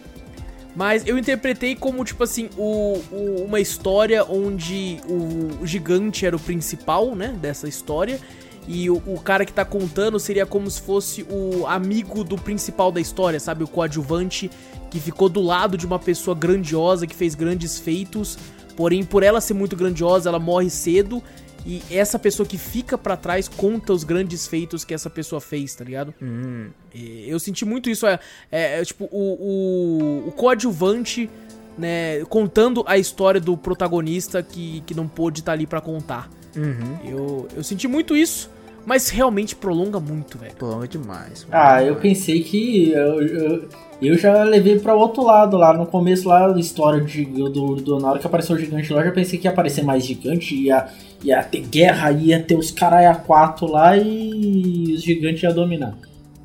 [0.77, 6.39] Mas eu interpretei como, tipo assim, o, o- uma história onde o, gigante era o
[6.41, 7.37] principal, né?
[7.41, 8.21] Dessa história.
[8.66, 12.91] E o, o cara que tá contando seria como se fosse o amigo do principal
[12.91, 13.62] da história, sabe?
[13.65, 14.51] O coadjuvante
[14.91, 18.39] que ficou do lado de uma pessoa grandiosa, que fez grandes feitos.
[18.77, 21.23] Porém, por ela ser muito grandiosa, ela morre cedo.
[21.66, 25.74] E essa pessoa que fica pra trás conta os grandes feitos que essa pessoa fez,
[25.74, 26.12] tá ligado?
[26.20, 28.19] Hum, Eu senti muito isso, é,
[28.53, 31.31] é, é, tipo, o, o, o coadjuvante,
[31.78, 36.28] né, contando a história do protagonista que, que não pôde estar ali pra contar.
[36.55, 36.99] uhum.
[37.03, 38.51] Eu, eu senti muito isso,
[38.86, 40.55] mas realmente prolonga muito, velho.
[40.55, 41.47] Prolonga demais.
[41.51, 43.69] Ah, eu pensei que eu, eu,
[44.01, 45.73] eu já levei pra outro lado lá.
[45.73, 49.01] No começo lá, a história de, do, do, na hora que apareceu o gigante lá,
[49.01, 50.89] eu já pensei que ia aparecer mais gigante, ia,
[51.23, 55.97] ia ter guerra, ia ter os carai a quatro lá e os gigantes iam dominar.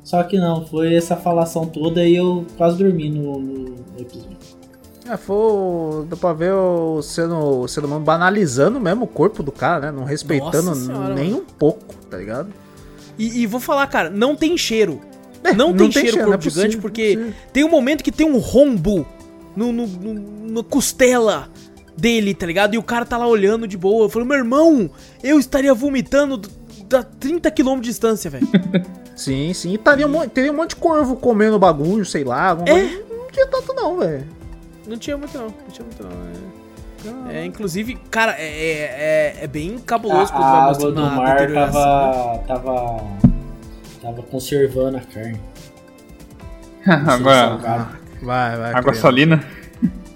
[0.02, 4.39] Só que não, foi essa falação toda e eu quase dormi no, no episódio.
[5.10, 6.06] É, foi.
[6.06, 9.92] Dá pra ver o ser, o ser humano banalizando mesmo o corpo do cara, né?
[9.92, 12.50] Não respeitando senhora, nem um pouco, tá ligado?
[13.18, 15.00] E, e vou falar, cara, não tem cheiro.
[15.42, 18.04] É, não, tem cheiro não corpo é gigante, possível, porque não é tem um momento
[18.04, 19.04] que tem um rombo
[19.56, 21.48] no, no, no, no costela
[21.96, 22.74] dele, tá ligado?
[22.74, 24.04] E o cara tá lá olhando de boa.
[24.04, 24.88] Eu falo, meu irmão,
[25.24, 26.40] eu estaria vomitando
[26.88, 28.46] da 30 km de distância, velho.
[29.16, 29.74] Sim, sim.
[29.74, 32.56] E taria um, teria um monte de corvo comendo bagulho, sei lá.
[32.64, 32.84] É?
[33.14, 34.26] Não tinha tanto, não, velho.
[34.90, 37.30] Não tinha muito não, não tinha muito não.
[37.30, 40.92] É, É, inclusive, cara, é, é, é- é bem cabuloso A, quando a vai água
[40.92, 41.80] do mar deterioração,
[42.32, 42.44] né?
[42.46, 43.02] tava, tava.
[44.02, 45.40] tava conservando a carne.
[47.06, 47.88] Agora.
[48.20, 48.70] Vai, vai.
[48.70, 49.00] água criança.
[49.00, 49.44] salina.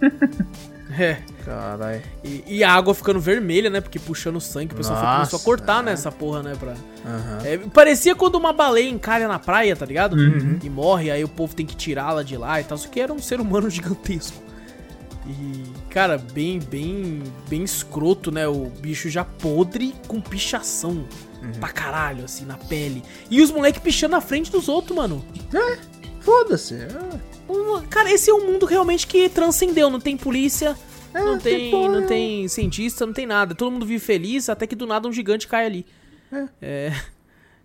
[0.97, 1.17] É.
[1.45, 2.01] Caralho.
[2.23, 3.81] E, e a água ficando vermelha, né?
[3.81, 5.87] Porque puxando sangue, o pessoal começou a cortar é.
[5.87, 6.55] nessa porra, né?
[6.59, 6.73] Pra...
[7.05, 7.39] Aham.
[7.45, 10.15] É, parecia quando uma baleia encalha na praia, tá ligado?
[10.15, 10.59] Uhum.
[10.63, 12.77] E morre, aí o povo tem que tirá-la de lá e tal.
[12.79, 14.44] Isso que era um ser humano gigantesco.
[15.27, 18.47] E, cara, bem, bem, bem escroto, né?
[18.47, 21.07] O bicho já podre com pichação
[21.59, 23.03] pra caralho, assim, na pele.
[23.31, 25.25] E os moleques pichando na frente dos outros, mano.
[26.21, 26.75] Foda-se.
[26.75, 26.89] É.
[27.89, 29.91] Cara, esse é um mundo realmente que transcendeu.
[29.91, 30.77] Não tem polícia,
[31.13, 32.09] não, tem porra não nenhuma.
[32.09, 33.55] tem cientista, não tem nada.
[33.55, 35.87] Todo mundo vive feliz, até que do nada um gigante cai ali.
[36.61, 36.93] É.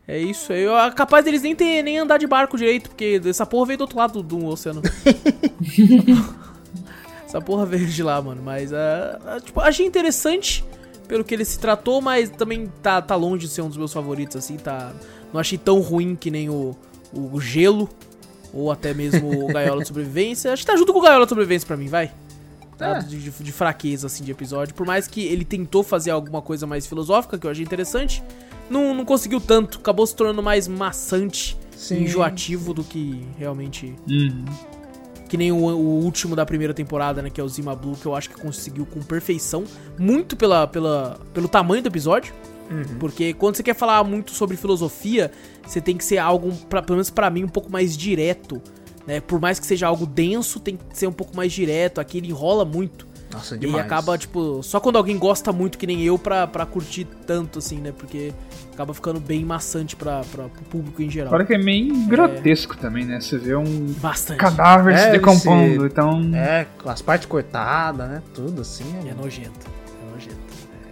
[0.08, 0.52] É isso.
[0.52, 3.78] Eu, é capaz deles nem, ter, nem andar de barco direito, porque essa porra veio
[3.78, 4.82] do outro lado do, do oceano.
[7.30, 8.42] essa porra veio de lá, mano.
[8.44, 10.66] Mas, ah, tipo, achei interessante
[11.08, 13.94] pelo que ele se tratou, mas também tá, tá longe de ser um dos meus
[13.94, 14.58] favoritos, assim.
[14.58, 14.92] Tá,
[15.32, 16.76] não achei tão ruim que nem o,
[17.14, 17.88] o Gelo,
[18.54, 20.52] ou até mesmo o Gaiola de Sobrevivência.
[20.52, 22.12] Acho que tá junto com o Gaiola de Sobrevivência pra mim, vai.
[22.78, 22.98] Tá?
[22.98, 23.00] É.
[23.00, 24.74] De, de- de fraqueza, assim, de episódio.
[24.74, 28.24] Por mais que ele tentou fazer alguma coisa mais filosófica, que eu achei interessante,
[28.70, 29.80] não, não conseguiu tanto.
[29.80, 32.04] Acabou se tornando mais maçante, Sim.
[32.04, 33.94] enjoativo do que realmente.
[34.10, 34.46] Uhum.
[35.30, 37.30] Que nem o, o último da primeira temporada, né?
[37.30, 39.64] Que é o Zima Blue, que eu acho que conseguiu com perfeição.
[39.98, 42.34] Muito pela, pela, pelo tamanho do episódio.
[43.00, 45.32] Porque quando você quer falar muito sobre filosofia,
[45.66, 48.62] você tem que ser algo, pra, pelo menos pra mim, um pouco mais direto.
[49.08, 49.20] Né?
[49.22, 52.00] Por mais que seja algo denso, tem que ser um pouco mais direto.
[52.00, 53.08] Aqui ele enrola muito.
[53.32, 53.86] Nossa, E demais.
[53.86, 57.78] acaba, tipo, só quando alguém gosta muito, que nem eu, pra, pra curtir tanto, assim,
[57.78, 57.92] né?
[57.92, 58.34] Porque
[58.80, 61.28] acaba ficando bem maçante pra, pro público em geral.
[61.28, 63.20] Agora que é meio grotesco também, né?
[63.20, 64.38] Você vê um Bastante.
[64.40, 66.22] cadáver se É, decompondo, esse- então.
[66.34, 68.22] É, com as partes cortadas, né?
[68.34, 68.86] Tudo assim.
[69.06, 69.68] É É, nojento.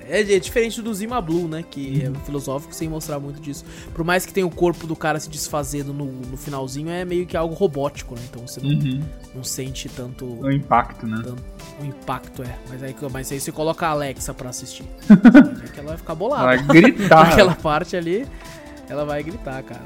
[0.09, 0.21] É.
[0.21, 1.63] É, diferente do Zima Blue, né?
[1.69, 2.13] Que Uhum.
[2.15, 3.63] é filosófico sem mostrar muito disso.
[3.93, 7.25] Por mais que tenha o corpo do cara se desfazendo no, no finalzinho, é meio
[7.25, 8.21] que algo robótico, né?
[8.29, 9.01] Então você não, Uhum.
[9.35, 11.21] não sente tanto, O impacto, né?
[11.23, 11.43] tanto
[11.81, 12.55] o impacto, é.
[12.69, 14.85] Mas aí, mas aí você coloca a Alexa pra assistir.
[15.73, 16.45] Que ela vai ficar bolada.
[16.45, 17.27] Vai gritar.
[17.29, 18.25] Naquela parte ali,
[18.89, 19.83] ela vai gritar, cara.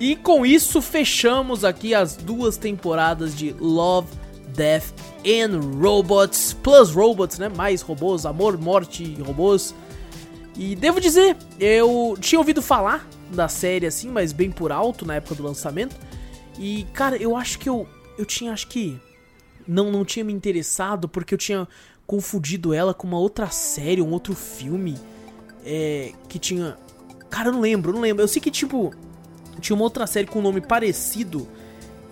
[0.00, 4.08] E com isso, fechamos aqui as duas temporadas de Love,
[4.54, 4.92] Death
[5.26, 6.54] and Robots.
[6.62, 7.48] Plus Robots, né?
[7.48, 9.74] Mais robôs, amor, morte e robôs.
[10.56, 15.16] E devo dizer, eu tinha ouvido falar da série assim, mas bem por alto na
[15.16, 15.96] época do lançamento.
[16.58, 17.86] E, cara, eu acho que eu.
[18.16, 18.98] Eu tinha, acho que.
[19.66, 21.66] Não, não tinha me interessado porque eu tinha
[22.06, 24.96] confundido ela com uma outra série, um outro filme.
[25.64, 26.76] É, que tinha.
[27.28, 28.22] Cara, eu não lembro, eu não lembro.
[28.22, 28.94] Eu sei que, tipo,
[29.60, 31.48] tinha uma outra série com um nome parecido.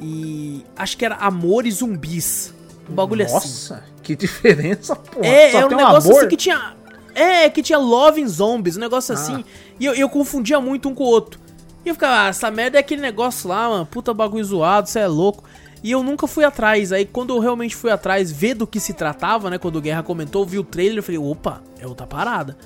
[0.02, 0.64] E.
[0.76, 2.52] Acho que era Amor e Zumbis.
[2.90, 3.34] Um bagulho assim.
[3.34, 5.24] Nossa, que diferença, porra.
[5.26, 6.18] É, Só é um negócio amor.
[6.20, 6.74] assim que tinha.
[7.14, 9.18] É, que tinha Love in Zombies, um negócio Ah.
[9.18, 9.44] assim.
[9.78, 11.38] E eu, eu confundia muito um com o outro.
[11.84, 13.86] E eu ficava, ah, essa merda é aquele negócio lá, mano.
[13.86, 15.44] Puta bagulho zoado, você é louco.
[15.82, 16.92] E eu nunca fui atrás.
[16.92, 19.58] Aí quando eu realmente fui atrás, ver do que se tratava, né?
[19.58, 22.56] Quando o Guerra comentou, vi o trailer, eu falei, opa, é outra parada.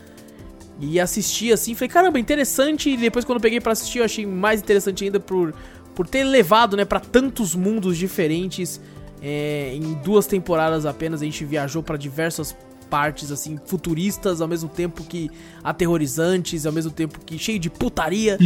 [0.78, 2.90] E assisti assim, falei, caramba, interessante.
[2.90, 5.55] E depois quando eu peguei pra assistir, eu achei mais interessante ainda por,
[5.97, 8.81] por ter levado, né, pra tantos mundos diferentes.
[9.23, 12.55] É, em duas temporadas apenas a gente viajou pra diversas
[12.91, 15.31] partes assim futuristas ao mesmo tempo que
[15.65, 18.36] aterrorizantes, ao mesmo tempo que cheio de putaria.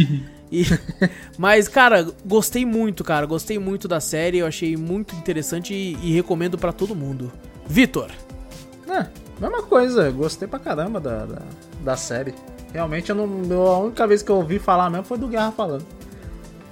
[0.51, 0.65] E-
[1.37, 6.13] mas cara, gostei muito, cara, gostei muito da série, eu achei muito interessante e, e
[6.13, 7.31] recomendo pra todo mundo.
[7.67, 8.09] Vitor,
[8.89, 9.07] É,
[9.39, 11.41] mesma coisa, gostei pra caramba da, da,
[11.83, 12.33] da série.
[12.73, 15.51] Realmente, eu não, eu- a única vez que eu ouvi falar mesmo foi do Guerra
[15.51, 15.85] falando.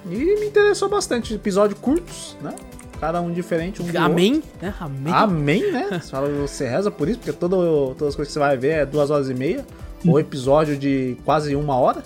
[0.05, 1.33] E me interessou bastante.
[1.33, 2.55] Episódios curtos, né?
[2.99, 4.73] Cada um diferente, um amém, né?
[4.79, 5.13] Amém.
[5.13, 5.87] Amém, né?
[6.01, 8.71] Você, fala, você reza por isso, porque todo, todas as coisas que você vai ver
[8.79, 9.65] é duas horas e meia.
[10.05, 10.11] Hum.
[10.11, 12.03] Ou episódio de quase uma hora.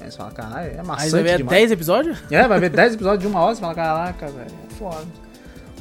[0.00, 1.58] Aí você fala, caralho, é Aí maçante vai ver demais.
[1.58, 2.18] 10 episódios?
[2.30, 5.06] É, vai ver 10 episódios de uma hora, você fala, caraca, velho, é foda.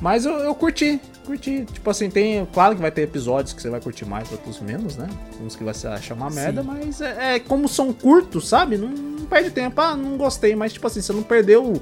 [0.01, 1.65] Mas eu, eu curti, curti.
[1.65, 2.45] Tipo assim, tem.
[2.53, 5.07] Claro que vai ter episódios que você vai curtir mais, outros menos, né?
[5.41, 6.67] Uns que vai achar uma merda, Sim.
[6.67, 8.77] mas é, é como são curtos, sabe?
[8.77, 9.79] Não perde tempo.
[9.79, 11.73] Ah, não gostei, mas tipo assim, você não perdeu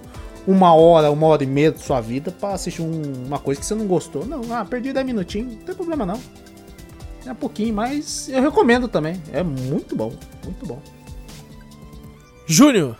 [0.45, 3.65] uma hora, uma hora e meia da sua vida pra assistir um- uma coisa que
[3.65, 4.25] você não gostou.
[4.25, 6.19] Não, ah, perdi 10 minutinhos, não tem problema não.
[7.25, 9.21] É pouquinho, mas eu recomendo também.
[9.33, 10.13] É muito bom,
[10.45, 10.81] muito bom.
[12.45, 12.97] Júnior,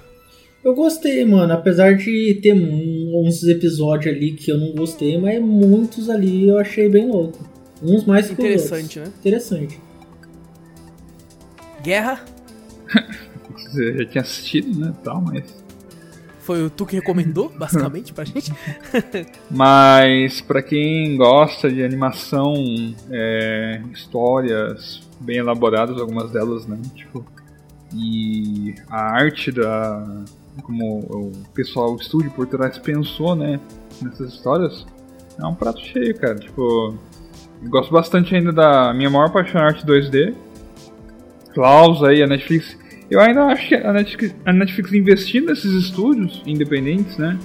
[0.64, 1.54] Eu gostei, mano.
[1.54, 6.58] Apesar de ter um- uns episódios ali que eu não gostei, mas muitos ali eu
[6.58, 7.48] achei bem louco.
[7.82, 9.06] Uns mais que Interessante, né?
[9.20, 9.80] Interessante.
[11.82, 12.26] Guerra,
[13.78, 14.94] Já tinha assistido, né?
[15.04, 15.64] Tal, mas.
[16.40, 18.54] foi o tu que recomendou, basicamente, pra gente.
[19.50, 22.54] Mas pra quem gosta de animação,
[23.10, 26.80] é, histórias bem elaboradas, algumas delas, né?
[26.96, 27.26] Tipo,
[27.94, 30.26] e a arte da
[30.64, 33.60] como o pessoal, o estúdio por trás pensou, né?
[34.02, 34.86] Nessas histórias,
[35.40, 36.36] é um prato cheio, cara.
[36.36, 36.96] Tipo,
[37.64, 40.36] gosto bastante ainda da minha maior paixão é arte 2D.
[41.54, 42.78] Klaus aí, a Netflix.
[43.10, 47.38] Eu ainda acho que a Netflix, a Netflix investindo nesses estúdios independentes, né?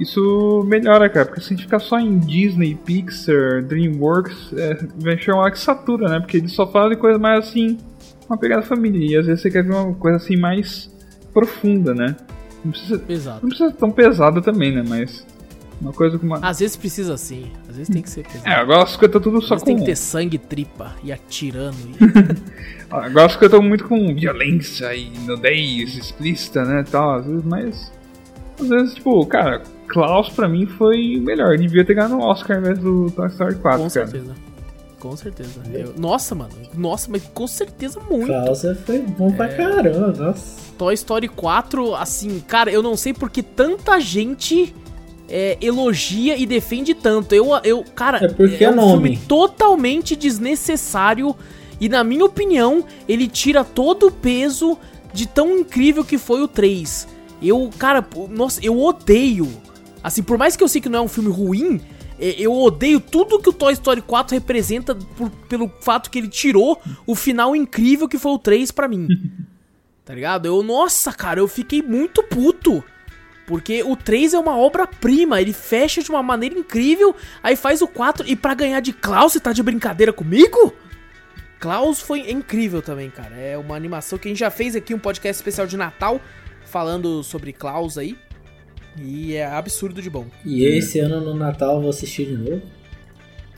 [0.00, 5.18] Isso melhora, cara, porque se a gente ficar só em Disney, Pixar, DreamWorks, é, vai
[5.18, 6.20] chegar uma hora que satura, né?
[6.20, 7.76] Porque eles só fazem coisa mais assim,
[8.28, 9.14] uma pegada família.
[9.14, 10.88] E às vezes você quer ver uma coisa assim mais
[11.34, 12.14] profunda, né?
[12.64, 13.02] Não precisa,
[13.42, 14.84] não precisa ser tão pesada também, né?
[14.86, 15.26] Mas
[15.80, 16.38] uma coisa com uma.
[16.38, 18.48] Às vezes precisa sim, às vezes tem que ser pesado.
[18.48, 19.64] É, agora as coisas tá tudo só com.
[19.64, 21.76] tem que ter sangue e tripa e atirando.
[21.76, 21.98] E...
[22.90, 26.82] Agora as coisas estão muito com violência e nudez explícita, né?
[26.90, 27.92] Tal, às vezes, mas.
[28.60, 31.52] Às vezes, tipo, cara, Klaus pra mim foi o melhor.
[31.52, 34.06] Ele devia ter ganhado o Oscar ao invés do Toy Story 4, com cara.
[34.06, 34.34] certeza.
[34.98, 35.60] Com certeza.
[35.72, 36.50] Eu- Nossa, mano.
[36.74, 38.26] Nossa, mas com certeza muito.
[38.26, 39.32] Causa foi bom É.
[39.32, 40.60] pra caramba, nossa.
[40.78, 44.74] Toy Story 4, assim, cara, eu não sei porque tanta gente
[45.28, 47.34] é, elogia e defende tanto.
[47.34, 48.92] Eu, eu cara, É porque é é um nome.
[49.16, 51.34] filme totalmente desnecessário
[51.80, 54.76] e, na minha opinião, ele tira todo o peso
[55.12, 57.06] de tão incrível que foi o 3.
[57.42, 59.48] Eu, cara, nossa, eu odeio.
[60.02, 61.80] Assim, por mais que eu sei que não é um filme ruim,
[62.18, 66.28] é, eu odeio tudo que o Toy Story 4 representa por- pelo fato que ele
[66.28, 69.06] tirou o final incrível que foi o 3 pra mim.
[70.04, 70.46] Tá ligado?
[70.46, 72.82] Eu, nossa, cara, eu fiquei muito puto.
[73.48, 77.88] Porque o 3 é uma obra-prima, ele fecha de uma maneira incrível, aí faz o
[77.88, 80.74] 4 e pra ganhar de Klaus, você tá de brincadeira comigo?
[81.58, 83.34] Klaus foi incrível também, cara.
[83.34, 86.20] É uma animação que a gente já fez aqui um podcast especial de Natal
[86.66, 88.18] falando sobre Klaus aí.
[89.00, 90.26] E é absurdo de bom.
[90.44, 92.62] E esse ano no Natal eu vou assistir de novo.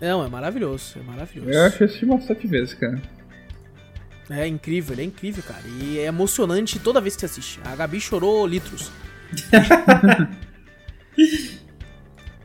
[0.01, 1.51] Não, é maravilhoso, é maravilhoso.
[1.51, 3.03] Eu acho que eu assisti umas sete vezes, cara.
[4.31, 5.65] É incrível, ele é incrível, cara.
[5.67, 7.61] E é emocionante toda vez que você assiste.
[7.65, 8.89] A Gabi chorou litros.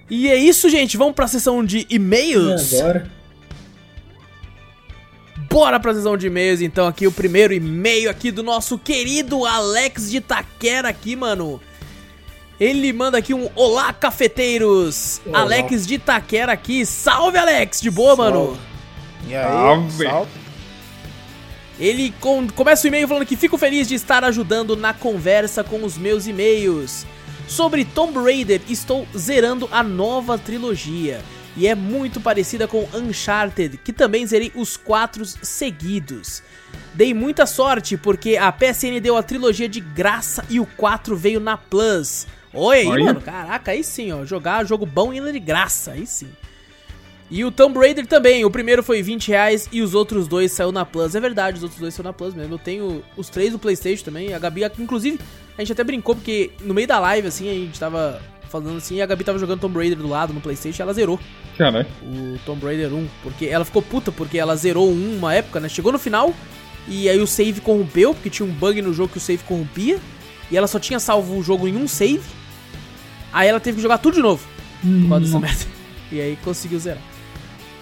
[0.10, 0.98] E é isso, gente.
[0.98, 2.72] Vamos pra sessão de e-mails.
[2.72, 3.12] E agora?
[5.50, 6.88] Bora pra sessão de e-mails, então.
[6.88, 11.62] Aqui o primeiro e-mail aqui do nosso querido Alex de Taquera aqui, mano.
[12.60, 15.22] Ele manda aqui um Olá, cafeteiros!
[15.26, 15.42] Olá.
[15.42, 16.86] Alex de Taquera aqui.
[16.86, 17.82] Salve, Alex!
[17.82, 18.58] De boa, mano?
[19.28, 19.44] E aí?
[19.44, 20.04] Salve.
[20.06, 20.45] salve.
[21.80, 25.84] Ele com- começa o e-mail falando que fico feliz de estar ajudando na conversa com
[25.84, 27.06] os meus e-mails.
[27.48, 31.22] Sobre Tomb Raider, estou zerando a nova trilogia.
[31.58, 36.44] E é muito parecida com Uncharted, que também zerei os quatro seguidos.
[36.94, 41.40] Dei muita sorte porque a PSN deu a trilogia de graça e o 4 veio
[41.40, 42.28] na Plus.
[42.54, 43.06] Oi, aí, Olha.
[43.06, 44.26] mano, caraca, aí sim, ó.
[44.26, 46.30] Jogar jogo bom ainda de graça, aí sim.
[47.30, 50.72] E o Tomb Raider também, o primeiro foi 20 reais e os outros dois saiu
[50.72, 51.16] na Plus.
[51.16, 52.54] É verdade, os outros dois saíram na Plus mesmo.
[52.54, 54.34] Eu tenho os três do Playstation também.
[54.34, 55.20] A Gabi, inclusive,
[55.58, 58.98] a gente até brincou porque no meio da live, assim, a gente tava falando assim,
[58.98, 61.20] e a Gabi tava jogando Tomb Raider do lado no Playstation e ela zerou
[61.58, 61.88] Caralho.
[62.04, 63.08] o Tomb Raider 1.
[63.24, 65.68] Porque ela ficou puta, porque ela zerou um uma época, né?
[65.68, 66.32] Chegou no final
[66.88, 70.00] e aí o save corrompeu, porque tinha um bug no jogo que o save corrompia.
[70.52, 72.22] E ela só tinha salvo o jogo em um save.
[73.34, 74.48] Aí ela teve que jogar tudo de novo.
[74.82, 75.66] Por causa dessa merda.
[76.12, 77.02] E aí conseguiu zerar.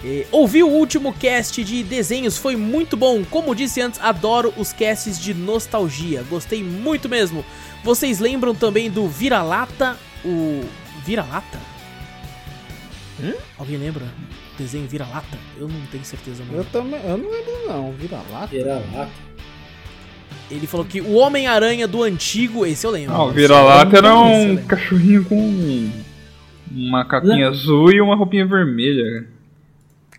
[0.04, 3.24] E, ouvi o último cast de desenhos, foi muito bom.
[3.24, 6.22] Como disse antes, adoro os casts de nostalgia.
[6.28, 7.42] Gostei muito mesmo.
[7.82, 9.96] Vocês lembram também do Vira-Lata?
[10.22, 10.62] O.
[11.04, 11.58] Vira-Lata?
[13.56, 14.04] Alguém lembra?
[14.58, 15.38] Desenho Vira-Lata?
[15.58, 16.58] Eu não tenho certeza, mano.
[16.58, 17.00] Eu também.
[17.02, 17.92] Eu não lembro, não.
[17.92, 18.46] Vira lá.
[18.46, 19.08] Vira lá.
[20.50, 23.14] Ele falou que o Homem-Aranha do antigo, esse eu lembro.
[23.14, 25.90] Ah, o vira-lata era um cachorrinho com
[26.70, 29.26] uma capinha azul e uma roupinha vermelha.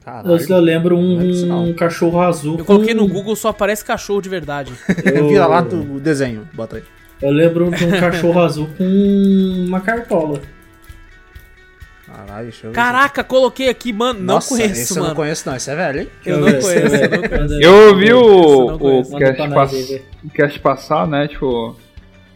[0.06, 0.38] Caralho.
[0.40, 1.64] Eu, eu lembro um, Não é não.
[1.66, 2.60] um cachorro azul.
[2.60, 4.72] Eu coloquei com- no Google, só aparece cachorro de verdade.
[5.04, 6.48] Eu, Vira lá o desenho.
[6.54, 6.84] Bota aí.
[7.22, 8.84] eu lembro de um cachorro azul com
[9.68, 10.40] uma cartola.
[12.06, 12.76] Caralho, deixa eu ver.
[12.76, 14.20] Caraca, coloquei aqui, mano.
[14.20, 15.06] Não Nossa, conheço, esse mano.
[15.06, 15.56] eu não conheço, não.
[15.56, 16.08] Esse é velho, hein?
[16.26, 17.62] Eu não conheço, eu não conheço.
[17.62, 19.74] Eu ouvi o, não o cast, pass...
[20.24, 21.28] o cast passar, né?
[21.28, 21.76] Tipo.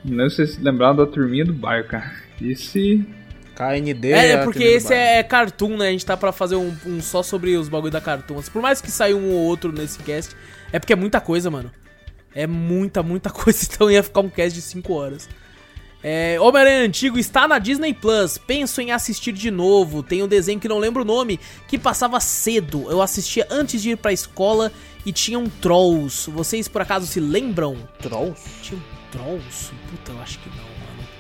[0.04, 2.12] Não lembro se vocês lembraram da turminha do bairro, cara.
[2.42, 3.06] Esse.
[3.60, 4.12] KND.
[4.12, 5.20] É, a porque esse bairro.
[5.20, 5.90] é cartoon, né?
[5.90, 8.40] A gente tá pra fazer um, um só sobre os bagulho da cartoon.
[8.40, 10.34] Assim, Por mais que saia um ou outro nesse cast,
[10.72, 11.70] é porque é muita coisa, mano.
[12.34, 15.28] É muita, muita coisa, então ia ficar um cast de 5 horas.
[16.02, 18.38] É, Homem-Aranha Antigo está na Disney Plus.
[18.38, 20.02] Penso em assistir de novo.
[20.02, 22.90] Tem um desenho que não lembro o nome, que passava cedo.
[22.90, 24.72] Eu assistia antes de ir pra escola
[25.06, 26.32] e tinha um Trolls.
[26.32, 27.76] Vocês por acaso se lembram?
[28.02, 28.42] Trolls?
[28.62, 29.72] Tinha um Trolls?
[29.92, 30.69] Puta, eu acho que não.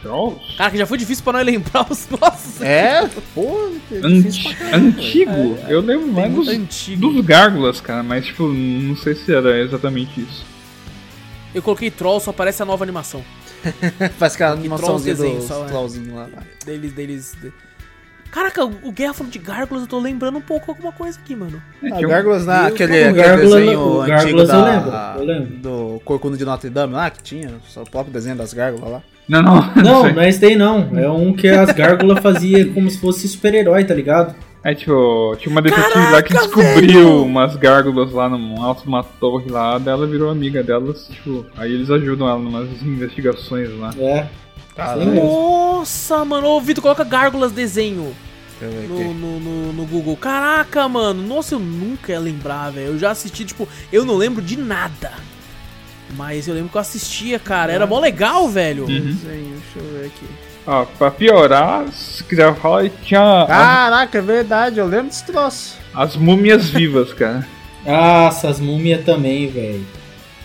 [0.01, 0.39] Trolls?
[0.57, 2.61] Cara, que já foi difícil pra nós lembrar os nossos.
[2.61, 3.71] É, pô.
[3.91, 4.57] é Anti-.
[4.73, 5.57] Antigo?
[5.67, 7.11] Eu lembro Tem mais dos, antigo.
[7.11, 10.45] dos gárgulas, cara, mas tipo, não sei se era exatamente isso.
[11.53, 13.23] Eu coloquei Troll, só aparece a nova animação.
[14.17, 15.67] Faz aquela Que animaçãozinha só, é.
[15.67, 16.27] trollzinhos lá.
[16.65, 17.35] Deles, deles.
[17.41, 17.51] de-
[18.31, 21.59] Caraca, o Guerra falou de Gárgulas, eu tô lembrando um pouco alguma coisa aqui, mano.
[21.81, 22.45] É, Ah, um- Gárgulas?
[22.45, 25.57] Eu- Aquele, o aquele Gárgula- desenho antigo Gárgulas eu da, lembro, eu lembro.
[25.57, 27.49] do Corcunda de Notre Dame lá, que tinha.
[27.75, 29.01] O próprio desenho das gárgulas lá.
[29.29, 29.73] Não, não.
[29.75, 30.13] Não, sei.
[30.13, 30.89] não é esse daí não.
[30.97, 34.35] É um que as gárgulas faziam como se fosse super-herói, tá ligado?
[34.61, 37.23] É tipo, tinha uma detetive lá que descobriu velho!
[37.23, 41.73] umas gárgulas lá no alto de uma torre lá, dela virou amiga delas, tipo, aí
[41.73, 43.93] eles ajudam ela numas investigações lá.
[43.97, 44.27] É.
[44.75, 45.13] Caralho.
[45.13, 46.47] Nossa, mano.
[46.47, 48.13] Ô, Vitor, coloca Gárgulas desenho
[48.61, 50.17] no, no, no, no Google.
[50.17, 51.25] Caraca, mano.
[51.25, 52.87] Nossa, eu nunca ia lembrar, velho.
[52.87, 55.11] Eu já assisti, tipo, eu não lembro de nada.
[56.15, 57.71] Mas eu lembro que eu assistia, cara.
[57.71, 58.83] Era mó legal, velho.
[58.83, 59.17] Uhum.
[59.23, 60.25] Deixa eu ver aqui.
[60.67, 63.47] Ó, pra piorar, se quiser falar, tinha Ah!
[63.47, 65.77] Caraca, é verdade, eu lembro desse troço.
[65.95, 67.47] as múmias vivas, cara.
[67.85, 69.85] Nossa, as múmias também, velho.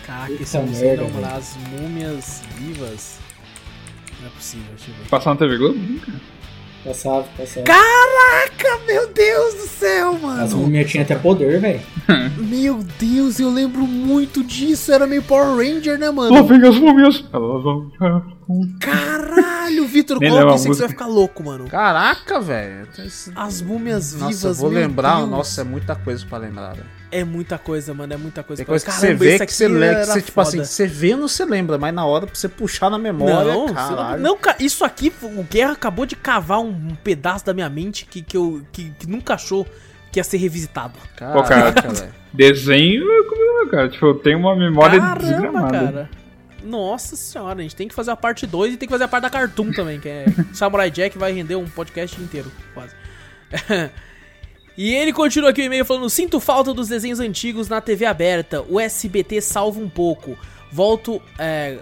[0.05, 1.35] Caraca, esse é um merda, não.
[1.35, 3.19] As múmias vivas.
[4.19, 5.09] Não é possível, deixa eu ver.
[5.09, 5.77] Passar na TV Globo?
[5.77, 6.11] Nunca.
[6.85, 7.65] Passava, passava.
[7.65, 10.43] Caraca, meu Deus do céu, mano.
[10.43, 11.81] As múmias tinham até poder, velho.
[12.37, 14.91] Meu Deus, eu lembro muito disso.
[14.91, 16.43] Era meio Power Ranger, né, Lá mano?
[16.45, 17.23] vem as múmias!
[17.33, 17.89] Elas vão
[18.79, 21.65] Caralho, Vitor, coloca isso que você vai ficar louco, mano.
[21.67, 22.87] Caraca, velho.
[23.35, 25.17] As múmias Nossa, vivas, eu vou meu lembrar.
[25.17, 25.29] Deus.
[25.29, 26.73] Nossa, é muita coisa pra lembrar.
[26.75, 26.94] velho.
[27.11, 28.61] É muita coisa, mano, é muita coisa.
[28.61, 31.15] Tem coisa que Caramba, você vê que aqui você lembra, você, tipo assim, você vê
[31.15, 34.21] não se lembra, mas na hora pra você puxar na memória, Não, caralho.
[34.21, 38.35] não, isso aqui, o Guerra acabou de cavar um, pedaço da minha mente que, que,
[38.35, 39.65] eu, que, que nunca achou
[40.11, 40.93] que ia ser revisitado.
[41.17, 41.71] Pô, cara.
[41.73, 42.09] Caraca.
[42.33, 43.89] Desenho é comigo, cara.
[43.89, 45.79] Tipo, eu tenho uma memória Caramba, desgramada.
[45.79, 46.09] cara.
[46.63, 49.07] Nossa senhora, a gente tem que fazer a parte 2 e tem que fazer a
[49.07, 52.95] parte da Cartoon também, que é Samurai Jack vai render um podcast inteiro, quase.
[54.77, 58.61] E ele continua aqui o e-mail falando: Sinto falta dos desenhos antigos na TV aberta.
[58.69, 60.37] O SBT salva um pouco.
[60.71, 61.21] Volto.
[61.39, 61.77] É,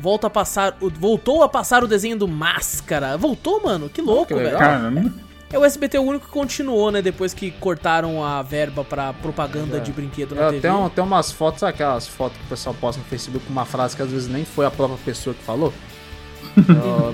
[0.00, 0.76] volta a passar.
[0.80, 3.16] Voltou a passar o desenho do Máscara.
[3.16, 3.88] Voltou, mano?
[3.88, 4.58] Que louco, que velho.
[4.58, 5.12] Caramba.
[5.52, 7.00] É o SBT o único que continuou, né?
[7.00, 9.80] Depois que cortaram a verba pra propaganda É.
[9.80, 10.62] de brinquedo na Eu TV.
[10.62, 13.94] tenho, tem umas fotos, aquelas fotos que o pessoal posta no Facebook com uma frase
[13.94, 15.72] que às vezes nem foi a própria pessoa que falou?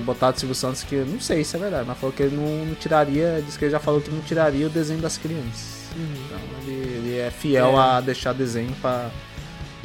[0.05, 2.65] Botaram o Silvio Santos que não sei se é verdade, mas falou que ele não,
[2.65, 5.81] não tiraria, disse que ele já falou que não tiraria o desenho das crianças.
[5.95, 7.79] Então ele, ele é fiel Uhum.
[7.79, 7.83] É.
[7.97, 9.09] a deixar desenho pra,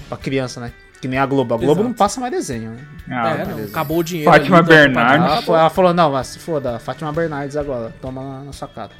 [0.09, 0.73] pra criança, né?
[1.01, 1.55] Que nem a Globo.
[1.55, 1.89] A Globo Exato.
[1.89, 2.79] não passa mais desenho, né?
[3.11, 4.31] Ah, é, não, acabou o dinheiro.
[4.31, 5.49] Fátima ali Bernardes.
[5.49, 8.93] Ela, ela falou, não, mas se foda, Fátima Bernardes agora, toma na, na sua cara.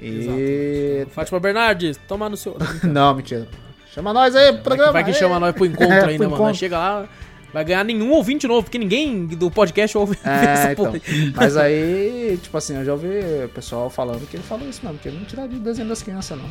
[0.00, 1.06] E.
[1.10, 2.56] Fátima Bernardes, toma no seu.
[2.84, 3.46] Não, mentira.
[3.92, 4.92] Chama nós aí pro Vai que, programa.
[4.92, 6.34] vai que chama nós pro encontro É, ainda, pro mano.
[6.34, 6.54] encontro.
[6.56, 7.06] Chega lá,
[7.54, 10.86] vai ganhar nenhum ouvinte novo, porque ninguém do podcast ouve É, essa então.
[10.86, 11.00] porra.
[11.34, 13.08] Mas aí, tipo assim, eu já ouvi
[13.44, 16.02] o pessoal falando que ele falou isso mesmo, que ele não tiraria o desenho das
[16.02, 16.44] crianças, não.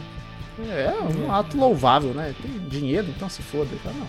[0.71, 0.91] É
[1.25, 2.33] um ato louvável, né?
[2.41, 3.69] Tem dinheiro, então se foda.
[3.85, 4.07] Não, eu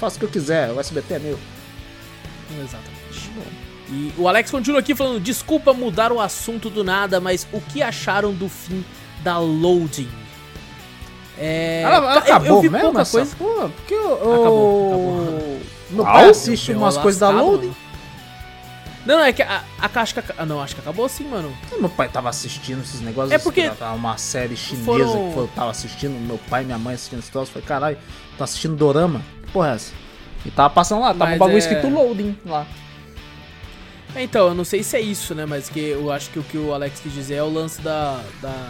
[0.00, 1.38] faço o que eu quiser, o SBT é meu.
[2.60, 3.30] Exatamente.
[3.90, 7.82] E o Alex continua aqui falando: desculpa mudar o assunto do nada, mas o que
[7.82, 8.82] acharam do fim
[9.22, 10.08] da loading?
[11.38, 11.82] É.
[11.82, 13.36] Ela, ela eu- eu, acabou vi mesmo pouca essa coisa.
[13.76, 14.12] Porque o...
[14.14, 15.60] Acabou, acabou.
[15.92, 17.74] Meu pai assiste umas uma coisas da Loading.
[19.04, 20.22] Não, é que a, a caixa.
[20.38, 21.52] Ah, não, acho que acabou sim, mano.
[21.80, 23.32] Meu pai tava assistindo esses negócios.
[23.32, 26.66] É porque assim, tava uma série chinesa foram- que eu tava assistindo, meu pai e
[26.66, 27.50] minha mãe assistindo esse troço.
[27.50, 27.98] Falei, caralho,
[28.38, 29.20] tô assistindo Dorama?
[29.44, 29.92] Que porra é essa?
[30.46, 32.64] E tava passando lá, tava Mas um bagulho é- escrito loading lá.
[34.14, 35.46] É, então, eu não sei se é isso, né?
[35.46, 38.22] Mas que eu acho que o que o Alex quis dizer é o lance da.
[38.40, 38.68] da,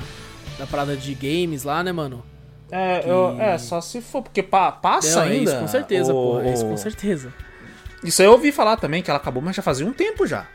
[0.59, 2.25] da parada de games lá, né, mano?
[2.73, 5.51] É, Que- eu- é, só se for, porque pa- passa Não, é ainda.
[5.51, 6.41] isso com certeza, o- pô.
[6.41, 7.33] É isso com certeza.
[8.03, 10.47] Isso aí eu ouvi falar também, que ela acabou, mas já fazia um tempo já.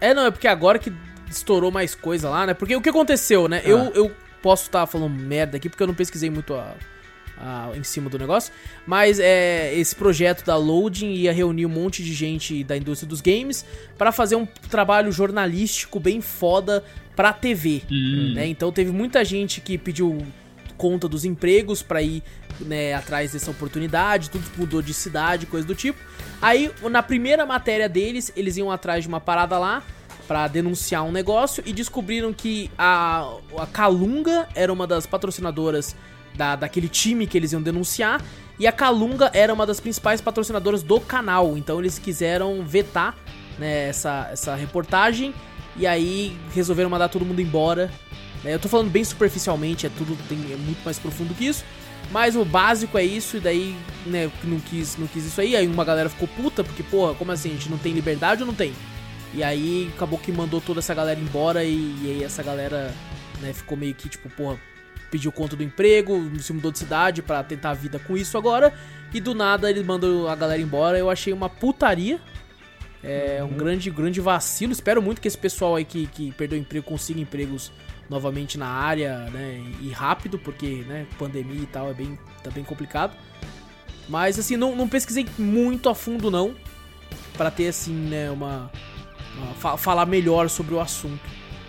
[0.00, 0.90] É, não, é porque agora que
[1.30, 2.54] estourou mais coisa lá, né?
[2.54, 3.60] Porque o que aconteceu, né?
[3.64, 3.90] Eu, Ah.
[3.94, 4.10] eu
[4.42, 6.74] posso estar falando merda aqui porque eu não pesquisei muito a,
[7.38, 8.52] a- em cima do negócio.
[8.86, 13.20] Mas é, esse projeto da Loading ia reunir um monte de gente da indústria dos
[13.20, 13.64] games
[13.96, 16.82] pra fazer um trabalho jornalístico bem foda
[17.14, 17.82] pra TV.
[17.90, 18.32] Hum.
[18.34, 18.46] né?
[18.48, 20.18] Então teve muita gente que pediu
[20.82, 22.24] conta dos empregos pra ir
[22.58, 25.96] né, atrás dessa oportunidade, tudo mudou de cidade, coisa do tipo.
[26.40, 29.80] Aí, na primeira matéria deles, eles iam atrás de uma parada lá
[30.26, 35.94] pra denunciar um negócio e descobriram que a, a Calunga era uma das patrocinadoras
[36.34, 38.20] da, daquele time que eles iam denunciar
[38.58, 41.56] e a Calunga era uma das principais patrocinadoras do canal.
[41.56, 43.14] Então eles quiseram vetar
[43.56, 45.32] né, essa, essa reportagem
[45.76, 47.88] e aí resolveram mandar todo mundo embora.
[48.44, 48.54] Né?
[48.54, 51.64] Eu tô falando bem superficialmente, é tudo tem, é muito mais profundo que isso.
[52.10, 55.56] Mas o básico é isso, e daí, né, não quis, não quis isso aí.
[55.56, 57.50] Aí uma galera ficou puta, porque, porra, como assim?
[57.50, 58.74] A gente não tem liberdade ou não tem?
[59.32, 62.92] E aí acabou que mandou toda essa galera embora e, e aí essa galera,
[63.40, 64.58] né, ficou meio que, tipo, porra,
[65.10, 68.74] pediu conta do emprego, se mudou de cidade pra tentar a vida com isso agora.
[69.14, 70.98] E do nada eles mandam a galera embora.
[70.98, 72.20] Eu achei uma putaria.
[73.02, 74.72] É um grande, grande vacilo.
[74.72, 77.72] Espero muito que esse pessoal aí que, que perdeu o emprego consiga empregos
[78.12, 79.60] novamente na área, né?
[79.80, 83.16] E rápido, porque, né, pandemia e tal é bem, tá bem complicado.
[84.08, 86.54] Mas assim, não, não pesquisei muito a fundo não,
[87.36, 88.70] Pra ter assim, né, uma,
[89.36, 91.20] uma- fa- falar melhor sobre o assunto.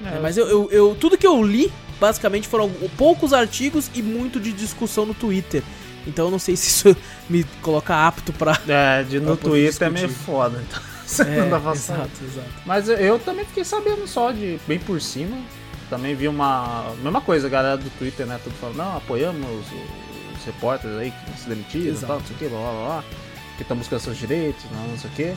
[0.02, 0.20] né?
[0.22, 4.52] Mas eu, eu, eu- tudo que eu li, basicamente foram poucos artigos e muito de
[4.52, 5.64] discussão no Twitter.
[6.06, 6.98] Então eu não sei se isso
[7.30, 10.26] me coloca apto pra É, de, no Pra poder Twitter é meio discutir.
[10.26, 10.62] foda.
[10.68, 12.50] Então, você É, não dá exato, exato.
[12.66, 15.38] Mas eu, eu também fiquei sabendo só de bem por cima.
[15.90, 16.94] Também vi uma.
[17.04, 18.40] Mesma coisa, a galera do Twitter, né?
[18.44, 22.36] Tudo falando, não, apoiamos os, os repórteres aí que se demitiram e tal, não sei
[22.36, 23.04] o que, blá blá blá.
[23.58, 25.34] Que estão buscando seus direitos, não, não sei o que.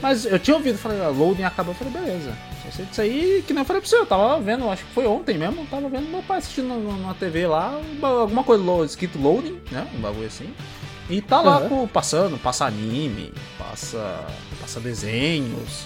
[0.00, 2.36] Mas eu tinha ouvido, falei, a loading acabou, eu falei, beleza.
[2.64, 4.92] Só sei disso aí, que nem eu falei pra você, eu tava vendo, acho que
[4.92, 6.66] foi ontem mesmo, tava vendo meu pai assistindo
[7.00, 9.86] na, TV lá, alguma coisa lo- escrito loading, né?
[9.94, 10.52] Um bagulho assim.
[11.08, 14.24] E tá lá com- passando, passa anime, passa,
[14.60, 15.84] passa desenhos,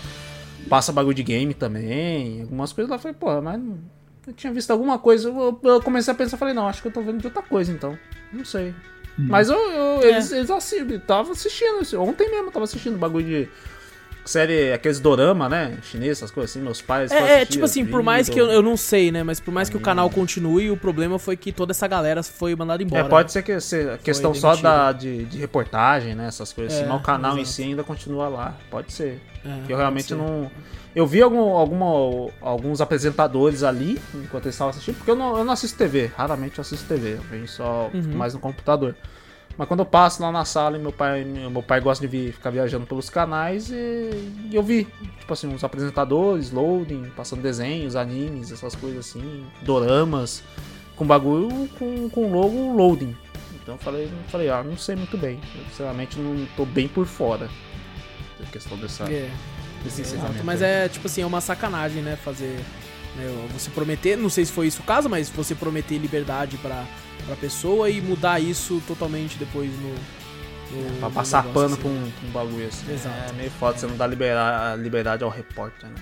[0.68, 2.97] passa bagulho de game também, algumas coisas lá.
[2.97, 3.60] Eu Falei, pô, mas
[4.26, 5.28] eu tinha visto alguma coisa.
[5.28, 7.72] Eu, eu comecei a pensar, falei, não, acho que eu tô vendo de outra coisa
[7.72, 7.98] então.
[8.32, 8.74] Não sei.
[9.18, 10.08] Mas eu, eu- É.
[10.08, 13.48] eles, eles assistem, tava assistindo, isso, ontem mesmo eu tava assistindo bagulho de
[14.26, 15.78] série, aqueles dorama, né?
[15.84, 17.10] Chinês, essas coisas assim, meus pais.
[17.12, 19.22] É, é, tipo as assim, por mais que eu, eu não sei, né?
[19.22, 22.55] Mas por mais que o canal continue, o problema foi que toda essa galera foi
[22.56, 23.06] mandada embora.
[23.06, 26.26] É, pode ser que se, a questão só da, de, de reportagem, né?
[26.26, 27.55] Essas coisas assim, É, mas o canal em exato.
[27.56, 28.55] si ainda continua lá.
[28.68, 29.20] Pode ser.
[29.44, 30.16] É, eu realmente ser.
[30.16, 30.50] não.
[30.97, 35.44] Eu vi algum, alguma, alguns apresentadores ali enquanto eles estavam assistindo, porque eu não, eu
[35.44, 38.16] não assisto TV, raramente eu assisto TV, eu venho só Uhum.
[38.16, 38.97] mais no computador.
[39.58, 42.49] Mas quando eu passo lá na sala e meu pai, meu pai gosta de ficar
[42.49, 44.10] viajando pelos canais, e,
[44.50, 44.86] eu vi,
[45.18, 50.42] tipo assim, uns apresentadores, loading, passando desenhos, animes, essas coisas assim, doramas.
[50.97, 53.15] com bagulho com, com logo loading.
[53.62, 55.39] Então eu falei, eu falei, ah, não sei muito bem.
[55.55, 57.50] Eu, sinceramente não tô bem por fora
[58.41, 59.05] da questão dessa.
[59.05, 59.31] É,
[59.86, 60.00] exato.
[60.16, 60.70] encerramento Mas aí.
[60.70, 62.16] é tipo assim, é uma sacanagem, né?
[62.16, 62.58] Fazer.
[63.16, 66.84] né, você prometer, não sei se foi isso o caso, mas você prometer liberdade pra,
[67.26, 69.89] pra pessoa e mudar isso totalmente depois no.
[69.90, 71.82] no- Pra no passar negócio, pano assim.
[71.82, 72.92] pra um, pra um bagulho assim.
[72.92, 73.31] Exato.
[73.31, 75.94] É meio foda, você não dá libera- liberdade ao repórter, né?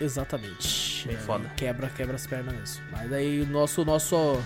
[0.00, 1.06] Exatamente.
[1.08, 1.50] Bem É, foda.
[1.56, 2.82] Quebra, quebra as pernas mesmo.
[2.92, 4.38] Mas aí o nosso, nosso,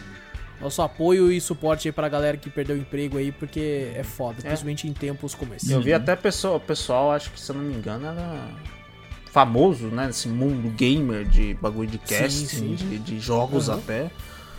[0.61, 4.43] nosso apoio e suporte aí pra galera que perdeu o emprego aí, porque é foda,
[4.43, 5.73] principalmente em tempos como esse.
[5.73, 8.49] Eu vi até pessoa, o pessoal, acho que se eu não me engano, era
[9.33, 10.07] famoso, né?
[10.07, 12.75] Nesse mundo gamer de bagulho de casting, sim.
[12.75, 13.79] De, de jogos Aham.
[13.79, 14.11] até,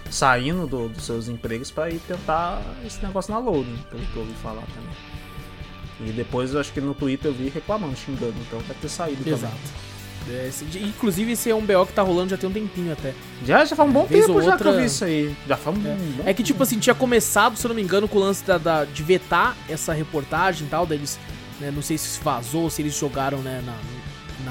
[0.09, 4.21] saindo do- dos seus empregos pra ir tentar esse negócio na loading, pelo que eu
[4.23, 6.09] ouvi falar também.
[6.09, 9.21] E depois eu acho que no Twitter eu vi reclamando, xingando, então deve ter saído
[9.29, 9.53] Exato.
[9.53, 9.90] também.
[10.29, 13.13] É, esse- inclusive, esse é um BO que tá rolando já tem um tempinho até.
[13.45, 15.35] Já, já faz um bom Vez tempo ou já que eu outra- vi isso aí.
[15.47, 18.07] Já faz um bom É que, tipo assim, tinha começado, se eu não me engano,
[18.07, 21.19] com o lance da, da- de vetar essa reportagem e tal, deles,
[21.59, 23.75] né, não sei se vazou, se eles jogaram, né, na,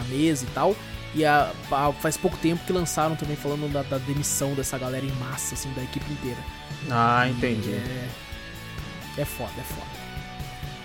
[0.00, 0.74] na mesa e tal.
[1.15, 5.05] E a- a- faz pouco tempo que lançaram também falando da, da demissão dessa galera
[5.07, 6.39] em massa, assim, da equipe inteira.
[6.90, 7.70] Ah, entendi.
[7.73, 8.08] É,
[9.18, 9.99] é foda, é foda.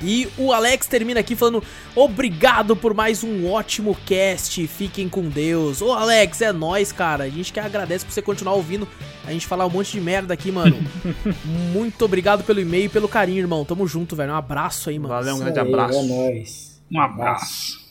[0.02, 1.64] E o Alex termina aqui falando:
[1.96, 4.66] Obrigado por mais um ótimo cast.
[4.68, 5.82] Fiquem com Deus.
[5.82, 7.26] Ô Alex, é nóis, cara.
[7.26, 8.88] A gente que agradece por você continuar ouvindo.
[9.26, 10.78] A gente falar um monte de merda aqui, mano.
[11.74, 13.66] Muito obrigado pelo e-mail e pelo carinho, irmão.
[13.66, 14.32] Tamo junto, velho.
[14.32, 15.14] Um abraço aí, mano.
[15.14, 16.00] Valeu, um grande aí, abraço.
[16.00, 16.82] É nóis.
[16.92, 17.86] Um abraço.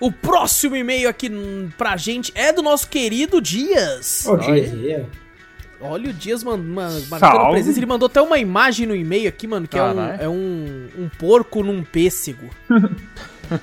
[0.00, 1.28] O próximo e-mail aqui
[1.76, 4.24] pra gente é do nosso querido Dias.
[4.26, 5.04] Ô, Dias, é.
[5.80, 7.50] Olha o Dias man, man, marcando Salve.
[7.52, 7.78] presença.
[7.78, 11.08] Ele mandou até uma imagem no e-mail aqui, mano, que é, um, é um, um
[11.18, 12.46] porco num pêssego.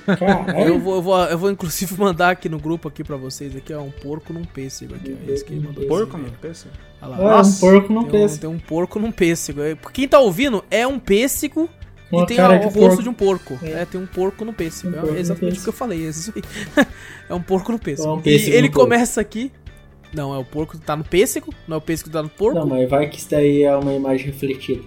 [0.08, 0.80] Eu Caralho.
[0.80, 3.82] vou, eu, vou, eu vou inclusive mandar aqui no grupo aqui pra vocês aqui, ó,
[3.82, 5.86] um porco num pêssego aqui, ó, é isso que ele mandou.
[5.86, 6.66] Porco, mano, pensa.
[7.00, 7.42] Olha É, lá.
[7.42, 8.40] um porco não Tem um, pensa.
[8.40, 9.60] tem um porco num pêssego.
[9.62, 11.68] É, Quem tá ouvindo é um pêssego
[12.10, 13.02] Com e tem o rosto porco.
[13.02, 13.58] de um porco.
[13.62, 13.70] É.
[13.82, 14.92] É, tem um porco no pêssego.
[14.92, 15.62] Um É porco exatamente o pêssego.
[15.64, 16.08] que eu falei.
[16.08, 16.86] É,
[17.30, 18.08] é um porco no pêssego.
[18.08, 18.88] É um e pêssego ele no porco.
[18.90, 19.52] começa aqui.
[20.12, 22.28] Não, é o porco que tá no pêssego, não é o pêssego que tá no
[22.28, 22.58] porco.
[22.58, 24.82] Não, mas vai que isso daí é uma imagem refletida.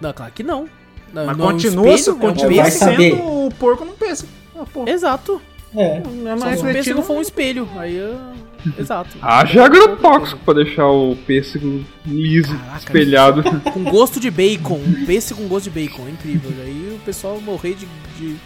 [0.00, 0.68] Não, claro que não.
[1.12, 2.90] Não, Mas não é um continua, espelho, é um continua vai pêssego.
[2.90, 3.10] saber.
[3.10, 4.26] sendo o porco não pensa.
[4.54, 4.64] Ah.
[4.86, 5.40] Exato.
[5.74, 6.00] É.
[6.00, 7.68] Não é Só mais se o pêssego for um espelho.
[7.76, 8.16] Aí eu...
[8.78, 9.16] Exato.
[9.22, 13.42] Haja agrotóxico pra deixar o pêssego liso, Caraca, espelhado.
[13.72, 14.76] Com gosto de bacon.
[14.84, 16.06] Um pêssego com gosto de bacon.
[16.08, 16.50] É incrível.
[16.64, 17.86] Aí o pessoal morrer de.
[18.18, 18.36] de...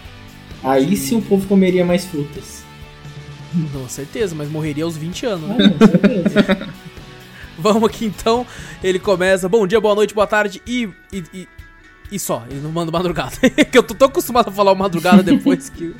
[0.62, 2.61] Aí sim o povo comeria mais frutas.
[3.74, 5.66] Não, certeza, mas morreria aos 20 anos, Ah, né?
[5.78, 6.68] não, certeza.
[7.58, 8.47] Vamos aqui então.
[8.82, 9.48] Ele começa.
[9.48, 10.89] Bom dia, boa noite, boa tarde e.
[11.12, 11.48] e, e...
[12.10, 13.36] e só, ele não manda madrugada.
[13.70, 15.94] que eu tô tão acostumado a falar madrugada depois que.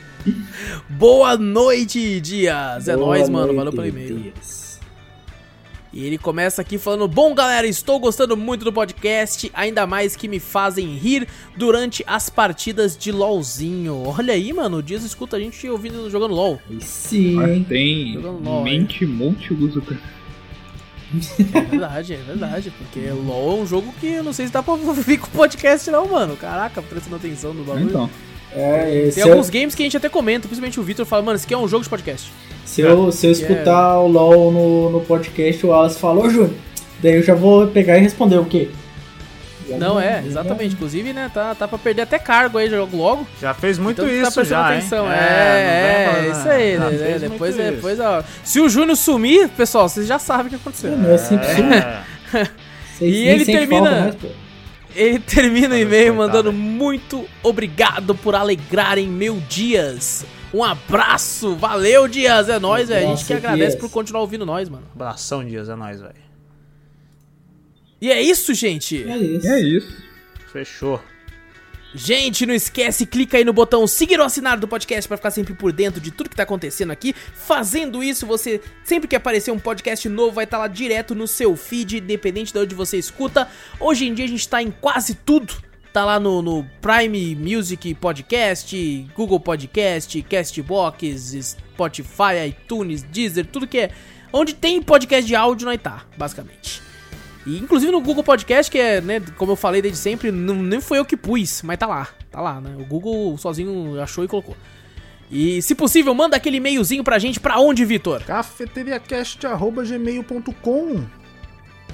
[0.89, 2.89] Boa noite, Dias!
[2.89, 3.47] É Boa nóis, mano.
[3.52, 4.18] noite, Valeu pelo e-mail.
[4.18, 4.61] Dias.
[5.92, 10.26] E ele começa aqui falando: Bom, galera, estou gostando muito do podcast, ainda mais que
[10.26, 14.04] me fazem rir durante as partidas de LOLzinho.
[14.06, 16.60] Olha aí, mano, o Dias escuta a gente ouvindo jogando LOL.
[16.80, 20.00] Sim, Mas tem Jogando LOL, mente multiuso, cara.
[21.54, 24.62] É verdade, é verdade, porque LOL é um jogo que eu não sei se dá
[24.62, 26.36] pra ouvir com podcast, não, mano.
[26.36, 27.84] Caraca, prestando atenção no bagulho.
[27.84, 28.10] Então,
[28.55, 31.36] É, Tem eu, alguns games que a gente até comenta, principalmente o Vitor fala, mano,
[31.36, 32.31] isso aqui é um jogo de podcast.
[32.66, 36.50] se eu, se eu escutar o LOL no, no podcast, o Wallace falou, Júnior,
[37.02, 38.68] daí eu já vou pegar e responder o quê?
[39.78, 40.74] Não, é, já- exatamente.
[40.74, 43.26] Inclusive, né, tá, tá pra perder até cargo aí, jogo logo.
[43.40, 45.06] Já fez muito Então tá isso prestando já, atenção.
[45.06, 45.12] hein?
[45.12, 46.90] É, não é, vem isso aí, já né?
[46.98, 47.70] fez muito Depois, isso.
[47.70, 48.22] depois, ó.
[48.44, 50.90] Se o Júnior sumir, pessoal, vocês já sabem o que aconteceu.
[50.94, 51.74] Não, é sempre suma.
[51.74, 52.02] É.
[52.98, 54.28] Vocês E ele termina- falta pô.
[54.94, 60.24] Ele termina o e-mail mandando muito obrigado por alegrarem meu dias.
[60.52, 63.06] Um abraço, valeu Dias, é nóis, velho.
[63.06, 63.80] A gente que agradece Dias.
[63.80, 64.84] por continuar ouvindo nós, mano.
[64.94, 66.14] Abração, Dias, é nóis, velho.
[68.00, 69.02] E é isso, gente.
[69.02, 69.46] É isso.
[69.48, 70.02] é isso.
[70.52, 71.00] Fechou.
[71.94, 75.52] Gente, não esquece, clica aí no botão seguir ou assinar do podcast pra ficar sempre
[75.52, 77.14] por dentro de tudo que tá acontecendo aqui.
[77.34, 81.54] Fazendo isso, você sempre que aparecer um podcast novo vai estar lá direto no seu
[81.54, 83.46] feed, independente de onde você escuta.
[83.78, 85.54] Hoje em dia a gente tá em quase tudo.
[85.92, 93.78] Tá lá no, no Prime Music Podcast, Google Podcast, Castbox, Spotify, iTunes, Deezer, tudo que
[93.78, 93.90] é.
[94.32, 96.91] Onde tem podcast de áudio, nós tá, basicamente.
[97.46, 100.80] E inclusive no Google Podcast, que é, né, como eu falei desde sempre, não, nem
[100.80, 102.76] foi eu que pus, mas tá lá, tá lá, né?
[102.78, 104.56] O Google sozinho achou e colocou.
[105.30, 108.22] E se possível, manda aquele e-mailzinho pra gente, pra onde, Vitor?
[108.24, 111.22] cafeteriacast.gmail.com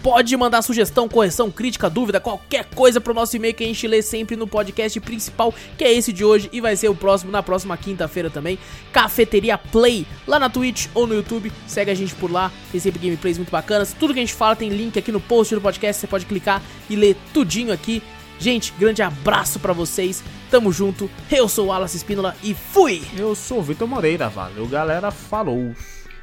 [0.02, 4.00] Pode mandar sugestão, correção, crítica, dúvida, qualquer coisa pro nosso e-mail que a gente lê
[4.00, 7.42] sempre no podcast principal, que é esse de hoje e vai ser o próximo na
[7.42, 8.58] próxima quinta-feira também.
[8.92, 11.52] Cafeteria Play, lá na Twitch ou no YouTube.
[11.66, 13.92] Segue a gente por lá, tem sempre gameplays muito bacanas.
[13.92, 16.62] Tudo que a gente fala tem link aqui no post do podcast, você pode clicar
[16.88, 18.02] e ler tudinho aqui.
[18.38, 20.22] Gente, grande abraço pra vocês.
[20.48, 21.10] Tamo junto.
[21.30, 23.02] Eu sou o Wallace Espínola e fui!
[23.16, 25.74] Eu sou o Vitor Moreira, valeu galera, falou.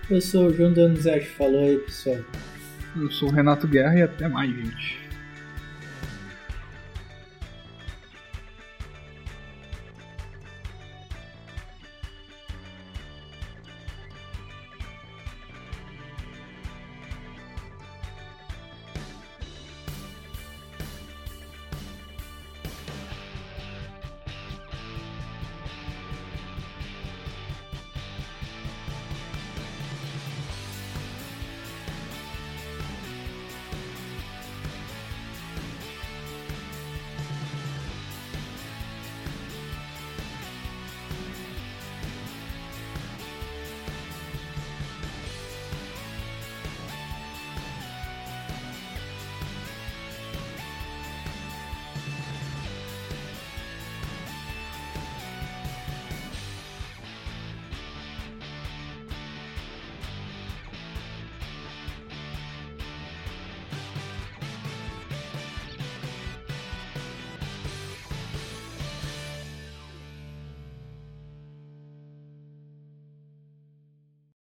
[0.09, 2.17] Eu sou o João Donizete, falou aí, pessoal.
[2.95, 5.04] Eu sou o Renato Guerra e até mais, gente.